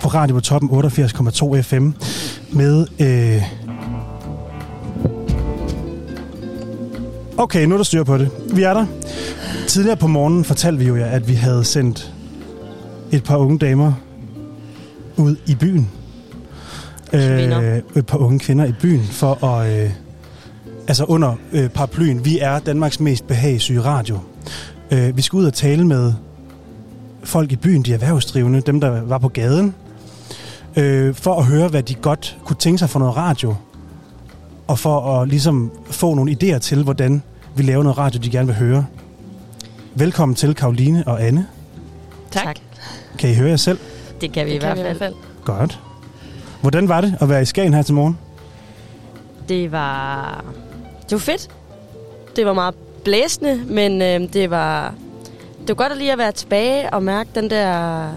På 0.03 0.09
Radio 0.09 0.35
på 0.35 0.41
toppen 0.41 0.71
88,2 0.71 1.61
FM 1.61 1.91
med... 2.53 2.87
Øh... 3.01 3.43
Okay, 7.37 7.65
nu 7.65 7.75
er 7.75 7.77
der 7.77 7.85
styr 7.85 8.05
på 8.05 8.19
det. 8.19 8.31
Vi 8.55 8.63
er 8.63 8.75
der. 8.75 8.87
Tidligere 9.69 9.97
på 9.97 10.07
morgenen 10.07 10.45
fortalte 10.45 10.79
vi 10.79 10.85
jo 10.85 10.97
jer, 10.97 11.07
at 11.07 11.29
vi 11.29 11.35
havde 11.35 11.65
sendt 11.65 12.15
et 13.13 13.25
par 13.25 13.37
unge 13.37 13.59
damer 13.59 13.93
ud 15.17 15.37
i 15.47 15.55
byen. 15.55 15.91
Øh, 17.13 17.79
et 17.97 18.07
par 18.07 18.19
unge 18.19 18.39
kvinder 18.39 18.65
i 18.65 18.73
byen 18.73 19.05
for 19.05 19.45
at... 19.45 19.85
Øh, 19.85 19.91
altså 20.89 21.05
under 21.05 21.35
øh, 21.53 21.69
paraplyen. 21.69 22.25
Vi 22.25 22.39
er 22.39 22.59
Danmarks 22.59 23.01
mest 23.01 23.27
behagesyge 23.27 23.83
radio. 23.83 24.19
Øh, 24.91 25.17
vi 25.17 25.23
skal 25.23 25.37
ud 25.37 25.45
og 25.45 25.55
tale 25.55 25.87
med 25.87 26.13
folk 27.25 27.53
i 27.53 27.57
byen, 27.57 27.83
de 27.83 27.95
erhvervsdrivende, 27.95 28.61
dem 28.61 28.81
der 28.81 29.03
var 29.03 29.19
på 29.19 29.29
gaden, 29.29 29.75
øh, 30.77 31.15
for 31.15 31.35
at 31.39 31.45
høre, 31.45 31.69
hvad 31.69 31.83
de 31.83 31.95
godt 31.95 32.39
kunne 32.45 32.57
tænke 32.57 32.79
sig 32.79 32.91
for 32.91 32.99
noget 32.99 33.17
radio, 33.17 33.55
og 34.67 34.79
for 34.79 35.21
at 35.21 35.29
ligesom 35.29 35.71
få 35.91 36.15
nogle 36.15 36.37
idéer 36.43 36.59
til, 36.59 36.83
hvordan 36.83 37.23
vi 37.57 37.63
laver 37.63 37.83
noget 37.83 37.99
radio, 37.99 38.21
de 38.25 38.31
gerne 38.31 38.47
vil 38.47 38.57
høre. 38.57 38.87
Velkommen 39.95 40.35
til 40.37 40.55
Karoline 40.55 41.05
og 41.07 41.23
Anne. 41.27 41.47
Tak. 42.31 42.45
tak. 42.45 42.57
Kan 43.19 43.31
I 43.31 43.35
høre 43.35 43.49
jer 43.51 43.57
selv? 43.57 43.79
Det 44.21 44.33
kan 44.33 44.47
vi, 44.47 44.51
Det 44.51 44.57
i, 44.57 44.59
kan 44.59 44.67
hvert 44.69 44.77
vi 44.77 44.81
i 44.81 44.83
hvert 44.83 44.97
fald. 44.99 45.15
fald. 45.45 45.59
Godt. 45.59 45.81
Hvordan 46.61 46.89
var 46.89 47.01
det 47.01 47.15
at 47.21 47.29
være 47.29 47.43
i 47.43 47.45
Skagen 47.45 47.75
her 47.75 47.83
til 47.83 47.95
morgen? 47.95 48.19
Det 49.49 49.73
var... 49.73 50.45
Det 51.03 51.13
var 51.13 51.19
fedt. 51.19 51.49
Det 52.37 52.47
var 52.47 52.53
meget 52.53 52.75
blæsende, 53.05 53.61
men 53.67 54.03
øh, 54.03 54.33
det 54.33 54.51
var... 54.51 54.95
Det 55.69 55.79
var 55.79 55.89
godt 55.89 55.99
lige 55.99 56.13
at 56.13 56.19
være 56.19 56.33
tilbage 56.33 56.91
og 56.91 57.03
mærke 57.03 57.31
den 57.35 57.51
der 57.51 58.09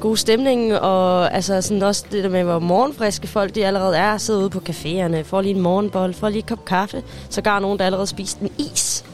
gode 0.00 0.16
stemning, 0.16 0.74
og 0.74 1.34
altså 1.34 1.62
sådan 1.62 1.82
også 1.82 2.04
det 2.12 2.24
der 2.24 2.30
med, 2.30 2.42
hvor 2.42 2.58
morgenfriske 2.58 3.26
folk 3.26 3.54
de 3.54 3.66
allerede 3.66 3.96
er, 3.96 4.18
sidder 4.18 4.40
ude 4.40 4.50
på 4.50 4.60
caféerne, 4.68 5.22
får 5.22 5.40
lige 5.40 5.54
en 5.54 5.60
morgenbold, 5.60 6.14
får 6.14 6.28
lige 6.28 6.42
en 6.42 6.46
kop 6.48 6.64
kaffe, 6.64 7.02
så 7.30 7.42
gar 7.42 7.58
nogen, 7.58 7.78
der 7.78 7.84
allerede 7.84 8.06
spist 8.06 8.38
en 8.38 8.50
is. 8.58 9.04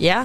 Ja, 0.00 0.24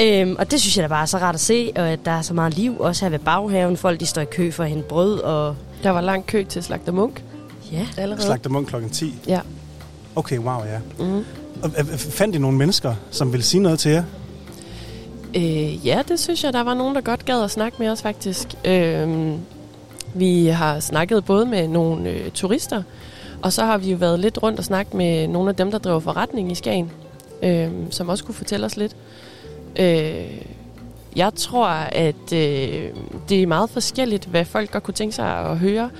øhm, 0.00 0.36
og 0.38 0.50
det 0.50 0.60
synes 0.60 0.76
jeg 0.76 0.82
da 0.82 0.88
bare 0.88 1.02
er 1.02 1.06
så 1.06 1.18
rart 1.18 1.34
at 1.34 1.40
se, 1.40 1.72
og 1.76 1.88
at 1.88 2.04
der 2.04 2.10
er 2.10 2.22
så 2.22 2.34
meget 2.34 2.54
liv, 2.54 2.80
også 2.80 3.04
her 3.04 3.10
ved 3.10 3.18
baghaven. 3.18 3.76
Folk 3.76 4.00
de 4.00 4.06
står 4.06 4.22
i 4.22 4.24
kø 4.24 4.50
for 4.50 4.64
at 4.64 4.70
hente 4.70 4.88
brød, 4.88 5.18
og 5.20 5.56
Der 5.82 5.90
var 5.90 6.00
lang 6.00 6.26
kø 6.26 6.44
til 6.44 6.62
Slagter 6.62 6.92
Munk 6.92 7.24
ja, 7.72 7.86
allerede. 7.96 8.26
Slagter 8.26 8.50
Munk 8.50 8.68
klokken 8.68 8.90
10. 8.90 9.14
Ja. 9.26 9.40
Okay, 10.16 10.38
wow, 10.38 10.64
ja. 10.64 11.04
Mm. 11.04 11.24
Og, 11.62 11.70
øh, 11.78 11.98
fandt 11.98 12.36
I 12.36 12.38
nogle 12.38 12.58
mennesker, 12.58 12.94
som 13.10 13.32
ville 13.32 13.44
sige 13.44 13.62
noget 13.62 13.78
til 13.78 13.90
jer? 13.90 14.02
Øh, 15.36 15.86
ja, 15.86 16.02
det 16.08 16.20
synes 16.20 16.44
jeg, 16.44 16.52
der 16.52 16.60
var 16.60 16.74
nogen, 16.74 16.94
der 16.94 17.00
godt 17.00 17.24
gad 17.24 17.42
at 17.42 17.50
snakke 17.50 17.76
med 17.78 17.88
os 17.88 18.02
faktisk. 18.02 18.48
Øh, 18.64 19.32
vi 20.14 20.46
har 20.46 20.80
snakket 20.80 21.24
både 21.24 21.46
med 21.46 21.68
nogle 21.68 22.10
øh, 22.10 22.30
turister, 22.30 22.82
og 23.42 23.52
så 23.52 23.64
har 23.64 23.78
vi 23.78 23.90
jo 23.90 23.96
været 23.96 24.20
lidt 24.20 24.42
rundt 24.42 24.58
og 24.58 24.64
snakket 24.64 24.94
med 24.94 25.28
nogle 25.28 25.50
af 25.50 25.56
dem, 25.56 25.70
der 25.70 25.78
driver 25.78 26.00
forretning 26.00 26.52
i 26.52 26.54
Skagen, 26.54 26.90
øh, 27.42 27.70
som 27.90 28.08
også 28.08 28.24
kunne 28.24 28.34
fortælle 28.34 28.66
os 28.66 28.76
lidt. 28.76 28.96
Øh, 29.78 30.42
jeg 31.16 31.34
tror, 31.34 31.66
at 31.68 32.32
øh, 32.32 32.90
det 33.28 33.42
er 33.42 33.46
meget 33.46 33.70
forskelligt, 33.70 34.24
hvad 34.24 34.44
folk 34.44 34.70
godt 34.70 34.82
kunne 34.82 34.94
tænke 34.94 35.14
sig 35.14 35.26
at 35.26 35.58
høre. 35.58 35.90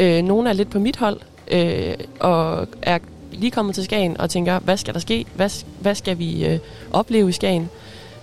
Øh, 0.00 0.22
nogle 0.22 0.48
er 0.48 0.52
lidt 0.52 0.70
på 0.70 0.78
mit 0.78 0.96
hold, 0.96 1.20
øh, 1.50 1.94
og 2.20 2.68
er 2.82 2.98
lige 3.32 3.50
kommet 3.50 3.74
til 3.74 3.84
Skagen 3.84 4.20
og 4.20 4.30
tænker, 4.30 4.58
hvad 4.58 4.76
skal 4.76 4.94
der 4.94 5.00
ske? 5.00 5.26
Hvad, 5.34 5.64
hvad 5.80 5.94
skal 5.94 6.18
vi 6.18 6.46
øh, 6.46 6.58
opleve 6.92 7.28
i 7.28 7.32
Skagen? 7.32 7.70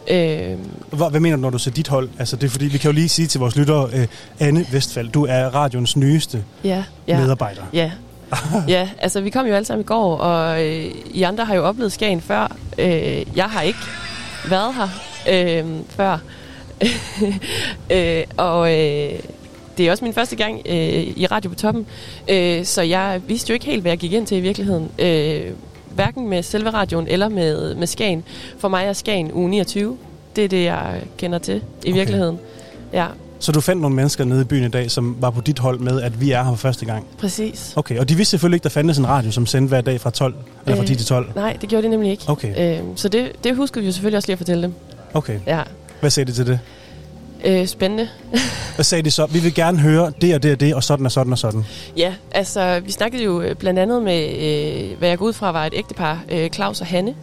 Øh, 0.08 0.58
Hvad, 0.90 1.10
hvad 1.10 1.20
mener 1.20 1.36
du, 1.36 1.42
når 1.42 1.50
du 1.50 1.60
siger 1.60 1.74
dit 1.74 1.88
hold? 1.88 2.10
Altså, 2.20 2.36
det 2.36 2.44
er 2.44 2.50
fordi, 2.50 2.66
vi 2.66 2.78
kan 2.78 2.92
jo 2.92 2.96
lige 2.96 3.10
sige 3.10 3.28
til 3.28 3.40
vores 3.40 3.56
lyttere, 3.56 3.90
øh, 3.94 4.08
Anne 4.40 4.66
Vestfald, 4.72 5.10
du 5.10 5.26
er 5.26 5.46
radioens 5.46 5.98
nyeste 5.98 6.44
ja, 6.64 6.70
ja. 6.70 6.84
ja, 7.08 7.20
medarbejder. 7.20 7.62
ja. 7.74 7.92
ja, 8.68 8.90
altså 9.00 9.22
vi 9.22 9.30
kom 9.30 9.46
jo 9.46 9.54
alle 9.54 9.66
sammen 9.66 9.82
i 9.82 9.86
går, 9.86 10.18
og 10.18 10.66
øh, 10.66 10.92
I 11.14 11.24
andre 11.24 11.46
har 11.46 11.56
jo 11.56 11.64
oplevet 11.64 11.92
Skagen 11.92 12.22
før. 12.22 12.56
Øh, 12.78 13.26
jeg 13.36 13.46
har 13.46 13.62
ikke 13.62 13.80
været 14.50 14.74
her 14.76 14.88
øh, 15.30 15.66
før. 15.90 16.18
øh, 17.96 18.24
og 18.38 18.72
øh, 18.74 19.20
det 19.78 19.88
er 19.88 19.92
også 19.92 20.06
min 20.06 20.14
første 20.14 20.36
gang 20.36 20.62
øh, 20.66 21.04
i 21.16 21.28
Radio 21.32 21.50
på 21.50 21.56
Toppen, 21.56 21.86
øh, 22.30 22.66
så 22.66 22.82
jeg 22.82 23.22
vidste 23.28 23.50
jo 23.50 23.54
ikke 23.54 23.66
helt, 23.66 23.82
hvad 23.82 23.92
jeg 23.92 24.00
gik 24.00 24.14
ind 24.14 24.28
til 24.28 24.38
i 24.38 24.42
virkeligheden. 24.42 24.90
Øh, 25.00 25.52
hverken 25.96 26.30
med 26.30 26.44
selve 26.44 26.70
radioen 26.70 27.08
eller 27.08 27.30
med, 27.30 27.76
med 27.76 27.88
Skagen. 27.88 28.24
For 28.58 28.68
mig 28.68 28.86
er 28.86 28.94
Skagen 28.94 29.32
uge 29.34 29.50
29. 29.50 29.98
Det 30.36 30.44
er 30.44 30.48
det, 30.50 30.64
jeg 30.64 31.02
kender 31.18 31.40
til 31.40 31.56
i 31.56 31.60
Okay. 31.90 31.94
virkeligheden. 31.94 32.40
Ja, 32.94 33.06
Så 33.40 33.52
du 33.52 33.62
fandt 33.62 33.82
nogle 33.82 33.96
mennesker 33.96 34.24
nede 34.26 34.42
i 34.42 34.44
byen 34.44 34.64
i 34.64 34.70
dag, 34.70 34.92
som 34.92 35.16
var 35.20 35.30
på 35.30 35.42
dit 35.42 35.60
hold 35.60 35.80
med, 35.80 36.02
at 36.02 36.22
vi 36.22 36.32
er 36.32 36.44
her 36.44 36.50
for 36.52 36.56
første 36.58 36.86
gang. 36.86 37.06
præcis. 37.18 37.74
Okay, 37.76 38.00
og 38.00 38.10
de 38.10 38.16
vidste 38.16 38.30
selvfølgelig 38.32 38.56
ikke, 38.56 38.64
der 38.64 38.70
fandtes 38.70 38.98
en 38.98 39.08
radio, 39.08 39.32
som 39.32 39.46
sendte 39.46 39.70
hver 39.70 39.82
dag 39.82 40.02
fra 40.02 40.10
12, 40.10 40.34
eller 40.66 40.76
fra 40.76 40.82
Øh. 40.84 40.88
10 40.88 40.96
til 40.96 41.06
12. 41.06 41.32
Nej, 41.36 41.58
det 41.62 41.70
gjorde 41.70 41.82
det 41.84 41.90
nemlig 41.92 42.12
ikke. 42.12 42.24
Okay, 42.28 42.80
Øh, 42.80 42.84
så 42.96 43.10
det, 43.10 43.32
det 43.44 43.56
huskede 43.56 43.82
vi 43.82 43.86
jo 43.88 43.92
selvfølgelig 43.94 44.18
også 44.18 44.28
lige 44.28 44.34
at 44.34 44.38
fortælle 44.40 44.64
dem. 44.64 44.74
okay. 45.14 45.40
Ja. 45.48 45.62
Hvad 46.00 46.10
sagde 46.10 46.32
de 46.32 46.36
til 46.36 46.48
det? 46.48 46.60
Øh, 47.44 47.68
spændende. 47.68 48.10
Hvad 48.76 48.84
sagde 48.84 49.02
de 49.04 49.12
så? 49.12 49.26
Vi 49.26 49.40
vil 49.40 49.54
gerne 49.54 49.80
høre 49.80 50.12
det 50.22 50.36
og 50.36 50.44
det 50.44 50.52
og 50.52 50.60
det, 50.60 50.76
og 50.76 50.84
sådan 50.84 51.06
og 51.06 51.12
sådan 51.12 51.32
og 51.32 51.38
sådan. 51.40 51.66
Ja, 51.98 52.14
altså 52.32 52.80
vi 52.86 52.92
snakkede 52.92 53.24
jo 53.24 53.42
øh, 53.42 53.56
blandt 53.56 53.80
andet 53.80 54.04
med, 54.04 54.30
øh, 54.30 54.98
hvad 54.98 55.10
jeg 55.10 55.18
går 55.18 55.26
ud 55.26 55.34
fra 55.34 55.52
var 55.52 55.66
et 55.66 55.74
ægtepar, 55.76 56.20
øh, 56.30 56.50
Claus 56.50 56.82
og 56.82 56.88
Hanne, 56.88 57.16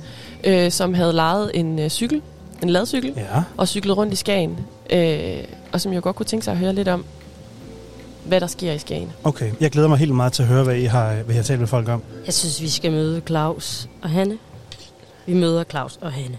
øh, 0.45 0.71
som 0.71 0.95
havde 0.95 1.13
lejet 1.13 1.51
en 1.55 1.79
øh, 1.79 1.89
cykel, 1.91 2.23
en 2.63 2.71
ladcykel, 2.71 3.13
Ja. 3.17 3.43
og 3.57 3.69
cyklet 3.69 3.97
rundt 3.97 4.13
i 4.13 4.17
Skagen. 4.17 4.59
Øh, 4.91 5.37
og 5.73 5.81
som 5.81 5.93
jo 5.93 6.01
godt 6.03 6.17
kunne 6.17 6.27
tænke 6.27 6.45
sig 6.45 6.53
at 6.53 6.59
høre 6.59 6.73
lidt 6.73 6.89
om, 6.89 7.05
hvad 8.25 8.41
der 8.41 8.47
sker 8.47 8.73
i 8.73 8.79
Skagen. 8.79 9.13
Okay, 9.25 9.51
jeg 9.61 9.71
glæder 9.71 9.89
mig 9.89 9.99
helt 9.99 10.15
meget 10.15 10.33
til 10.33 10.43
at 10.43 10.49
høre, 10.49 10.65
hvad 10.65 10.77
I 10.77 10.85
har, 10.85 11.13
hvad 11.15 11.35
I 11.35 11.37
har 11.37 11.43
talt 11.43 11.61
med 11.61 11.69
folk 11.69 11.89
om. 11.89 12.03
jeg 12.27 12.35
synes, 12.35 12.61
vi 12.63 12.69
skal 12.69 12.93
møde 12.93 13.21
Claus 13.27 13.89
og 14.03 14.11
Hanne. 14.11 14.39
Vi 15.27 15.35
møder 15.35 15.65
Claus 15.65 15.99
og 16.01 16.13
Hanne. 16.13 16.37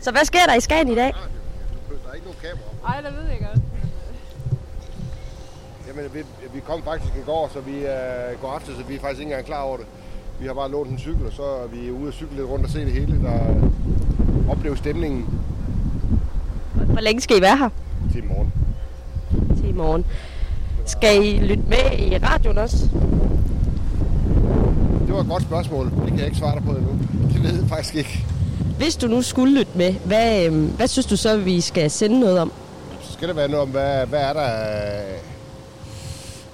Så 0.00 0.10
hvad 0.10 0.24
sker 0.24 0.38
der 0.46 0.54
i 0.54 0.60
Skagen 0.60 0.92
i 0.92 0.94
dag? 0.94 1.12
Der 2.08 2.12
er 2.12 2.16
ikke 2.16 2.26
nogen 2.26 2.42
kamera. 2.42 2.94
Ej, 2.94 3.00
der 3.00 3.10
ved 3.10 3.28
jeg 3.30 3.38
godt. 3.38 3.62
Jamen, 5.88 6.04
vi, 6.14 6.20
vi 6.54 6.60
kom 6.60 6.82
faktisk 6.82 7.12
i 7.16 7.24
går, 7.26 7.50
så 7.52 7.60
vi 7.60 7.76
er 7.84 8.34
går 8.40 8.48
aften, 8.48 8.74
så 8.76 8.82
vi 8.82 8.94
er 8.94 9.00
faktisk 9.00 9.20
ikke 9.20 9.30
engang 9.30 9.46
klar 9.46 9.62
over 9.62 9.76
det. 9.76 9.86
Vi 10.40 10.46
har 10.46 10.54
bare 10.54 10.70
lånt 10.70 10.90
en 10.90 10.98
cykel, 10.98 11.26
og 11.26 11.32
så 11.32 11.42
er 11.42 11.66
vi 11.66 11.90
ude 11.90 12.08
og 12.08 12.12
cykle 12.12 12.36
lidt 12.36 12.48
rundt 12.48 12.64
og 12.64 12.70
se 12.70 12.80
det 12.84 12.92
hele, 12.92 13.22
der 13.22 13.38
opleve 14.50 14.76
stemningen 14.76 15.26
Hvor 16.74 17.00
længe 17.00 17.20
skal 17.20 17.38
I 17.38 17.40
være 17.40 17.56
her? 17.56 17.68
til 18.12 18.24
i 18.24 18.26
morgen. 18.26 18.52
Til 19.56 19.68
i 19.68 19.72
morgen. 19.72 20.04
Skal 20.86 21.26
I 21.26 21.38
lytte 21.38 21.64
med 21.68 21.98
i 21.98 22.18
radioen 22.18 22.58
også? 22.58 22.88
Det 25.06 25.14
var 25.14 25.20
et 25.20 25.28
godt 25.28 25.42
spørgsmål. 25.42 25.86
Det 25.86 26.08
kan 26.08 26.18
jeg 26.18 26.26
ikke 26.26 26.38
svare 26.38 26.54
dig 26.54 26.64
på 26.64 26.70
endnu. 26.70 26.92
Det 27.32 27.42
ved 27.42 27.60
jeg 27.60 27.68
faktisk 27.68 27.94
ikke. 27.94 28.24
Hvis 28.78 28.96
du 28.96 29.06
nu 29.06 29.22
skulle 29.22 29.54
lytte 29.58 29.72
med, 29.74 29.92
hvad, 29.92 30.46
øh, 30.46 30.64
hvad 30.64 30.88
synes 30.88 31.06
du 31.06 31.16
så, 31.16 31.36
vi 31.36 31.60
skal 31.60 31.90
sende 31.90 32.20
noget 32.20 32.38
om? 32.38 32.52
Så 33.02 33.12
skal 33.12 33.28
det 33.28 33.36
være 33.36 33.48
noget 33.48 33.62
om, 33.62 33.68
hvad, 33.68 34.06
hvad 34.06 34.20
er 34.20 34.32
der 34.32 34.50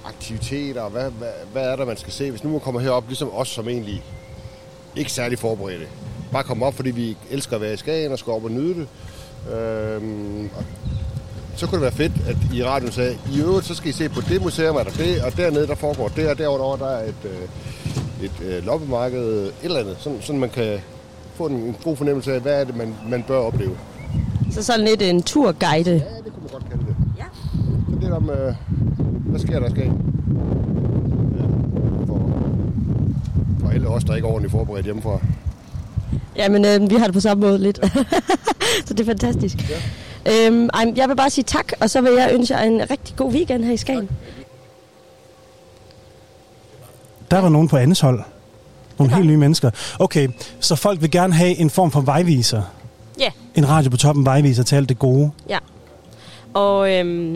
aktiviteter, 0.05 0.81
og 0.81 0.89
hvad, 0.89 1.11
hvad, 1.11 1.27
hvad 1.51 1.63
er 1.63 1.75
der, 1.75 1.85
man 1.85 1.97
skal 1.97 2.13
se, 2.13 2.31
hvis 2.31 2.43
nu 2.43 2.49
man 2.49 2.59
kommer 2.59 2.81
herop, 2.81 3.03
ligesom 3.07 3.29
os, 3.33 3.47
som 3.47 3.69
egentlig 3.69 4.03
ikke 4.95 5.11
særlig 5.11 5.39
forberedte. 5.39 5.87
Bare 6.31 6.43
komme 6.43 6.65
op, 6.65 6.73
fordi 6.73 6.91
vi 6.91 7.17
elsker 7.31 7.55
at 7.55 7.61
være 7.61 7.73
i 7.73 7.77
Skagen 7.77 8.11
og 8.11 8.19
skal 8.19 8.33
op 8.33 8.43
og 8.43 8.51
nyde 8.51 8.75
det. 8.75 8.87
Øhm, 9.53 10.49
og 10.55 10.63
så 11.55 11.67
kunne 11.67 11.75
det 11.75 11.81
være 11.81 12.09
fedt, 12.09 12.27
at 12.27 12.37
i 12.53 12.63
radioen 12.63 12.93
sagde, 12.93 13.17
i 13.33 13.41
øvrigt, 13.41 13.65
så 13.65 13.75
skal 13.75 13.89
I 13.89 13.93
se 13.93 14.09
på 14.09 14.21
det 14.21 14.41
museum, 14.41 14.75
er 14.75 14.83
der 14.83 14.91
det, 14.91 15.23
og 15.23 15.37
dernede, 15.37 15.67
der 15.67 15.75
foregår 15.75 16.07
det, 16.07 16.29
og 16.29 16.37
derovre, 16.37 16.85
der 16.85 16.91
er 16.91 17.03
et, 17.09 17.15
øh, 17.25 18.25
et, 18.25 18.55
et 18.57 18.63
loppemarked, 18.63 19.45
et 19.45 19.53
eller 19.63 19.79
andet, 19.79 19.97
sådan, 19.99 20.21
sådan 20.21 20.39
man 20.39 20.49
kan 20.49 20.79
få 21.35 21.45
en, 21.45 21.55
en 21.55 21.75
god 21.83 21.97
fornemmelse 21.97 22.33
af, 22.33 22.41
hvad 22.41 22.61
er 22.61 22.63
det, 22.63 22.75
man, 22.75 22.95
man 23.09 23.23
bør 23.27 23.37
opleve. 23.37 23.77
Så 24.51 24.63
sådan 24.63 24.85
lidt 24.85 25.01
en 25.01 25.23
turguide. 25.23 25.91
Ja, 25.91 25.95
det 25.95 26.33
kunne 26.33 26.41
man 26.41 26.51
godt 26.51 26.69
kalde 26.69 26.85
det. 26.85 26.95
Ja. 27.17 27.23
Så 27.93 27.99
lidt 28.01 28.11
om, 28.11 28.29
øh, 28.29 28.55
hvad 29.25 29.39
sker 29.39 29.59
der 29.59 29.69
skal. 29.69 29.91
alle 33.75 33.87
os, 33.87 34.03
der 34.03 34.15
ikke 34.15 34.27
er 34.27 34.31
ordentligt 34.31 34.51
forberedt 34.51 34.85
hjemmefra. 34.85 35.19
Jamen, 36.35 36.65
øh, 36.65 36.89
vi 36.89 36.95
har 36.95 37.05
det 37.05 37.13
på 37.13 37.19
samme 37.19 37.47
måde 37.47 37.57
lidt. 37.57 37.79
så 38.85 38.93
det 38.93 38.99
er 38.99 39.05
fantastisk. 39.05 39.57
Ja. 39.69 40.47
Øhm, 40.47 40.69
jeg 40.95 41.09
vil 41.09 41.15
bare 41.15 41.29
sige 41.29 41.43
tak, 41.43 41.71
og 41.79 41.89
så 41.89 42.01
vil 42.01 42.11
jeg 42.11 42.29
ønske 42.33 42.55
jer 42.55 42.63
en 42.63 42.81
rigtig 42.91 43.15
god 43.15 43.31
weekend 43.31 43.63
her 43.63 43.73
i 43.73 43.77
Skagen. 43.77 44.09
Der 47.31 47.39
var 47.39 47.49
nogen 47.49 47.67
på 47.67 47.77
andres 47.77 47.99
hold. 47.99 48.23
Nogle 48.99 49.15
helt 49.15 49.27
nye 49.27 49.37
mennesker. 49.37 49.69
Okay, 49.99 50.27
så 50.59 50.75
folk 50.75 51.01
vil 51.01 51.11
gerne 51.11 51.33
have 51.33 51.57
en 51.57 51.69
form 51.69 51.91
for 51.91 52.01
vejviser. 52.01 52.61
Ja. 53.19 53.29
En 53.55 53.69
radio 53.69 53.89
på 53.89 53.97
toppen 53.97 54.25
vejviser 54.25 54.63
til 54.63 54.75
alt 54.75 54.89
det 54.89 54.99
gode. 54.99 55.31
Ja. 55.49 55.57
Og 56.53 56.93
øhm, 56.93 57.35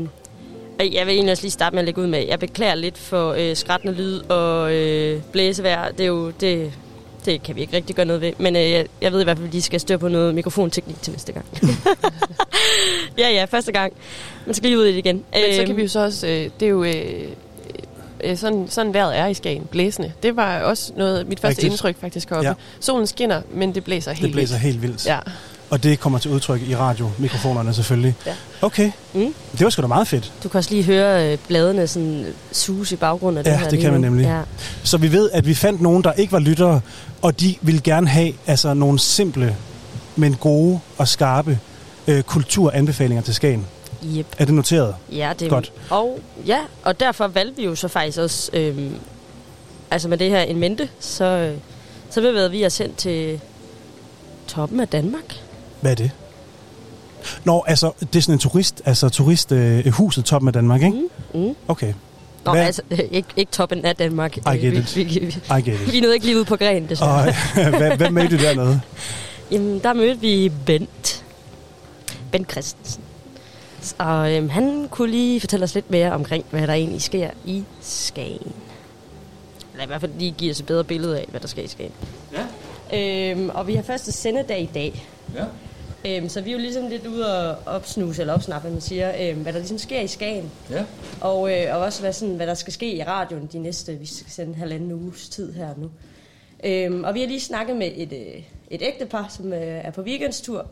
øh, 0.82 0.94
jeg 0.94 1.06
vil 1.06 1.14
egentlig 1.14 1.32
også 1.32 1.44
lige 1.44 1.52
starte 1.52 1.74
med 1.74 1.80
at 1.80 1.86
lægge 1.86 2.02
ud 2.02 2.08
med, 2.08 2.26
jeg 2.28 2.40
beklager 2.40 2.76
lidt 2.76 2.98
for 2.98 3.34
øh, 3.38 3.56
skrættende 3.56 3.94
lyd 3.94 4.20
og 4.20 4.74
øh, 4.74 5.22
blæsevejr. 5.32 5.92
Det 5.92 6.00
er 6.00 6.08
jo, 6.08 6.30
det, 6.30 6.72
det 7.26 7.44
kan 7.44 7.56
vi 7.56 7.62
ikke 7.62 7.76
rigtig 7.76 7.96
gøre 7.96 8.06
noget 8.06 8.22
ved. 8.22 8.32
Men 8.38 8.56
øh, 8.56 8.72
jeg, 8.72 8.86
jeg 9.02 9.12
ved 9.12 9.22
i 9.22 9.24
hvert 9.24 9.38
fald, 9.38 9.48
at 9.48 9.54
de 9.54 9.62
skal 9.62 9.80
styre 9.80 9.98
på 9.98 10.08
noget 10.08 10.36
mikrofonteknik 10.36 11.02
til 11.02 11.12
næste 11.14 11.32
gang. 11.32 11.46
ja, 13.18 13.30
ja, 13.30 13.46
første 13.46 13.72
gang. 13.72 13.94
Man 14.46 14.56
skal 14.56 14.70
lige 14.70 14.80
ud 14.80 14.86
i 14.86 14.92
det 14.92 14.98
igen. 14.98 15.16
Men 15.16 15.54
så 15.54 15.60
Øhm, 15.60 15.68
kan 15.68 15.78
vi 15.78 15.82
jo 15.82 15.88
så 15.88 16.00
også, 16.04 16.28
øh, 16.28 16.50
det 16.60 16.66
er 16.66 16.70
jo 16.70 16.84
øh, 16.84 17.28
øh, 18.24 18.38
sådan, 18.38 18.66
sådan 18.70 18.94
vejret 18.94 19.18
er 19.18 19.26
i 19.28 19.34
Skagen, 19.34 19.64
blæsende. 19.72 20.12
Det 20.24 20.36
var 20.36 20.60
også 20.60 20.92
noget, 20.98 21.28
mit 21.28 21.40
første 21.40 21.48
Rigtigt. 21.58 21.72
Indtryk 21.72 21.96
faktisk 22.02 22.30
heroppe. 22.30 22.48
Ja. 22.50 22.54
Solen 22.80 23.08
skinner, 23.08 23.42
men 23.54 23.76
det 23.76 23.84
blæser 23.84 24.12
helt 24.12 24.24
Det 24.24 24.32
blæser 24.32 24.54
vildt. 24.56 24.64
helt 24.64 24.82
vildt. 24.82 25.06
Ja. 25.06 25.20
Og 25.70 25.84
det 25.84 26.00
kommer 26.00 26.20
til 26.20 26.32
udtryk 26.32 26.62
i 26.70 26.76
radiomikrofonerne 26.76 27.74
selvfølgelig. 27.74 28.16
Ja. 28.26 28.32
Okay, 28.62 28.92
Mm. 29.14 29.34
det 29.52 29.62
var 29.64 29.70
sgu 29.70 29.82
da 29.82 29.88
meget 29.88 30.08
fedt. 30.08 30.34
Du 30.44 30.50
kan 30.50 30.58
også 30.58 30.70
lige 30.72 30.84
høre 30.84 31.32
øh, 31.32 31.38
bladene 31.48 31.88
sådan 31.88 32.26
suse 32.52 32.96
i 32.96 32.98
baggrunden 32.98 33.46
af 33.46 33.50
Ja, 33.50 33.52
det 33.52 33.60
her. 33.60 33.70
det 33.70 33.80
kan 33.80 33.92
man 33.92 34.02
nemlig. 34.02 34.24
Ja. 34.26 34.42
Så 34.84 34.98
vi 34.98 35.12
ved, 35.12 35.30
at 35.34 35.46
vi 35.48 35.54
fandt 35.56 35.82
nogen, 35.82 36.04
der 36.04 36.14
ikke 36.14 36.32
var 36.32 36.40
lyttere, 36.40 36.82
og 37.22 37.40
de 37.40 37.56
ville 37.62 37.82
gerne 37.82 38.08
have 38.08 38.34
altså, 38.48 38.74
nogle 38.74 39.00
simple, 39.00 39.56
men 40.16 40.36
gode 40.36 40.80
og 40.98 41.08
skarpe 41.08 41.60
øh, 42.08 42.24
kulturanbefalinger 42.24 43.22
til 43.24 43.34
Skagen. 43.34 43.66
Yep. 44.06 44.26
Er 44.38 44.46
det 44.46 44.54
noteret? 44.54 44.96
Ja, 45.12 45.34
det 45.40 45.46
er 45.46 45.50
Godt. 45.50 45.72
Og, 45.90 46.20
ja, 46.46 46.60
og 46.84 47.00
derfor 47.00 47.28
valgte 47.28 47.56
vi 47.58 47.66
jo 47.66 47.76
så 47.76 47.88
faktisk 47.88 48.18
også, 48.20 48.50
øhm, 48.54 48.96
altså 49.92 50.08
med 50.08 50.18
det 50.18 50.30
her 50.30 50.42
en 50.42 50.60
mente, 50.60 50.90
så, 51.00 51.24
øh, 51.26 51.58
så 52.10 52.22
bevægede 52.22 52.52
vi 52.52 52.66
os 52.66 52.78
hen 52.78 52.94
til 52.96 53.40
toppen 54.48 54.80
af 54.80 54.88
Danmark. 54.88 55.36
Hvad 55.82 55.92
er 55.92 55.96
det? 55.96 56.12
Nå, 57.44 57.64
altså, 57.68 57.92
det 58.00 58.16
er 58.16 58.22
sådan 58.22 58.36
en 58.36 58.40
turist, 58.40 58.82
altså 58.86 59.10
turisthuset 59.10 59.86
øh, 59.86 59.92
huset 59.92 60.26
toppen 60.26 60.48
af 60.48 60.54
Danmark, 60.54 60.82
ikke? 60.82 61.02
Mm. 61.34 61.40
Mm. 61.40 61.56
Okay, 61.68 61.94
Nå, 62.46 62.52
Hvad- 62.52 62.66
altså 62.66 62.82
ikke, 63.12 63.28
ikke 63.36 63.52
toppen 63.52 63.86
af 63.86 63.96
Danmark. 63.96 64.38
I 64.38 64.42
get 64.46 64.62
vi, 64.72 64.78
it. 64.78 64.96
Vi, 64.96 65.04
vi, 65.04 65.16
I 65.60 65.62
get 65.62 65.82
it. 65.82 65.92
vi 65.94 66.00
nåede 66.00 66.14
ikke 66.16 66.26
lige 66.26 66.40
ud 66.40 66.46
på 66.46 66.56
gren, 66.56 66.90
desværre. 66.90 67.34
Og 67.56 67.70
hvad, 67.78 67.98
hvad 67.98 68.10
mødte 68.10 68.38
du 68.38 68.44
dernede? 68.44 68.82
Jamen, 69.52 69.80
der 69.80 69.94
mødte 69.94 70.20
vi 70.22 70.52
Bent. 70.66 71.24
Bent 72.32 72.52
Christensen. 72.52 73.04
Og 73.98 74.36
øhm, 74.36 74.50
han 74.50 74.88
kunne 74.92 75.12
lige 75.12 75.40
fortælle 75.40 75.64
os 75.64 75.76
lidt 75.76 75.92
mere 75.92 76.12
omkring, 76.12 76.46
hvad 76.50 76.68
der 76.68 76.74
egentlig 76.74 77.02
sker 77.02 77.30
i 77.46 77.64
Skagen. 77.82 78.54
Eller 79.72 79.84
i 79.84 79.88
hvert 79.88 80.02
fald 80.02 80.12
lige 80.20 80.32
give 80.32 80.52
os 80.52 80.60
et 80.60 80.66
bedre 80.66 80.84
billede 80.84 81.20
af, 81.20 81.26
hvad 81.30 81.40
der 81.40 81.48
sker 81.48 81.64
i 81.64 81.68
Skagen. 81.68 81.94
Ja. 82.34 82.46
Øhm, 82.94 83.50
og 83.50 83.68
vi 83.68 83.76
har 83.76 83.82
første 83.82 84.12
sendedag 84.12 84.62
i 84.62 84.70
dag. 84.74 85.08
Ja. 85.36 85.46
Øhm, 86.06 86.30
så 86.30 86.42
vi 86.42 86.50
er 86.50 86.54
jo 86.54 86.60
ligesom 86.60 86.88
lidt 86.88 87.08
ude 87.08 87.50
og 87.50 87.58
opsnuse, 87.66 88.22
eller 88.22 88.34
opsnappe, 88.34 88.62
hvad 88.62 88.72
man 88.72 88.82
siger, 88.82 89.30
øhm, 89.30 89.42
hvad 89.42 89.54
der 89.54 89.60
ligesom 89.60 89.78
sker 89.78 90.02
i 90.02 90.08
Skagen. 90.08 90.52
Ja. 90.70 90.84
Og, 91.22 91.52
øh, 91.52 91.76
og 91.76 91.82
også 91.82 92.02
hvad, 92.02 92.14
sådan, 92.14 92.36
hvad 92.36 92.48
der 92.48 92.54
skal 92.54 92.74
ske 92.74 92.94
i 92.94 93.04
radioen 93.04 93.50
de 93.52 93.60
næste, 93.60 93.96
vi 93.96 94.06
skal 94.06 94.32
sende 94.32 94.56
halvanden 94.56 94.92
uges 94.92 95.30
tid 95.30 95.54
her 95.54 95.70
nu. 95.78 95.90
Øhm, 96.64 97.04
og 97.04 97.14
vi 97.14 97.20
har 97.20 97.28
lige 97.28 97.40
snakket 97.40 97.76
med 97.76 97.92
et, 97.96 98.14
øh, 98.14 98.42
et 98.70 98.82
ægtepar, 98.82 99.34
som 99.38 99.54
øh, 99.54 99.60
er 99.60 99.92
på 99.92 100.02
weekendstur, 100.02 100.66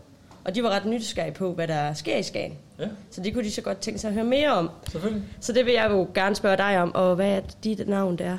og 0.47 0.55
de 0.55 0.63
var 0.63 0.69
ret 0.69 0.85
nysgerrige 0.85 1.33
på, 1.33 1.53
hvad 1.53 1.67
der 1.67 1.93
sker 1.93 2.17
i 2.17 2.23
Skagen. 2.23 2.53
Ja. 2.79 2.85
Så 3.11 3.21
det 3.21 3.33
kunne 3.33 3.43
de 3.43 3.51
så 3.51 3.61
godt 3.61 3.77
tænke 3.77 3.99
sig 3.99 4.07
at 4.07 4.13
høre 4.13 4.23
mere 4.25 4.53
om. 4.53 4.69
Selvfølgelig. 4.91 5.23
Så 5.39 5.53
det 5.53 5.65
vil 5.65 5.73
jeg 5.73 5.89
jo 5.91 6.07
gerne 6.13 6.35
spørge 6.35 6.57
dig 6.57 6.81
om, 6.81 6.95
og 6.95 7.15
hvad 7.15 7.29
er 7.29 7.41
dit 7.63 7.87
navn 7.87 8.17
der? 8.17 8.37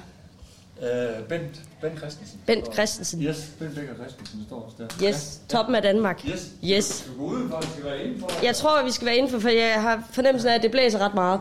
Uh, 0.76 1.24
Bent, 1.28 1.60
Bent 1.80 1.98
Christensen. 1.98 2.40
Bent 2.46 2.74
Christensen. 2.74 3.22
Yes, 3.22 3.50
Bent 3.58 3.74
Becker 3.74 3.94
Christensen 3.94 4.40
står 4.46 4.62
også 4.62 4.76
der. 4.78 5.08
Yes, 5.08 5.40
toppen 5.48 5.74
af 5.74 5.82
Danmark. 5.82 6.24
Yes. 6.26 6.50
Yes. 6.64 7.10
Du 7.12 7.20
går 7.20 7.32
udenfor, 7.32 7.60
du 7.60 7.66
skal 7.66 7.84
være 7.84 8.04
indenfor. 8.04 8.44
Jeg 8.44 8.56
tror, 8.56 8.84
vi 8.84 8.90
skal 8.90 9.06
være 9.06 9.16
indenfor, 9.16 9.38
for 9.38 9.48
jeg 9.48 9.82
har 9.82 10.08
fornemmelsen 10.12 10.50
af, 10.50 10.54
at 10.54 10.62
det 10.62 10.70
blæser 10.70 10.98
ret 10.98 11.14
meget. 11.14 11.40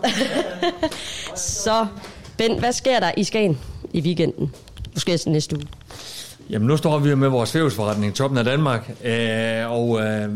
så, 1.63 1.87
Ben, 2.37 2.59
hvad 2.59 2.71
sker 2.71 2.99
der 2.99 3.11
i 3.17 3.23
Skagen 3.23 3.59
i 3.93 4.01
weekenden? 4.01 4.55
Måske 4.93 5.19
næste 5.27 5.55
uge. 5.55 5.67
Jamen, 6.49 6.67
nu 6.67 6.77
står 6.77 6.99
vi 6.99 7.15
med 7.15 7.29
vores 7.29 7.51
fævesforretning, 7.51 8.15
toppen 8.15 8.37
af 8.37 8.45
Danmark, 8.45 8.91
øh, 9.03 9.71
og 9.71 10.01
øh, 10.01 10.29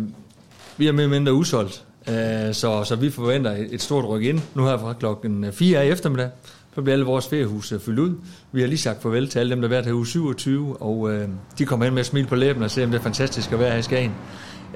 vi 0.82 0.88
er 0.88 0.92
mere 0.92 1.04
eller 1.04 1.20
mindre 1.20 1.34
udsolgt. 1.34 1.84
Øh, 2.10 2.54
så, 2.54 2.84
så 2.84 2.96
vi 2.96 3.10
forventer 3.10 3.52
et, 3.52 3.68
et 3.72 3.82
stort 3.82 4.06
ryk 4.06 4.24
ind. 4.24 4.40
Nu 4.56 4.66
her 4.66 4.78
fra 4.78 4.94
klokken 4.94 5.44
øh, 5.44 5.54
4 5.54 5.88
i 5.88 5.90
eftermiddag, 5.90 6.30
så 6.76 6.82
bliver 6.82 6.94
alle 6.94 7.06
vores 7.06 7.28
feriehus 7.28 7.72
øh, 7.72 7.80
fyldt 7.80 8.00
ud. 8.00 8.16
Vi 8.52 8.62
har 8.62 8.68
lige 8.68 8.80
sagt 8.80 9.02
farvel 9.02 9.28
til 9.28 9.40
alle 9.40 9.52
dem, 9.52 9.62
der 9.62 9.68
har 9.68 9.76
været 9.76 9.86
her 9.86 9.94
uge 9.94 10.08
27, 10.08 10.82
og 10.82 11.14
øh, 11.14 11.28
de 11.58 11.66
kommer 11.66 11.86
hen 11.86 11.94
med 11.94 12.02
et 12.02 12.06
smil 12.06 12.28
på 12.28 12.36
læben 12.36 12.64
og 12.64 12.72
ser, 12.72 12.84
om 12.84 12.92
det 12.92 13.00
er 13.00 13.04
fantastisk 13.04 13.52
at 13.52 13.60
være 13.60 13.72
her 13.72 13.78
i 13.78 13.82
Skagen. 13.82 14.12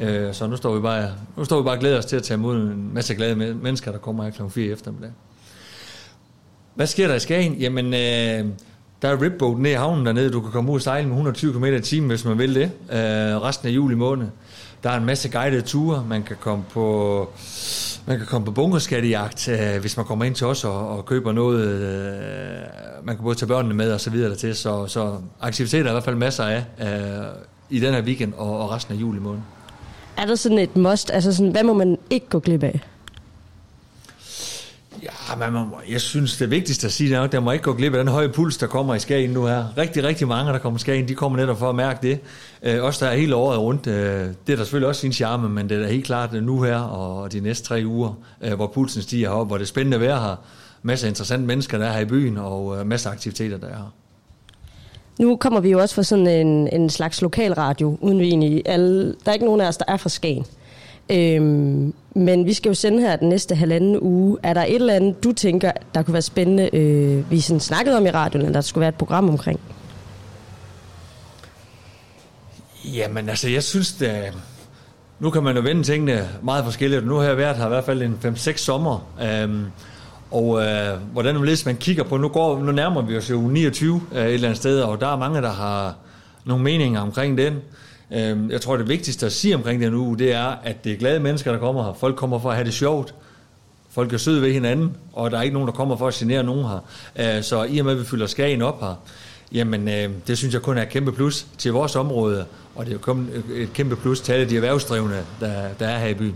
Øh, 0.02 0.34
så 0.34 0.48
nu 0.48 0.56
står 0.56 0.76
vi 0.76 0.82
bare, 0.82 1.10
nu 1.38 1.46
står 1.46 1.58
vi 1.58 1.64
bare 1.64 1.76
og 1.76 1.80
glæder 1.80 1.98
os 1.98 2.06
til 2.06 2.16
at 2.16 2.24
tage 2.24 2.38
imod 2.38 2.56
en 2.56 2.94
masse 2.94 3.16
glade 3.16 3.36
mennesker, 3.36 3.92
der 3.92 4.00
kommer 4.00 4.24
her 4.24 4.32
klokken 4.32 4.52
4 4.52 4.66
i 4.66 4.72
eftermiddag. 4.72 5.12
Hvad 6.76 6.88
sker 6.88 7.08
der 7.08 7.16
i 7.16 7.20
Skagen? 7.20 7.54
Jamen, 7.54 7.86
øh, 7.86 8.46
der 9.02 9.08
er 9.10 9.22
ripboat 9.22 9.58
nede 9.58 9.74
i 9.74 9.78
havnen 9.78 10.06
dernede. 10.06 10.32
Du 10.32 10.42
kan 10.42 10.52
komme 10.52 10.72
ud 10.72 10.76
og 10.76 10.82
sejle 10.82 11.08
med 11.08 11.16
120 11.16 11.54
km 11.54 11.66
i 11.66 11.82
timen, 11.82 12.10
hvis 12.10 12.26
man 12.26 12.38
vil 12.38 12.56
det. 12.56 12.72
Øh, 12.92 13.42
resten 13.42 13.68
af 13.68 13.72
juli 13.72 13.96
måned. 13.96 14.28
Der 14.86 14.92
er 14.92 14.98
en 14.98 15.06
masse 15.06 15.30
guidede 15.30 15.62
ture. 15.62 16.06
Man 16.10 16.24
kan 16.24 16.36
komme 16.40 16.64
på, 16.70 17.30
man 18.06 18.18
kan 18.18 18.28
komme 18.28 18.46
på 18.46 18.52
bunkerskattejagt, 18.52 19.48
øh, 19.48 19.82
hvis 19.82 19.98
man 19.98 20.06
kommer 20.06 20.26
ind 20.26 20.36
til 20.36 20.48
os 20.48 20.64
og, 20.64 20.98
og 20.98 21.06
køber 21.06 21.32
noget. 21.32 21.68
Øh, 21.68 23.06
man 23.06 23.16
kan 23.16 23.24
både 23.24 23.36
tage 23.36 23.48
børnene 23.48 23.74
med 23.76 23.92
og 23.92 24.02
så 24.02 24.10
videre 24.10 24.30
dertil. 24.30 24.56
Så, 24.56 24.88
så 24.88 25.18
aktiviteter 25.42 25.86
er 25.86 25.90
i 25.90 25.94
hvert 25.94 26.04
fald 26.04 26.16
masser 26.16 26.44
af 26.44 26.66
øh, 26.82 27.26
i 27.70 27.80
den 27.80 27.94
her 27.94 28.02
weekend 28.02 28.34
og, 28.34 28.60
og 28.60 28.72
resten 28.72 28.96
af 28.96 29.02
juli 29.02 29.20
måned. 29.20 29.42
Er 30.18 30.26
der 30.26 30.36
sådan 30.36 30.60
et 30.60 30.76
must? 30.76 31.12
Altså 31.12 31.34
sådan, 31.34 31.52
hvad 31.52 31.64
må 31.64 31.74
man 31.74 31.98
ikke 32.10 32.30
gå 32.30 32.40
glip 32.40 32.64
af? 32.64 32.82
Ja, 35.06 35.36
man 35.36 35.54
må, 35.54 35.80
jeg 35.90 36.02
synes, 36.02 36.38
det 36.38 36.52
vigtigste 36.52 36.88
at 36.88 36.94
sige, 36.94 37.10
det 37.10 37.18
er 37.18 37.22
at 37.22 37.32
der 37.32 37.40
må 37.40 37.52
ikke 37.52 37.64
gå 37.64 37.74
glip 37.74 37.94
af 37.94 38.00
den 38.00 38.08
høje 38.08 38.30
puls, 38.30 38.58
der 38.58 38.68
kommer 38.68 38.96
i 38.96 39.00
Skagen 39.00 39.30
nu 39.30 39.46
her. 39.46 39.78
Rigtig, 39.78 40.04
rigtig 40.04 40.28
mange, 40.28 40.52
der 40.52 40.60
kommer 40.60 40.80
i 40.80 40.80
Skagen, 40.80 41.08
de 41.08 41.16
kommer 41.16 41.40
netop 41.40 41.60
for 41.60 41.70
at 41.70 41.76
mærke 41.76 42.08
det. 42.08 42.20
Øh, 42.64 42.84
også 42.84 43.06
der 43.06 43.12
er 43.12 43.16
hele 43.16 43.36
året 43.36 43.60
rundt. 43.60 43.88
Øh, 43.88 43.94
det 44.48 44.54
er 44.54 44.56
der 44.56 44.64
selvfølgelig 44.64 44.88
også 44.88 45.02
sin 45.02 45.14
charme, 45.14 45.50
men 45.50 45.70
det 45.70 45.78
er 45.78 45.82
da 45.82 45.88
helt 45.88 46.06
klart 46.06 46.34
øh, 46.34 46.44
nu 46.44 46.62
her 46.62 46.78
og 46.78 47.32
de 47.32 47.40
næste 47.40 47.68
tre 47.68 47.84
uger, 47.86 48.14
øh, 48.42 48.54
hvor 48.54 48.68
pulsen 48.68 49.02
stiger 49.02 49.30
op, 49.30 49.48
hvor 49.48 49.58
det 49.58 49.64
er 49.64 49.68
spændende 49.68 50.00
vejr 50.00 50.20
her. 50.20 50.36
Masser 50.84 51.08
af 51.08 51.10
interessante 51.10 51.48
mennesker, 51.48 51.78
der 51.78 51.86
er 51.86 51.94
her 51.94 52.00
i 52.00 52.06
byen, 52.06 52.38
og 52.38 52.80
øh, 52.80 52.88
masser 52.88 53.10
af 53.10 53.14
aktiviteter, 53.14 53.58
der 53.58 53.68
er 53.68 53.76
her. 53.76 53.94
Nu 55.20 55.36
kommer 55.36 55.60
vi 55.60 55.70
jo 55.72 55.80
også 55.80 55.96
fra 55.96 56.04
sådan 56.04 56.28
en, 56.28 56.68
en 56.68 56.90
slags 56.90 57.22
lokalradio, 57.22 57.98
uden 58.02 58.20
vi 58.20 58.26
egentlig 58.26 58.62
alle... 58.66 59.06
Der 59.06 59.30
er 59.30 59.34
ikke 59.34 59.46
nogen 59.46 59.62
af 59.62 59.68
os, 59.68 59.78
der 59.78 59.86
er 59.88 59.98
fra 59.98 60.10
Skagen. 60.10 60.46
Øhm, 61.10 61.94
men 62.16 62.46
vi 62.46 62.54
skal 62.54 62.70
jo 62.70 62.74
sende 62.74 63.02
her 63.02 63.16
den 63.16 63.30
næste 63.30 63.56
halvanden 63.56 64.00
uge. 64.02 64.38
Er 64.44 64.54
der 64.54 64.64
et 64.64 64.76
eller 64.76 64.94
andet, 64.94 65.24
du 65.24 65.32
tænker, 65.32 65.72
der 65.96 66.04
kunne 66.04 66.14
være 66.14 66.22
spændende, 66.22 66.76
øh, 66.76 67.32
vi 67.32 67.40
sådan 67.40 67.60
snakkede 67.60 67.98
om 67.98 68.06
i 68.06 68.10
radioen, 68.10 68.46
eller 68.46 68.54
der 68.54 68.62
skulle 68.62 68.82
være 68.82 68.90
et 68.90 68.96
program 68.96 69.30
omkring? 69.30 69.60
Jamen 72.86 73.30
altså, 73.30 73.50
jeg 73.50 73.64
synes, 73.64 73.94
da... 73.94 74.32
nu 75.20 75.30
kan 75.30 75.44
man 75.44 75.56
jo 75.56 75.62
vende 75.62 75.84
tingene 75.84 76.30
meget 76.44 76.64
forskelligt. 76.64 77.08
Nu 77.08 77.16
har 77.16 77.24
jeg 77.24 77.38
været 77.38 77.58
her 77.58 77.66
i 77.66 77.70
hvert 77.70 77.86
fald 77.86 78.02
en 78.02 78.20
5-6 78.24 78.58
sommer. 78.58 79.08
Øhm, 79.24 79.66
og 80.32 80.62
øh, 80.62 81.00
hvordan 81.14 81.36
hvis 81.36 81.66
man 81.66 81.76
kigger 81.78 82.04
på, 82.04 82.18
nu, 82.18 82.28
går, 82.28 82.60
nu 82.60 82.72
nærmer 82.72 83.02
vi 83.02 83.18
os 83.18 83.30
jo 83.30 83.42
29 83.42 84.02
øh, 84.12 84.26
et 84.26 84.34
eller 84.34 84.48
andet 84.48 84.58
sted, 84.58 84.82
og 84.82 85.02
der 85.02 85.08
er 85.08 85.18
mange, 85.18 85.42
der 85.42 85.52
har 85.52 85.96
nogle 86.46 86.64
meninger 86.64 87.02
omkring 87.02 87.38
den. 87.38 87.54
Øhm, 88.12 88.52
jeg 88.52 88.62
tror, 88.62 88.78
det 88.78 88.90
vigtigste 88.90 89.26
at 89.26 89.32
sige 89.32 89.56
omkring 89.56 89.82
den 89.82 89.94
uge, 89.94 90.18
det 90.18 90.34
er, 90.34 90.56
at 90.64 90.84
det 90.84 90.92
er 90.92 90.98
glade 90.98 91.20
mennesker, 91.20 91.52
der 91.52 91.60
kommer 91.60 91.84
her. 91.84 91.94
Folk 91.94 92.16
kommer 92.16 92.40
for 92.40 92.50
at 92.50 92.56
have 92.56 92.66
det 92.66 92.74
sjovt. 92.74 93.14
Folk 93.90 94.14
er 94.14 94.18
søde 94.18 94.42
ved 94.42 94.54
hinanden, 94.54 94.98
og 95.14 95.32
der 95.32 95.38
er 95.38 95.42
ikke 95.42 95.54
nogen, 95.54 95.68
der 95.68 95.74
kommer 95.74 95.98
for 95.98 96.08
at 96.08 96.14
genere 96.14 96.44
nogen 96.44 96.66
her. 96.66 96.80
Øh, 97.38 97.44
så 97.44 97.64
i 97.64 97.78
og 97.78 97.86
med, 97.86 97.94
at 97.94 98.00
vi 98.00 98.06
fylder 98.06 98.28
Skagen 98.28 98.62
op 98.62 98.82
her, 98.82 98.96
jamen 99.52 99.88
øh, 99.88 100.10
det 100.28 100.38
synes 100.38 100.54
jeg 100.54 100.62
kun 100.62 100.78
er 100.78 100.82
et 100.82 100.90
kæmpe 100.90 101.12
plus 101.12 101.46
til 101.58 101.74
vores 101.74 101.96
område, 101.96 102.46
og 102.76 102.86
det 102.86 102.92
er 102.92 102.94
jo 102.94 103.00
kun 103.00 103.30
et 103.54 103.74
kæmpe 103.74 103.96
plus 103.96 104.22
til 104.22 104.34
alle 104.34 104.50
de 104.50 104.56
erhvervsdrivende, 104.56 105.24
der, 105.40 105.54
der 105.80 105.88
er 105.88 106.00
her 106.00 106.08
i 106.08 106.14
byen. 106.14 106.36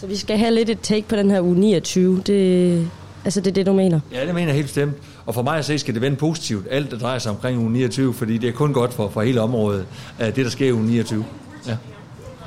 Så 0.00 0.06
vi 0.06 0.16
skal 0.16 0.38
have 0.38 0.54
lidt 0.54 0.70
et 0.70 0.78
take 0.82 1.08
på 1.08 1.16
den 1.16 1.30
her 1.30 1.40
uge 1.40 1.56
29. 1.56 2.22
Det, 2.26 2.88
altså, 3.24 3.40
det 3.40 3.50
er 3.50 3.54
det, 3.54 3.66
du 3.66 3.72
mener? 3.72 4.00
Ja, 4.12 4.26
det 4.26 4.34
mener 4.34 4.46
jeg 4.46 4.54
helt 4.54 4.66
bestemt. 4.66 4.94
Og 5.26 5.34
for 5.34 5.42
mig 5.42 5.58
at 5.58 5.64
se, 5.64 5.78
skal 5.78 5.94
det 5.94 6.02
vende 6.02 6.16
positivt, 6.16 6.66
alt 6.70 6.90
der 6.90 6.98
drejer 6.98 7.18
sig 7.18 7.32
omkring 7.32 7.58
uge 7.58 7.70
29, 7.70 8.14
fordi 8.14 8.38
det 8.38 8.48
er 8.48 8.52
kun 8.52 8.72
godt 8.72 8.92
for, 8.94 9.08
for 9.08 9.22
hele 9.22 9.40
området, 9.40 9.86
det 10.18 10.36
der 10.36 10.48
sker 10.48 10.68
i 10.68 10.72
uge 10.72 10.86
29. 10.86 11.24
Ja. 11.68 11.76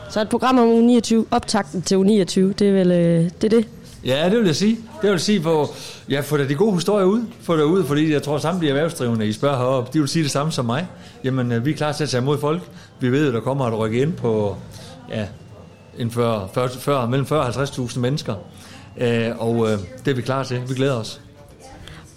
Så 0.10 0.22
et 0.22 0.30
program 0.30 0.60
om 0.60 0.68
uge 0.68 0.84
29, 0.88 1.26
optakten 1.32 1.82
til 1.82 1.98
uge 1.98 2.06
29, 2.06 2.54
det 2.54 2.68
er 2.68 2.74
vel 2.74 2.92
øh, 2.92 3.30
det, 3.42 3.54
er 3.54 3.58
det? 3.58 3.68
Ja, 4.06 4.30
det 4.30 4.38
vil 4.38 4.46
jeg 4.46 4.56
sige. 4.56 4.76
Det 4.76 5.04
vil 5.04 5.10
jeg 5.10 5.22
sige, 5.22 5.40
hvor 5.40 5.70
ja, 6.10 6.20
få 6.20 6.38
da 6.38 6.48
de 6.48 6.56
gode 6.56 6.74
historier 6.74 7.06
ud. 7.06 7.22
Få 7.42 7.58
det 7.58 7.64
ud, 7.64 7.84
fordi 7.84 8.14
jeg 8.14 8.24
tror 8.24 8.38
samtlige 8.38 8.70
erhvervsdrivende, 8.70 9.28
I 9.28 9.34
spørger 9.34 9.58
heroppe, 9.58 9.90
de 9.94 10.00
vil 10.00 10.08
sige 10.08 10.24
det 10.24 10.32
samme 10.32 10.52
som 10.52 10.66
mig. 10.66 10.88
Jamen, 11.24 11.52
øh, 11.52 11.66
vi 11.66 11.72
er 11.72 11.76
klar 11.76 11.92
til 11.92 12.04
at 12.04 12.10
tage 12.10 12.22
imod 12.22 12.38
folk. 12.38 12.62
Vi 13.00 13.12
ved, 13.12 13.28
at 13.28 13.34
der 13.34 13.40
kommer 13.40 13.68
et 13.68 13.78
rykke 13.80 14.02
ind 14.02 14.14
på 14.14 14.56
ja, 15.10 15.26
en 15.98 16.12
40, 16.12 16.50
40, 16.54 16.70
40, 16.70 17.10
mellem 17.10 17.26
40 17.26 17.40
og 17.40 17.64
50.000 17.64 18.00
mennesker. 18.00 18.36
Øh, 18.98 19.32
og 19.40 19.72
øh, 19.72 19.80
det 20.06 20.12
er 20.12 20.16
vi 20.16 20.22
klar 20.22 20.44
til. 20.44 20.62
Vi 20.68 20.74
glæder 20.74 20.96
os. 20.96 21.22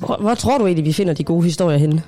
Hvor, 0.01 0.17
hvor 0.21 0.35
tror 0.35 0.59
du 0.59 0.67
egentlig, 0.67 0.85
vi 0.85 0.93
finder 0.93 1.15
de 1.15 1.25
gode 1.25 1.45
historier 1.45 1.79
henne? 1.79 2.03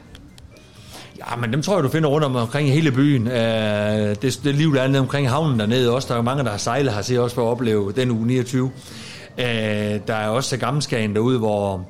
Ja, 1.19 1.37
men 1.37 1.53
dem 1.53 1.63
tror 1.63 1.75
jeg, 1.75 1.85
du 1.85 1.89
finder 1.89 2.09
rundt 2.09 2.25
om, 2.25 2.37
omkring 2.37 2.73
hele 2.73 2.93
byen. 2.93 3.27
Øh, 3.27 4.17
det, 4.23 4.41
det 4.45 4.55
liv, 4.55 4.75
der 4.75 4.83
er 4.83 4.89
nede 4.89 5.01
omkring 5.01 5.31
havnen 5.31 5.61
dernede 5.61 5.95
også. 5.95 6.09
Der 6.09 6.19
er 6.19 6.23
mange, 6.23 6.45
der 6.45 6.51
har 6.51 6.59
sejlet 6.59 6.93
her, 6.93 7.21
også 7.21 7.35
for 7.35 7.47
at 7.47 7.51
opleve 7.51 7.93
den 7.93 8.11
uge 8.11 8.27
29. 8.27 8.71
Øh, 9.39 9.45
der 10.07 10.15
er 10.15 10.29
også 10.29 10.57
Gammelskagen 10.57 11.15
derude, 11.15 11.39
hvor 11.39 11.87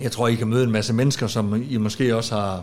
jeg 0.00 0.12
tror, 0.12 0.28
I 0.28 0.34
kan 0.34 0.48
møde 0.48 0.64
en 0.64 0.70
masse 0.70 0.94
mennesker, 0.94 1.26
som 1.26 1.62
I 1.70 1.76
måske 1.76 2.16
også 2.16 2.34
har 2.34 2.62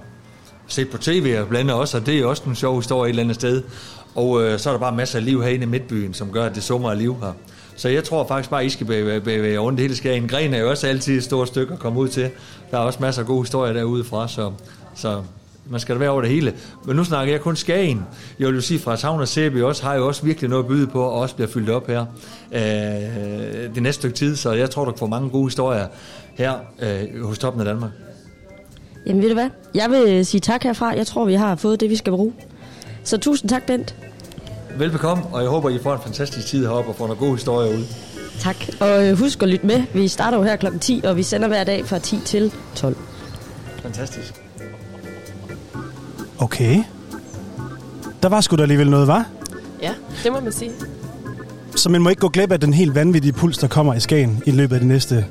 set 0.67 0.89
på 0.89 0.97
tv 0.97 1.37
og 1.41 1.47
blandt 1.47 1.71
også, 1.71 1.97
og 1.97 2.05
det 2.05 2.19
er 2.19 2.25
også 2.25 2.43
en 2.47 2.55
sjov 2.55 2.75
historie 2.75 3.09
et 3.09 3.09
eller 3.09 3.23
andet 3.23 3.35
sted. 3.35 3.63
Og 4.15 4.43
øh, 4.43 4.59
så 4.59 4.69
er 4.69 4.73
der 4.73 4.79
bare 4.79 4.95
masser 4.95 5.19
af 5.19 5.25
liv 5.25 5.43
herinde 5.43 5.63
i 5.63 5.67
midtbyen, 5.67 6.13
som 6.13 6.31
gør, 6.31 6.45
at 6.45 6.55
det 6.55 6.63
summer 6.63 6.91
af 6.91 6.97
liv 6.97 7.17
her. 7.21 7.33
Så 7.77 7.89
jeg 7.89 8.03
tror 8.03 8.27
faktisk 8.27 8.49
bare, 8.49 8.61
at 8.61 8.67
I 8.67 8.69
skal 8.69 8.85
bevæge, 8.85 9.21
bevæge 9.21 9.59
rundt 9.59 9.79
hele 9.79 9.95
Skagen. 9.95 10.27
Gren 10.27 10.53
er 10.53 10.59
jo 10.59 10.69
også 10.69 10.87
altid 10.87 11.17
et 11.17 11.23
stort 11.23 11.47
stykke 11.47 11.73
at 11.73 11.79
komme 11.79 11.99
ud 11.99 12.07
til. 12.07 12.29
Der 12.71 12.77
er 12.77 12.81
også 12.81 12.99
masser 13.01 13.21
af 13.21 13.27
gode 13.27 13.41
historier 13.41 13.73
derude 13.73 14.03
fra, 14.03 14.27
så, 14.27 14.51
så 14.95 15.21
man 15.69 15.79
skal 15.79 15.95
da 15.95 15.99
være 15.99 16.09
over 16.09 16.21
det 16.21 16.29
hele. 16.29 16.53
Men 16.85 16.95
nu 16.95 17.03
snakker 17.03 17.33
jeg 17.33 17.41
kun 17.41 17.55
Skagen. 17.55 18.05
Jeg 18.39 18.47
vil 18.47 18.55
jo 18.55 18.61
sige, 18.61 18.79
fra 18.79 18.97
Savn 18.97 19.21
og 19.21 19.27
Sæby 19.27 19.61
også 19.61 19.83
har 19.83 19.95
jo 19.95 20.07
også 20.07 20.23
virkelig 20.23 20.49
noget 20.49 20.63
at 20.63 20.67
byde 20.67 20.87
på, 20.87 21.01
og 21.01 21.13
også 21.13 21.35
bliver 21.35 21.47
fyldt 21.47 21.69
op 21.69 21.87
her 21.87 22.05
øh, 22.51 22.61
det 23.75 23.83
næste 23.83 24.01
stykke 24.01 24.17
tid. 24.17 24.35
Så 24.35 24.51
jeg 24.51 24.69
tror, 24.69 24.85
du 24.85 24.93
får 24.97 25.07
mange 25.07 25.29
gode 25.29 25.45
historier 25.45 25.87
her 26.35 26.53
øh, 26.81 27.23
hos 27.23 27.39
Toppen 27.39 27.61
af 27.61 27.65
Danmark. 27.65 27.91
Jamen 29.05 29.21
ved 29.21 29.29
du 29.29 29.35
hvad? 29.35 29.49
Jeg 29.75 29.89
vil 29.89 30.03
øh, 30.07 30.25
sige 30.25 30.41
tak 30.41 30.63
herfra. 30.63 30.87
Jeg 30.87 31.07
tror, 31.07 31.25
vi 31.25 31.33
har 31.33 31.55
fået 31.55 31.79
det, 31.79 31.89
vi 31.89 31.95
skal 31.95 32.11
bruge. 32.11 32.33
Så 33.03 33.17
tusind 33.17 33.49
tak, 33.49 33.63
Bent. 33.63 33.95
Velbekomme, 34.79 35.23
og 35.31 35.41
jeg 35.41 35.49
håber, 35.49 35.69
I 35.69 35.79
får 35.83 35.93
en 35.93 36.01
fantastisk 36.03 36.47
tid 36.47 36.67
heroppe 36.67 36.91
og 36.91 36.95
får 36.95 37.07
nogle 37.07 37.19
gode 37.19 37.31
historier 37.31 37.77
ud. 37.77 37.83
Tak. 38.39 38.55
Og 38.79 39.07
øh, 39.07 39.17
husk 39.17 39.43
at 39.43 39.49
lytte 39.49 39.65
med. 39.67 39.83
Vi 39.93 40.07
starter 40.07 40.37
jo 40.37 40.43
her 40.43 40.55
kl. 40.55 40.65
10, 40.81 41.01
og 41.03 41.17
vi 41.17 41.23
sender 41.23 41.47
hver 41.47 41.63
dag 41.63 41.85
fra 41.85 41.99
10 41.99 42.19
til 42.25 42.53
12. 42.75 42.95
Fantastisk. 43.81 44.33
Okay. 46.39 46.83
Der 48.23 48.29
var 48.29 48.41
sgu 48.41 48.55
da 48.55 48.61
alligevel 48.61 48.89
noget, 48.89 49.07
var? 49.07 49.25
Ja, 49.81 49.93
det 50.23 50.31
må 50.31 50.39
man 50.39 50.51
sige. 50.51 50.71
Så 51.75 51.89
man 51.89 52.01
må 52.01 52.09
ikke 52.09 52.19
gå 52.19 52.29
glip 52.29 52.51
af 52.51 52.59
den 52.59 52.73
helt 52.73 52.95
vanvittige 52.95 53.33
puls, 53.33 53.57
der 53.57 53.67
kommer 53.67 53.93
i 53.93 53.99
Skagen 53.99 54.43
i 54.45 54.51
løbet 54.51 54.75
af 54.75 54.81
de 54.81 54.87
næste, 54.87 55.25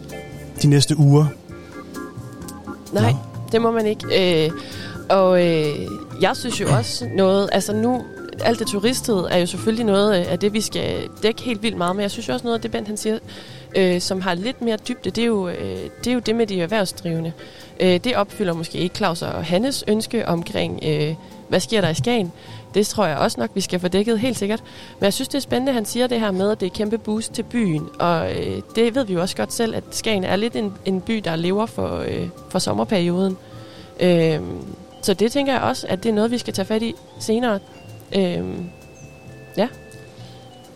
de 0.63 0.67
næste 0.69 0.99
uger. 0.99 1.27
Nej, 2.93 3.15
det 3.53 3.63
må 3.63 3.71
man 3.71 3.87
ikke. 3.87 4.45
Øh, 4.45 4.51
og 5.11 5.47
øh, 5.47 5.89
jeg 6.21 6.37
synes 6.37 6.61
jo 6.61 6.67
også 6.79 7.09
noget, 7.17 7.49
altså 7.53 7.73
nu, 7.73 8.03
alt 8.45 8.59
det 8.59 8.67
turistet 8.67 9.27
er 9.31 9.39
jo 9.39 9.47
selvfølgelig 9.47 9.87
noget 9.87 10.21
øh, 10.21 10.33
af 10.33 10.39
det, 10.39 10.53
vi 10.53 10.61
skal 10.61 11.09
dække 11.23 11.43
helt 11.43 11.63
vildt 11.63 11.77
meget, 11.77 11.97
men 11.97 12.03
jeg 12.03 12.11
synes 12.11 12.29
jo 12.29 12.33
også 12.33 12.45
noget 12.45 12.55
af 12.55 12.61
det, 12.61 12.71
Bent 12.71 12.87
han 12.87 12.97
siger, 12.97 13.19
øh, 13.77 14.01
som 14.01 14.21
har 14.21 14.35
lidt 14.35 14.63
mere 14.63 14.77
dybde, 14.89 15.11
det 15.11 15.23
er 15.23 15.27
jo, 15.27 15.49
øh, 15.49 15.79
det, 16.05 16.07
er 16.07 16.15
jo 16.15 16.19
det 16.19 16.37
med 16.37 16.47
de 16.47 16.61
erhvervsdrivende. 16.61 17.33
Øh, 17.81 18.01
det 18.05 18.17
opfylder 18.17 18.53
måske 18.53 18.79
ikke 18.79 18.97
Claus 18.97 19.23
og 19.23 19.45
Hannes 19.45 19.85
ønske 19.89 20.29
omkring, 20.29 20.81
øh, 20.87 21.15
hvad 21.49 21.61
sker 21.61 21.81
der 21.81 21.89
i 21.89 21.95
Skagen. 21.95 22.33
Det 22.75 22.87
tror 22.87 23.07
jeg 23.07 23.17
også 23.17 23.41
nok, 23.41 23.51
vi 23.55 23.61
skal 23.61 23.81
få 23.81 23.89
dækket 23.89 24.21
helt 24.21 24.39
sikkert. 24.39 24.63
Men 24.99 25.05
jeg 25.05 25.13
synes, 25.13 25.29
det 25.29 25.35
er 25.35 25.43
spændende, 25.43 25.71
at 25.71 25.75
han 25.75 25.85
siger 25.85 26.07
det 26.07 26.21
her 26.21 26.31
med, 26.31 26.51
at 26.51 26.61
det 26.61 26.67
er 26.67 26.71
kæmpe 26.71 26.99
boost 26.99 27.33
til 27.33 27.43
byen. 27.43 27.89
Og 27.99 28.31
øh, 28.37 28.63
det 28.75 28.95
ved 28.95 29.05
vi 29.05 29.13
jo 29.13 29.21
også 29.21 29.37
godt 29.37 29.53
selv, 29.53 29.75
at 29.75 29.85
Skagen 29.91 30.25
er 30.25 30.37
lidt 30.37 30.57
en, 30.57 30.73
en 30.85 31.01
by, 31.01 31.17
der 31.17 31.37
lever 31.37 31.67
for, 31.67 31.99
øh, 31.99 32.29
for 32.49 32.59
sommerperioden. 32.59 33.37
Øh, 34.01 34.41
så 35.03 35.15
det 35.15 35.33
tænker 35.33 35.53
jeg 35.53 35.63
også, 35.63 35.87
at 35.89 36.03
det 36.03 36.09
er 36.09 36.15
noget, 36.15 36.31
vi 36.31 36.39
skal 36.39 36.55
tage 36.55 36.67
fat 36.67 36.83
i 36.83 36.95
senere. 37.19 37.59
Øh, 38.15 38.45
ja. 39.57 39.69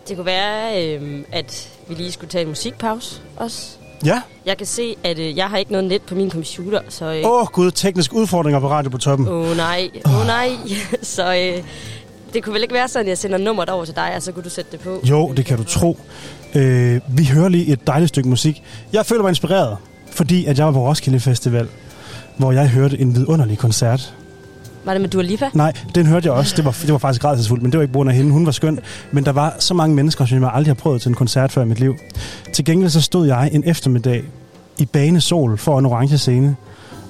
Det 0.07 0.15
kunne 0.15 0.25
være, 0.25 0.85
øh, 0.87 1.23
at 1.31 1.69
vi 1.87 1.93
lige 1.93 2.11
skulle 2.11 2.29
tage 2.29 2.41
en 2.41 2.47
musikpause 2.47 3.21
også. 3.37 3.77
Ja. 4.05 4.21
Jeg 4.45 4.57
kan 4.57 4.67
se, 4.67 4.95
at 5.03 5.19
øh, 5.19 5.37
jeg 5.37 5.49
har 5.49 5.57
ikke 5.57 5.71
noget 5.71 5.87
net 5.87 6.01
på 6.01 6.15
min 6.15 6.31
computer, 6.31 6.81
så... 6.89 7.05
øh, 7.05 7.25
Åh, 7.25 7.41
oh, 7.41 7.47
gud, 7.47 7.71
tekniske 7.71 8.15
udfordringer 8.15 8.59
på 8.59 8.69
Radio 8.69 8.89
på 8.89 8.97
toppen. 8.97 9.27
Åh 9.27 9.49
oh, 9.49 9.57
nej, 9.57 9.89
åh 10.05 10.19
oh, 10.19 10.25
nej. 10.27 10.49
så 11.01 11.35
øh, 11.35 11.63
det 12.33 12.43
kunne 12.43 12.53
vel 12.53 12.61
ikke 12.61 12.73
være 12.73 12.87
sådan, 12.87 13.05
at 13.05 13.09
jeg 13.09 13.17
sender 13.17 13.37
nummeret 13.37 13.69
over 13.69 13.85
til 13.85 13.95
dig, 13.95 14.13
og 14.15 14.21
så 14.21 14.31
kunne 14.31 14.43
du 14.43 14.49
sætte 14.49 14.71
det 14.71 14.79
på. 14.79 15.01
Jo, 15.03 15.33
det 15.37 15.45
kan 15.45 15.57
du 15.57 15.63
tro. 15.63 15.97
Øh, 16.55 17.01
vi 17.09 17.25
hører 17.25 17.49
lige 17.49 17.73
et 17.73 17.87
dejligt 17.87 18.09
stykke 18.09 18.29
musik. 18.29 18.63
Jeg 18.93 19.05
føler 19.05 19.21
mig 19.21 19.29
inspireret, 19.29 19.77
fordi 20.11 20.45
at 20.45 20.57
jeg 20.57 20.65
var 20.65 20.71
på 20.71 20.87
Roskilde 20.87 21.19
Festival, 21.19 21.67
hvor 22.37 22.51
jeg 22.51 22.69
hørte 22.69 22.99
en 22.99 23.15
vidunderlig 23.15 23.57
koncert. 23.57 24.13
Var 24.85 24.93
det 24.93 25.01
med 25.01 25.09
Dua 25.09 25.21
Lipa? 25.21 25.49
Nej, 25.53 25.73
den 25.95 26.05
hørte 26.05 26.25
jeg 26.25 26.33
også. 26.33 26.53
Det 26.55 26.65
var, 26.65 26.77
det 26.81 26.91
var 26.91 26.97
faktisk 26.97 27.23
rædselsfuldt, 27.23 27.63
men 27.63 27.71
det 27.71 27.77
var 27.77 27.81
ikke 27.81 27.93
på 27.93 27.97
grund 27.97 28.09
af 28.09 28.15
hende. 28.15 28.31
Hun 28.31 28.45
var 28.45 28.51
skøn. 28.51 28.79
Men 29.11 29.25
der 29.25 29.31
var 29.31 29.55
så 29.59 29.73
mange 29.73 29.95
mennesker, 29.95 30.25
som 30.25 30.41
jeg 30.41 30.51
aldrig 30.53 30.69
har 30.69 30.75
prøvet 30.81 31.01
til 31.01 31.09
en 31.09 31.15
koncert 31.15 31.51
før 31.51 31.61
i 31.61 31.65
mit 31.65 31.79
liv. 31.79 31.95
Til 32.53 32.65
gengæld 32.65 32.89
så 32.89 33.01
stod 33.01 33.27
jeg 33.27 33.49
en 33.53 33.63
eftermiddag 33.65 34.23
i 34.77 34.85
bane 34.85 35.21
sol 35.21 35.57
for 35.57 35.79
en 35.79 35.85
orange 35.85 36.17
scene 36.17 36.55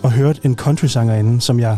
og 0.03 0.11
hørte 0.11 0.39
en 0.43 0.56
country-sangerinde, 0.56 1.41
som 1.41 1.60
jeg 1.60 1.77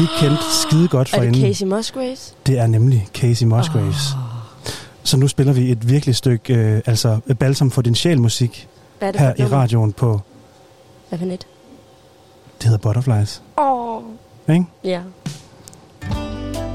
ikke 0.00 0.12
kendte 0.20 0.42
skide 0.62 0.88
godt 0.88 1.08
for 1.08 1.16
Er 1.22 1.30
det. 1.30 1.36
Casey 1.40 1.66
Musgraves? 1.66 2.34
Det 2.46 2.58
er 2.58 2.66
nemlig 2.66 3.08
Casey 3.14 3.46
Musgraves. 3.46 4.12
Oh. 4.12 4.18
Så 5.02 5.16
nu 5.16 5.28
spiller 5.28 5.52
vi 5.52 5.70
et 5.70 5.88
virkelig 5.88 6.16
stykke, 6.16 6.54
øh, 6.54 6.80
altså 6.86 7.20
balsam 7.38 7.70
for 7.70 7.82
din 7.82 7.94
sjæl 7.94 8.20
musik 8.20 8.68
er 9.00 9.12
her 9.18 9.32
i 9.36 9.44
radioen 9.44 9.92
på, 9.92 10.20
Hvad 11.08 11.18
for 11.18 11.26
net? 11.26 11.46
det 12.58 12.64
hedder 12.64 12.78
Butterflies. 12.78 13.42
Åh. 13.58 13.96
Oh. 13.96 14.02
Ikke? 14.48 14.64
Ja. 14.84 15.00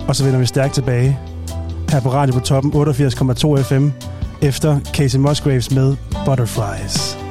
Og 0.07 0.15
så 0.15 0.23
vender 0.23 0.39
vi 0.39 0.45
stærkt 0.45 0.73
tilbage 0.73 1.19
her 1.89 2.01
på 2.01 2.13
Radio 2.13 2.33
på 2.33 2.39
Toppen 2.39 2.73
88,2 2.73 3.61
FM 3.61 3.89
efter 4.41 4.79
Casey 4.79 5.19
Musgraves 5.19 5.71
med 5.71 5.95
Butterflies. 6.25 7.22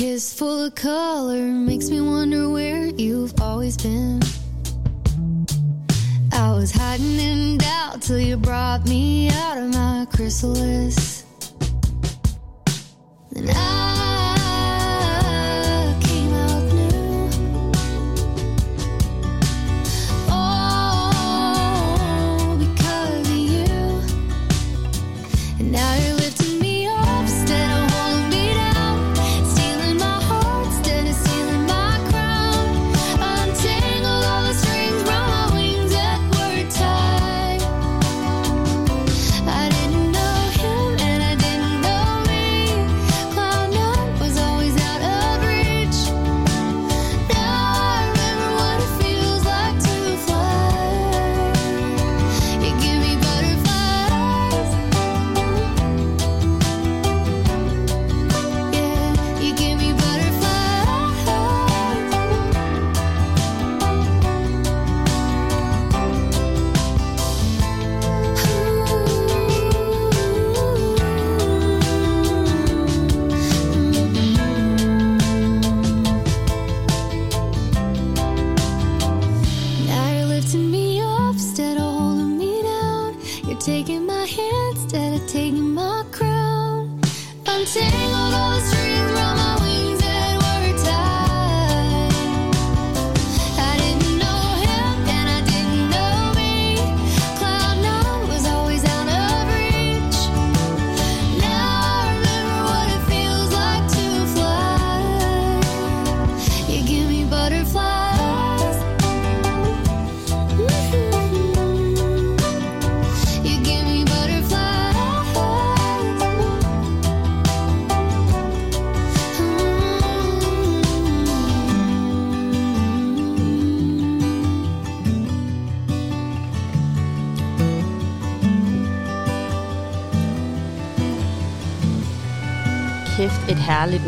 Kiss 0.00 0.32
full 0.32 0.64
of 0.64 0.74
color 0.74 1.42
makes 1.42 1.90
me 1.90 2.00
wonder 2.00 2.48
where 2.48 2.86
you've 2.86 3.38
always 3.38 3.76
been. 3.76 4.18
I 6.32 6.52
was 6.54 6.70
hiding 6.70 7.18
in 7.18 7.58
doubt 7.58 8.00
till 8.00 8.18
you 8.18 8.38
brought 8.38 8.86
me 8.86 9.28
out 9.28 9.58
of 9.58 9.74
my 9.74 10.06
chrysalis. 10.10 11.09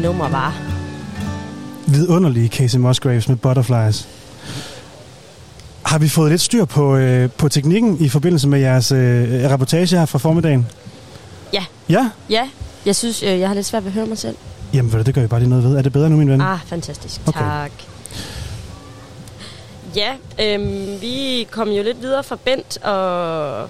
Nummer, 0.02 0.28
var. 0.28 0.54
Vidunderlige 1.86 2.48
Casey 2.48 2.78
Musgraves 2.78 3.28
med 3.28 3.36
Butterflies. 3.36 4.08
Har 5.82 5.98
vi 5.98 6.08
fået 6.08 6.30
lidt 6.30 6.40
styr 6.40 6.64
på, 6.64 6.96
øh, 6.96 7.30
på 7.30 7.48
teknikken 7.48 7.96
i 8.00 8.08
forbindelse 8.08 8.48
med 8.48 8.60
jeres 8.60 8.92
øh, 8.92 9.50
reportage 9.50 9.98
her 9.98 10.06
fra 10.06 10.18
formiddagen? 10.18 10.66
Ja. 11.52 11.64
Ja? 11.88 12.10
Ja, 12.30 12.48
jeg 12.86 12.96
synes, 12.96 13.22
øh, 13.22 13.40
jeg 13.40 13.48
har 13.48 13.54
lidt 13.54 13.66
svært 13.66 13.84
ved 13.84 13.90
at 13.90 13.94
høre 13.94 14.06
mig 14.06 14.18
selv. 14.18 14.36
Jamen, 14.74 14.90
du, 14.90 15.02
det 15.02 15.14
gør 15.14 15.24
I 15.24 15.26
bare 15.26 15.40
lige 15.40 15.50
noget 15.50 15.64
ved. 15.64 15.76
Er 15.76 15.82
det 15.82 15.92
bedre 15.92 16.10
nu, 16.10 16.16
min 16.16 16.30
ven? 16.30 16.40
Ah, 16.40 16.58
fantastisk. 16.66 17.20
Okay. 17.26 17.40
Tak. 17.40 17.70
Ja, 19.96 20.12
øhm, 20.40 21.00
vi 21.00 21.46
kom 21.50 21.68
jo 21.68 21.82
lidt 21.82 22.02
videre 22.02 22.24
fra 22.24 22.36
Bent, 22.44 22.78
og 22.82 23.68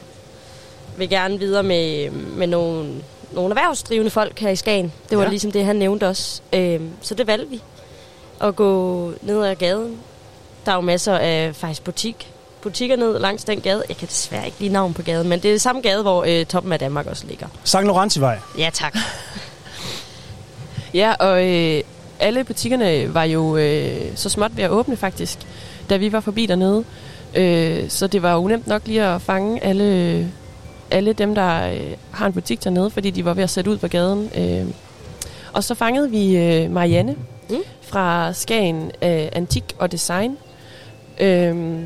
vil 0.97 1.09
gerne 1.09 1.39
videre 1.39 1.63
med, 1.63 2.11
med 2.11 2.47
nogle, 2.47 2.91
nogle 3.35 3.51
erhvervsdrivende 3.51 4.11
folk 4.11 4.39
her 4.41 4.51
i 4.51 4.57
Skagen. 4.57 4.93
Det 5.11 5.19
var 5.19 5.25
Ja. 5.25 5.31
ligesom 5.31 5.53
det, 5.53 5.65
han 5.65 5.77
nævnte 5.77 6.09
også. 6.09 6.41
Øhm, 6.53 6.91
så 7.01 7.15
det 7.15 7.27
valgte 7.27 7.51
vi. 7.51 7.63
At 8.41 8.57
gå 8.57 9.13
ned 9.23 9.45
ad 9.45 9.55
gaden. 9.57 9.97
Der 10.67 10.73
er 10.73 10.77
jo 10.77 10.81
masser 10.81 11.19
af 11.19 11.51
faktisk 11.57 11.85
butik, 11.85 12.31
butikker 12.63 12.97
ned 12.97 13.19
langs 13.19 13.45
den 13.45 13.61
gade. 13.61 13.83
Jeg 13.89 13.97
kan 13.97 14.09
desværre 14.09 14.47
ikke 14.47 14.61
lige 14.61 14.73
navn 14.73 14.95
på 14.95 15.03
gaden, 15.03 15.29
men 15.29 15.41
det 15.41 15.49
er 15.49 15.55
det 15.55 15.61
samme 15.61 15.81
gade, 15.83 16.03
hvor 16.03 16.25
øh, 16.29 16.47
toppen 16.47 16.73
af 16.73 16.79
Danmark 16.79 17.07
også 17.07 17.27
ligger. 17.27 17.47
Sankt 17.65 17.87
Laurentievej. 17.87 18.39
Ja, 18.59 18.71
tak. 18.73 18.97
Ja, 20.95 21.13
og 21.19 21.49
øh, 21.49 21.83
alle 22.21 22.45
butikkerne 22.45 23.15
var 23.15 23.25
jo 23.25 23.57
øh, 23.57 24.01
så 24.15 24.29
småt 24.29 24.57
ved 24.57 24.65
at 24.65 24.71
åbne 24.71 24.97
faktisk, 24.97 25.39
da 25.91 25.97
vi 25.97 26.13
var 26.13 26.21
forbi 26.21 26.47
dernede. 26.47 26.85
Øh, 27.35 27.91
så 27.91 28.07
det 28.07 28.23
var 28.23 28.35
jo 28.35 28.49
nemt 28.49 28.67
nok 28.67 28.83
lige 28.87 29.03
at 29.05 29.23
fange 29.23 29.65
alle, 29.65 30.29
alle 30.93 31.13
dem, 31.13 31.35
der 31.35 31.73
øh, 31.73 31.97
har 32.11 32.27
en 32.27 32.33
butik 32.33 32.65
dernede, 32.65 32.91
fordi 32.91 33.11
de 33.11 33.25
var 33.25 33.35
ved 33.35 33.43
at 33.43 33.51
sætte 33.51 33.71
ud 33.71 33.79
på 33.79 33.89
gaden. 33.89 34.31
Øh. 34.39 34.67
Og 35.53 35.65
så 35.65 35.75
fangede 35.75 36.11
vi 36.11 36.37
øh, 36.37 36.71
Marianne 36.71 37.17
mm. 37.51 37.57
fra 37.81 38.33
Skagen 38.33 38.85
øh, 39.03 39.29
Antik 39.33 39.65
og 39.79 39.93
Design. 39.93 40.37
Øh, 41.21 41.81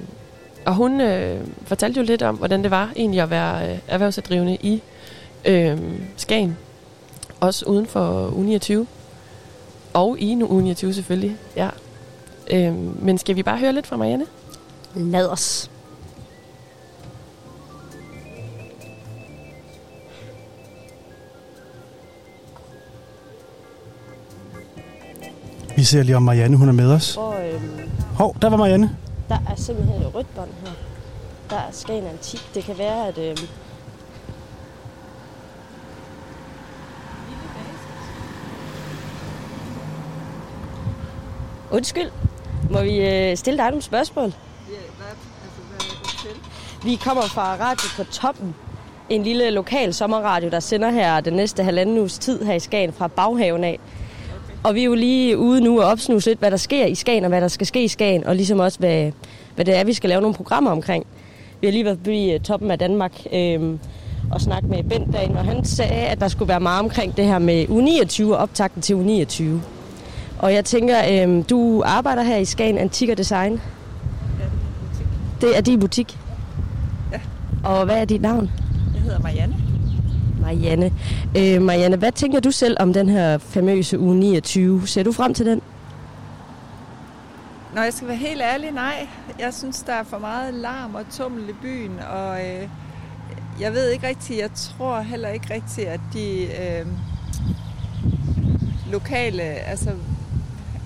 og 0.66 0.74
hun 0.74 1.00
øh, 1.00 1.40
fortalte 1.64 2.00
jo 2.00 2.06
lidt 2.06 2.22
om, 2.22 2.36
hvordan 2.36 2.62
det 2.62 2.70
var 2.70 2.92
egentlig 2.96 3.20
at 3.20 3.30
være 3.30 3.70
øh, 3.70 3.78
erhvervsdrivende 3.88 4.54
i 4.60 4.82
øh, 5.44 5.78
Skagen. 6.16 6.56
Også 7.40 7.66
uden 7.66 7.86
for 7.86 8.28
U29. 8.28 8.86
Og 9.92 10.18
i 10.18 10.34
U29 10.34 10.92
selvfølgelig, 10.92 11.36
ja. 11.56 11.68
Øhm, 12.50 12.96
men 13.02 13.18
skal 13.18 13.36
vi 13.36 13.42
bare 13.42 13.58
høre 13.58 13.72
lidt 13.72 13.86
fra 13.86 13.96
Marianne? 13.96 14.26
Lad 14.94 15.28
os. 15.28 15.70
Vi 25.76 25.84
ser 25.84 26.02
lige 26.02 26.16
om 26.16 26.22
Marianne, 26.22 26.56
hun 26.56 26.68
er 26.68 26.72
med 26.72 26.92
os. 26.92 27.16
Og, 27.16 27.34
øhm, 27.48 27.90
Hov, 28.14 28.36
der 28.42 28.48
var 28.50 28.56
Marianne. 28.56 28.96
der 29.28 29.34
er 29.34 29.54
simpelthen 29.56 30.02
et 30.02 30.14
rødt 30.14 30.34
bånd 30.34 30.48
her. 30.64 30.72
Der 31.50 31.56
er 31.56 31.70
Skagen 31.72 32.06
Antik. 32.06 32.40
Det 32.54 32.64
kan 32.64 32.78
være, 32.78 33.08
at... 33.08 33.18
Øhm, 33.18 33.36
Undskyld. 41.70 42.10
Må 42.70 42.80
vi 42.82 42.96
øh, 43.00 43.36
stille 43.36 43.58
dig 43.58 43.66
nogle 43.70 43.82
spørgsmål? 43.82 44.32
Vi 46.84 46.94
kommer 47.04 47.22
fra 47.22 47.56
Radio 47.60 47.88
på 47.96 48.04
Toppen. 48.12 48.54
En 49.08 49.22
lille 49.22 49.50
lokal 49.50 49.94
sommerradio, 49.94 50.50
der 50.50 50.60
sender 50.60 50.90
her 50.90 51.20
den 51.20 51.32
næste 51.32 51.62
halvanden 51.64 51.98
uges 51.98 52.18
tid 52.18 52.44
her 52.44 52.54
i 52.54 52.60
Skagen 52.60 52.92
fra 52.92 53.08
baghaven 53.08 53.64
af. 53.64 53.78
Og 54.66 54.74
vi 54.74 54.80
er 54.80 54.84
jo 54.84 54.94
lige 54.94 55.38
ude 55.38 55.60
nu 55.60 55.80
og 55.80 55.86
opsnuse 55.86 56.30
lidt, 56.30 56.38
hvad 56.38 56.50
der 56.50 56.56
sker 56.56 56.86
i 56.86 56.94
Skagen, 56.94 57.24
og 57.24 57.28
hvad 57.28 57.40
der 57.40 57.48
skal 57.48 57.66
ske 57.66 57.84
i 57.84 57.88
Skagen, 57.88 58.24
og 58.24 58.36
ligesom 58.36 58.58
også, 58.58 58.78
hvad, 58.78 59.12
hvad 59.54 59.64
det 59.64 59.76
er, 59.76 59.84
vi 59.84 59.92
skal 59.92 60.10
lave 60.10 60.20
nogle 60.20 60.34
programmer 60.34 60.70
omkring. 60.70 61.06
Vi 61.60 61.66
har 61.66 61.72
lige 61.72 61.84
været 61.84 61.98
forbi 61.98 62.32
øh, 62.32 62.40
toppen 62.40 62.70
af 62.70 62.78
Danmark 62.78 63.12
øhm, 63.32 63.78
og 64.30 64.40
snakket 64.40 64.70
med 64.70 64.82
Bent 64.84 65.12
dagen, 65.12 65.36
og 65.36 65.44
han 65.44 65.64
sagde, 65.64 65.92
at 66.06 66.20
der 66.20 66.28
skulle 66.28 66.48
være 66.48 66.60
meget 66.60 66.80
omkring 66.80 67.16
det 67.16 67.24
her 67.24 67.38
med 67.38 67.64
U29 67.64 68.24
og 68.24 68.36
optakten 68.36 68.82
til 68.82 68.94
U29. 68.94 69.44
Og 70.38 70.54
jeg 70.54 70.64
tænker, 70.64 70.96
øhm, 71.10 71.42
du 71.42 71.82
arbejder 71.86 72.22
her 72.22 72.36
i 72.36 72.44
Skagen 72.44 72.78
Antik 72.78 73.08
og 73.08 73.18
Design. 73.18 73.60
Det 75.40 75.56
er 75.56 75.60
din 75.60 75.80
butik? 75.80 76.18
Ja. 77.12 77.20
Og 77.64 77.84
hvad 77.84 77.96
er 77.96 78.04
dit 78.04 78.22
navn? 78.22 78.50
Jeg 78.94 79.02
hedder 79.02 79.20
Marianne. 79.20 79.65
Marianne. 80.46 80.92
Øh, 81.36 81.62
Marianne, 81.62 81.96
hvad 81.96 82.12
tænker 82.12 82.40
du 82.40 82.50
selv 82.50 82.76
om 82.80 82.92
den 82.92 83.08
her 83.08 83.38
famøse 83.38 83.98
uge 83.98 84.16
29? 84.16 84.86
Ser 84.86 85.02
du 85.02 85.12
frem 85.12 85.34
til 85.34 85.46
den? 85.46 85.62
Når 87.74 87.82
jeg 87.82 87.92
skal 87.92 88.08
være 88.08 88.16
helt 88.16 88.40
ærlig, 88.40 88.70
nej. 88.70 89.08
Jeg 89.38 89.54
synes, 89.54 89.82
der 89.82 89.92
er 89.92 90.02
for 90.02 90.18
meget 90.18 90.54
larm 90.54 90.94
og 90.94 91.04
tummel 91.10 91.48
i 91.48 91.52
byen, 91.62 91.98
og 92.10 92.40
øh, 92.40 92.68
jeg 93.60 93.72
ved 93.72 93.90
ikke 93.90 94.08
rigtigt, 94.08 94.38
jeg 94.40 94.50
tror 94.54 95.00
heller 95.00 95.28
ikke 95.28 95.54
rigtigt, 95.54 95.88
at 95.88 96.00
de 96.12 96.42
øh, 96.42 96.86
lokale 98.92 99.42
altså, 99.42 99.90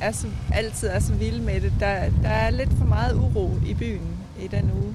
er 0.00 0.12
så, 0.12 0.26
altid 0.52 0.88
er 0.88 1.00
så 1.00 1.12
vilde 1.12 1.42
med 1.42 1.60
det. 1.60 1.72
Der, 1.80 1.94
der 2.22 2.28
er 2.28 2.50
lidt 2.50 2.72
for 2.78 2.84
meget 2.84 3.14
uro 3.14 3.50
i 3.66 3.74
byen 3.74 4.16
i 4.42 4.46
den 4.46 4.70
uge. 4.82 4.94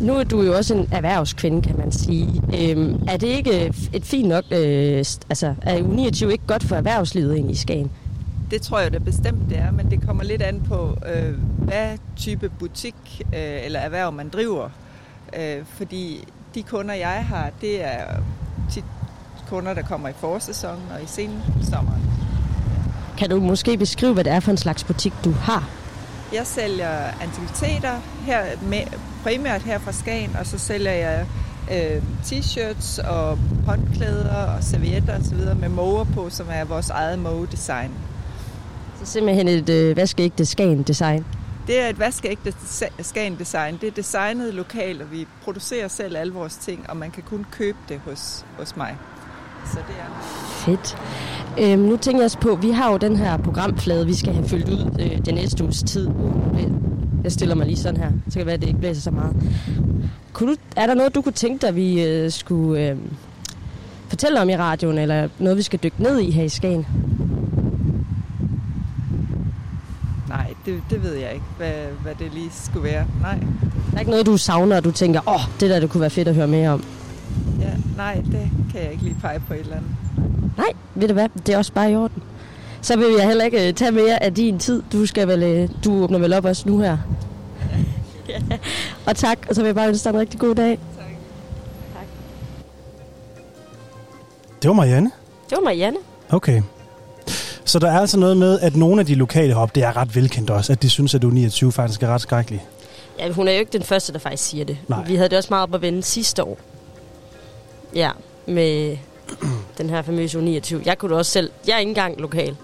Nu 0.00 0.14
er 0.14 0.24
du 0.24 0.42
jo 0.42 0.56
også 0.56 0.74
en 0.74 0.88
erhvervskvinde, 0.92 1.62
kan 1.62 1.78
man 1.78 1.92
sige. 1.92 2.42
Øhm, 2.60 3.02
er 3.08 3.16
det 3.16 3.26
ikke 3.26 3.74
et 3.92 4.04
fint 4.04 4.28
nok... 4.28 4.44
Øh, 4.50 4.98
altså, 5.28 5.54
er 5.62 5.82
uge 5.82 5.96
29 5.96 6.32
ikke 6.32 6.46
godt 6.46 6.64
for 6.64 6.76
erhvervslivet 6.76 7.34
egentlig 7.34 7.54
i 7.54 7.58
Skagen? 7.58 7.90
Det 8.50 8.62
tror 8.62 8.80
jeg 8.80 8.92
da 8.92 8.98
bestemt, 8.98 9.50
det 9.50 9.58
er, 9.58 9.70
men 9.70 9.90
det 9.90 10.06
kommer 10.06 10.24
lidt 10.24 10.42
an 10.42 10.60
på, 10.68 10.96
øh, 11.14 11.34
hvad 11.58 11.98
type 12.16 12.48
butik 12.58 12.94
øh, 13.34 13.64
eller 13.64 13.80
erhverv 13.80 14.12
man 14.12 14.28
driver. 14.28 14.68
Øh, 15.38 15.64
fordi 15.64 16.24
de 16.54 16.62
kunder, 16.62 16.94
jeg 16.94 17.24
har, 17.28 17.50
det 17.60 17.84
er 17.84 18.04
tit 18.70 18.84
kunder, 19.48 19.74
der 19.74 19.82
kommer 19.82 20.08
i 20.08 20.12
forsæsonen 20.12 20.84
og 20.94 21.02
i 21.02 21.06
sensommeren. 21.06 22.02
Kan 23.18 23.30
du 23.30 23.40
måske 23.40 23.76
beskrive, 23.76 24.14
hvad 24.14 24.24
det 24.24 24.32
er 24.32 24.40
for 24.40 24.50
en 24.50 24.56
slags 24.56 24.84
butik, 24.84 25.12
du 25.24 25.30
har? 25.30 25.79
Jeg 26.32 26.46
sælger 26.46 26.90
antikviteter 27.20 28.00
her 28.26 28.44
med, 28.62 28.80
primært 29.22 29.62
her 29.62 29.78
fra 29.78 29.92
Skagen, 29.92 30.36
og 30.38 30.46
så 30.46 30.58
sælger 30.58 30.92
jeg 30.92 31.26
øh, 31.72 32.02
t-shirts 32.24 33.08
og 33.08 33.38
håndklæder 33.66 34.46
og 34.56 34.64
servietter 34.64 35.18
osv. 35.18 35.60
med 35.60 35.68
måger 35.68 36.04
på, 36.04 36.30
som 36.30 36.46
er 36.50 36.64
vores 36.64 36.90
eget 36.90 37.18
mågedesign. 37.18 37.90
Så 39.00 39.12
simpelthen 39.12 39.48
et 39.48 39.68
øh, 39.68 39.96
vaskeægte 39.96 40.46
Skagen-design. 40.46 41.24
Det 41.66 41.80
er 41.80 41.88
et 41.88 41.98
vaskeægte 41.98 42.54
Skagen 43.00 43.38
design. 43.38 43.78
Det 43.80 43.86
er 43.86 43.90
designet 43.90 44.54
lokalt, 44.54 45.02
og 45.02 45.12
vi 45.12 45.26
producerer 45.42 45.88
selv 45.88 46.16
alle 46.16 46.32
vores 46.32 46.56
ting, 46.56 46.90
og 46.90 46.96
man 46.96 47.10
kan 47.10 47.22
kun 47.22 47.46
købe 47.50 47.78
det 47.88 48.00
hos, 48.04 48.44
hos 48.58 48.76
mig. 48.76 48.96
Så 49.66 49.78
det 49.88 49.96
er... 49.98 50.22
Fedt. 50.50 50.96
Øhm, 51.58 51.82
nu 51.82 51.96
tænker 51.96 52.20
jeg 52.20 52.24
også 52.24 52.38
på, 52.38 52.58
vi 52.62 52.70
har 52.70 52.90
jo 52.90 52.96
den 52.96 53.16
her 53.16 53.36
programflade, 53.36 54.06
vi 54.06 54.14
skal 54.14 54.32
have 54.34 54.48
fyldt 54.48 54.68
ud 54.68 54.90
øh, 55.00 55.24
den 55.26 55.34
næste 55.34 55.64
uges 55.64 55.82
tid. 55.82 56.10
Jeg 57.24 57.32
stiller 57.32 57.54
mig 57.54 57.66
lige 57.66 57.76
sådan 57.76 58.00
her, 58.00 58.10
så 58.28 58.32
kan 58.32 58.38
det 58.38 58.46
være, 58.46 58.54
at 58.54 58.60
det 58.60 58.66
ikke 58.68 58.80
blæser 58.80 59.00
så 59.00 59.10
meget. 59.10 59.36
Kunne 60.32 60.52
du, 60.52 60.56
er 60.76 60.86
der 60.86 60.94
noget, 60.94 61.14
du 61.14 61.22
kunne 61.22 61.32
tænke 61.32 61.66
dig, 61.66 61.76
vi 61.76 62.04
øh, 62.04 62.30
skulle 62.30 62.88
øh, 62.88 62.96
fortælle 64.08 64.40
om 64.40 64.48
i 64.48 64.56
radioen, 64.56 64.98
eller 64.98 65.28
noget, 65.38 65.58
vi 65.58 65.62
skal 65.62 65.78
dykke 65.82 66.02
ned 66.02 66.18
i 66.18 66.30
her 66.30 66.44
i 66.44 66.48
Skagen? 66.48 66.86
Nej, 70.28 70.54
det, 70.66 70.82
det 70.90 71.02
ved 71.02 71.14
jeg 71.14 71.32
ikke, 71.32 71.44
hvad, 71.56 71.72
hvad 72.02 72.14
det 72.18 72.34
lige 72.34 72.50
skulle 72.52 72.84
være. 72.84 73.06
Nej. 73.20 73.38
Der 73.90 73.96
er 73.96 74.00
ikke 74.00 74.10
noget, 74.10 74.26
du 74.26 74.36
savner, 74.36 74.76
og 74.76 74.84
du 74.84 74.90
tænker, 74.90 75.20
åh, 75.26 75.34
oh, 75.34 75.40
det 75.60 75.70
der, 75.70 75.80
det 75.80 75.90
kunne 75.90 76.00
være 76.00 76.10
fedt 76.10 76.28
at 76.28 76.34
høre 76.34 76.46
mere 76.48 76.70
om. 76.70 76.84
Ja, 77.60 77.70
nej, 77.96 78.14
det 78.14 78.50
kan 78.72 78.82
jeg 78.82 78.92
ikke 78.92 79.04
lige 79.04 79.16
pege 79.20 79.42
på 79.48 79.54
et 79.54 79.60
eller 79.60 79.76
andet. 79.76 79.90
Nej, 80.56 80.72
ved 80.94 81.08
du 81.08 81.14
hvad? 81.14 81.28
Det 81.46 81.54
er 81.54 81.58
også 81.58 81.72
bare 81.72 81.92
i 81.92 81.96
orden. 81.96 82.22
Så 82.82 82.96
vil 82.96 83.06
jeg 83.18 83.26
heller 83.26 83.44
ikke 83.44 83.68
øh, 83.68 83.74
tage 83.74 83.90
mere 83.90 84.22
af 84.22 84.34
din 84.34 84.58
tid. 84.58 84.82
Du 84.92 85.06
skal 85.06 85.28
vel, 85.28 85.42
øh, 85.42 85.68
du 85.84 86.02
åbner 86.02 86.18
vel 86.18 86.32
op 86.32 86.44
også 86.44 86.68
nu 86.68 86.78
her. 86.78 86.98
Ja. 88.28 88.38
og 89.06 89.16
tak, 89.16 89.38
og 89.48 89.54
så 89.54 89.60
vil 89.60 89.68
jeg 89.68 89.74
bare 89.74 89.88
ønske 89.88 90.04
dig 90.04 90.10
en 90.10 90.20
rigtig 90.20 90.40
god 90.40 90.54
dag. 90.54 90.78
Det 94.62 94.68
var 94.68 94.74
Marianne. 94.74 95.10
Det 95.50 95.56
var 95.56 95.64
Marianne. 95.64 95.96
Okay. 96.30 96.62
Så 97.64 97.78
der 97.78 97.90
er 97.90 98.00
altså 98.00 98.18
noget 98.18 98.36
med, 98.36 98.60
at 98.60 98.76
nogle 98.76 99.00
af 99.00 99.06
de 99.06 99.14
lokale 99.14 99.54
heroppe, 99.54 99.72
det 99.74 99.82
er 99.84 99.96
ret 99.96 100.16
velkendt 100.16 100.50
også, 100.50 100.72
at 100.72 100.82
de 100.82 100.90
synes, 100.90 101.14
at 101.14 101.24
U29 101.24 101.70
faktisk 101.70 102.02
er 102.02 102.08
ret 102.08 102.20
skrækkelig. 102.20 102.66
Ja, 103.18 103.32
hun 103.32 103.48
er 103.48 103.52
jo 103.52 103.58
ikke 103.58 103.72
den 103.72 103.82
første, 103.82 104.12
der 104.12 104.18
faktisk 104.18 104.44
siger 104.44 104.64
det. 104.64 104.78
Nej. 104.88 105.04
Vi 105.06 105.16
havde 105.16 105.28
det 105.28 105.38
også 105.38 105.48
meget 105.50 105.62
op 105.62 105.74
at 105.74 105.82
vende 105.82 106.02
sidste 106.02 106.44
år. 106.44 106.58
Ja, 107.94 108.10
med 108.46 108.96
den 109.78 109.90
her 109.90 110.02
famøse 110.02 110.38
U29. 110.38 110.82
Jeg 110.84 110.98
kunne 110.98 111.16
også 111.16 111.32
selv... 111.32 111.50
Jeg 111.66 111.74
er 111.74 111.78
ikke 111.78 111.88
engang 111.88 112.20
lokal. 112.20 112.56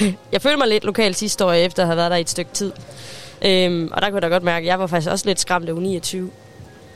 jeg 0.32 0.42
følte 0.42 0.58
mig 0.58 0.68
lidt 0.68 0.84
lokal 0.84 1.14
sidste 1.14 1.44
år, 1.44 1.52
efter 1.52 1.82
at 1.82 1.86
have 1.86 1.96
været 1.96 2.10
der 2.10 2.16
i 2.16 2.20
et 2.20 2.30
stykke 2.30 2.50
tid. 2.52 2.72
Øhm, 3.42 3.88
og 3.92 4.02
der 4.02 4.08
kunne 4.08 4.14
jeg 4.14 4.22
da 4.22 4.28
godt 4.28 4.42
mærke, 4.42 4.64
at 4.64 4.68
jeg 4.68 4.78
var 4.78 4.86
faktisk 4.86 5.10
også 5.10 5.26
lidt 5.26 5.40
skræmt 5.40 5.68
af 5.68 5.72
U29. 5.72 6.16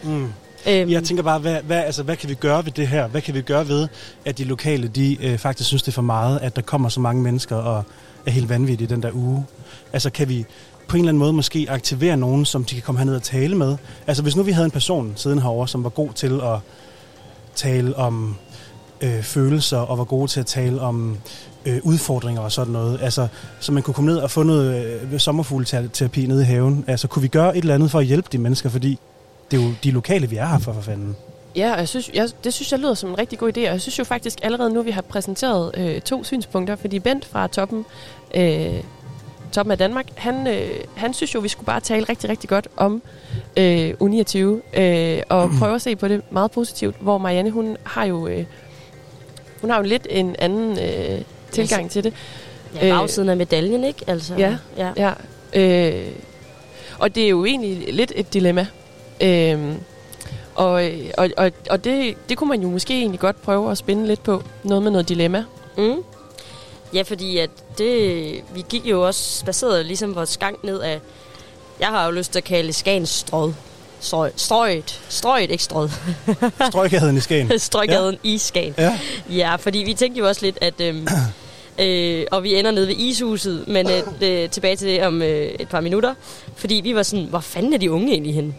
Mm. 0.03 0.33
Øhm, 0.69 0.91
Jeg 0.91 1.05
tænker 1.05 1.23
bare, 1.23 1.39
hvad, 1.39 1.63
hvad, 1.63 1.77
altså, 1.77 2.03
hvad 2.03 2.17
kan 2.17 2.29
vi 2.29 2.35
gøre 2.35 2.65
ved 2.65 2.73
det 2.73 2.89
her? 2.89 3.07
Hvad 3.07 3.21
kan 3.21 3.35
vi 3.35 3.41
gøre 3.43 3.69
ved, 3.69 3.89
at 4.25 4.39
de 4.39 4.45
lokale, 4.45 4.89
de 4.89 5.17
øh, 5.27 5.39
faktisk 5.39 5.67
synes, 5.67 5.83
det 5.83 5.89
er 5.89 5.93
for 5.93 6.03
meget, 6.03 6.39
at 6.43 6.57
der 6.57 6.63
kommer 6.63 6.89
så 6.89 7.01
mange 7.01 7.23
mennesker 7.23 7.57
og 7.57 7.85
er 8.27 8.31
helt 8.31 8.49
vanvittige 8.49 8.89
den 8.89 9.03
der 9.03 9.11
uge? 9.13 9.47
Altså, 9.93 10.11
kan 10.11 10.29
vi 10.29 10.47
på 10.89 10.97
en 10.97 11.01
eller 11.01 11.09
anden 11.09 11.19
måde 11.19 11.33
måske 11.33 11.67
aktivere 11.69 12.17
nogen, 12.17 12.45
som 12.45 12.65
de 12.65 12.75
kan 12.75 12.83
komme 12.83 12.99
herned 12.99 13.17
og 13.17 13.23
tale 13.23 13.57
med? 13.57 13.77
Altså, 14.07 14.23
hvis 14.23 14.37
nu 14.37 14.43
vi 14.43 14.53
havde 14.53 14.65
en 14.65 14.71
person 14.71 15.13
siden 15.17 15.39
herovre, 15.39 15.69
som 15.69 15.85
var 15.85 15.91
god 15.91 16.09
til 16.15 16.41
at 16.43 16.59
tale 17.55 17.97
om 17.97 18.37
øh, 19.01 19.23
følelser, 19.23 19.79
og 19.79 19.99
var 19.99 20.05
gode 20.05 20.31
til 20.31 20.41
at 20.41 20.47
tale 20.47 20.81
om 20.81 21.19
øh, 21.67 21.81
udfordringer 21.83 22.43
og 22.43 22.53
sådan 22.53 22.73
noget. 22.73 22.99
Altså, 23.03 23.29
så 23.61 23.73
man 23.73 23.83
kunne 23.83 23.95
komme 23.95 24.11
ned 24.11 24.19
og 24.19 24.31
få 24.31 24.43
noget 24.43 24.99
øh, 25.13 25.19
sommerfugleterapi 25.21 26.27
nede 26.27 26.43
i 26.43 26.47
haven. 26.47 26.85
Altså, 26.87 27.09
kunne 27.09 27.23
vi 27.23 27.29
gøre 27.29 27.57
et 27.57 27.63
eller 27.63 27.75
andet 27.75 27.91
for 27.91 27.99
at 27.99 28.07
hjælpe 28.07 28.29
de 28.33 28.39
mennesker, 28.39 28.69
fordi 28.69 28.99
det 29.51 29.61
er 29.61 29.65
jo 29.65 29.71
de 29.85 29.91
lokale, 29.91 30.31
vi 30.31 30.37
er 30.37 30.47
her 30.47 30.59
for, 30.59 30.73
for 30.73 30.81
fanden. 30.81 31.17
Ja, 31.57 31.73
og 31.73 31.79
jeg 31.79 31.89
synes, 31.89 32.11
jeg, 32.15 32.29
det 32.45 32.55
synes 32.55 32.73
jeg 32.73 32.81
lyder 32.81 32.95
som 32.95 33.11
en 33.11 33.19
rigtig 33.19 33.39
god 33.39 33.49
idé, 33.57 33.61
og 33.61 33.73
jeg 33.73 33.81
synes 33.81 33.99
jo 33.99 34.05
faktisk 34.05 34.39
allerede 34.43 34.71
nu, 34.75 34.83
vi 34.83 34.91
har 34.91 35.03
præsenteret 35.03 35.71
øh, 35.77 36.01
to 36.01 36.25
synspunkter, 36.25 36.77
fordi 36.77 36.99
Bent 36.99 37.25
fra 37.25 37.47
toppen, 37.47 37.85
øh, 38.35 38.83
toppen 39.55 39.73
af 39.73 39.79
Danmark, 39.79 40.07
han, 40.15 40.47
øh, 40.47 40.71
han 40.95 41.15
synes 41.15 41.35
jo, 41.35 41.41
vi 41.41 41.49
skulle 41.49 41.67
bare 41.67 41.81
tale 41.81 42.07
rigtig, 42.09 42.31
rigtig 42.31 42.49
godt 42.49 42.69
om 42.77 43.03
øh, 43.57 43.91
U29, 44.03 44.39
øh, 44.81 45.23
og 45.29 45.51
prøve 45.59 45.75
at 45.75 45.83
se 45.83 45.97
på 45.97 46.09
det 46.09 46.23
meget 46.31 46.51
positivt, 46.51 46.97
hvor 47.01 47.19
Marianne, 47.19 47.51
hun 47.51 47.77
har 47.85 48.05
jo, 48.05 48.27
øh, 48.27 48.45
hun 49.61 49.71
har 49.71 49.77
jo 49.77 49.83
lidt 49.83 50.07
en 50.11 50.37
anden 50.39 50.79
øh, 50.79 51.21
tilgang 51.51 51.91
til 51.91 52.05
det. 52.05 52.15
Ja, 52.75 52.99
bagsiden 52.99 53.29
af 53.29 53.37
medaljen, 53.37 53.85
ikke? 53.85 54.05
Altså, 54.07 54.35
Ja, 54.39 54.57
ja. 54.77 54.93
ja. 54.97 55.13
Øh, 55.55 56.07
og 56.99 57.15
det 57.15 57.25
er 57.25 57.29
jo 57.29 57.45
egentlig 57.45 57.95
lidt 57.95 58.13
et 58.17 58.35
dilemma. 58.35 58.67
Øh, 59.21 59.73
og 60.55 60.83
og, 61.19 61.31
og, 61.37 61.51
og 61.71 61.85
det, 61.85 62.15
det 62.29 62.39
kunne 62.39 62.49
man 62.49 62.63
jo 62.63 62.69
måske 62.69 62.99
egentlig 62.99 63.21
godt 63.21 63.43
prøve 63.43 63.71
at 63.71 63.79
spænde 63.79 64.07
lidt 64.07 64.23
på. 64.23 64.43
Noget 64.63 64.83
med 64.83 64.91
noget 64.91 65.09
dilemma. 65.09 65.45
Mm. 65.79 65.95
Ja, 66.95 67.03
fordi 67.03 67.39
at 67.39 67.51
det, 67.79 68.35
vi 68.55 68.65
gik 68.69 68.87
jo 68.87 69.07
også 69.07 69.45
baseret 69.45 69.87
ligesom 69.87 70.15
vores 70.15 70.37
gang 70.37 70.59
ned 70.63 70.81
af, 70.81 71.01
jeg 71.81 71.89
har 71.89 72.05
jo 72.05 72.11
lyst 72.11 72.33
til 72.33 72.39
at 72.39 72.45
kalde 72.45 72.73
Skagens 72.73 73.09
strød. 73.09 73.53
Strøg, 74.01 74.33
strøget. 74.37 75.01
Strøget, 75.09 75.51
ikke 75.51 75.65
strød. 75.65 75.89
Strøggaden 76.71 77.17
i 77.17 77.21
Skagen. 77.21 77.59
Strøggaden 77.59 78.19
ja. 78.25 78.31
i 78.31 78.39
Skagen. 78.39 78.75
Ja. 78.79 78.99
ja, 79.31 79.57
fordi 79.57 79.79
vi 79.79 79.95
tænkte 79.95 80.19
jo 80.19 80.29
også 80.29 80.43
lidt, 80.43 80.59
at... 80.61 80.81
Øhm, 80.81 81.09
øh, 81.81 82.27
og 82.31 82.43
vi 82.43 82.55
ender 82.55 82.71
nede 82.71 82.89
ved 82.89 82.95
ishuset, 82.97 83.69
men 83.69 83.91
øh, 83.91 84.03
det, 84.21 84.51
tilbage 84.55 84.77
til 84.77 84.89
det 84.89 85.07
om 85.07 85.23
øh, 85.23 85.47
et 85.47 85.69
par 85.69 85.81
minutter. 85.81 86.15
Fordi 86.57 86.75
vi 86.75 86.95
var 86.95 87.03
sådan, 87.03 87.25
hvor 87.25 87.41
fanden 87.41 87.73
er 87.73 87.79
de 87.79 87.91
unge 87.91 88.13
egentlig 88.13 88.35
henne? 88.35 88.55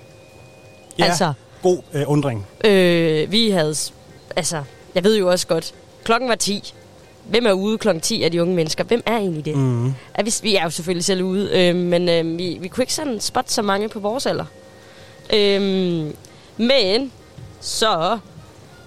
Ja, 1.00 1.06
Altså, 1.06 1.34
god 1.62 1.80
øh, 1.94 2.04
undring. 2.08 2.48
Øh, 2.66 3.32
vi 3.32 3.50
havde... 3.50 3.76
Altså, 4.36 4.64
jeg 4.96 5.04
ved 5.04 5.18
jo 5.18 5.32
også 5.32 5.48
godt. 5.48 5.74
Klokken 6.04 6.30
var 6.30 6.36
10. 6.36 6.74
Hvem 7.30 7.46
er 7.46 7.52
ude 7.52 7.78
klokken 7.78 8.02
10 8.02 8.24
af 8.24 8.32
de 8.32 8.42
unge 8.42 8.56
mennesker? 8.56 8.84
Hvem 8.84 9.04
er 9.06 9.18
egentlig 9.18 9.46
det? 9.46 9.58
Mm. 9.58 9.94
Er 10.14 10.24
vi, 10.24 10.34
vi 10.42 10.56
er 10.56 10.64
jo 10.64 10.70
selvfølgelig 10.70 11.06
selv 11.06 11.24
ude, 11.24 11.50
øh, 11.54 11.76
men 11.76 12.10
øh, 12.10 12.38
vi, 12.38 12.58
vi 12.62 12.68
kunne 12.68 12.84
ikke 12.84 12.94
sådan 12.94 13.20
spotte 13.20 13.54
så 13.54 13.62
mange 13.62 13.90
på 13.90 14.00
vores 14.00 14.26
alder. 14.26 14.46
Øh, 15.34 15.62
men 16.58 17.12
så 17.62 18.20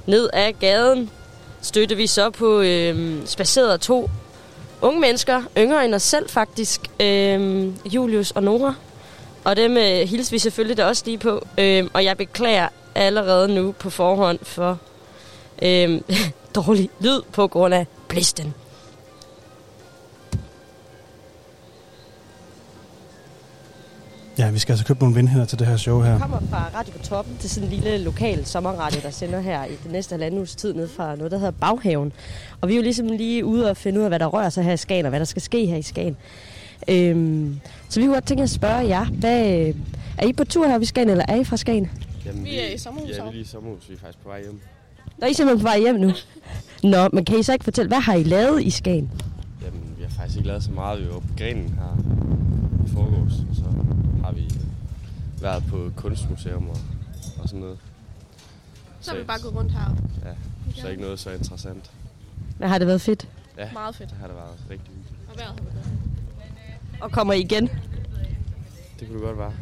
ned 0.07 0.31
ad 0.33 0.53
gaden 0.53 1.11
støtte 1.63 1.97
vi 1.97 2.07
så 2.07 2.31
på 2.31 2.61
øh, 2.61 3.17
spaceret 3.25 3.81
to 3.81 4.11
unge 4.83 5.01
mennesker, 5.01 5.43
yngre 5.59 5.85
end 5.85 5.95
os 5.95 6.03
selv 6.03 6.29
faktisk, 6.29 6.81
øh, 7.01 7.69
Julius 7.95 8.31
og 8.31 8.43
Nora. 8.43 8.75
Og 9.45 9.57
dem 9.57 9.77
øh, 9.77 10.09
hilser 10.09 10.31
vi 10.31 10.39
selvfølgelig 10.39 10.77
da 10.77 10.85
også 10.85 11.03
lige 11.07 11.19
på. 11.19 11.47
Øh, 11.59 11.87
og 11.93 12.05
jeg 12.05 12.17
beklager 12.17 12.69
allerede 12.95 13.55
nu 13.55 13.73
på 13.73 13.91
forhånd 13.91 14.39
for 14.43 14.79
øh, 15.63 16.01
dårlig 16.55 16.91
lyd 17.01 17.21
på 17.33 17.47
grund 17.47 17.75
af 17.75 17.87
blisten. 18.09 18.55
Ja, 24.39 24.51
vi 24.51 24.59
skal 24.59 24.73
altså 24.73 24.87
købe 24.87 25.01
nogle 25.01 25.15
vindhænder 25.15 25.45
til 25.47 25.59
det 25.59 25.67
her 25.67 25.77
show 25.77 26.01
her. 26.01 26.11
Jeg 26.11 26.21
kommer 26.21 26.41
fra 26.51 26.71
Radio 26.75 26.93
på 26.93 26.99
Toppen 26.99 27.37
til 27.37 27.51
sådan 27.51 27.69
en 27.69 27.75
lille 27.75 27.99
lokal 27.99 28.47
sommerradio, 28.47 29.01
der 29.03 29.11
sender 29.11 29.41
her 29.41 29.65
i 29.65 29.77
det 29.85 29.93
næste 29.93 30.13
halvanden 30.13 30.39
uges 30.39 30.57
tid 30.57 30.75
ned 30.75 30.89
fra 30.89 31.17
noget, 31.17 31.31
der 31.33 31.39
hedder 31.39 31.51
Baghaven. 31.51 32.13
Og 32.61 32.69
vi 32.69 32.73
er 32.73 32.77
jo 32.77 32.83
ligesom 32.83 33.07
lige 33.07 33.45
ude 33.45 33.71
og 33.71 33.77
finde 33.77 33.99
ud 33.99 34.05
af, 34.05 34.11
hvad 34.11 34.19
der 34.19 34.27
rører 34.27 34.49
sig 34.49 34.65
her 34.65 34.73
i 34.73 34.77
Skagen, 34.77 35.07
og 35.07 35.09
hvad 35.09 35.21
der 35.21 35.27
skal 35.27 35.43
ske 35.43 35.67
her 35.67 35.77
i 35.77 35.83
Skagen. 35.83 36.17
Øhm, 36.89 37.61
så 37.89 38.01
vi 38.01 38.07
kunne 38.07 38.15
godt 38.15 38.27
tænke 38.27 38.43
at 38.43 38.51
spørge 38.51 38.89
jer, 38.89 39.05
hvad, 39.05 39.73
er 40.19 40.27
I 40.27 40.33
på 40.33 40.45
tur 40.45 40.67
her 40.67 40.81
i 40.81 40.85
Skagen, 40.85 41.11
eller 41.11 41.25
er 41.29 41.37
I 41.37 41.45
fra 41.45 41.57
Skagen? 41.57 41.91
Jamen, 42.27 42.45
Vi 42.45 42.59
er 42.59 42.75
i 42.75 42.79
sommerhus 42.79 43.11
Ja, 43.11 43.23
vi 43.23 43.29
er 43.29 43.33
lige 43.33 43.43
i 43.43 43.45
sommerhus. 43.45 43.89
Vi 43.89 43.95
er 43.95 43.99
faktisk 43.99 44.23
på 44.23 44.29
vej 44.29 44.43
hjem. 44.43 44.61
Nå, 45.19 45.27
I 45.27 45.31
er 45.31 45.35
simpelthen 45.35 45.61
på 45.61 45.69
vej 45.69 45.79
hjem 45.79 45.95
nu. 45.95 46.13
Nå, 46.83 47.09
men 47.13 47.25
kan 47.25 47.39
I 47.39 47.43
så 47.43 47.53
ikke 47.53 47.65
fortælle, 47.65 47.89
hvad 47.89 48.01
har 48.01 48.15
I 48.15 48.23
lavet 48.23 48.63
i 48.63 48.71
Skagen? 48.71 49.11
Jamen, 49.63 49.81
vi 49.99 50.03
har 50.03 50.11
faktisk 50.11 50.37
ikke 50.37 50.49
lavet 50.49 50.63
så 50.65 50.71
meget. 50.71 51.01
Vi 51.01 51.07
var 51.07 51.19
på 51.19 51.27
grenen 51.39 51.69
her 51.69 51.97
i 52.87 52.89
forgårs. 52.89 53.33
Og 53.51 53.57
så 53.57 53.63
har 54.25 54.33
vi 54.33 54.51
været 55.41 55.65
på 55.69 55.91
kunstmuseum 55.97 56.69
og, 56.69 56.77
og 57.43 57.49
sådan 57.49 57.61
noget. 57.61 57.79
Så 59.01 59.11
har 59.11 59.19
vi 59.19 59.25
bare 59.25 59.39
gået 59.43 59.55
rundt 59.55 59.73
her. 59.73 59.97
Ja, 60.25 60.81
så 60.83 60.89
ikke 60.89 61.03
noget 61.03 61.19
så 61.19 61.31
interessant. 61.31 61.91
Hvad 62.59 62.69
har 62.69 62.79
det 62.79 62.87
været 62.87 63.01
fedt? 63.01 63.29
Ja, 63.59 63.69
Meget 63.73 63.95
fedt. 63.95 64.11
det 64.11 64.19
har 64.21 64.27
det 64.27 64.37
været 64.37 64.51
rigtig 64.71 64.87
hyggeligt. 64.89 65.13
Og 65.33 65.37
vejret 65.39 65.49
har 65.55 65.63
været 65.65 65.75
godt. 65.75 67.03
Og 67.03 67.11
kommer 67.13 67.33
I 67.35 67.41
igen? 67.41 67.63
Det 69.01 69.09
kunne 69.09 69.15
det 69.19 69.23
godt 69.27 69.39
være. 69.39 69.53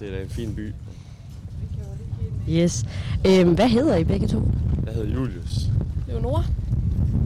Det 0.00 0.08
er 0.08 0.16
da 0.16 0.22
en 0.22 0.28
fin 0.30 0.54
by. 0.54 0.72
Yes. 2.48 2.84
Øhm, 3.26 3.54
hvad 3.54 3.68
hedder 3.68 3.96
I 3.96 4.04
begge 4.04 4.28
to? 4.28 4.42
Jeg 4.86 4.94
hedder 4.94 5.14
Julius. 5.14 5.58
Leonora? 6.08 6.44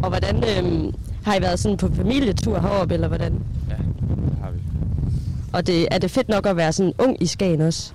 Og 0.02 0.08
hvordan 0.08 0.36
øhm, 0.36 0.94
har 1.24 1.34
I 1.34 1.42
været 1.42 1.58
sådan 1.58 1.76
på 1.76 1.94
familietur 1.94 2.58
heroppe, 2.58 2.94
eller 2.94 3.08
hvordan? 3.08 3.32
Ja, 3.68 3.74
det 3.74 4.36
har 4.42 4.50
vi. 4.50 4.58
Og 5.52 5.66
det, 5.66 5.88
er 5.90 5.98
det 5.98 6.10
fedt 6.10 6.28
nok 6.28 6.46
at 6.46 6.56
være 6.56 6.72
sådan 6.72 6.92
ung 6.98 7.22
i 7.22 7.26
Skagen 7.26 7.60
også? 7.60 7.92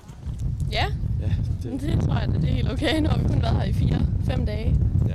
Ja. 0.72 0.84
Ja, 1.20 1.32
det... 1.62 1.80
det 1.80 2.00
tror 2.04 2.14
jeg, 2.14 2.28
det 2.28 2.50
er 2.50 2.54
helt 2.54 2.72
okay. 2.72 3.00
Nu 3.00 3.08
har 3.08 3.18
vi 3.18 3.28
kun 3.28 3.42
været 3.42 3.56
her 3.56 3.64
i 3.64 3.72
fire, 3.72 4.00
fem 4.26 4.46
dage. 4.46 4.74
Ja. 5.08 5.14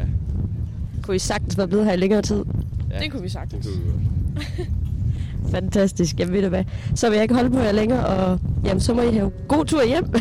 Kunne 1.04 1.16
I 1.16 1.20
sagtens 1.20 1.58
være 1.58 1.68
blevet 1.68 1.86
her 1.86 1.94
i 1.94 1.98
længere 1.98 2.22
tid? 2.22 2.44
Ja, 2.92 3.00
det 3.00 3.12
kunne 3.12 3.22
vi 3.22 3.30
sagtens. 3.30 3.66
Det 3.66 3.76
kunne 3.76 4.00
vi. 4.58 4.66
Fantastisk. 5.52 6.20
Jamen 6.20 6.34
ved 6.34 6.42
du 6.42 6.50
hvad, 6.50 6.64
så 6.96 7.10
vil 7.10 7.16
jeg 7.16 7.24
ikke 7.24 7.36
holde 7.36 7.50
på 7.50 7.60
jer 7.60 7.72
længere, 7.72 8.06
og 8.06 8.40
jamen, 8.66 8.82
så 8.82 8.94
må 8.94 9.02
I 9.02 9.14
have 9.14 9.32
god 9.48 9.66
tur 9.66 9.86
hjem. 9.86 10.06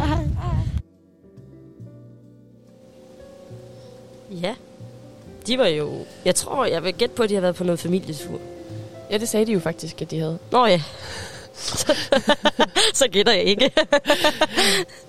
Hej. 0.00 0.24
Ja, 4.30 4.54
de 5.46 5.58
var 5.58 5.66
jo... 5.66 5.90
Jeg 6.24 6.34
tror, 6.34 6.64
jeg 6.64 6.84
vil 6.84 6.94
gætte 6.94 7.14
på, 7.14 7.22
at 7.22 7.28
de 7.28 7.34
har 7.34 7.40
været 7.40 7.56
på 7.56 7.64
noget 7.64 7.80
familietur. 7.80 8.40
Ja, 9.10 9.18
det 9.18 9.28
sagde 9.28 9.46
de 9.46 9.52
jo 9.52 9.60
faktisk, 9.60 10.02
at 10.02 10.10
de 10.10 10.18
havde. 10.18 10.38
Nå 10.50 10.66
ja. 10.66 10.82
så 12.94 13.08
gætter 13.12 13.32
jeg 13.32 13.44
ikke. 13.44 13.70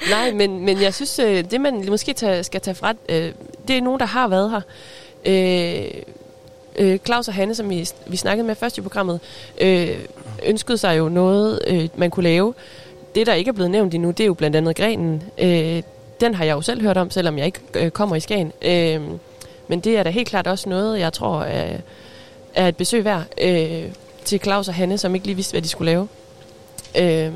Nej, 0.10 0.32
men, 0.32 0.66
men 0.66 0.82
jeg 0.82 0.94
synes, 0.94 1.20
øh, 1.20 1.52
det 1.52 1.62
man 1.62 1.86
måske 1.90 2.14
tage, 2.14 2.44
skal 2.44 2.62
tage 2.62 2.76
fra, 2.76 2.94
øh, 3.10 3.34
det 3.68 3.78
er 3.78 3.82
nogen, 3.82 4.00
der 4.00 4.06
har 4.06 4.28
været 4.28 4.52
her. 4.52 4.62
Øh, 5.26 6.02
øh, 6.76 7.00
Claus 7.06 7.28
og 7.28 7.34
Hanne, 7.34 7.56
som 7.56 7.70
vi, 7.70 7.90
vi 8.08 8.18
snakkede 8.18 8.48
med 8.48 8.56
først 8.56 8.78
i 8.78 8.82
programmet, 8.82 9.20
øh, 9.62 10.00
ønskede 10.46 10.78
sig 10.78 10.98
jo 10.98 11.10
noget, 11.10 11.60
øh, 11.68 11.90
man 11.96 12.12
kunne 12.12 12.24
lave. 12.24 12.54
Det, 13.16 13.28
der 13.28 13.34
ikke 13.34 13.50
er 13.50 13.54
blevet 13.54 13.72
nævnt 13.72 13.94
endnu, 13.94 14.12
det 14.12 14.20
er 14.20 14.28
jo 14.28 14.34
blandt 14.34 14.56
andet 14.56 14.76
grenen. 14.76 15.24
Øh, 15.38 15.84
den 16.22 16.36
har 16.36 16.46
jeg 16.46 16.54
jo 16.54 16.62
selv 16.62 16.82
hørt 16.82 16.98
om, 16.98 17.12
selvom 17.12 17.38
jeg 17.38 17.46
ikke 17.46 17.60
øh, 17.76 17.91
kommer 17.91 18.16
i 18.16 18.20
Skagen. 18.20 18.52
Øh, 18.62 19.02
men 19.68 19.80
det 19.80 19.98
er 19.98 20.04
da 20.04 20.10
helt 20.10 20.28
klart 20.28 20.48
også 20.48 20.70
noget, 20.70 21.00
jeg 21.00 21.14
tror 21.14 21.41
er, 21.41 21.78
er 22.56 22.68
et 22.68 22.78
besøg 22.78 23.06
værd 23.06 23.24
øh, 23.41 23.91
til 24.26 24.40
Claus 24.40 24.68
og 24.68 24.74
Hanne, 24.74 24.98
som 24.98 25.16
ikke 25.16 25.28
lige 25.28 25.36
vidste, 25.36 25.52
hvad 25.54 25.62
de 25.62 25.68
skulle 25.68 25.91
lave. 25.91 26.08
Øh, 26.98 27.34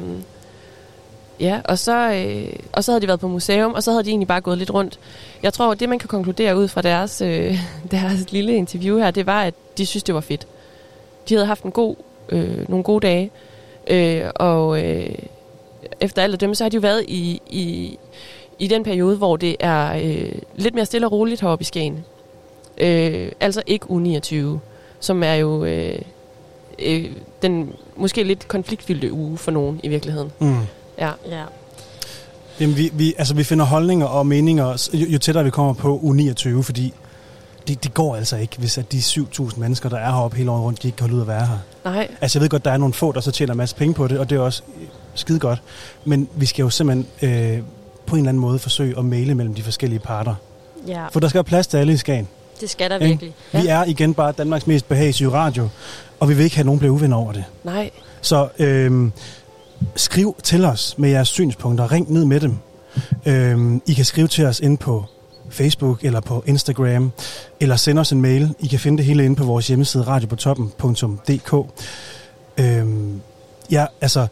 Ja, 1.39 1.61
og 1.65 1.79
så, 1.79 2.11
øh, 2.11 2.55
og 2.71 2.83
så 2.83 2.91
havde 2.91 3.01
de 3.01 3.07
været 3.07 3.19
på 3.19 3.27
museum, 3.27 3.73
og 3.73 3.83
så 3.83 3.91
havde 3.91 4.03
de 4.03 4.09
egentlig 4.09 4.27
bare 4.27 4.41
gået 4.41 4.57
lidt 4.57 4.73
rundt. 4.73 4.99
Jeg 5.43 5.53
tror, 5.53 5.73
det 5.73 5.89
man 5.89 5.99
kan 5.99 6.07
konkludere 6.07 6.57
ud 6.57 6.67
fra 6.67 6.81
deres, 6.81 7.21
øh, 7.21 7.57
deres 7.91 8.31
lille 8.31 8.55
interview 8.55 8.97
her, 8.97 9.11
det 9.11 9.25
var, 9.25 9.43
at 9.43 9.53
de 9.77 9.85
synes, 9.85 10.03
det 10.03 10.15
var 10.15 10.21
fedt. 10.21 10.47
De 11.29 11.33
havde 11.33 11.45
haft 11.45 11.63
en 11.63 11.71
god, 11.71 11.95
øh, 12.29 12.69
nogle 12.69 12.83
gode 12.83 13.07
dage, 13.07 13.31
øh, 13.87 14.23
og 14.35 14.83
øh, 14.83 15.15
efter 15.99 16.21
alt 16.23 16.33
at 16.33 16.41
dømme, 16.41 16.55
så 16.55 16.63
har 16.63 16.69
de 16.69 16.75
jo 16.75 16.81
været 16.81 17.05
i, 17.07 17.41
i, 17.49 17.97
i 18.59 18.67
den 18.67 18.83
periode, 18.83 19.17
hvor 19.17 19.37
det 19.37 19.55
er 19.59 19.93
øh, 20.03 20.31
lidt 20.55 20.75
mere 20.75 20.85
stille 20.85 21.07
og 21.07 21.11
roligt 21.11 21.41
heroppe 21.41 21.61
i 21.61 21.65
Skagen. 21.65 22.05
Øh, 22.77 23.31
altså 23.39 23.61
ikke 23.67 23.91
u 23.91 23.99
29, 23.99 24.59
som 24.99 25.23
er 25.23 25.33
jo 25.33 25.65
øh, 25.65 25.99
øh, 26.79 27.05
den 27.41 27.73
måske 27.95 28.23
lidt 28.23 28.47
konfliktfyldte 28.47 29.13
uge 29.13 29.37
for 29.37 29.51
nogen 29.51 29.79
i 29.83 29.87
virkeligheden. 29.87 30.31
Mm. 30.39 30.57
Ja. 30.97 31.11
ja. 31.29 31.43
Jamen, 32.59 32.77
vi, 32.77 32.91
vi, 32.93 33.13
altså, 33.17 33.35
vi 33.35 33.43
finder 33.43 33.65
holdninger 33.65 34.05
og 34.05 34.27
meninger, 34.27 34.89
jo, 34.93 35.05
jo 35.05 35.19
tættere 35.19 35.43
vi 35.43 35.49
kommer 35.49 35.73
på 35.73 35.99
U29, 36.03 36.61
fordi 36.61 36.93
det, 37.67 37.83
det 37.83 37.93
går 37.93 38.15
altså 38.15 38.37
ikke, 38.37 38.57
hvis 38.57 38.77
at 38.77 38.91
de 38.91 38.97
7.000 38.97 39.59
mennesker, 39.59 39.89
der 39.89 39.97
er 39.97 40.11
heroppe 40.11 40.37
hele 40.37 40.51
året 40.51 40.63
rundt, 40.63 40.83
de 40.83 40.87
ikke 40.87 40.95
kan 40.95 41.03
holde 41.03 41.15
ud 41.15 41.21
at 41.21 41.27
være 41.27 41.45
her. 41.45 41.57
Nej. 41.85 42.07
Altså, 42.21 42.39
jeg 42.39 42.41
ved 42.41 42.49
godt, 42.49 42.65
der 42.65 42.71
er 42.71 42.77
nogle 42.77 42.93
få, 42.93 43.11
der 43.11 43.21
så 43.21 43.31
tjener 43.31 43.53
en 43.53 43.57
masse 43.57 43.75
penge 43.75 43.93
på 43.93 44.07
det, 44.07 44.19
og 44.19 44.29
det 44.29 44.35
er 44.35 44.39
også 44.39 44.61
skide 45.15 45.39
godt. 45.39 45.61
Men 46.05 46.29
vi 46.35 46.45
skal 46.45 46.63
jo 46.63 46.69
simpelthen 46.69 47.07
øh, 47.29 47.63
på 48.05 48.15
en 48.15 48.19
eller 48.19 48.29
anden 48.29 48.41
måde 48.41 48.59
forsøge 48.59 48.97
at 48.97 49.05
male 49.05 49.35
mellem 49.35 49.53
de 49.53 49.63
forskellige 49.63 49.99
parter. 49.99 50.35
Ja. 50.87 51.07
For 51.07 51.19
der 51.19 51.27
skal 51.27 51.37
være 51.37 51.43
plads 51.43 51.67
til 51.67 51.77
alle 51.77 51.93
i 51.93 51.97
Skagen. 51.97 52.27
Det 52.61 52.69
skal 52.69 52.89
der 52.89 52.99
virkelig. 52.99 53.33
Vi 53.51 53.67
er 53.67 53.83
igen 53.83 54.13
bare 54.13 54.31
Danmarks 54.31 54.67
mest 54.67 54.87
behagelige 54.87 55.31
radio, 55.31 55.69
og 56.19 56.29
vi 56.29 56.33
vil 56.33 56.43
ikke 56.43 56.55
have 56.55 56.65
nogen 56.65 56.79
blive 56.79 56.91
uvenner 56.91 57.17
over 57.17 57.31
det. 57.31 57.43
Nej. 57.63 57.91
Så 58.21 58.47
øhm, 58.59 59.11
skriv 59.95 60.35
til 60.43 60.65
os 60.65 60.95
med 60.97 61.09
jeres 61.09 61.27
synspunkter. 61.27 61.91
Ring 61.91 62.13
ned 62.13 62.25
med 62.25 62.39
dem. 62.39 62.57
Øhm, 63.25 63.81
I 63.87 63.93
kan 63.93 64.05
skrive 64.05 64.27
til 64.27 64.45
os 64.45 64.59
ind 64.59 64.77
på 64.77 65.05
Facebook 65.49 66.03
eller 66.03 66.19
på 66.19 66.43
Instagram, 66.45 67.11
eller 67.59 67.75
send 67.75 67.99
os 67.99 68.11
en 68.11 68.21
mail. 68.21 68.55
I 68.59 68.67
kan 68.67 68.79
finde 68.79 68.97
det 68.97 69.05
hele 69.05 69.25
inde 69.25 69.35
på 69.35 69.43
vores 69.43 69.67
hjemmeside 69.67 70.03
radiopotoppen.dk. 70.03 71.53
Øhm, 72.57 73.21
ja, 73.71 73.85
altså, 74.01 74.27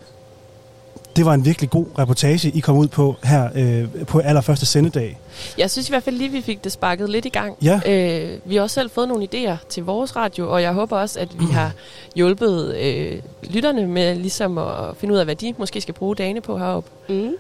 det 1.16 1.26
var 1.26 1.34
en 1.34 1.46
virkelig 1.46 1.70
god 1.70 1.86
reportage, 2.00 2.50
I 2.50 2.60
kom 2.60 2.78
ud 2.78 2.88
på 2.88 3.16
her 3.24 3.50
øh, 3.56 4.06
på 4.06 4.20
allerførste 4.20 4.66
sendedag. 4.66 5.20
Jeg 5.58 5.72
synes 5.72 5.90
i 5.90 5.92
hvert 5.92 6.04
fald 6.04 6.16
lige, 6.16 6.30
vi 6.30 6.42
fik 6.42 6.64
det 6.64 6.72
sparket 6.72 7.10
lidt 7.10 7.26
i 7.26 7.30
gang. 7.30 7.58
Ja. 7.64 7.82
Øh, 7.86 8.40
vi 8.46 8.56
har 8.56 8.62
også 8.62 8.74
selv 8.74 8.90
fået 8.90 9.08
nogle 9.08 9.28
idéer 9.34 9.68
til 9.70 9.84
vores 9.84 10.16
radio, 10.16 10.54
og 10.54 10.62
jeg 10.62 10.74
håber 10.74 10.98
også, 10.98 11.20
at 11.20 11.40
vi 11.40 11.46
har 11.46 11.72
hjulpet 12.16 12.76
øh, 12.76 13.22
lytterne 13.44 13.88
med 13.88 14.16
ligesom 14.16 14.58
at 14.58 14.98
finde 14.98 15.14
ud 15.14 15.20
af, 15.20 15.26
hvad 15.26 15.36
de 15.36 15.54
måske 15.58 15.82
skal 15.82 15.94
bruge 15.94 16.16
dagene 16.16 16.42
på 16.42 16.58
heroppe. 16.58 16.90
Mm. 17.10 17.34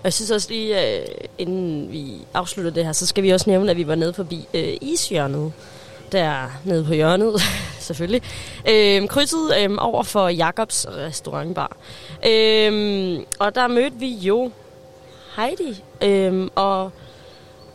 Og 0.00 0.04
jeg 0.04 0.12
synes 0.12 0.30
også 0.30 0.48
lige, 0.50 0.96
øh, 0.98 1.06
inden 1.38 1.92
vi 1.92 2.12
afslutter 2.34 2.70
det 2.70 2.84
her, 2.84 2.92
så 2.92 3.06
skal 3.06 3.24
vi 3.24 3.30
også 3.30 3.50
nævne, 3.50 3.70
at 3.70 3.76
vi 3.76 3.86
var 3.86 3.94
nede 3.94 4.12
forbi 4.12 4.48
øh, 4.54 4.76
ishjørnet. 4.80 5.52
Der 6.12 6.46
nede 6.64 6.84
på 6.84 6.92
hjørnet, 6.94 7.40
selvfølgelig. 7.78 8.22
Øh, 8.68 9.08
krydset 9.08 9.54
øh, 9.60 9.70
over 9.78 10.02
for 10.02 10.28
Jakobs 10.28 10.86
restaurantbar. 10.88 11.76
Øh, 12.26 13.20
og 13.38 13.54
der 13.54 13.68
mødte 13.68 13.96
vi 13.96 14.14
jo 14.14 14.50
Heidi, 15.36 15.82
øh, 16.02 16.48
og, 16.54 16.82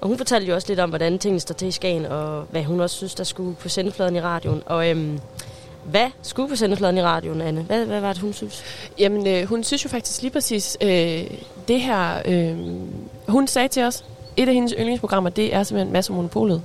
og 0.01 0.07
hun 0.07 0.17
fortalte 0.17 0.47
jo 0.47 0.55
også 0.55 0.67
lidt 0.67 0.79
om, 0.79 0.89
hvordan 0.89 1.19
tingene 1.19 1.39
står 1.39 1.55
til 1.55 1.67
i 1.67 1.71
Skagen, 1.71 2.05
og 2.05 2.43
hvad 2.51 2.63
hun 2.63 2.79
også 2.79 2.95
synes, 2.95 3.15
der 3.15 3.23
skulle 3.23 3.55
på 3.55 3.69
sendefladen 3.69 4.15
i 4.15 4.21
radioen. 4.21 4.63
Og 4.65 4.89
øh, 4.89 5.19
hvad 5.85 6.07
skulle 6.21 6.49
på 6.49 6.55
sendefladen 6.55 6.97
i 6.97 7.01
radioen, 7.01 7.41
Anne? 7.41 7.61
Hvad, 7.61 7.85
hvad 7.85 8.01
var 8.01 8.13
det, 8.13 8.21
hun 8.21 8.33
synes? 8.33 8.63
Jamen, 8.99 9.27
øh, 9.27 9.47
hun 9.47 9.63
synes 9.63 9.83
jo 9.83 9.89
faktisk 9.89 10.21
lige 10.21 10.31
præcis, 10.31 10.77
øh, 10.81 11.23
det 11.67 11.81
her... 11.81 12.21
Øh, 12.25 12.57
hun 13.27 13.47
sagde 13.47 13.67
til 13.67 13.83
os, 13.83 14.05
et 14.37 14.47
af 14.47 14.53
hendes 14.53 14.73
yndlingsprogrammer, 14.77 15.29
det 15.29 15.53
er 15.53 15.63
simpelthen 15.63 15.93
Mads 15.93 16.09
og 16.09 16.15
Monopolet. 16.15 16.61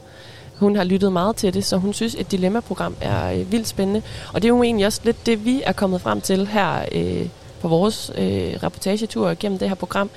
Hun 0.61 0.77
har 0.77 0.85
lyttet 0.85 1.13
meget 1.13 1.37
til 1.37 1.55
det, 1.55 1.65
så 1.65 1.77
hun 1.77 1.93
synes, 1.93 2.17
et 2.19 2.31
dilemmaprogram 2.31 2.97
er 3.01 3.33
øh, 3.33 3.53
vildt 3.53 3.69
spændende. 3.69 4.03
Og 4.33 4.43
det 4.43 4.49
er 4.49 4.55
jo 4.55 4.63
egentlig 4.63 4.87
også 4.87 5.01
lidt 5.05 5.27
det, 5.27 5.45
vi 5.45 5.63
er 5.67 5.73
kommet 5.73 6.01
frem 6.01 6.21
til 6.21 6.47
her 6.47 6.85
øh, 6.93 7.27
på 7.61 7.69
vores 7.69 8.13
øh, 8.19 8.55
reportagetur 8.63 9.35
gennem 9.41 9.59
det 9.59 9.69
her 9.69 9.75
program. 9.75 10.11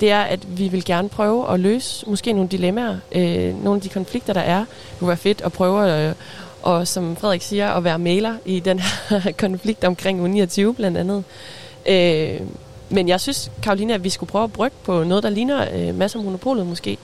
Det 0.00 0.10
er, 0.10 0.20
at 0.20 0.58
vi 0.58 0.68
vil 0.68 0.84
gerne 0.84 1.08
prøve 1.08 1.52
at 1.52 1.60
løse 1.60 2.06
måske 2.10 2.32
nogle 2.32 2.48
dilemmaer, 2.48 2.96
øh, 3.12 3.64
nogle 3.64 3.76
af 3.76 3.80
de 3.80 3.88
konflikter, 3.88 4.32
der 4.32 4.40
er. 4.40 4.58
Det 4.58 4.98
kunne 4.98 5.08
være 5.08 5.16
fedt 5.16 5.40
at 5.40 5.52
prøve 5.52 6.08
øh, 6.08 6.14
og 6.62 6.88
som 6.88 7.16
Frederik 7.16 7.42
siger, 7.42 7.70
at 7.70 7.84
være 7.84 7.98
maler 7.98 8.34
i 8.44 8.60
den 8.60 8.78
her 8.78 9.32
konflikt 9.38 9.84
omkring 9.84 10.44
U29 10.44 10.72
blandt 10.72 10.98
andet. 10.98 11.24
Øh, 11.86 12.40
men 12.90 13.08
jeg 13.08 13.20
synes, 13.20 13.50
Karoline, 13.62 13.94
at 13.94 14.04
vi 14.04 14.10
skulle 14.10 14.30
prøve 14.30 14.44
at 14.44 14.52
brygge 14.52 14.76
på 14.84 15.04
noget, 15.04 15.22
der 15.22 15.30
ligner 15.30 15.66
øh, 15.74 15.94
masser 15.94 16.18
af 16.18 16.24
monopolet 16.24 16.66
måske. 16.66 16.98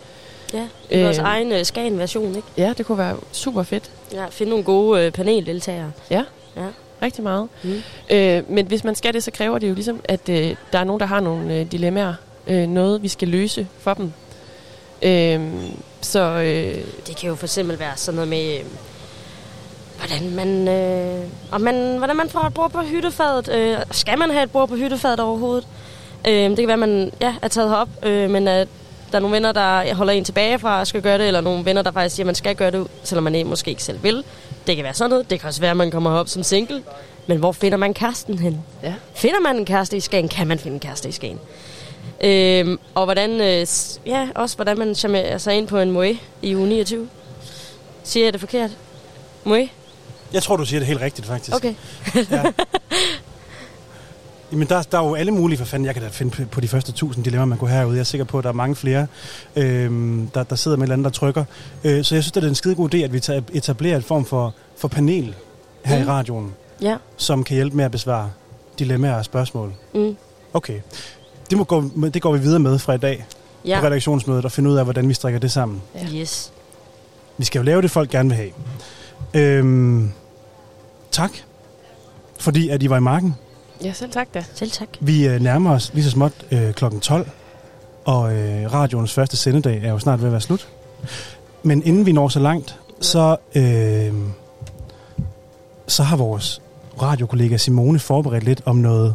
Ja, 0.53 0.67
er 0.91 1.05
vores 1.05 1.19
Øh, 1.19 1.25
egen 1.25 1.53
øh, 1.53 1.65
Skagen-version, 1.65 2.37
ikke? 2.37 2.49
Ja, 2.57 2.73
det 2.79 2.87
kunne 2.87 2.99
være 2.99 3.17
super 3.33 3.63
fedt. 3.63 3.91
Ja, 4.13 4.27
finde 4.31 4.51
nogle 4.51 4.65
gode 4.65 5.03
øh, 5.05 5.13
paneldeltagere. 5.13 5.93
Ja, 6.11 6.23
ja. 6.57 6.67
rigtig 7.03 7.23
meget. 7.25 7.49
Mm. 7.63 7.83
Øh, 8.11 8.51
men 8.51 8.67
hvis 8.67 8.85
man 8.85 8.95
skal 8.95 9.15
det, 9.15 9.23
så 9.25 9.31
kræver 9.31 9.59
det 9.59 9.69
jo 9.69 9.75
ligesom, 9.75 10.01
at 10.05 10.29
øh, 10.29 10.55
der 10.73 10.79
er 10.79 10.85
nogen, 10.85 11.01
der 11.01 11.07
har 11.07 11.21
nogle 11.21 11.55
øh, 11.55 11.73
dilemmaer. 11.73 12.15
Øh, 12.47 12.67
noget, 12.67 13.03
vi 13.03 13.09
skal 13.09 13.29
løse 13.29 13.67
for 13.79 13.95
dem. 13.95 14.13
Øh, 15.03 15.41
så 16.01 16.21
øh, 16.21 16.85
Det 17.07 17.17
kan 17.17 17.29
jo 17.29 17.35
for 17.35 17.47
eksempel 17.47 17.79
være 17.79 17.97
sådan 17.97 18.15
noget 18.15 18.29
med, 18.29 18.59
øh, 18.59 18.65
hvordan 19.99 20.31
man, 20.35 20.69
øh, 20.69 21.25
om 21.51 21.61
man, 21.61 21.99
hvordan 21.99 22.17
man 22.17 22.29
får 22.29 22.41
et 22.41 22.55
bord 22.55 22.71
på 22.71 22.81
hyttefadet. 22.83 23.49
Øh, 23.49 23.77
skal 23.91 24.19
man 24.19 24.31
have 24.31 24.43
et 24.43 24.51
bord 24.51 24.69
på 24.69 24.77
hyttefadet 24.77 25.21
overhovedet? 25.21 25.67
Øh, 26.29 26.33
det 26.51 26.57
kan 26.57 26.67
være, 26.67 26.73
at 26.73 26.79
man 26.79 27.11
ja, 27.21 27.35
er 27.43 27.49
taget 27.49 27.71
herop, 27.71 27.89
øh, 28.03 28.31
men 28.31 28.49
at 28.49 28.69
der 29.13 29.17
er 29.17 29.21
nogle 29.21 29.35
venner, 29.35 29.53
der 29.53 29.95
holder 29.95 30.13
en 30.13 30.25
tilbage 30.25 30.59
fra 30.59 30.81
at 30.81 30.89
skal 30.89 31.03
gøre 31.03 31.19
det, 31.19 31.27
eller 31.27 31.41
nogle 31.41 31.65
venner, 31.65 31.83
der 31.83 31.93
faktisk 31.93 32.17
siger, 32.17 32.25
at 32.25 32.27
man 32.27 32.35
skal 32.35 32.57
gøre 32.57 32.71
det, 32.71 32.87
selvom 33.05 33.25
man 33.25 33.35
ikke- 33.35 33.49
måske 33.49 33.71
ikke 33.71 33.83
selv 33.83 34.03
vil. 34.03 34.25
Det 34.67 34.77
kan 34.77 34.85
være 34.85 34.95
sådan 34.95 35.11
noget. 35.11 35.31
Det 35.31 35.41
kan 35.41 35.47
også 35.49 35.61
være, 35.61 35.71
at 35.71 35.77
man 35.77 35.91
kommer 35.91 36.11
herop 36.11 36.29
som 36.29 36.43
single. 36.43 36.83
Men 37.27 37.39
hvor 37.39 37.53
finder 37.53 37.79
man 37.79 37.95
kæresten 37.95 38.39
hen? 38.39 38.61
Ja. 38.83 38.95
Finder 39.15 39.41
man 39.41 39.57
en 39.57 39.65
kæreste 39.65 39.97
i 39.97 40.01
Skagen? 40.01 40.29
Kan 40.29 40.47
man 40.47 40.59
finde 40.59 40.75
en 40.75 40.81
kæreste 40.81 41.09
i 41.09 41.13
Skagen? 41.13 41.39
Øhm, 42.21 42.79
og 42.95 43.05
hvordan, 43.05 43.31
øh, 43.41 43.67
ja, 44.07 44.29
også 44.35 44.57
hvordan 44.57 44.79
man 44.79 44.95
charmerer 44.95 45.39
sig 45.39 45.55
ind 45.55 45.69
på 45.69 45.79
en 45.79 45.91
moe 45.91 46.19
i 46.43 46.55
uge 46.57 46.69
29. 46.69 47.09
Siger 48.05 48.27
jeg 48.27 48.33
det 48.33 48.41
forkert? 48.41 48.71
Moe? 49.45 49.69
Jeg 50.33 50.43
tror, 50.43 50.57
du 50.57 50.65
siger 50.65 50.81
det 50.81 50.87
helt 50.87 51.01
rigtigt, 51.01 51.27
faktisk. 51.27 51.57
Okay. 51.57 51.75
ja. 52.31 52.43
Jamen, 54.53 54.69
der, 54.69 54.83
der 54.83 54.99
er 55.01 55.07
jo 55.09 55.15
alle 55.15 55.33
mulige, 55.33 55.59
for 55.59 55.65
fanden, 55.65 55.87
jeg 55.87 55.95
kan 55.95 56.03
da 56.03 56.09
finde 56.09 56.47
på- 56.47 56.61
de 56.61 56.69
første 56.69 56.93
tusind 56.93 57.25
dilemmaer, 57.25 57.45
man 57.47 57.59
kunne 57.59 57.71
have 57.71 57.79
herude. 57.81 57.95
Jeg 57.97 58.01
er 58.01 58.05
sikker 58.05 58.25
på, 58.25 58.39
at 58.39 58.45
der 58.45 58.51
er 58.51 58.55
mange 58.55 58.77
flere, 58.77 59.07
øhm, 59.57 60.31
der, 60.35 60.43
der 60.43 60.57
sidder 60.57 60.77
med 60.77 60.83
et 60.83 60.87
eller 60.87 60.93
andet, 60.95 61.05
der 61.05 61.19
trykker. 61.19 61.45
Øh, 61.85 62.05
så 62.05 62.15
jeg 62.15 62.23
synes, 62.25 62.33
det 62.33 62.45
er 62.45 62.49
en 62.49 62.55
skide 62.55 62.75
god 62.75 62.95
idé, 62.95 62.99
at 62.99 63.13
vi 63.13 63.21
tager- 63.21 63.43
etablerer 63.53 63.97
et 63.97 64.05
form 64.05 64.25
for, 64.25 64.55
for 64.77 64.89
panel 64.89 65.35
her 65.85 65.97
mm. 65.97 66.03
i 66.03 66.07
radioen, 66.07 66.55
Ja. 66.81 66.97
som 67.17 67.45
kan 67.45 67.55
hjælpe 67.55 67.77
med 67.77 67.85
at 67.85 67.91
besvare 67.91 68.31
dilemmaer 68.79 69.15
og 69.15 69.25
spørgsmål. 69.25 69.73
Mm. 69.95 70.17
Okay. 70.55 70.81
Det, 71.51 71.59
må 71.59 71.65
gå, 71.65 71.85
det 72.15 72.23
går 72.23 72.33
vi 72.33 72.39
videre 72.39 72.59
med 72.61 72.79
fra 72.79 72.93
i 72.93 72.99
dag 72.99 73.27
Ja. 73.65 73.81
på 73.81 73.87
redaktionsmødet 73.87 74.45
og 74.45 74.53
finde 74.53 74.71
ud 74.71 74.77
af, 74.77 74.85
hvordan 74.85 75.09
vi 75.09 75.15
strikker 75.15 75.41
det 75.41 75.53
sammen. 75.53 75.83
Ja. 75.95 76.19
Yes. 76.21 76.53
Vi 77.39 77.45
skal 77.45 77.59
jo 77.59 77.65
lave 77.65 77.83
det, 77.83 77.91
folk 77.91 78.11
gerne 78.11 78.29
vil 78.29 78.37
have. 78.37 78.51
Øhm, 79.35 80.11
tak, 81.11 81.31
fordi 82.41 82.69
at 82.69 82.83
I 82.83 82.91
var 82.91 82.97
i 82.97 83.01
marken. 83.01 83.35
Ja, 83.85 83.93
selv 83.93 84.11
tak 84.11 84.35
da. 84.35 84.45
Selv 84.55 84.71
tak. 84.71 84.89
Vi 85.01 85.27
øh, 85.27 85.41
nærmer 85.41 85.71
os 85.71 85.91
lige 85.95 86.05
så 86.05 86.11
småt 86.11 86.33
øh, 86.51 86.73
klokken 86.73 87.01
12, 87.01 87.29
og 88.05 88.37
øh, 88.37 88.73
radioens 88.73 89.13
første 89.13 89.37
sendedag 89.37 89.85
er 89.85 89.91
jo 89.91 89.99
snart 89.99 90.21
ved 90.21 90.27
at 90.27 90.33
være 90.33 90.41
slut. 90.41 90.69
Men 91.63 91.83
inden 91.83 92.07
vi 92.07 92.13
når 92.13 92.29
så 92.29 92.41
langt, 92.41 92.79
så, 93.01 93.37
øh, 93.55 94.13
så 95.87 96.03
har 96.03 96.17
vores 96.17 96.63
radiokollega 97.03 97.57
Simone 97.57 97.99
forberedt 97.99 98.45
lidt 98.45 98.63
om 98.65 98.77
noget 98.77 99.15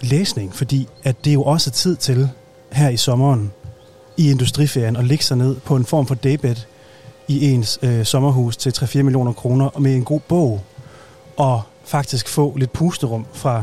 læsning, 0.00 0.54
fordi 0.54 0.88
at 1.04 1.24
det 1.24 1.34
jo 1.34 1.42
også 1.42 1.70
er 1.70 1.72
tid 1.72 1.96
til 1.96 2.28
her 2.72 2.88
i 2.88 2.96
sommeren 2.96 3.52
i 4.16 4.30
industriferien 4.30 4.96
at 4.96 5.04
ligge 5.04 5.24
sig 5.24 5.36
ned 5.36 5.56
på 5.56 5.76
en 5.76 5.84
form 5.84 6.06
for 6.06 6.14
daybed 6.14 6.56
i 7.28 7.50
ens 7.50 7.78
øh, 7.82 8.04
sommerhus 8.04 8.56
til 8.56 8.70
3-4 8.70 9.02
millioner 9.02 9.32
kroner 9.32 9.78
med 9.78 9.94
en 9.94 10.04
god 10.04 10.20
bog 10.20 10.60
og 11.36 11.62
faktisk 11.86 12.28
få 12.28 12.56
lidt 12.56 12.72
pusterum 12.72 13.26
fra 13.32 13.62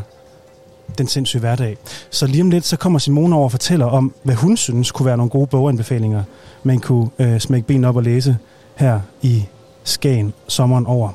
den 0.98 1.08
sindssyge 1.08 1.40
hverdag. 1.40 1.78
Så 2.10 2.28
lige 2.28 2.42
om 2.42 2.50
lidt, 2.50 2.66
så 2.66 2.78
kommer 2.78 3.00
Simone 3.00 3.36
over 3.36 3.44
og 3.44 3.52
fortæller 3.52 3.86
om, 3.86 4.14
hvad 4.24 4.36
hun 4.36 4.58
synes 4.58 4.92
kunne 4.92 5.06
være 5.06 5.18
nogle 5.18 5.30
gode 5.30 5.48
boganbefalinger, 5.48 6.24
man 6.64 6.80
kunne 6.80 7.10
øh, 7.20 7.40
smække 7.40 7.68
ben 7.68 7.86
op 7.86 7.96
og 7.96 8.04
læse 8.04 8.38
her 8.76 9.00
i 9.22 9.46
Skagen 9.84 10.34
sommeren 10.48 10.86
over. 10.86 11.10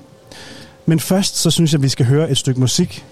Men 0.86 1.01
først, 1.01 1.36
så 1.36 1.51
synes 1.51 1.72
jeg, 1.72 1.78
at 1.78 1.82
vi 1.82 1.89
skal 1.89 2.06
høre 2.06 2.30
et 2.30 2.39
stykke 2.39 2.60
musik, 2.60 3.05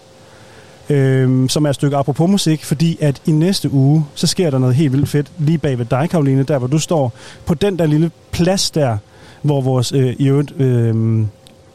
øh, 0.91 1.49
som 1.49 1.65
er 1.65 1.71
et 1.71 1.75
stykke 1.75 1.97
apropos 1.97 2.31
musik, 2.31 2.65
fordi 2.65 2.99
at 3.01 3.23
i 3.27 3.31
næste 3.31 3.73
uge, 3.73 4.05
så 4.15 4.27
sker 4.27 4.51
der 4.51 4.59
noget 4.59 4.75
helt 4.75 4.93
vildt 4.93 5.09
fedt 5.09 5.33
lige 5.39 5.59
bag 5.59 5.79
ved 5.79 5.85
dig, 5.85 6.11
Karoline, 6.11 6.43
der 6.43 6.59
hvor 6.59 6.69
du 6.69 6.79
står 6.79 7.13
på 7.47 7.55
den 7.55 7.79
der 7.79 7.87
lille 7.87 8.11
plads 8.31 8.71
der, 8.71 8.99
hvor 9.43 9.61
vores 9.61 9.93
øh, 9.93 10.15
i 10.19 10.29
øvrigt 10.29 10.61
øh, 10.61 11.25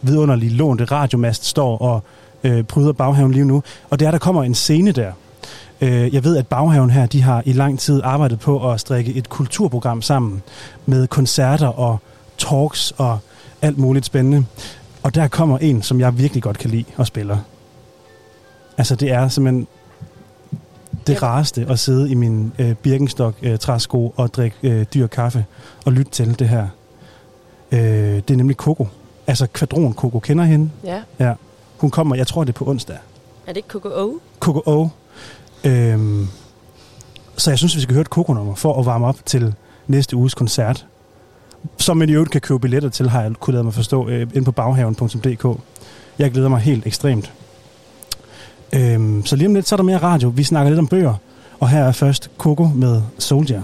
vidunderlige 0.01 0.53
lånte 0.53 0.85
radiomast 0.85 1.45
står 1.45 1.77
og 1.77 2.03
øh, 2.43 2.63
pryder 2.63 2.91
baghaven 2.91 3.31
lige 3.31 3.45
nu. 3.45 3.63
Og 3.89 3.99
det 3.99 4.05
er, 4.07 4.11
der 4.11 4.17
kommer 4.17 4.43
en 4.43 4.55
scene 4.55 4.91
der. 4.91 5.11
Øh, 5.81 6.13
jeg 6.13 6.23
ved, 6.23 6.37
at 6.37 6.47
Baghaven 6.47 6.89
her, 6.89 7.05
de 7.05 7.21
har 7.21 7.43
i 7.45 7.53
lang 7.53 7.79
tid 7.79 8.01
arbejdet 8.03 8.39
på 8.39 8.71
at 8.71 8.79
strikke 8.79 9.13
et 9.13 9.29
kulturprogram 9.29 10.01
sammen 10.01 10.41
med 10.85 11.07
koncerter 11.07 11.67
og 11.67 11.97
talks 12.37 12.91
og 12.97 13.19
alt 13.61 13.77
muligt 13.77 14.05
spændende. 14.05 14.45
Og 15.03 15.15
der 15.15 15.27
kommer 15.27 15.57
en, 15.57 15.81
som 15.81 15.99
jeg 15.99 16.17
virkelig 16.17 16.43
godt 16.43 16.57
kan 16.57 16.69
lide 16.69 16.85
og 16.97 17.07
spiller. 17.07 17.37
Altså, 18.77 18.95
det 18.95 19.11
er 19.11 19.27
simpelthen 19.27 19.67
det 21.07 21.23
rareste 21.23 21.65
at 21.69 21.79
sidde 21.79 22.11
i 22.11 22.13
min 22.13 22.53
øh, 22.59 22.73
Birkenstock 22.73 23.35
øh, 23.41 23.57
træsko 23.57 24.13
og 24.15 24.33
drikke 24.33 24.57
øh, 24.63 24.85
dyr 24.93 25.07
kaffe 25.07 25.45
og 25.85 25.91
lytte 25.91 26.11
til 26.11 26.39
det 26.39 26.49
her. 26.49 26.67
Øh, 27.71 27.79
det 28.15 28.31
er 28.31 28.35
nemlig 28.35 28.55
Coco. 28.55 28.87
Altså 29.27 29.47
Kvadron 29.53 29.93
Coco. 29.93 30.19
Kender 30.19 30.43
hende? 30.43 30.69
Ja. 30.83 31.01
Ja. 31.19 31.33
Hun 31.77 31.89
kommer, 31.89 32.15
jeg 32.15 32.27
tror 32.27 32.43
det 32.43 32.53
er 32.53 32.57
på 32.57 32.69
onsdag. 32.69 32.97
Er 33.47 33.53
det 33.53 33.57
ikke 33.57 33.69
Coco 33.69 33.89
O? 33.89 34.19
Coco 34.39 34.61
O. 34.65 34.87
Øhm, 35.63 36.27
så 37.37 37.51
jeg 37.51 37.57
synes, 37.57 37.75
vi 37.75 37.81
skal 37.81 37.93
høre 37.93 38.01
et 38.01 38.07
Coco-nummer 38.07 38.55
for 38.55 38.79
at 38.79 38.85
varme 38.85 39.07
op 39.07 39.17
til 39.25 39.53
næste 39.87 40.15
uges 40.15 40.33
koncert. 40.33 40.85
Som 41.77 41.97
man 41.97 42.09
i 42.09 42.13
øvrigt 42.13 42.31
kan 42.31 42.41
købe 42.41 42.59
billetter 42.59 42.89
til, 42.89 43.09
har 43.09 43.21
jeg 43.21 43.31
kunnet 43.39 43.53
lade 43.53 43.63
mig 43.63 43.73
forstå, 43.73 44.07
øh, 44.07 44.21
inde 44.33 44.45
på 44.45 44.51
baghaven.dk. 44.51 45.59
Jeg 46.19 46.31
glæder 46.31 46.49
mig 46.49 46.59
helt 46.59 46.87
ekstremt. 46.87 47.31
Øhm, 48.73 49.25
så 49.25 49.35
lige 49.35 49.47
om 49.47 49.55
lidt, 49.55 49.67
så 49.67 49.75
er 49.75 49.77
der 49.77 49.83
mere 49.83 49.97
radio. 49.97 50.29
Vi 50.29 50.43
snakker 50.43 50.69
lidt 50.69 50.79
om 50.79 50.87
bøger. 50.87 51.13
Og 51.59 51.69
her 51.69 51.83
er 51.83 51.91
først 51.91 52.31
Coco 52.37 52.65
med 52.65 53.01
Soldier. 53.19 53.61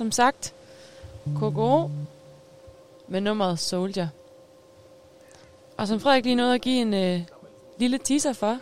Som 0.00 0.12
sagt 0.12 0.54
Coco 1.36 1.90
med 3.08 3.20
nummeret 3.20 3.58
Soldier. 3.58 4.08
Og 5.76 5.88
som 5.88 6.00
Frederik 6.00 6.24
lige 6.24 6.34
nåede 6.34 6.54
at 6.54 6.60
give 6.60 6.80
en 6.80 6.94
øh, 6.94 7.22
lille 7.78 7.98
teaser 7.98 8.32
for, 8.32 8.58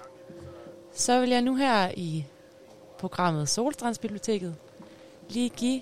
så 0.92 1.20
vil 1.20 1.30
jeg 1.30 1.42
nu 1.42 1.56
her 1.56 1.90
i 1.96 2.24
programmet 2.98 3.48
Solstrandsbiblioteket 3.48 4.54
lige 5.28 5.48
give 5.48 5.80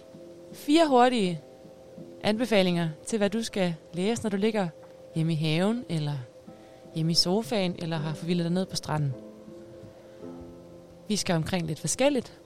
fire 0.53 0.87
hurtige 0.89 1.41
anbefalinger 2.23 2.89
til, 3.07 3.19
hvad 3.19 3.31
du 3.31 3.43
skal 3.43 3.75
læse, 3.93 4.23
når 4.23 4.31
du 4.31 4.37
ligger 4.37 4.69
hjemme 5.15 5.33
i 5.33 5.37
haven, 5.37 5.85
eller 5.89 6.19
hjemme 6.95 7.13
i 7.13 7.15
sofaen, 7.15 7.77
eller 7.79 7.97
har 7.97 8.15
forvildet 8.15 8.45
dig 8.45 8.53
ned 8.53 8.67
på 8.67 8.77
stranden. 8.77 9.15
Vi 11.09 11.17
skal 11.17 11.37
omkring 11.37 11.67
lidt 11.67 11.81
forskelligt. 11.81 12.39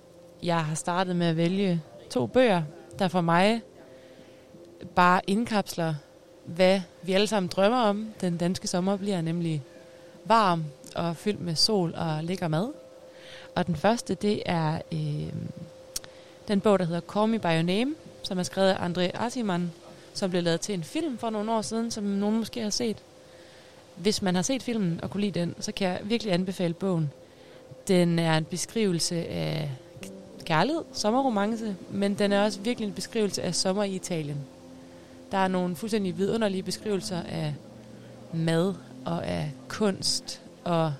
Jeg 0.43 0.65
har 0.65 0.75
startet 0.75 1.17
med 1.17 1.27
at 1.27 1.37
vælge 1.37 1.83
to 2.11 2.27
bøger, 2.27 2.63
der 3.01 3.09
for 3.09 3.21
mig 3.21 3.63
bare 4.95 5.21
indkapsler, 5.27 5.95
hvad 6.45 6.81
vi 7.03 7.13
alle 7.13 7.27
sammen 7.27 7.49
drømmer 7.49 7.81
om. 7.81 8.09
Den 8.21 8.37
danske 8.37 8.67
sommer 8.67 8.97
bliver 8.97 9.21
nemlig 9.21 9.63
varm 10.25 10.65
og 10.97 11.17
fyldt 11.17 11.41
med 11.41 11.55
sol 11.55 11.95
og 11.97 12.25
lækker 12.25 12.49
mad. 12.49 12.69
Og 13.55 13.67
den 13.67 13.77
første, 13.77 14.15
det 14.15 14.43
er 14.47 14.81
øh, 14.93 15.33
den 16.49 16.61
bog, 16.61 16.79
der 16.79 16.85
hedder 16.85 17.01
Call 17.01 17.29
Me 17.29 17.39
By 17.39 17.47
Your 17.47 17.63
Name, 17.63 17.95
som 18.23 18.39
er 18.39 18.43
skrevet 18.43 18.69
af 18.71 18.89
André 18.89 19.25
Asiman, 19.25 19.73
som 20.15 20.31
blev 20.31 20.43
lavet 20.43 20.61
til 20.61 20.75
en 20.75 20.85
film 20.85 21.19
for 21.19 21.31
nogle 21.31 21.53
år 21.53 21.63
siden, 21.63 21.91
som 21.91 22.05
nogen 22.05 22.39
måske 22.39 22.63
har 22.63 22.71
set. 22.71 22.97
Hvis 23.97 24.23
man 24.23 24.35
har 24.35 24.43
set 24.43 24.63
filmen 24.63 25.01
og 25.03 25.11
kunne 25.11 25.21
lide 25.21 25.41
den, 25.41 25.55
så 25.61 25.73
kan 25.73 25.89
jeg 25.89 26.01
virkelig 26.05 26.33
anbefale 26.33 26.75
bogen. 26.75 27.11
Den 27.89 28.19
er 28.19 28.37
en 28.37 28.45
beskrivelse 28.45 29.27
af 29.27 29.71
kærlighed, 30.51 30.83
sommerromance, 30.93 31.77
men 31.91 32.15
den 32.15 32.33
er 32.33 32.45
også 32.45 32.61
virkelig 32.61 32.89
en 32.89 32.95
beskrivelse 32.95 33.43
af 33.43 33.55
sommer 33.55 33.85
i 33.85 33.95
Italien. 33.95 34.37
Der 35.33 35.39
er 35.39 35.49
nogle 35.49 35.77
fuldstændig 35.77 36.19
vidunderlige 36.19 36.63
beskrivelser 36.63 37.23
af 37.23 37.55
mad 38.33 38.75
og 39.07 39.27
af 39.27 39.51
kunst 39.69 40.43
og 40.65 40.93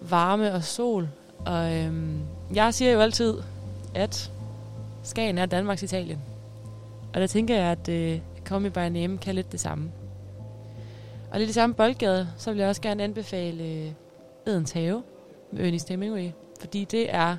varme 0.00 0.52
og 0.52 0.64
sol. 0.64 1.08
Og 1.46 1.76
øhm, 1.76 2.20
jeg 2.54 2.74
siger 2.74 2.92
jo 2.92 3.00
altid, 3.00 3.34
at 3.94 4.30
Skagen 5.02 5.38
er 5.38 5.46
Danmarks 5.46 5.82
Italien. 5.82 6.18
Og 7.14 7.20
der 7.20 7.26
tænker 7.26 7.56
jeg, 7.56 7.66
at 7.66 7.88
øh, 7.88 8.20
Call 8.44 8.62
Me 8.62 8.70
By 8.70 8.78
Name 8.78 9.18
kan 9.18 9.34
lidt 9.34 9.52
det 9.52 9.60
samme. 9.60 9.90
Og 11.30 11.38
lidt 11.38 11.50
i 11.50 11.52
samme 11.52 11.74
boldgade, 11.74 12.28
så 12.36 12.50
vil 12.50 12.58
jeg 12.58 12.68
også 12.68 12.82
gerne 12.82 13.04
anbefale 13.04 13.64
øh, 13.64 13.92
Edens 14.46 14.70
Have 14.70 15.02
med 15.52 15.66
Ernest 15.66 15.88
Hemingway. 15.88 16.30
Fordi 16.60 16.84
det 16.84 17.14
er 17.14 17.36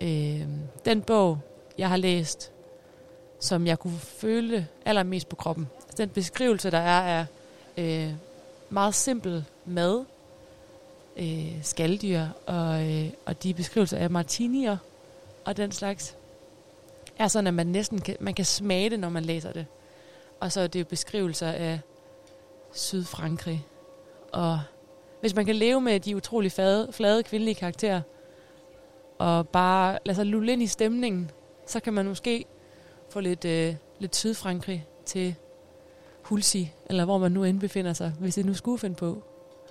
øh, 0.00 0.46
den 0.84 1.02
bog, 1.02 1.38
jeg 1.78 1.88
har 1.88 1.96
læst, 1.96 2.52
som 3.40 3.66
jeg 3.66 3.78
kunne 3.78 3.98
føle 3.98 4.66
allermest 4.84 5.28
på 5.28 5.36
kroppen. 5.36 5.68
Altså, 5.84 6.02
den 6.02 6.08
beskrivelse, 6.08 6.70
der 6.70 6.78
er 6.78 7.00
af 7.00 7.26
øh, 7.76 8.12
meget 8.70 8.94
simpel 8.94 9.44
mad, 9.64 10.04
øh, 11.16 11.58
skalddyr 11.62 12.26
og, 12.46 12.90
øh, 12.90 13.10
og 13.26 13.42
de 13.42 13.54
beskrivelser 13.54 13.98
af 13.98 14.10
martinier 14.10 14.76
og 15.44 15.56
den 15.56 15.72
slags, 15.72 16.16
er 17.18 17.28
sådan, 17.28 17.46
at 17.46 17.54
man 17.54 17.66
næsten 17.66 18.00
kan, 18.00 18.16
man 18.20 18.34
kan 18.34 18.44
smage 18.44 18.90
det, 18.90 19.00
når 19.00 19.08
man 19.08 19.24
læser 19.24 19.52
det. 19.52 19.66
Og 20.40 20.52
så 20.52 20.60
er 20.60 20.66
det 20.66 20.80
jo 20.80 20.84
beskrivelser 20.84 21.52
af 21.52 21.80
Sydfrankrig. 22.72 23.66
Og 24.32 24.60
hvis 25.20 25.34
man 25.34 25.46
kan 25.46 25.56
leve 25.56 25.80
med 25.80 26.00
de 26.00 26.16
utrolig 26.16 26.52
flade, 26.52 26.88
flade 26.92 27.22
kvindelige 27.22 27.54
karakterer, 27.54 28.00
og 29.20 29.48
bare 29.48 29.98
lade 30.04 30.16
sig 30.16 30.26
lulle 30.26 30.52
ind 30.52 30.62
i 30.62 30.66
stemningen, 30.66 31.30
så 31.66 31.80
kan 31.80 31.92
man 31.92 32.06
måske 32.06 32.44
få 33.08 33.20
lidt, 33.20 33.44
øh, 33.44 33.74
lidt 33.98 34.16
Sydfrankrig 34.16 34.86
til 35.04 35.34
Hulsi, 36.22 36.72
eller 36.86 37.04
hvor 37.04 37.18
man 37.18 37.32
nu 37.32 37.44
end 37.44 37.60
befinder 37.60 37.92
sig, 37.92 38.12
hvis 38.20 38.34
det 38.34 38.46
nu 38.46 38.54
skulle 38.54 38.78
finde 38.78 38.96
på 38.96 39.22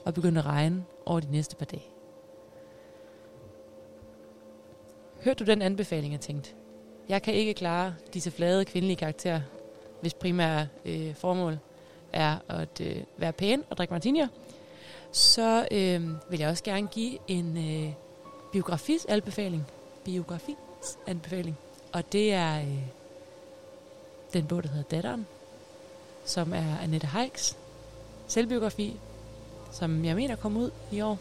at 0.06 0.14
begynde 0.14 0.40
at 0.40 0.46
regne 0.46 0.84
over 1.06 1.20
de 1.20 1.32
næste 1.32 1.56
par 1.56 1.66
dage. 1.66 1.84
Hørte 5.24 5.46
du 5.46 5.52
den 5.52 5.62
anbefaling, 5.62 6.14
jeg 6.14 6.22
tænkte? 6.22 6.50
Jeg 7.10 7.22
kan 7.22 7.34
ikke 7.34 7.54
klare 7.54 7.96
disse 8.14 8.32
flade 8.32 8.66
kvindelige 8.66 8.98
karakterer, 8.98 9.42
hvis 10.02 10.14
primære 10.14 10.68
øh, 10.86 11.16
formål 11.16 11.58
er 12.14 12.38
at 12.48 12.82
øh, 12.82 12.96
være 13.18 13.34
pæn 13.34 13.64
og 13.70 13.78
drikke 13.78 13.94
martinier. 13.94 14.28
Så 15.12 15.68
øh, 15.72 16.32
vil 16.32 16.40
jeg 16.40 16.50
også 16.50 16.64
gerne 16.64 16.88
give 16.88 17.18
en 17.28 17.58
øh, 17.58 17.94
biografis 18.52 19.06
anbefaling. 19.06 19.66
Biografis 20.06 20.98
anbefaling. 21.08 21.58
Og 21.94 22.12
det 22.12 22.34
er 22.34 22.60
øh, 22.60 22.78
den 24.34 24.46
bog, 24.46 24.64
der 24.64 24.70
hedder 24.70 24.90
Datteren, 24.90 25.28
som 26.26 26.54
er 26.54 26.78
Annette 26.84 27.08
Heiks 27.08 27.58
selvbiografi, 28.28 29.00
som 29.72 30.06
jeg 30.06 30.16
mener 30.16 30.36
kom 30.36 30.58
ud 30.58 30.72
i 30.92 31.02
år. 31.02 31.18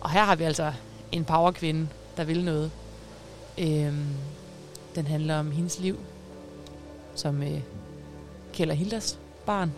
Og 0.00 0.10
her 0.10 0.24
har 0.24 0.36
vi 0.36 0.44
altså 0.44 0.72
en 1.12 1.24
powerkvinde, 1.24 1.88
der 2.16 2.24
vil 2.24 2.44
noget. 2.44 2.70
Øhm, 3.58 4.06
den 4.94 5.06
handler 5.06 5.38
om 5.38 5.50
hendes 5.50 5.78
liv 5.78 5.98
som 7.14 7.42
øh, 7.42 7.60
Kjell 8.52 8.70
og 8.70 8.76
Hilders 8.76 9.18
barn. 9.46 9.72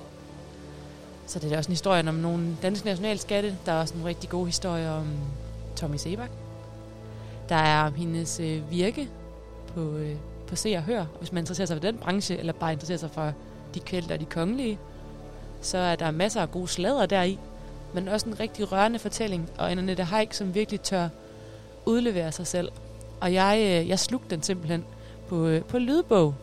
Så 1.26 1.38
det 1.38 1.52
er 1.52 1.56
også 1.56 1.68
en 1.68 1.72
historie 1.72 2.08
om 2.08 2.14
nogle 2.14 2.56
danske 2.62 2.86
nationalskatte. 2.86 3.56
Der 3.66 3.72
er 3.72 3.80
også 3.80 3.94
en 3.94 4.04
rigtig 4.04 4.30
god 4.30 4.46
historie 4.46 4.90
om 4.90 5.06
Tommy 5.78 5.96
Sebak. 5.96 6.30
Der 7.48 7.56
er 7.56 7.86
om 7.86 7.94
hendes 7.94 8.40
øh, 8.40 8.70
virke 8.70 9.08
på, 9.74 9.80
øh, 9.80 10.16
på 10.46 10.56
Se 10.56 10.76
og 10.76 10.82
Hør. 10.82 11.04
Hvis 11.18 11.32
man 11.32 11.42
interesserer 11.42 11.66
sig 11.66 11.76
for 11.76 11.80
den 11.80 11.98
branche, 11.98 12.36
eller 12.36 12.52
bare 12.52 12.72
interesserer 12.72 12.98
sig 12.98 13.10
for 13.10 13.32
de 13.74 13.80
kvælte 13.80 14.12
og 14.12 14.20
de 14.20 14.24
kongelige, 14.24 14.78
så 15.60 15.78
er 15.78 15.96
der 15.96 16.10
masser 16.10 16.40
af 16.40 16.50
gode 16.50 16.68
slader 16.68 17.06
deri. 17.06 17.38
Men 17.94 18.08
også 18.08 18.28
en 18.28 18.40
rigtig 18.40 18.72
rørende 18.72 18.98
fortælling, 18.98 19.50
og 19.58 19.72
en 19.72 19.78
Annette 19.78 20.04
Haik, 20.04 20.32
som 20.32 20.54
virkelig 20.54 20.80
tør 20.80 21.08
udlevere 21.86 22.32
sig 22.32 22.46
selv. 22.46 22.72
Og 23.20 23.32
jeg, 23.32 23.58
øh, 23.58 23.88
jeg 23.88 23.98
slugte 23.98 24.30
den 24.30 24.42
simpelthen 24.42 24.84
på, 25.28 25.46
øh, 25.46 25.62
på 25.64 25.78
lydbog, 25.78 26.34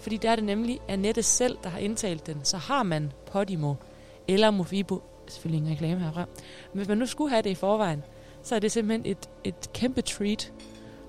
fordi 0.00 0.16
der 0.16 0.30
er 0.30 0.36
det 0.36 0.44
nemlig 0.44 0.80
Annette 0.88 1.22
selv, 1.22 1.58
der 1.62 1.68
har 1.68 1.78
indtalt 1.78 2.26
den. 2.26 2.40
Så 2.42 2.56
har 2.56 2.82
man 2.82 3.12
Podimo 3.32 3.74
eller 4.28 4.50
Mofibo, 4.50 5.02
selvfølgelig 5.28 5.58
ingen 5.58 5.72
reklame 5.72 6.00
herfra, 6.00 6.24
men 6.72 6.78
hvis 6.78 6.88
man 6.88 6.98
nu 6.98 7.06
skulle 7.06 7.30
have 7.30 7.42
det 7.42 7.50
i 7.50 7.54
forvejen, 7.54 8.02
så 8.46 8.54
er 8.54 8.58
det 8.58 8.72
simpelthen 8.72 9.12
et, 9.12 9.28
et 9.44 9.72
kæmpe 9.74 10.02
treat 10.02 10.52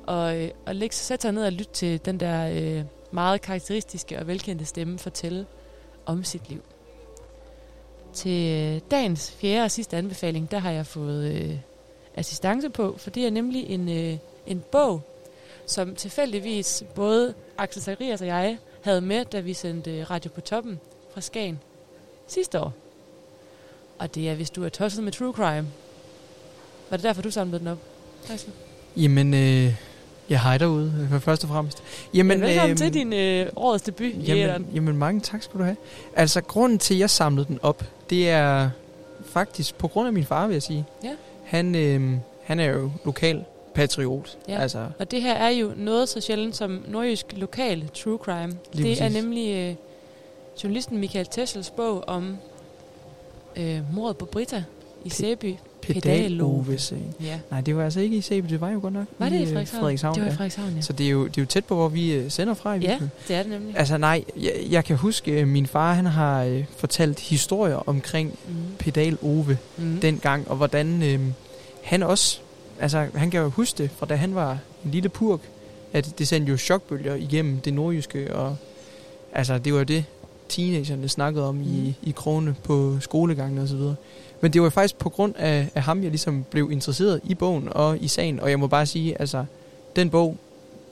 og, 0.06 0.38
øh, 0.38 0.52
og 0.66 0.76
lægge, 0.76 0.96
sætte 0.96 1.22
sig 1.22 1.32
ned 1.32 1.46
og 1.46 1.52
lytte 1.52 1.74
til 1.74 2.06
den 2.06 2.20
der 2.20 2.50
øh, 2.54 2.86
meget 3.12 3.42
karakteristiske 3.42 4.20
og 4.20 4.28
velkendte 4.28 4.66
stemme 4.66 5.00
fortælle 5.00 5.46
om 6.06 6.24
sit 6.24 6.50
liv. 6.50 6.62
Til 8.14 8.52
øh, 8.52 8.82
dagens 8.92 9.32
fjerde 9.32 9.64
og 9.64 9.72
sidste 9.72 9.98
anbefaling, 9.98 10.52
der 10.52 10.60
har 10.60 10.72
jeg 10.72 10.86
fået 10.86 11.34
øh, 11.34 11.58
assistance 12.16 12.70
på, 12.70 12.96
for 12.98 13.10
det 13.10 13.26
er 13.26 13.32
nemlig 13.32 13.70
en, 13.70 13.90
øh, 13.90 14.18
en 14.48 14.64
bog, 14.72 15.02
som 15.66 15.96
tilfældigvis 15.96 16.84
både 16.96 17.34
Axel 17.58 17.82
Zacharias 17.82 18.22
og 18.22 18.28
jeg 18.28 18.58
havde 18.84 19.02
med, 19.02 19.26
da 19.26 19.40
vi 19.40 19.54
sendte 19.54 19.92
øh, 19.92 20.10
Radio 20.12 20.32
på 20.32 20.42
Toppen 20.42 20.80
fra 21.14 21.22
Skagen 21.22 21.60
sidste 22.28 22.60
år. 22.60 22.74
Og 24.00 24.16
det 24.16 24.30
er, 24.30 24.36
hvis 24.36 24.50
du 24.50 24.64
er 24.64 24.70
tosset 24.70 25.04
med 25.04 25.12
true 25.12 25.34
crime. 25.34 25.68
Var 26.90 26.98
det 26.98 27.04
derfor, 27.04 27.22
du 27.22 27.32
samlede 27.32 27.60
den 27.60 27.68
op? 27.68 27.78
Jamen, 28.98 29.34
øh, 29.34 29.74
jeg 30.30 30.42
hej 30.42 30.58
derude, 30.58 31.08
for 31.12 31.20
først 31.20 31.44
og 31.44 31.50
fremmest. 31.50 31.84
Jamen, 32.14 32.40
Ja, 32.40 32.46
velkommen 32.46 32.70
øhm, 32.70 32.78
til 32.78 32.94
din 32.94 33.14
øh, 33.14 33.48
årets 33.56 33.84
debut 33.84 34.06
i 34.06 34.20
Jamen, 34.20 34.44
æteren. 34.44 34.68
jamen, 34.74 34.98
mange 34.98 35.22
tak 35.22 35.44
skal 35.44 35.60
du 35.60 35.64
have. 35.64 35.78
Altså, 36.16 36.42
grunden 36.42 36.80
til, 36.80 36.94
at 36.94 37.00
jeg 37.00 37.10
samlede 37.10 37.48
den 37.48 37.60
op, 37.62 37.84
det 38.10 38.30
er 38.30 38.70
faktisk 39.26 39.76
på 39.76 39.88
grund 39.88 40.08
af 40.08 40.14
min 40.14 40.26
far, 40.26 40.48
vil 40.48 40.54
jeg 40.54 40.64
sige. 40.64 40.86
Ja. 41.04 41.10
Han, 41.46 41.76
øh, 41.76 42.18
han 42.44 42.60
er 42.60 42.66
jo 42.66 42.92
lokal 43.06 43.44
patriot. 43.74 44.38
Ja. 44.48 44.60
Altså, 44.62 44.88
Og 45.00 45.12
det 45.12 45.22
her 45.22 45.34
er 45.34 45.50
jo 45.50 45.72
noget 45.78 46.10
så 46.10 46.22
sjældent 46.22 46.56
som 46.56 46.84
nordjysk 46.88 47.26
lokal 47.36 47.90
true 47.94 48.18
crime. 48.18 48.54
Lige 48.74 48.90
det 48.90 49.02
er 49.02 49.06
præcis. 49.06 49.24
nemlig 49.24 49.56
øh, 49.56 49.76
journalisten 50.64 50.98
Michael 50.98 51.26
Teschels 51.32 51.70
bog 51.70 52.04
om 52.08 52.38
øh, 53.56 53.80
mordet 53.96 54.18
på 54.18 54.26
Brita 54.26 54.64
i 55.06 55.10
Sæby. 55.10 55.56
pedal-Ove-sagen. 55.94 57.14
Ja. 57.22 57.40
Nej, 57.52 57.62
det 57.62 57.76
var 57.76 57.84
altså 57.84 58.00
ikke 58.00 58.18
i 58.18 58.22
Sæby, 58.22 58.50
det 58.50 58.62
var 58.62 58.70
jo 58.70 58.80
godt 58.82 58.94
nok 58.94 59.06
Var 59.20 59.30
det 59.30 59.36
i 59.36 59.42
øh, 59.42 59.48
Frederikshavn? 59.48 59.80
Frederikshavn 59.82 60.16
Det 60.16 60.22
var 60.22 60.28
i 60.28 60.32
ja. 60.32 60.36
Frederikshavn, 60.36 60.74
ja. 60.76 60.82
Så 60.82 60.94
det 60.94 61.06
er, 61.06 61.10
jo, 61.10 61.28
det 61.28 61.38
er 61.38 61.42
jo 61.42 61.46
tæt 61.46 61.66
på, 61.66 61.76
hvor 61.76 61.88
vi 61.90 62.14
øh, 62.14 62.32
sender 62.32 62.54
fra 62.54 62.74
i 62.76 62.80
Ja, 62.80 63.00
det 63.28 63.36
er 63.36 63.44
det 63.44 63.52
nemlig. 63.52 63.78
Altså 63.78 63.98
nej, 63.98 64.24
jeg, 64.42 64.54
jeg 64.70 64.86
kan 64.86 64.98
huske, 64.98 65.32
at 65.32 65.48
min 65.48 65.68
far 65.68 65.94
han 65.94 66.06
har 66.06 66.44
øh, 66.44 66.66
fortalt 66.78 67.20
historier 67.20 67.90
omkring 67.90 68.40
Mm. 68.48 68.54
Pedal 68.80 69.18
Ove 69.22 69.58
Mm. 69.78 69.98
dengang, 70.02 70.48
og 70.52 70.58
hvordan 70.58 71.04
øh, 71.04 71.20
han 71.84 72.04
også, 72.04 72.40
altså 72.80 73.08
han 73.16 73.32
kan 73.32 73.42
jo 73.42 73.50
huske 73.50 73.84
det, 73.84 73.90
fra 73.98 74.06
da 74.06 74.16
han 74.16 74.36
var 74.36 74.52
en 74.86 74.92
lille 74.92 75.10
purk, 75.10 75.40
at 75.94 76.14
det 76.20 76.28
sendte 76.28 76.50
jo 76.52 76.58
chokbølger 76.58 77.16
igennem 77.16 77.58
det 77.60 77.74
nordjyske, 77.74 78.36
og 78.36 78.56
altså 79.34 79.58
det 79.58 79.74
var 79.74 79.80
jo 79.80 79.84
det, 79.86 80.04
teenagerne 80.50 81.10
snakkede 81.10 81.48
om 81.50 81.62
i, 81.62 81.96
i 82.04 82.12
krone 82.12 82.56
på 82.64 82.98
skolegangen 83.02 83.58
og 83.58 83.68
så 83.68 83.76
videre. 83.76 83.96
Men 84.42 84.54
det 84.54 84.62
var 84.62 84.70
faktisk 84.70 84.98
på 84.98 85.10
grund 85.10 85.36
af, 85.38 85.70
af 85.76 85.84
ham, 85.84 86.04
jeg 86.04 86.10
ligesom 86.10 86.46
blev 86.50 86.72
interesseret 86.72 87.22
i 87.24 87.36
bogen 87.36 87.70
og 87.72 88.04
i 88.04 88.08
sagen, 88.08 88.40
og 88.40 88.50
jeg 88.50 88.60
må 88.60 88.68
bare 88.68 88.86
sige, 88.86 89.22
altså 89.22 89.46
den 89.96 90.10
bog, 90.10 90.38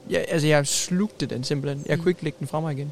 jeg, 0.10 0.26
altså 0.30 0.48
jeg 0.48 0.68
slugte 0.68 1.26
den 1.26 1.44
simpelthen. 1.44 1.86
Jeg 1.90 1.98
kunne 2.00 2.12
ikke 2.12 2.24
lægge 2.24 2.38
den 2.40 2.48
fra 2.48 2.60
mig 2.60 2.74
igen. 2.74 2.92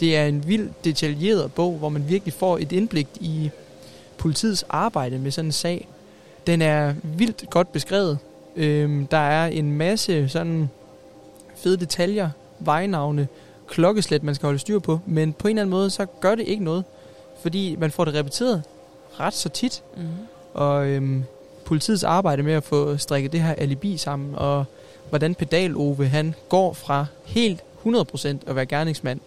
Det 0.00 0.16
er 0.16 0.26
en 0.26 0.48
vild 0.48 0.70
detaljeret 0.84 1.52
bog, 1.52 1.78
hvor 1.78 1.88
man 1.88 2.08
virkelig 2.08 2.34
får 2.34 2.58
et 2.58 2.72
indblik 2.72 3.08
i 3.20 3.50
politiets 4.18 4.64
arbejde 4.68 5.18
med 5.18 5.30
sådan 5.30 5.48
en 5.48 5.52
sag. 5.52 5.88
Den 6.46 6.62
er 6.62 6.94
vildt 7.02 7.50
godt 7.50 7.72
beskrevet. 7.72 8.18
Øhm, 8.56 9.06
der 9.06 9.16
er 9.16 9.46
en 9.46 9.72
masse 9.72 10.28
sådan 10.28 10.70
fede 11.56 11.76
detaljer, 11.76 12.30
vejnavne, 12.58 13.28
klokkeslæt, 13.68 14.22
man 14.22 14.34
skal 14.34 14.46
holde 14.46 14.58
styr 14.58 14.78
på, 14.78 15.00
men 15.06 15.32
på 15.32 15.48
en 15.48 15.52
eller 15.52 15.62
anden 15.62 15.70
måde, 15.70 15.90
så 15.90 16.06
gør 16.06 16.34
det 16.34 16.48
ikke 16.48 16.64
noget, 16.64 16.84
fordi 17.42 17.76
man 17.78 17.90
får 17.90 18.04
det 18.04 18.14
repeteret 18.14 18.62
ret 19.20 19.34
så 19.34 19.48
tit. 19.48 19.82
Mhm. 19.96 20.06
Og 20.54 20.86
øhm, 20.86 21.24
politiets 21.64 22.04
arbejde 22.04 22.42
med 22.42 22.52
at 22.52 22.64
få 22.64 22.96
strikket 22.96 23.32
det 23.32 23.40
her 23.42 23.54
alibi 23.54 23.96
sammen, 23.96 24.34
og 24.34 24.64
hvordan 25.08 25.34
pedal-Ove 25.34 26.06
han 26.08 26.34
går 26.48 26.72
fra 26.72 27.06
helt 27.24 27.60
100% 27.86 28.28
at 28.46 28.56
være 28.56 28.66
gerningsmand, 28.66 29.20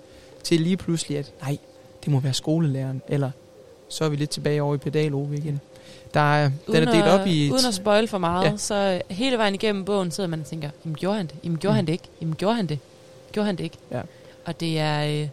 til 0.44 0.62
lige 0.62 0.78
pludselig, 0.78 1.18
at 1.18 1.32
nej, 1.42 1.58
det 2.06 2.12
må 2.12 2.20
være 2.20 2.34
skolelæreren, 2.34 3.02
eller 3.08 3.32
så 3.90 4.06
er 4.06 4.10
vi 4.10 4.16
lidt 4.16 4.30
tilbage 4.30 4.62
over 4.64 4.76
i 4.76 4.78
pedal-Ove 4.78 5.38
igen. 5.38 5.60
Der 6.14 6.20
er, 6.36 6.52
den 6.68 6.76
er 6.88 6.92
delt 6.92 7.06
op 7.08 7.28
i... 7.28 7.52
Uden 7.52 7.66
at 7.68 7.74
spoil 7.74 8.08
for 8.08 8.18
meget, 8.18 8.46
Ja. 8.46 8.58
så 8.58 8.76
øh, 9.10 9.16
hele 9.16 9.38
vejen 9.38 9.56
igennem 9.56 9.86
bogen 9.86 10.12
sidder 10.12 10.30
man 10.30 10.40
og 10.40 10.46
tænker, 10.46 10.70
jamen 10.86 10.96
gjorde 10.96 11.18
han 11.18 11.26
det? 11.28 11.36
Jamen 11.44 11.58
gjorde 11.58 11.72
Mm. 11.72 11.74
mm. 11.74 11.76
han 11.76 11.86
det 11.86 11.92
ikke? 11.94 12.04
Jamen 12.22 12.36
gjorde 12.36 12.56
han 12.56 12.66
det? 12.68 12.80
Gjorde 13.32 13.46
han 13.46 13.56
det 13.56 13.64
ikke? 13.64 13.78
Ja. 13.92 14.02
Og 14.46 14.60
det 14.60 14.80
er, 14.80 15.22
øh, 15.22 15.28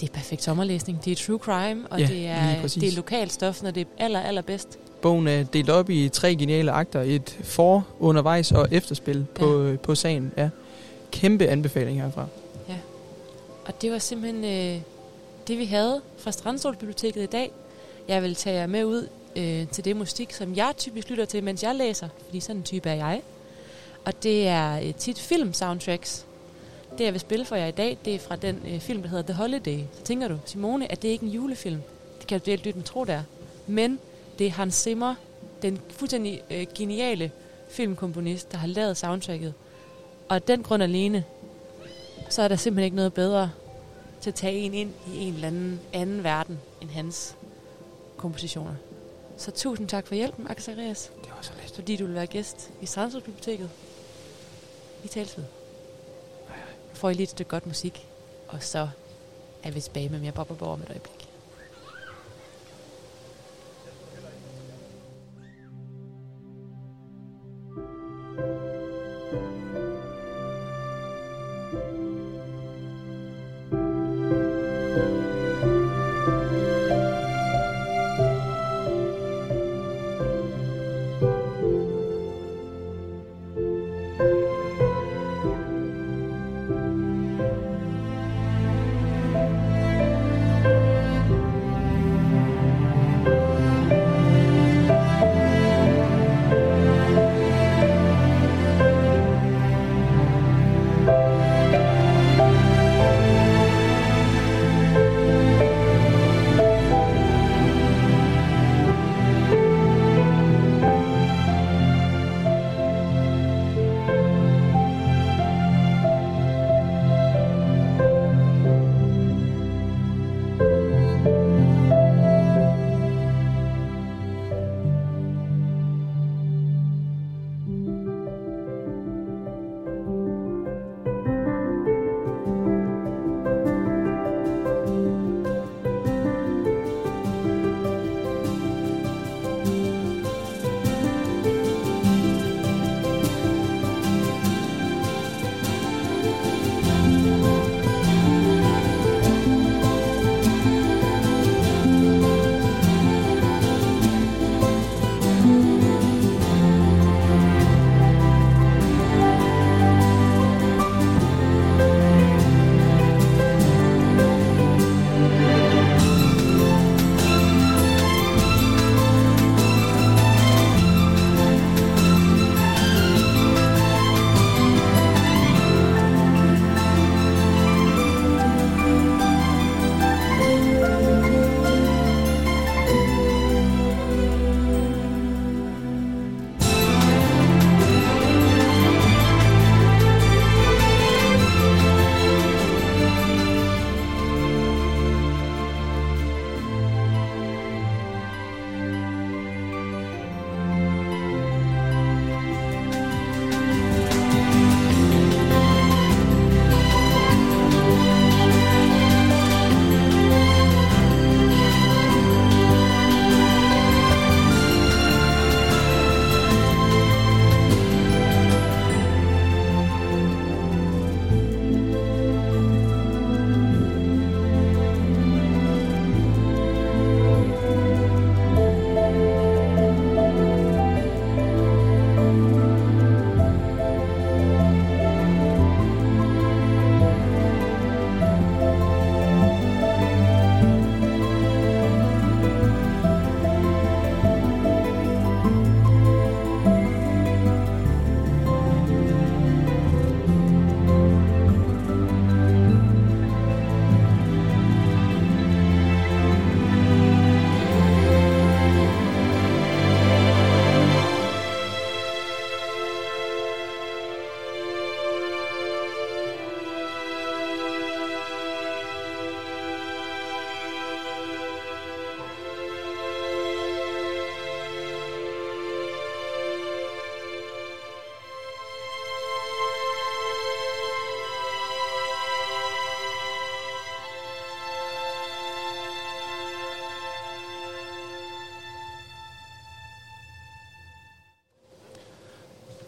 det 0.00 0.08
er 0.08 0.12
perfekt 0.12 0.42
sommerlæsning. 0.42 1.04
Det 1.04 1.12
er 1.12 1.16
true 1.16 1.38
crime, 1.38 1.86
og 1.90 2.00
Ja, 2.00 2.06
det, 2.06 2.26
er, 2.26 2.62
det 2.62 2.88
er 2.88 2.96
lokalt 2.96 3.32
stof, 3.32 3.62
når 3.62 3.70
det 3.70 3.80
er 3.80 4.04
aller, 4.04 4.20
allerbedst. 4.20 4.78
Bogen 5.02 5.28
er 5.28 5.42
delt 5.44 5.70
op 5.70 5.90
i 5.90 6.08
tre 6.08 6.36
geniale 6.36 6.72
akter. 6.72 7.00
Et 7.00 7.38
for, 7.42 7.86
undervejs 8.00 8.52
og 8.52 8.68
efterspil 8.70 9.26
på, 9.34 9.66
ja. 9.66 9.76
på 9.76 9.94
sagen. 9.94 10.32
Ja. 10.36 10.48
Kæmpe 11.10 11.46
anbefaling 11.46 12.02
herfra. 12.02 12.26
Ja. 12.68 12.76
Og 13.64 13.82
det 13.82 13.92
var 13.92 13.98
simpelthen 13.98 14.44
øh, 14.44 14.80
det, 15.48 15.58
vi 15.58 15.64
havde 15.64 16.00
fra 16.18 16.32
Strandstolsbiblioteket 16.32 17.22
i 17.22 17.26
dag. 17.26 17.52
Jeg 18.08 18.22
vil 18.22 18.34
tage 18.34 18.56
jer 18.56 18.66
med 18.66 18.84
ud 18.84 19.08
øh, 19.36 19.68
til 19.68 19.84
det 19.84 19.96
musik, 19.96 20.32
som 20.32 20.56
jeg 20.56 20.72
typisk 20.76 21.10
lytter 21.10 21.24
til, 21.24 21.44
mens 21.44 21.62
jeg 21.62 21.74
læser, 21.74 22.08
fordi 22.24 22.40
sådan 22.40 22.56
en 22.56 22.62
type 22.62 22.88
er 22.88 22.94
jeg. 22.94 23.22
Og 24.04 24.22
det 24.22 24.48
er 24.48 24.78
øh, 24.80 24.94
tit 24.94 25.18
film-soundtracks. 25.18 26.24
Det, 26.98 27.04
jeg 27.04 27.12
vil 27.12 27.20
spille 27.20 27.44
for 27.44 27.56
jer 27.56 27.66
i 27.66 27.70
dag, 27.70 27.98
det 28.04 28.14
er 28.14 28.18
fra 28.18 28.36
den 28.36 28.62
øh, 28.66 28.80
film, 28.80 29.02
der 29.02 29.08
hedder 29.08 29.24
The 29.24 29.34
Holiday. 29.34 29.78
Så 29.92 30.02
tænker 30.02 30.28
du, 30.28 30.38
Simone, 30.44 30.92
at 30.92 31.02
det 31.02 31.08
ikke 31.08 31.26
er 31.26 31.28
en 31.28 31.34
julefilm? 31.34 31.80
Det 32.18 32.26
kan 32.26 32.40
du 32.40 32.50
helt 32.50 32.76
med 32.76 32.84
tro, 32.84 33.04
der. 33.04 33.22
Men 33.66 33.98
det 34.38 34.46
er 34.46 34.50
Hans 34.50 34.74
Zimmer, 34.74 35.14
den 35.62 35.80
fuldstændig 35.90 36.42
øh, 36.50 36.66
geniale 36.74 37.32
filmkomponist, 37.68 38.52
der 38.52 38.58
har 38.58 38.66
lavet 38.66 38.96
soundtracket. 38.96 39.54
Og 40.28 40.36
af 40.36 40.42
den 40.42 40.62
grund 40.62 40.82
alene, 40.82 41.24
så 42.28 42.42
er 42.42 42.48
der 42.48 42.56
simpelthen 42.56 42.84
ikke 42.84 42.96
noget 42.96 43.14
bedre 43.14 43.50
til 44.20 44.30
at 44.30 44.34
tage 44.34 44.54
en 44.54 44.74
ind 44.74 44.92
i 45.14 45.18
en 45.18 45.34
eller 45.34 45.48
anden 45.48 45.80
anden 45.92 46.24
verden 46.24 46.58
end 46.80 46.90
hans 46.90 47.36
kompositioner. 48.16 48.74
Så 49.36 49.50
tusind 49.50 49.88
tak 49.88 50.06
for 50.06 50.14
hjælpen, 50.14 50.46
Axel 50.50 50.78
Arias. 50.78 51.10
Det 51.22 51.30
var 51.30 51.42
så 51.42 51.52
lidt. 51.62 51.74
Fordi 51.74 51.96
du 51.96 52.06
vil 52.06 52.14
være 52.14 52.26
gæst 52.26 52.70
i 52.82 52.86
Strandsbiblioteket. 52.86 53.70
Vi 55.02 55.08
tales 55.08 55.38
ved. 55.38 55.44
Får 57.04 57.10
I 57.10 57.14
lige 57.14 57.22
et 57.24 57.30
stykke 57.30 57.50
godt 57.50 57.66
musik, 57.66 58.06
og 58.48 58.62
så 58.62 58.88
er 59.62 59.70
vi 59.70 59.80
tilbage 59.80 60.08
med 60.08 60.18
mere 60.18 60.32
Bob 60.32 60.50
og 60.50 60.58
Borg 60.58 60.68
om 60.68 60.82
et 60.82 60.90
øjeblik. 60.90 61.28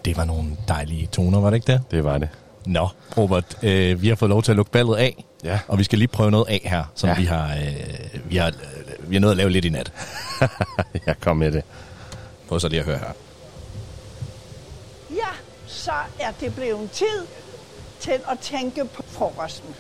Det 0.07 0.17
var 0.17 0.25
nogle 0.25 0.57
dejlige 0.69 1.07
toner, 1.07 1.41
var 1.41 1.51
det 1.51 1.57
ikke 1.57 1.73
det? 1.73 1.81
Det 1.91 2.05
var 2.05 2.19
det. 2.19 2.29
Nå, 2.67 2.89
Robert, 3.17 3.59
øh, 3.63 4.03
vi 4.03 4.09
har 4.09 4.15
fået 4.17 4.29
lov 4.29 4.43
til 4.43 4.53
at 4.53 4.57
lukke 4.57 4.71
ballet 4.73 4.97
af. 4.97 5.25
Ja. 5.45 5.61
Og 5.69 5.79
vi 5.79 5.85
skal 5.85 5.99
lige 5.99 6.09
prøve 6.09 6.31
noget 6.31 6.47
af 6.49 6.61
her, 6.65 6.85
som 6.95 7.09
Ja. 7.09 7.17
vi 7.17 7.25
har, 7.25 7.55
øh, 7.55 8.31
vi 8.31 8.37
har, 8.37 8.47
øh, 8.47 9.11
vi 9.11 9.15
har 9.15 9.21
nået 9.21 9.31
at 9.31 9.37
lave 9.37 9.51
lidt 9.51 9.65
i 9.65 9.69
nat. 9.69 9.93
ja, 11.07 11.15
kom 11.21 11.37
med 11.37 11.53
det. 11.53 11.63
Prøv 12.49 12.61
så 12.61 12.69
lige 12.69 12.81
at 12.81 12.87
høre 12.87 12.99
her. 12.99 13.13
Ja, 15.11 15.33
så 15.67 15.93
er 16.21 16.31
det 16.41 16.55
blevet 16.55 16.91
tid 16.91 17.27
til 18.01 18.13
at 18.31 18.39
tænke 18.41 18.85
på 18.85 19.03
frokosten. 19.09 19.75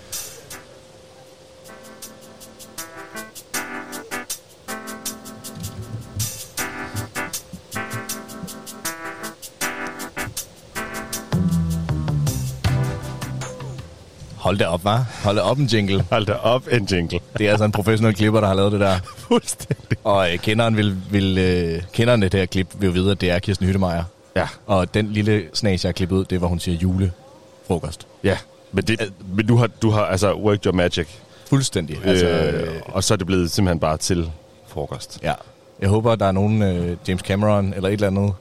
Hold 14.46 14.58
da 14.58 14.66
op, 14.66 14.84
var. 14.84 15.06
Hold 15.24 15.36
da 15.36 15.42
op 15.42 15.58
en 15.58 15.66
jingle. 15.66 16.04
Hold 16.10 16.26
da 16.26 16.32
op 16.32 16.68
en 16.72 16.88
jingle. 16.90 17.20
Det 17.38 17.46
er 17.46 17.50
altså 17.50 17.64
en 17.64 17.72
professionel 17.72 18.14
klipper, 18.14 18.40
der 18.40 18.46
har 18.46 18.54
lavet 18.54 18.72
det 18.72 18.80
der. 18.80 18.98
Fuldstændig. 19.28 19.98
Og 20.04 20.32
øh, 20.32 20.38
kenderen, 20.38 20.76
vil, 20.76 20.96
vil, 21.10 21.38
øh, 21.38 21.82
kenderen 21.92 22.22
af 22.22 22.30
det 22.30 22.40
her 22.40 22.46
klip 22.46 22.66
vil 22.78 22.86
jo 22.86 22.92
vide, 22.92 23.10
at 23.10 23.20
det 23.20 23.30
er 23.30 23.38
Kirsten 23.38 23.66
Hyttemeier. 23.66 24.04
Ja. 24.36 24.48
Og 24.66 24.94
den 24.94 25.12
lille 25.12 25.44
snas, 25.54 25.84
jeg 25.84 25.88
har 25.88 25.92
klippet 25.92 26.16
ud, 26.16 26.24
det 26.24 26.40
var, 26.40 26.46
hun 26.46 26.60
siger 26.60 26.78
julefrokost. 26.78 28.06
Ja, 28.24 28.38
men, 28.72 28.84
det, 28.84 29.12
men 29.34 29.46
du, 29.46 29.56
har, 29.56 29.66
du 29.66 29.90
har 29.90 30.04
altså 30.04 30.34
worked 30.34 30.66
your 30.66 30.74
magic. 30.74 31.06
Fuldstændig. 31.46 31.98
Altså, 32.04 32.26
Øh, 32.26 32.82
og 32.84 33.04
så 33.04 33.14
er 33.14 33.18
det 33.18 33.26
blevet 33.26 33.50
simpelthen 33.50 33.80
bare 33.80 33.96
til 33.96 34.30
frokost. 34.66 35.18
Ja. 35.22 35.32
Jeg 35.80 35.88
håber, 35.88 36.12
at 36.12 36.20
der 36.20 36.26
er 36.26 36.32
nogen, 36.32 36.62
øh, 36.62 36.96
James 37.08 37.22
Cameron 37.22 37.74
eller 37.74 37.88
et 37.88 37.92
eller 37.92 38.06
andet, 38.06 38.32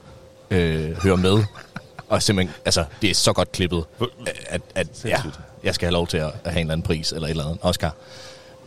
øh, 0.50 1.02
hører 1.02 1.16
med. 1.16 1.44
Og 2.08 2.22
simpelthen, 2.22 2.54
altså, 2.64 2.84
det 3.02 3.10
er 3.10 3.14
så 3.14 3.32
godt 3.32 3.52
klippet, 3.52 3.84
at, 4.48 4.60
at 4.74 5.04
ja, 5.04 5.22
jeg 5.66 5.74
skal 5.74 5.86
have 5.86 5.92
lov 5.92 6.06
til 6.06 6.16
at, 6.16 6.30
have 6.44 6.52
en 6.52 6.58
eller 6.58 6.72
anden 6.72 6.82
pris, 6.82 7.12
eller 7.12 7.26
et 7.26 7.30
eller 7.30 7.44
andet. 7.44 7.58
Oscar. 7.62 7.94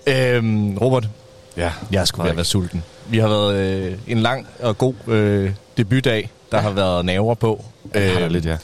Øhm, 0.08 0.78
Robert, 0.78 1.10
ja, 1.58 1.72
jeg 1.92 2.08
skulle 2.08 2.36
være 2.36 2.46
sulten. 2.46 2.84
Vi 3.10 3.18
har 3.18 3.28
været 3.28 3.56
øh, 3.56 3.98
en 4.08 4.20
lang 4.20 4.48
og 4.60 4.78
god 4.78 4.94
øh, 5.08 5.52
debutdag, 5.78 6.30
der 6.52 6.58
ja. 6.58 6.64
har 6.64 6.72
været 6.72 7.06
naver 7.06 7.34
på. 7.34 7.66
Ja, 7.96 8.08
har 8.08 8.14
der 8.14 8.24
Øhm, 8.24 8.34
lidt, 8.34 8.46
ja. 8.46 8.58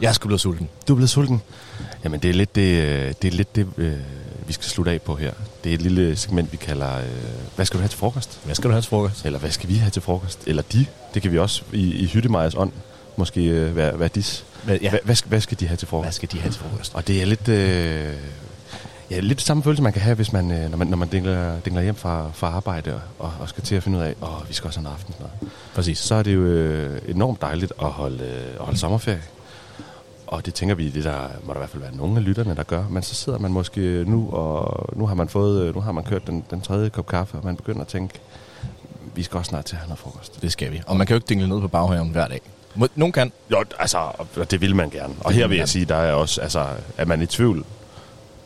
Jeg 0.00 0.14
sgu 0.14 0.26
blevet 0.26 0.40
sulten. 0.40 0.68
Du 0.88 0.92
er 0.92 0.96
blevet 0.96 1.10
sulten? 1.10 1.42
Jamen, 2.04 2.20
det 2.20 2.30
er 2.30 2.34
lidt 2.34 2.54
det, 2.54 2.82
øh, 2.82 3.12
det, 3.22 3.28
er 3.28 3.36
lidt 3.36 3.56
det 3.56 3.66
øh, 3.76 3.92
vi 4.46 4.52
skal 4.52 4.64
slutte 4.64 4.92
af 4.92 5.02
på 5.02 5.14
her. 5.14 5.32
Det 5.64 5.70
er 5.70 5.74
et 5.74 5.82
lille 5.82 6.16
segment, 6.16 6.52
vi 6.52 6.56
kalder, 6.56 6.96
øh, 6.98 7.04
hvad 7.56 7.66
skal 7.66 7.78
du 7.78 7.82
have 7.82 7.88
til 7.88 7.98
frokost? 7.98 8.40
Hvad 8.44 8.54
skal 8.54 8.68
du 8.68 8.72
have 8.72 8.82
til 8.82 8.88
frokost? 8.88 9.26
Eller 9.26 9.38
hvad 9.38 9.50
skal 9.50 9.68
vi 9.68 9.74
have 9.74 9.90
til 9.90 10.02
frokost? 10.02 10.40
Eller 10.46 10.62
de. 10.72 10.86
Det 11.14 11.22
kan 11.22 11.32
vi 11.32 11.38
også 11.38 11.62
i, 11.72 11.94
i 11.94 12.06
Hyttemeyers 12.06 12.54
ånd 12.54 12.72
måske 13.16 13.44
øh, 13.44 13.76
være, 13.76 14.00
være 14.00 14.08
dis. 14.14 14.44
Hvad, 14.64 14.78
ja. 14.78 14.90
hvad, 14.90 15.00
hvad, 15.26 15.40
skal, 15.40 15.60
de 15.60 15.66
have 15.66 15.76
til 15.76 15.88
frokost? 15.88 16.04
Hvad 16.04 16.12
skal 16.12 16.28
de 16.32 16.38
have 16.40 16.52
til 16.52 16.60
frokost? 16.60 16.94
Og 16.94 17.06
det 17.06 17.22
er 17.22 17.26
lidt... 17.26 17.48
Øh, 17.48 18.14
Ja, 19.10 19.20
lidt 19.20 19.40
samme 19.40 19.62
følelse, 19.62 19.82
man 19.82 19.92
kan 19.92 20.02
have, 20.02 20.14
hvis 20.14 20.32
man, 20.32 20.50
øh, 20.50 20.70
når 20.70 20.76
man, 20.76 20.86
når 20.86 20.96
man 20.96 21.08
dingler, 21.08 21.60
dingler 21.60 21.82
hjem 21.82 21.94
fra, 21.94 22.30
fra 22.34 22.46
arbejde 22.46 23.00
og, 23.18 23.32
og 23.40 23.48
skal 23.48 23.64
til 23.64 23.74
at 23.74 23.82
finde 23.82 23.98
ud 23.98 24.02
af, 24.02 24.14
åh, 24.22 24.48
vi 24.48 24.54
skal 24.54 24.68
også 24.68 24.80
have 24.80 24.88
en 24.88 24.92
aftensmad. 24.92 25.28
Præcis. 25.74 25.98
Så 25.98 26.14
er 26.14 26.22
det 26.22 26.34
jo 26.34 26.40
øh, 26.40 27.00
enormt 27.08 27.40
dejligt 27.40 27.72
at 27.82 27.88
holde, 27.88 28.24
øh, 28.24 28.60
holde 28.60 28.78
sommerferie. 28.78 29.22
Og 30.26 30.46
det 30.46 30.54
tænker 30.54 30.74
vi, 30.74 30.90
det 30.90 31.04
der 31.04 31.28
må 31.44 31.52
der 31.52 31.58
i 31.58 31.60
hvert 31.60 31.70
fald 31.70 31.82
være 31.82 31.96
nogle 31.96 32.16
af 32.16 32.24
lytterne, 32.24 32.54
der 32.56 32.62
gør. 32.62 32.84
Men 32.90 33.02
så 33.02 33.14
sidder 33.14 33.38
man 33.38 33.52
måske 33.52 34.04
nu, 34.06 34.30
og 34.30 34.86
nu 34.98 35.06
har 35.06 35.14
man 35.14 35.28
fået, 35.28 35.62
øh, 35.62 35.74
nu 35.74 35.80
har 35.80 35.92
man 35.92 36.04
kørt 36.04 36.26
den, 36.26 36.44
den 36.50 36.60
tredje 36.60 36.88
kop 36.88 37.06
kaffe, 37.06 37.38
og 37.38 37.44
man 37.44 37.56
begynder 37.56 37.80
at 37.80 37.88
tænke, 37.88 38.20
vi 39.14 39.22
skal 39.22 39.38
også 39.38 39.48
snart 39.48 39.64
til 39.64 39.76
at 39.76 39.80
have 39.80 39.88
noget 39.88 39.98
frokost. 39.98 40.42
Det 40.42 40.52
skal 40.52 40.72
vi. 40.72 40.82
Og 40.86 40.96
man 40.96 41.06
kan 41.06 41.14
jo 41.14 41.16
ikke 41.16 41.28
dingle 41.28 41.48
ned 41.48 41.60
på 41.60 41.68
baghaven 41.68 42.08
hver 42.08 42.28
dag. 42.28 42.40
Nogen 42.94 43.12
kan. 43.12 43.32
Jo, 43.52 43.64
altså, 43.78 43.98
det 44.50 44.60
vil 44.60 44.76
man 44.76 44.90
gerne. 44.90 45.14
Og 45.20 45.32
her 45.32 45.46
vil 45.46 45.58
jeg 45.58 45.68
sige, 45.68 45.84
der 45.84 45.96
er 45.96 46.12
også, 46.12 46.40
altså, 46.40 46.66
er 46.98 47.04
man 47.04 47.22
i 47.22 47.26
tvivl, 47.26 47.64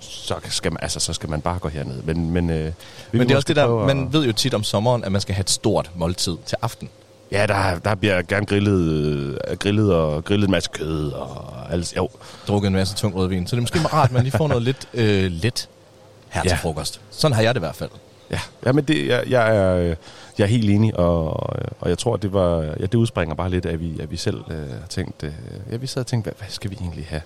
så 0.01 0.35
skal 0.49 0.73
man, 0.73 0.79
altså, 0.83 1.01
så 1.01 1.13
skal 1.13 1.31
man 1.31 1.41
bare 1.41 1.59
gå 1.59 1.69
herned. 1.69 2.03
Men, 2.03 2.31
men, 2.31 2.51
øh, 2.51 2.73
Men 3.13 3.21
det 3.21 3.31
er 3.31 3.37
også 3.37 3.47
det 3.49 3.57
der, 3.57 3.81
at- 3.81 3.87
man 3.97 4.13
ved 4.13 4.25
jo 4.27 4.33
tit 4.33 4.55
om 4.55 4.63
sommeren, 4.65 5.05
at 5.05 5.13
man 5.13 5.21
skal 5.21 5.35
have 5.35 5.41
et 5.41 5.51
stort 5.51 5.91
måltid 5.95 6.37
til 6.47 6.57
aften. 6.63 6.89
Ja, 7.33 7.47
der, 7.47 7.79
der 7.79 7.95
bliver 7.95 8.23
gerne 8.23 8.47
grillet, 8.47 8.81
øh, 9.49 9.57
grillet 9.59 9.95
og 9.95 10.25
grillet 10.25 10.47
en 10.47 10.51
masse 10.51 10.71
kød 10.73 11.11
og 11.13 11.55
alt. 11.73 11.97
Jo. 11.97 12.09
Drukket 12.49 12.67
en 12.67 12.73
masse 12.75 12.95
tung 12.97 13.15
rødvin. 13.15 13.47
Så 13.47 13.57
det 13.57 13.61
er 13.61 13.63
måske 13.63 13.79
rart, 13.95 14.05
at 14.09 14.13
man 14.13 14.23
lige 14.23 14.37
får 14.39 14.49
noget 14.49 14.63
lidt 14.63 14.89
øh, 14.95 15.31
let 15.33 15.69
her 16.29 16.43
til 16.43 16.49
Ja. 16.51 16.55
frokost. 16.57 17.01
Sådan 17.11 17.35
har 17.35 17.43
jeg 17.43 17.55
det 17.55 17.59
i 17.59 17.65
hvert 17.65 17.77
fald. 17.77 17.91
Ja, 18.31 18.39
ja 18.67 18.73
men 18.73 18.85
det, 18.85 19.07
jeg, 19.07 19.23
jeg, 19.29 19.57
er, 19.57 19.77
øh, 19.77 19.97
jeg 20.43 20.49
er 20.49 20.51
helt 20.51 20.71
enig, 20.71 20.99
og, 20.99 21.27
og 21.81 21.89
jeg 21.89 21.99
tror, 21.99 22.17
det 22.17 22.33
var, 22.33 22.63
ja, 22.63 22.83
det 22.83 22.95
udspringer 22.95 23.35
bare 23.35 23.51
lidt, 23.51 23.67
at 23.67 23.81
vi, 23.81 24.01
at 24.01 24.11
vi 24.11 24.17
selv 24.17 24.45
øh, 24.51 24.71
har 24.71 24.87
tænkt, 24.89 25.23
øh, 25.23 25.33
ja, 25.71 25.77
vi 25.77 25.87
sad 25.87 26.03
og 26.03 26.07
tænkte, 26.07 26.31
hvad, 26.31 26.39
hvad 26.39 26.49
skal 26.49 26.71
vi 26.71 26.77
egentlig 26.81 27.07
have 27.09 27.23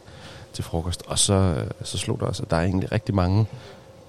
til 0.52 0.64
frokost? 0.64 1.02
Og 1.06 1.18
så, 1.18 1.34
øh, 1.34 1.70
så 1.82 1.98
slog 1.98 2.20
der 2.20 2.26
os, 2.26 2.40
at 2.40 2.50
der 2.50 2.56
er 2.56 2.62
egentlig 2.64 2.92
rigtig 2.92 3.14
mange 3.14 3.46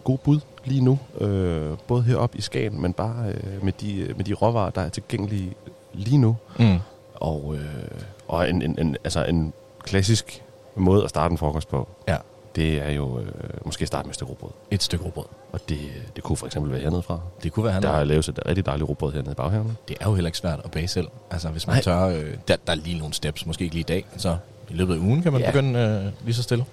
gode 0.04 0.18
bud 0.18 0.40
lige 0.66 0.82
nu, 0.82 1.00
øh, 1.22 1.78
både 1.88 2.04
heroppe 2.04 2.38
i 2.38 2.42
Skagen, 2.42 2.82
men 2.82 2.94
bare 2.94 3.28
øh, 3.28 3.64
med, 3.64 3.74
de, 3.82 4.14
med 4.16 4.26
de 4.26 4.34
råvarer, 4.34 4.70
der 4.70 4.82
er 4.82 4.90
tilgængelige 4.90 5.54
lige 5.94 6.18
nu. 6.18 6.36
Mm. 6.60 6.78
Og, 7.16 7.56
øh, 7.56 8.02
og 8.28 8.50
en, 8.50 8.62
en, 8.62 8.80
en, 8.80 8.98
altså 9.04 9.26
en 9.26 9.54
klassisk 9.84 10.44
måde 10.76 11.04
at 11.04 11.10
starte 11.10 11.32
en 11.32 11.38
frokost 11.38 11.68
på, 11.70 11.88
Ja. 12.08 12.18
Det 12.58 12.78
er 12.88 12.92
jo 12.92 13.20
øh, 13.20 13.26
måske 13.66 13.86
starte 13.86 14.06
med 14.06 14.12
et 14.12 14.16
stykke 14.16 14.30
rugbrød. 14.32 14.52
Et 14.72 14.84
stykke 14.84 15.06
rugbrød. 15.06 15.26
Og 15.52 15.60
det, 15.70 15.80
det 16.16 16.24
kunne 16.24 16.38
for 16.38 16.46
eksempel 16.46 16.72
være 16.72 16.82
hernede 16.82 17.02
fra. 17.04 17.20
Det 17.44 17.52
kunne 17.52 17.64
være 17.64 17.74
hernede. 17.74 17.92
Der 17.92 17.98
er 17.98 18.04
lavet 18.04 18.28
et 18.28 18.40
rigtig 18.46 18.66
dejligt 18.66 18.90
rugbrød 18.90 19.14
hernede 19.14 19.32
i 19.32 19.36
baghaven. 19.36 19.78
Det 19.88 19.98
er 20.02 20.06
jo 20.10 20.14
heller 20.16 20.28
ikke 20.28 20.38
svært 20.38 20.60
at 20.64 20.72
bage 20.72 20.88
selv. 20.88 21.08
Altså, 21.32 21.50
hvis 21.50 21.68
man 21.68 21.74
Nej. 21.76 21.82
tør... 21.82 22.02
Øh, 22.08 22.34
der, 22.48 22.56
der 22.68 22.72
er 22.72 22.76
lige 22.76 22.98
nogle 23.00 23.14
steps, 23.14 23.46
måske 23.46 23.64
ikke 23.64 23.76
lige 23.76 23.82
i 23.82 23.84
dag. 23.84 24.06
Så 24.18 24.38
i 24.70 24.74
løbet 24.74 24.94
af 24.94 24.98
ugen 24.98 25.22
kan 25.22 25.32
man 25.32 25.42
Ja. 25.42 25.52
begynde 25.52 25.80
øh, 25.80 26.26
lige 26.26 26.36
så 26.36 26.44
stille. 26.44 26.66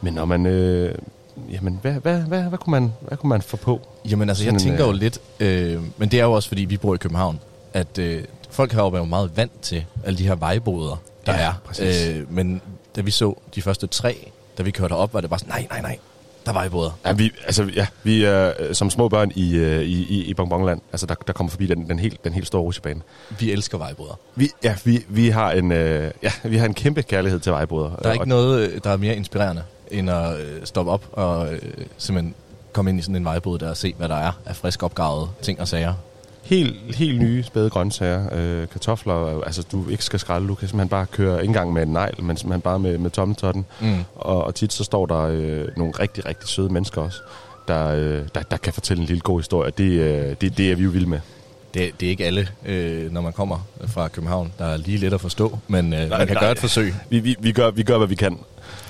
Men 0.00 0.12
når 0.14 0.24
man... 0.24 0.46
Øh, 0.46 0.94
jamen, 1.52 1.78
hvad, 1.82 1.92
hvad, 1.92 2.20
hvad, 2.20 2.42
hvad, 2.42 2.58
kunne 2.58 2.70
man, 2.70 2.92
hvad 3.00 3.18
kunne 3.18 3.28
man 3.28 3.42
få 3.42 3.56
på? 3.56 3.80
Jamen 4.10 4.28
altså, 4.28 4.44
jeg 4.44 4.48
Sådan 4.60 4.60
en, 4.72 4.78
tænker 4.78 4.84
jo 4.84 4.90
øh, 4.92 4.96
lidt... 4.98 5.18
Øh, 5.40 5.82
men 5.98 6.08
det 6.08 6.20
er 6.20 6.24
jo 6.24 6.32
også, 6.32 6.48
fordi 6.48 6.64
vi 6.64 6.76
bor 6.76 6.94
i 6.94 6.98
København, 6.98 7.40
at 7.72 7.98
øh, 7.98 8.24
folk 8.50 8.72
heroppe 8.72 8.98
er 8.98 9.02
jo 9.02 9.06
meget 9.06 9.36
vant 9.36 9.60
til 9.62 9.84
alle 10.04 10.18
de 10.18 10.26
her 10.26 10.34
vejboder, 10.34 10.96
der 11.26 11.32
Ja, 11.32 11.48
er. 11.48 11.52
præcis. 11.64 12.06
Øh, 12.08 12.32
men 12.32 12.60
da 12.96 13.00
vi 13.00 13.10
så 13.10 13.34
de 13.54 13.62
første 13.62 13.86
tre, 13.86 14.30
da 14.58 14.62
vi 14.62 14.70
kørte 14.70 14.92
op, 14.92 15.14
var 15.14 15.20
det 15.20 15.30
bare 15.30 15.38
sådan, 15.38 15.52
nej, 15.52 15.66
nej, 15.70 15.80
nej, 15.80 15.98
der 16.44 16.50
er 16.50 16.54
vejboder. 16.54 16.90
Ja, 17.06 17.12
vi, 17.12 17.32
altså, 17.46 17.70
ja, 17.76 17.86
vi 18.02 18.24
er 18.24 18.52
øh, 18.58 18.74
som 18.74 18.90
små 18.90 19.08
børn 19.08 19.32
i, 19.34 19.56
øh, 19.56 19.82
i, 19.82 20.02
i, 20.02 20.24
i 20.24 20.34
Bonbonland. 20.34 20.80
Altså, 20.92 21.06
der, 21.06 21.14
der 21.26 21.32
kommer 21.32 21.50
forbi 21.50 21.66
den, 21.66 21.88
den, 21.88 21.98
helt, 21.98 22.24
den 22.24 22.32
helt 22.32 22.46
store 22.46 22.62
rutsjebane. 22.62 23.00
Vi 23.38 23.52
elsker 23.52 23.78
vejboder. 23.78 24.18
Vi, 24.34 24.50
ja, 24.64 24.76
vi, 24.84 25.04
vi, 25.08 25.28
har 25.28 25.52
en, 25.52 25.72
øh, 25.72 26.10
ja, 26.22 26.32
vi 26.44 26.56
har 26.56 26.66
en 26.66 26.74
kæmpe 26.74 27.02
kærlighed 27.02 27.40
til 27.40 27.52
vejboder. 27.52 27.96
Der 27.96 28.08
er 28.08 28.12
ikke 28.12 28.28
noget, 28.28 28.70
øh, 28.70 28.80
der 28.84 28.90
er 28.90 28.96
mere 28.96 29.16
inspirerende, 29.16 29.62
end 29.90 30.10
at 30.10 30.40
øh, 30.40 30.64
stoppe 30.64 30.92
op 30.92 31.04
og 31.12 31.52
øh, 31.52 31.60
simpelthen 31.98 32.34
komme 32.72 32.90
ind 32.90 32.98
i 32.98 33.02
sådan 33.02 33.16
en 33.16 33.24
vejbod 33.24 33.58
der 33.58 33.70
og 33.70 33.76
se, 33.76 33.94
hvad 33.98 34.08
der 34.08 34.16
er 34.16 34.32
af 34.46 34.56
frisk 34.56 34.82
opgravet 34.82 35.28
ting 35.42 35.60
og 35.60 35.68
sager. 35.68 35.94
Helt, 36.44 36.96
helt 36.96 37.18
nye 37.20 37.42
spæde 37.42 37.70
grøntsager, 37.70 38.28
øh, 38.32 38.68
kartofler, 38.68 39.42
altså 39.42 39.62
du 39.72 39.88
ikke 39.88 40.04
skal 40.04 40.18
skrælle, 40.18 40.48
du 40.48 40.54
kan 40.54 40.68
simpelthen 40.68 40.88
bare 40.88 41.06
køre 41.06 41.34
ikke 41.40 41.50
engang 41.50 41.72
med 41.72 41.82
en 41.82 41.88
negl, 41.88 42.22
men 42.22 42.36
simpelthen 42.36 42.60
bare 42.60 42.78
med, 42.78 42.98
med 42.98 43.10
tommetotten. 43.10 43.64
Mm. 43.80 44.04
Og, 44.14 44.44
og 44.44 44.54
tit 44.54 44.72
så 44.72 44.84
står 44.84 45.06
der 45.06 45.20
øh, 45.20 45.68
nogle 45.76 45.92
rigtig, 46.00 46.26
rigtig 46.26 46.48
søde 46.48 46.72
mennesker 46.72 47.02
også, 47.02 47.18
der, 47.68 47.86
øh, 47.88 48.22
der, 48.34 48.42
der 48.42 48.56
kan 48.56 48.72
fortælle 48.72 49.00
en 49.00 49.06
lille 49.06 49.20
god 49.20 49.38
historie. 49.38 49.72
Det, 49.78 49.84
øh, 49.84 50.36
det, 50.40 50.58
det 50.58 50.72
er 50.72 50.76
vi 50.76 50.84
jo 50.84 50.90
vilde 50.90 51.08
med. 51.08 51.20
Det, 51.74 52.00
det 52.00 52.06
er 52.06 52.10
ikke 52.10 52.24
alle, 52.24 52.48
øh, 52.66 53.12
når 53.12 53.20
man 53.20 53.32
kommer 53.32 53.66
fra 53.86 54.08
København, 54.08 54.52
der 54.58 54.64
er 54.64 54.76
lige 54.76 54.98
let 54.98 55.12
at 55.12 55.20
forstå, 55.20 55.58
men 55.68 55.92
øh, 55.92 55.98
Nej, 55.98 56.18
man 56.18 56.26
kan 56.26 56.34
nej. 56.34 56.42
gøre 56.42 56.52
et 56.52 56.58
forsøg. 56.58 56.94
Vi, 57.10 57.18
vi, 57.18 57.36
vi, 57.40 57.52
gør, 57.52 57.70
vi 57.70 57.82
gør, 57.82 57.98
hvad 57.98 58.08
vi 58.08 58.14
kan. 58.14 58.38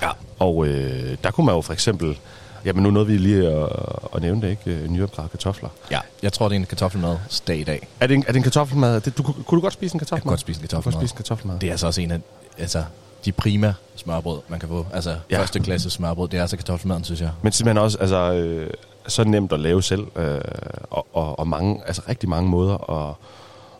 Ja. 0.01 0.09
Og 0.39 0.67
øh, 0.67 1.17
der 1.23 1.31
kunne 1.31 1.45
man 1.45 1.55
jo 1.55 1.61
for 1.61 1.73
eksempel... 1.73 2.17
Jamen 2.65 2.83
nu 2.83 2.91
nåede 2.91 3.07
vi 3.07 3.17
lige 3.17 3.47
at, 3.47 3.69
at 4.15 4.21
nævne 4.21 4.41
det, 4.41 4.49
ikke? 4.49 4.87
Nyopgravede 4.87 5.31
kartofler. 5.31 5.69
Ja, 5.91 5.99
jeg 6.23 6.33
tror, 6.33 6.47
det 6.49 6.55
er 6.55 6.59
en 6.59 6.65
kartoffelmadsdag 6.65 7.57
i 7.57 7.63
dag. 7.63 7.87
Er 7.99 8.07
det 8.07 8.13
en, 8.15 8.23
er 8.27 8.31
det 8.31 8.35
en 8.37 8.43
kartoffelmad? 8.43 9.01
Det, 9.01 9.17
du, 9.17 9.23
kunne 9.23 9.55
du 9.57 9.61
godt 9.61 9.73
spise 9.73 9.95
en 9.95 9.99
Jeg 9.99 10.07
kartoffelmad? 10.07 10.21
kan 10.23 10.29
godt 10.31 10.39
spise 10.39 10.57
en 10.59 10.61
kartoffelmad. 10.61 10.93
godt 10.93 11.01
spise 11.09 11.13
en 11.13 11.17
kartoffelmad. 11.17 11.59
Det 11.59 11.67
er 11.67 11.71
altså 11.71 11.87
også 11.87 12.01
en 12.01 12.11
af 12.11 12.19
altså, 12.57 12.83
de 13.25 13.31
prima 13.31 13.73
smørbrød, 13.95 14.39
man 14.47 14.59
kan 14.59 14.69
få. 14.69 14.85
Altså 14.93 15.09
Ja. 15.09 15.15
ja. 15.31 15.39
første 15.39 15.59
klasse 15.59 15.89
smørbrød, 15.89 16.27
det 16.29 16.37
er 16.37 16.41
altså 16.41 16.57
kartoffelmaden, 16.57 17.03
synes 17.03 17.21
jeg. 17.21 17.29
Men 17.41 17.51
simpelthen 17.51 17.83
også 17.83 17.97
altså, 17.97 18.33
øh, 18.33 18.69
så 19.07 19.23
nemt 19.23 19.51
at 19.51 19.59
lave 19.59 19.83
selv, 19.83 20.07
øh, 20.15 20.41
og, 20.89 21.07
og, 21.13 21.39
og 21.39 21.47
mange, 21.47 21.81
altså 21.87 22.01
rigtig 22.09 22.29
mange 22.29 22.49
måder 22.49 22.89
at, 23.09 23.15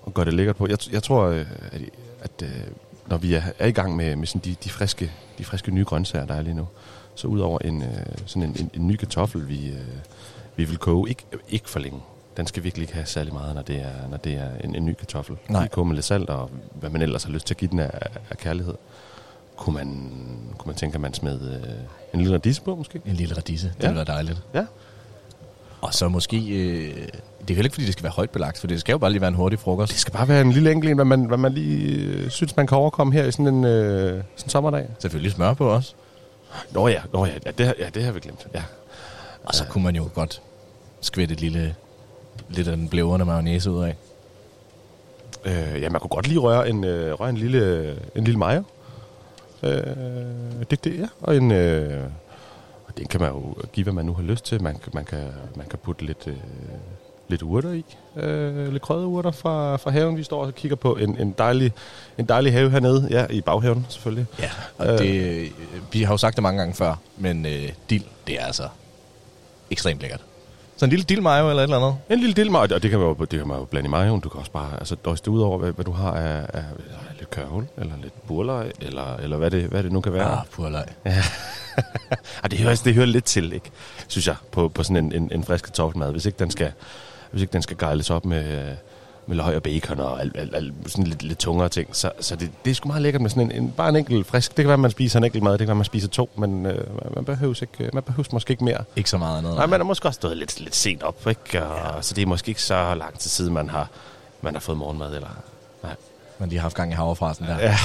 at 0.07 0.13
gøre 0.13 0.25
det 0.25 0.33
lækkert 0.33 0.55
på. 0.55 0.67
Jeg, 0.67 0.77
jeg 0.91 1.03
tror, 1.03 1.23
øh, 1.25 1.45
at, 1.71 1.81
at 2.21 2.31
øh, 2.43 2.49
når 3.07 3.17
vi 3.17 3.33
er, 3.33 3.41
er 3.59 3.67
i 3.67 3.71
gang 3.71 3.95
med, 3.95 4.15
med 4.15 4.27
sådan 4.27 4.41
de, 4.45 4.55
de, 4.63 4.69
friske, 4.69 5.11
de 5.37 5.45
friske 5.45 5.71
nye 5.71 5.83
grøntsager, 5.85 6.25
der 6.25 6.33
er 6.33 6.41
lige 6.41 6.53
nu, 6.53 6.67
så 7.15 7.27
udover 7.27 7.59
en, 7.59 7.81
øh, 7.81 7.89
sådan 8.25 8.43
en, 8.43 8.55
en, 8.59 8.69
en 8.73 8.87
ny 8.87 8.95
kartoffel, 8.95 9.47
vi, 9.49 9.67
øh, 9.67 9.75
vi 10.55 10.63
vil 10.63 10.77
koge, 10.77 11.09
ikke, 11.09 11.23
ikke 11.49 11.69
for 11.69 11.79
længe. 11.79 11.99
Den 12.37 12.47
skal 12.47 12.63
virkelig 12.63 12.83
ikke 12.83 12.93
have 12.93 13.05
særlig 13.05 13.33
meget, 13.33 13.55
når 13.55 13.61
det 13.61 13.75
er, 13.75 14.07
når 14.09 14.17
det 14.17 14.33
er 14.33 14.49
en, 14.63 14.75
en 14.75 14.85
ny 14.85 14.93
kartoffel. 14.93 15.35
Nej. 15.49 15.61
Lige 15.61 15.69
koge 15.69 15.87
med 15.87 15.95
lidt 15.95 16.05
salt, 16.05 16.29
og 16.29 16.49
hvad 16.73 16.89
man 16.89 17.01
ellers 17.01 17.23
har 17.23 17.31
lyst 17.31 17.47
til 17.47 17.53
at 17.53 17.57
give 17.57 17.71
den 17.71 17.79
af, 17.79 17.91
af 18.29 18.37
kærlighed. 18.37 18.73
Kunne 19.57 19.73
man, 19.73 19.87
kunne 20.57 20.69
man 20.69 20.75
tænke, 20.75 20.95
at 20.95 21.01
man 21.01 21.13
smed 21.13 21.41
øh, 21.41 21.69
en 22.13 22.19
lille 22.19 22.33
radise 22.35 22.61
på, 22.61 22.75
måske? 22.75 23.01
En 23.05 23.13
lille 23.15 23.37
radise, 23.37 23.67
det 23.67 23.83
Ja. 23.83 23.87
ville 23.87 23.95
være 23.95 24.05
dejligt. 24.15 24.41
Ja. 24.53 24.65
Og 25.81 25.93
så 25.93 26.07
måske 26.09 26.37
øh, 26.37 27.07
Det 27.47 27.53
er 27.53 27.55
jo 27.57 27.63
ikke, 27.63 27.73
fordi 27.73 27.85
det 27.85 27.93
skal 27.93 28.03
være 28.03 28.11
højt 28.13 28.29
belagt, 28.29 28.59
for 28.59 28.67
det 28.67 28.79
skal 28.79 28.91
jo 28.93 28.97
bare 28.97 29.11
lige 29.11 29.21
være 29.21 29.27
en 29.27 29.35
hurtig 29.35 29.59
frokost. 29.59 29.91
Det 29.91 29.99
skal 29.99 30.13
bare 30.13 30.27
være 30.27 30.41
en 30.41 30.51
lille 30.51 30.71
enkelt 30.71 30.89
en, 30.91 30.97
hvad 30.97 31.05
man, 31.05 31.25
hvad 31.25 31.37
man 31.37 31.53
lige 31.53 31.95
øh, 32.05 32.29
synes, 32.29 32.55
man 32.57 32.67
kan 32.67 32.77
overkomme 32.77 33.13
her 33.13 33.23
i 33.25 33.31
sådan 33.31 33.47
en, 33.47 33.63
øh, 33.63 34.23
sådan 34.35 34.49
sommerdag. 34.49 34.87
Selvfølgelig 34.99 35.31
smør 35.31 35.53
på 35.53 35.67
også. 35.69 35.93
Nå 36.71 36.87
ja, 36.87 37.01
nå 37.13 37.25
ja, 37.25 37.33
ja, 37.45 37.51
det, 37.51 37.73
ja, 37.79 37.89
det 37.89 38.03
har 38.03 38.11
vi 38.11 38.19
glemt. 38.19 38.47
Ja. 38.53 38.63
Og 39.43 39.55
så 39.55 39.65
kunne 39.65 39.83
man 39.83 39.95
jo 39.95 40.09
godt 40.15 40.41
skvætte 41.01 41.33
et 41.33 41.41
lille, 41.41 41.75
lidt 42.49 42.67
af 42.67 42.77
den 42.77 42.89
blæverne 42.89 43.25
mayonnaise 43.25 43.71
ud 43.71 43.83
af. 43.83 43.95
Øh, 45.45 45.81
ja, 45.81 45.89
man 45.89 46.01
kunne 46.01 46.09
godt 46.09 46.27
lige 46.27 46.39
røre 46.39 46.69
en, 46.69 46.83
øh, 46.83 47.13
røre 47.13 47.29
en 47.29 47.37
lille, 47.37 47.91
en 48.15 48.23
lille 48.23 48.39
mayo. 48.39 48.63
Øh, 49.63 49.81
det, 50.69 50.83
det, 50.83 50.99
ja. 50.99 51.07
Og 51.21 51.35
en, 51.37 51.51
øh, 51.51 52.03
den 52.97 53.05
kan 53.07 53.21
man 53.21 53.29
jo 53.31 53.55
give, 53.73 53.83
hvad 53.83 53.93
man 53.93 54.05
nu 54.05 54.13
har 54.13 54.23
lyst 54.23 54.45
til. 54.45 54.63
Man, 54.63 54.75
kan- 54.75 54.91
man, 54.93 55.05
kan, 55.05 55.27
man 55.55 55.67
kan 55.67 55.79
putte 55.79 56.05
lidt, 56.05 56.27
øh, 56.27 56.35
lidt 57.27 57.41
urter 57.41 57.71
i. 57.71 57.85
Øh, 58.15 58.71
lidt 58.71 58.81
krydderurter 58.83 59.31
fra, 59.31 59.77
fra 59.77 59.91
haven. 59.91 60.17
Vi 60.17 60.23
står 60.23 60.45
og 60.45 60.55
kigger 60.55 60.75
på 60.75 60.95
en, 60.95 61.17
en, 61.19 61.35
dejlig, 61.37 61.71
en 62.17 62.25
dejlig 62.25 62.51
have 62.53 62.71
hernede. 62.71 63.07
Ja, 63.11 63.25
i 63.29 63.41
baghaven 63.41 63.85
selvfølgelig. 63.89 64.25
Ja, 64.39 64.49
og 64.77 64.87
Øh. 64.87 64.99
det, 64.99 65.51
vi 65.91 66.03
har 66.03 66.13
jo 66.13 66.17
sagt 66.17 66.35
det 66.35 66.43
mange 66.43 66.59
gange 66.59 66.73
før, 66.73 66.95
men 67.17 67.45
øh, 67.45 67.69
dild, 67.89 68.03
det 68.27 68.41
er 68.41 68.45
altså 68.45 68.67
ekstremt 69.71 70.01
lækkert. 70.01 70.21
Så 70.77 70.85
en 70.85 70.89
lille 70.89 71.05
dild 71.05 71.21
mayo 71.21 71.49
eller 71.49 71.63
et 71.63 71.67
eller 71.67 71.77
andet. 71.77 71.95
En 72.09 72.19
lille 72.19 72.33
dild 72.33 72.49
mayo, 72.49 72.67
og 72.75 72.83
det 72.83 72.89
kan 72.89 72.99
man 72.99 73.07
jo, 73.07 73.13
det 73.13 73.29
kan 73.39 73.47
man 73.47 73.57
jo 73.57 73.65
blande 73.65 73.87
i 73.87 73.89
mayoen. 73.89 74.19
Du 74.21 74.29
kan 74.29 74.39
også 74.39 74.51
bare 74.51 74.69
altså, 74.79 74.95
det 75.05 75.27
ud 75.27 75.41
over, 75.41 75.57
hvad, 75.57 75.71
hvad 75.71 75.85
du 75.85 75.91
har 75.91 76.11
af, 76.11 76.45
af, 76.53 76.63
af 76.89 77.17
lidt 77.19 77.29
kørhul, 77.29 77.65
eller 77.77 77.93
lidt 78.01 78.27
burlej, 78.27 78.71
eller, 78.81 79.15
eller 79.15 79.37
hvad, 79.37 79.51
det, 79.51 79.63
hvad 79.63 79.83
det 79.83 79.91
nu 79.91 80.01
kan 80.01 80.13
være. 80.13 80.31
Ah, 80.31 80.45
purlej. 80.51 80.85
Ja. 81.05 81.11
Ej, 82.43 82.47
det, 82.51 82.59
hører, 82.59 82.81
det 82.85 82.93
hører 82.93 83.05
lidt 83.05 83.25
til, 83.25 83.53
ikke? 83.53 83.71
synes 84.07 84.27
jeg, 84.27 84.35
på, 84.51 84.67
på 84.69 84.83
sådan 84.83 84.97
en, 84.97 85.13
en, 85.13 85.31
en 85.33 85.43
frisk 85.43 85.65
kartoffelmad. 85.65 86.11
Hvis 86.11 86.25
ikke 86.25 86.39
den 86.39 86.51
skal, 86.51 86.71
hvis 87.31 87.41
ikke 87.41 87.53
den 87.53 87.61
skal 87.61 87.77
gejles 87.77 88.09
op 88.09 88.25
med, 88.25 88.75
med 89.27 89.35
løg 89.35 89.55
og 89.55 89.63
bacon 89.63 89.99
og 89.99 90.21
alt, 90.21 90.37
alt, 90.37 90.55
alt, 90.55 90.73
sådan 90.87 91.07
lidt, 91.07 91.23
lidt 91.23 91.39
tungere 91.39 91.69
ting, 91.69 91.95
så, 91.95 92.11
så 92.19 92.35
det, 92.35 92.51
det 92.65 92.71
er 92.71 92.75
sgu 92.75 92.87
meget 92.87 93.01
lækkert 93.01 93.21
med 93.21 93.29
sådan 93.29 93.51
en, 93.51 93.63
en, 93.63 93.71
bare 93.71 93.89
en 93.89 93.95
enkelt 93.95 94.27
frisk. 94.27 94.57
Det 94.57 94.63
kan 94.63 94.67
være, 94.67 94.73
at 94.73 94.79
man 94.79 94.91
spiser 94.91 95.19
en 95.19 95.23
enkelt 95.23 95.43
mad, 95.43 95.51
det 95.51 95.59
kan 95.59 95.67
være, 95.67 95.73
at 95.73 95.77
man 95.77 95.85
spiser 95.85 96.07
to, 96.07 96.29
men 96.35 96.65
øh, 96.65 97.15
man, 97.15 97.25
behøver 97.25 97.55
ikke, 97.61 97.89
man 97.93 98.03
behøver 98.03 98.29
måske 98.31 98.51
ikke 98.51 98.63
mere. 98.63 98.83
Ikke 98.95 99.09
så 99.09 99.17
meget 99.17 99.37
andet. 99.37 99.55
Nej, 99.55 99.65
man 99.65 99.81
er 99.81 99.85
måske 99.85 100.07
også 100.07 100.17
stået 100.17 100.37
lidt, 100.37 100.59
lidt 100.59 100.75
sent 100.75 101.03
op, 101.03 101.27
ikke? 101.27 101.65
Og, 101.65 101.95
ja. 101.95 102.01
Så 102.01 102.13
det 102.13 102.21
er 102.21 102.25
måske 102.25 102.49
ikke 102.49 102.61
så 102.61 102.95
lang 102.95 103.19
tid 103.19 103.29
siden, 103.29 103.53
man 103.53 103.69
har, 103.69 103.89
man 104.41 104.53
har 104.53 104.59
fået 104.59 104.77
morgenmad, 104.77 105.15
eller... 105.15 105.29
Nej. 105.83 105.95
Man 106.39 106.49
lige 106.49 106.59
har 106.59 106.63
haft 106.63 106.75
gang 106.75 106.91
i 106.91 106.95
havrefrasen 106.95 107.45
der. 107.45 107.59
Ja. 107.59 107.77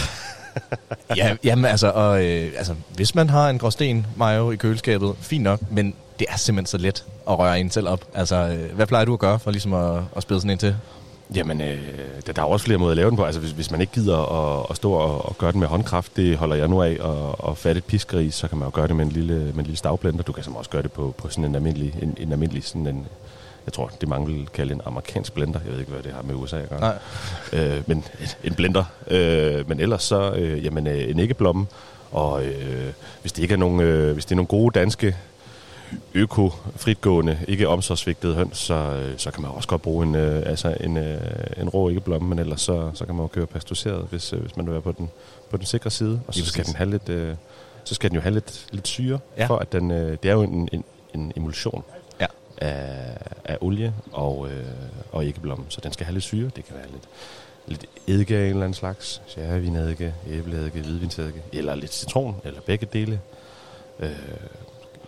ja, 1.16 1.36
jamen 1.44 1.64
altså, 1.64 1.90
og, 1.90 2.24
øh, 2.24 2.52
altså, 2.56 2.74
hvis 2.94 3.14
man 3.14 3.30
har 3.30 3.50
en 3.50 3.58
gråsten 3.58 4.06
mayo 4.16 4.50
i 4.50 4.56
køleskabet, 4.56 5.14
fint 5.20 5.44
nok, 5.44 5.60
men 5.70 5.94
det 6.18 6.26
er 6.30 6.36
simpelthen 6.36 6.66
så 6.66 6.78
let 6.78 7.04
at 7.30 7.38
røre 7.38 7.60
en 7.60 7.70
selv 7.70 7.88
op. 7.88 8.04
Altså, 8.14 8.36
øh, 8.36 8.74
hvad 8.74 8.86
plejer 8.86 9.04
du 9.04 9.12
at 9.12 9.18
gøre 9.18 9.38
for 9.38 9.50
ligesom 9.50 9.74
at, 9.74 10.02
at 10.16 10.22
spille 10.22 10.40
sådan 10.40 10.50
en 10.50 10.58
til? 10.58 10.76
Jamen, 11.34 11.60
øh, 11.60 11.78
der, 12.26 12.32
der 12.32 12.42
er 12.42 12.46
også 12.46 12.64
flere 12.66 12.78
måder 12.78 12.90
at 12.90 12.96
lave 12.96 13.10
den 13.10 13.16
på. 13.16 13.24
Altså, 13.24 13.40
hvis, 13.40 13.50
hvis 13.50 13.70
man 13.70 13.80
ikke 13.80 13.92
gider 13.92 14.18
at, 14.18 14.66
at 14.70 14.76
stå 14.76 14.92
og, 14.92 15.28
og 15.28 15.38
gøre 15.38 15.52
den 15.52 15.60
med 15.60 15.68
håndkraft, 15.68 16.16
det 16.16 16.36
holder 16.36 16.56
jeg 16.56 16.68
nu 16.68 16.82
af, 16.82 16.96
og, 17.00 17.44
og 17.44 17.58
fatte 17.58 17.78
et 17.78 17.84
piskeri, 17.84 18.30
så 18.30 18.48
kan 18.48 18.58
man 18.58 18.66
jo 18.66 18.70
gøre 18.74 18.88
det 18.88 18.96
med 18.96 19.04
en 19.04 19.12
lille, 19.12 19.34
med 19.34 19.58
en 19.58 19.64
lille 19.64 19.76
stavblender. 19.76 20.22
Du 20.22 20.32
kan 20.32 20.44
som 20.44 20.56
også 20.56 20.70
gøre 20.70 20.82
det 20.82 20.92
på, 20.92 21.14
på 21.18 21.28
sådan 21.28 21.44
en 21.44 21.54
almindelig, 21.54 21.94
en, 22.02 22.16
en 22.18 22.32
almindelig 22.32 22.64
sådan 22.64 22.86
en, 22.86 23.06
jeg 23.66 23.72
tror, 23.72 23.90
det 24.00 24.08
mange 24.08 24.26
vil 24.26 24.46
kalde 24.54 24.74
en 24.74 24.80
amerikansk 24.84 25.32
blender. 25.34 25.60
Jeg 25.64 25.72
ved 25.72 25.80
ikke, 25.80 25.92
hvad 25.92 26.02
det 26.02 26.12
har 26.12 26.22
med 26.22 26.34
USA 26.34 26.56
at 26.60 26.68
gøre. 26.68 26.80
Nej. 26.80 26.98
Øh, 27.52 27.82
men 27.86 28.04
en 28.44 28.54
blender. 28.54 28.84
Øh, 29.06 29.68
men 29.68 29.80
ellers 29.80 30.02
så, 30.02 30.32
øh, 30.32 30.64
jamen, 30.64 30.86
øh, 30.86 31.10
en 31.10 31.18
æggeblomme. 31.20 31.66
Og 32.12 32.44
øh, 32.44 32.92
hvis 33.20 33.32
det 33.32 33.42
ikke 33.42 33.52
er 33.54 33.58
nogen, 33.58 33.80
øh, 33.80 34.12
hvis 34.12 34.24
det 34.24 34.30
er 34.32 34.36
nogle 34.36 34.46
gode 34.46 34.78
danske 34.78 35.16
øko, 36.14 36.50
fritgående, 36.76 37.38
ikke 37.48 37.68
omsorgsvigtede 37.68 38.34
høns, 38.34 38.58
så, 38.58 38.74
øh, 38.74 39.14
så 39.18 39.30
kan 39.30 39.42
man 39.42 39.50
også 39.50 39.68
godt 39.68 39.82
bruge 39.82 40.06
en, 40.06 40.14
øh, 40.14 40.42
altså 40.46 40.76
en, 40.80 40.96
øh, 40.96 41.20
en 41.56 41.68
rå 41.68 41.90
æggeblomme, 41.90 42.28
men 42.28 42.38
ellers 42.38 42.60
så, 42.60 42.90
så 42.94 43.06
kan 43.06 43.14
man 43.14 43.22
jo 43.24 43.28
køre 43.28 43.46
pasteuriseret, 43.46 44.06
hvis, 44.10 44.32
øh, 44.32 44.40
hvis 44.40 44.56
man 44.56 44.66
vil 44.66 44.72
være 44.72 44.82
på 44.82 44.92
den, 44.92 45.10
på 45.50 45.56
den 45.56 45.66
sikre 45.66 45.90
side. 45.90 46.20
Og 46.26 46.34
så 46.34 46.46
skal, 46.46 46.66
den 46.66 46.74
have 46.74 46.90
lidt, 46.90 47.08
øh, 47.08 47.34
så 47.84 47.94
skal 47.94 48.10
den 48.10 48.14
jo 48.14 48.20
have 48.20 48.34
lidt, 48.34 48.66
lidt 48.70 48.88
syre, 48.88 49.18
Ja. 49.36 49.46
for 49.46 49.56
at 49.56 49.72
den, 49.72 49.90
øh, 49.90 50.16
det 50.22 50.28
er 50.30 50.32
jo 50.34 50.42
en, 50.42 50.68
en, 50.72 50.84
en 51.14 51.32
emulsion 51.36 51.84
af, 52.60 53.16
af 53.44 53.58
olie 53.60 53.94
og, 54.12 54.50
øh, 54.50 54.64
og 55.12 55.24
æggeblomme, 55.24 55.64
så 55.68 55.80
den 55.80 55.92
skal 55.92 56.06
have 56.06 56.12
lidt 56.12 56.24
syre. 56.24 56.50
Det 56.56 56.64
kan 56.64 56.76
være 56.76 56.86
lidt, 56.92 57.08
lidt 57.66 57.86
eddike 58.06 58.36
af 58.36 58.42
en 58.42 58.50
eller 58.50 58.62
anden 58.62 58.74
slags, 58.74 59.22
sherryvineddike, 59.26 60.14
æbleeddike, 60.28 60.80
hvidvinseddike, 60.80 61.42
eller 61.52 61.74
lidt 61.74 61.94
citron, 61.94 62.36
eller 62.44 62.60
begge 62.60 62.86
dele. 62.92 63.20
Øh, 63.98 64.10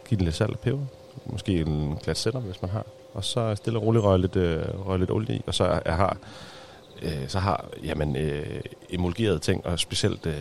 Giv 0.09 0.19
den 0.19 0.25
lidt 0.25 0.37
salt 0.37 0.51
og 0.53 0.59
peber. 0.59 0.85
Måske 1.27 1.61
en 1.61 1.99
glas 2.05 2.19
sennep, 2.19 2.43
hvis 2.43 2.63
man 2.63 2.71
har. 2.71 2.87
Og 3.15 3.25
så 3.25 3.55
stille 3.55 3.79
og 3.79 3.83
roligt 3.87 4.05
røg 4.05 4.19
lidt, 4.19 4.37
øh, 4.37 4.87
røg 4.87 4.99
lidt 4.99 5.11
olie 5.11 5.37
i. 5.37 5.43
Og 5.47 5.55
så 5.55 5.81
jeg 5.85 5.97
har, 5.97 6.17
øh, 7.03 7.29
så 7.29 7.39
har 7.39 7.65
jamen, 7.85 8.17
øh, 8.17 8.61
emulgerede 8.91 9.39
ting, 9.39 9.67
og 9.67 9.79
specielt, 9.79 10.27
øh, 10.27 10.35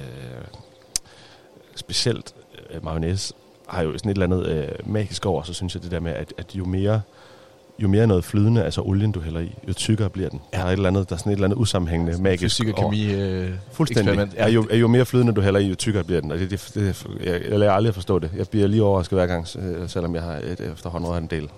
specielt 1.75 2.35
øh, 2.69 2.83
mayonnaise, 2.83 3.33
har 3.71 3.83
jo 3.83 3.97
sådan 3.97 4.11
et 4.11 4.15
eller 4.15 4.25
andet 4.25 4.47
øh, 4.47 4.67
magisk 4.93 5.25
over, 5.25 5.43
så 5.43 5.53
synes 5.53 5.75
jeg 5.75 5.83
det 5.83 5.91
der 5.91 5.99
med, 5.99 6.11
at, 6.11 6.33
at 6.37 6.55
jo 6.55 6.65
mere 6.65 7.01
jo 7.79 7.87
mere 7.87 8.07
noget 8.07 8.23
flydende, 8.23 8.63
altså 8.63 8.81
olien 8.81 9.11
du 9.11 9.19
hælder 9.19 9.39
i, 9.39 9.55
jo 9.67 9.73
tykkere 9.73 10.09
bliver 10.09 10.29
den. 10.29 10.41
Ja. 10.53 10.57
Der 10.57 10.63
er 10.63 10.67
et 10.67 10.73
eller 10.73 10.89
andet, 10.89 11.09
der 11.09 11.15
er 11.15 11.17
sådan 11.17 11.31
et 11.31 11.35
eller 11.35 11.47
andet 11.47 11.57
usammenhængende, 11.57 12.21
magisk 12.21 12.55
Fysik 12.55 12.67
og 12.67 12.75
kemi 12.75 13.13
øh, 13.13 13.49
Fuldstændig. 13.71 14.15
Ja. 14.15 14.25
Er, 14.35 14.49
jo, 14.49 14.67
er 14.69 14.77
jo 14.77 14.87
mere 14.87 15.05
flydende 15.05 15.33
du 15.33 15.41
hælder 15.41 15.59
i, 15.59 15.67
jo 15.67 15.75
tykkere 15.75 16.03
bliver 16.03 16.21
den. 16.21 16.31
Og 16.31 16.39
det, 16.39 16.51
det, 16.51 16.71
det, 16.73 17.05
jeg, 17.23 17.41
jeg 17.49 17.59
lærer 17.59 17.71
aldrig 17.71 17.89
at 17.89 17.95
forstå 17.95 18.19
det. 18.19 18.31
Jeg 18.37 18.47
bliver 18.47 18.67
lige 18.67 18.83
overrasket 18.83 19.17
hver 19.17 19.27
gang, 19.27 19.47
øh, 19.59 19.89
selvom 19.89 20.15
jeg 20.15 20.23
har 20.23 20.35
et, 20.35 20.59
efterhånden 20.73 21.23
en 21.23 21.29
del, 21.29 21.49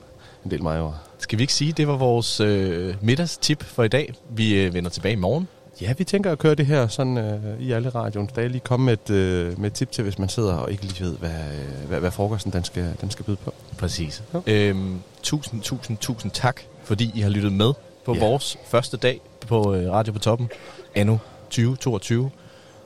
en 0.46 0.52
del 0.52 0.64
mig 0.64 0.80
over. 0.80 0.94
Skal 1.18 1.38
vi 1.38 1.44
ikke 1.44 1.54
sige, 1.54 1.70
at 1.70 1.78
det 1.78 1.88
var 1.88 1.98
vores 1.98 2.40
øh, 2.40 2.96
middagstip 3.02 3.64
for 3.64 3.84
i 3.84 3.88
dag? 3.88 4.14
Vi 4.30 4.64
øh, 4.64 4.74
vender 4.74 4.90
tilbage 4.90 5.14
i 5.14 5.20
morgen. 5.20 5.48
Ja, 5.82 5.94
vi 5.98 6.04
tænker 6.04 6.32
at 6.32 6.40
køre 6.40 6.56
det 6.56 6.66
her 6.66 6.88
sådan 6.88 7.18
øh, 7.18 7.62
i 7.62 7.72
alle 7.72 7.90
radioen. 7.90 8.30
Der 8.36 8.42
er 8.42 8.48
lige 8.48 8.62
komme 8.62 8.86
med 8.86 8.94
et, 8.94 9.10
øh, 9.10 9.60
med 9.60 9.68
et 9.68 9.74
tip 9.74 9.92
til, 9.92 10.04
hvis 10.04 10.20
man 10.20 10.30
sidder 10.30 10.54
og 10.54 10.72
ikke 10.72 10.84
lige 10.84 11.04
ved, 11.04 11.18
hvad, 11.18 11.30
øh, 11.30 11.88
hvad, 11.88 12.00
hvad 12.00 12.12
frokosten 12.12 12.52
den 12.54 12.64
skal, 12.64 12.96
den 13.02 13.12
skal 13.12 13.26
byde 13.26 13.38
på. 13.38 13.54
Præcis. 13.78 14.24
Ja. 14.34 14.40
Øhm, 14.70 15.00
tusind, 15.24 15.62
tusind, 15.62 15.98
tusind 15.98 16.32
tak, 16.32 16.62
fordi 16.84 17.12
I 17.16 17.22
har 17.22 17.30
lyttet 17.30 17.54
med 17.54 17.74
på 18.06 18.14
Ja. 18.14 18.20
ja. 18.24 18.30
vores 18.30 18.58
første 18.66 18.98
dag 18.98 19.22
på 19.48 19.74
øh, 19.76 19.92
Radio 19.92 20.14
på 20.14 20.20
Toppen, 20.20 20.50
anno 20.96 21.18
2022. 21.50 22.32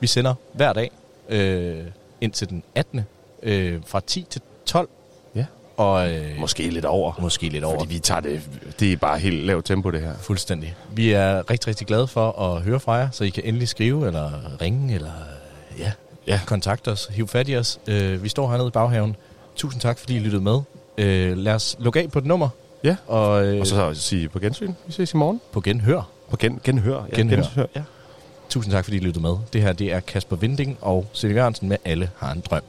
Vi 0.00 0.06
sender 0.06 0.34
hver 0.52 0.72
dag 0.72 0.90
øh, 1.28 1.84
indtil 2.20 2.48
den 2.48 2.62
18. 2.74 3.00
Øh, 3.42 3.80
fra 3.86 4.00
10 4.06 4.26
til 4.30 4.40
12. 4.66 4.88
Og, 5.78 6.12
øh, 6.12 6.38
Måske 6.38 6.70
lidt 6.70 6.84
over. 6.84 7.12
Måske 7.20 7.48
lidt 7.48 7.64
over. 7.64 7.78
Fordi 7.78 7.94
vi 7.94 7.98
tager 7.98 8.20
det, 8.20 8.42
det 8.80 8.92
er 8.92 8.96
bare 8.96 9.18
helt 9.18 9.46
lavt 9.46 9.64
tempo, 9.64 9.90
det 9.90 10.00
her. 10.00 10.12
Fuldstændig. 10.20 10.74
Vi 10.92 11.12
er 11.12 11.50
rigtig, 11.50 11.68
rigtig 11.68 11.86
glade 11.86 12.06
for 12.06 12.40
at 12.40 12.62
høre 12.62 12.80
fra 12.80 12.92
jer, 12.92 13.08
så 13.12 13.24
I 13.24 13.28
kan 13.28 13.42
endelig 13.46 13.68
skrive, 13.68 14.06
eller 14.06 14.30
ringe, 14.60 14.94
eller 14.94 15.10
ja, 15.78 15.92
ja. 16.26 16.40
kontakte 16.46 16.88
os, 16.88 17.08
hiv 17.10 17.28
fat 17.28 17.48
i 17.48 17.56
os. 17.56 17.78
Øh, 17.86 18.22
vi 18.22 18.28
står 18.28 18.50
hernede 18.50 18.68
i 18.68 18.70
baghaven. 18.70 19.16
Tusind 19.56 19.80
tak, 19.80 19.98
fordi 19.98 20.16
I 20.16 20.18
lyttede 20.18 20.42
med. 20.42 20.60
Øh, 20.98 21.36
lad 21.36 21.54
os 21.54 21.76
lukke 21.78 22.00
af 22.00 22.10
på 22.10 22.18
et 22.18 22.26
nummer. 22.26 22.48
Ja, 22.84 22.96
og, 23.06 23.46
øh, 23.46 23.60
og 23.60 23.66
så 23.66 23.94
sige 23.94 24.28
på 24.28 24.38
gensyn. 24.38 24.72
Vi 24.86 24.92
ses 24.92 25.14
i 25.14 25.16
morgen. 25.16 25.40
På 25.52 25.60
genhør. 25.60 26.08
På 26.30 26.36
gen, 26.36 26.60
genhør. 26.64 27.04
Ja, 27.10 27.16
genhør. 27.16 27.36
genhør. 27.36 27.66
Ja. 27.76 27.82
Tusind 28.48 28.72
tak, 28.72 28.84
fordi 28.84 28.96
I 28.96 29.00
lyttede 29.00 29.22
med. 29.22 29.36
Det 29.52 29.62
her 29.62 29.72
det 29.72 29.92
er 29.92 30.00
Kasper 30.00 30.36
Vinding 30.36 30.78
og 30.80 31.06
Silje 31.12 31.36
Jørgensen 31.36 31.68
med 31.68 31.76
Alle 31.84 32.10
har 32.16 32.32
en 32.32 32.40
drøm. 32.50 32.62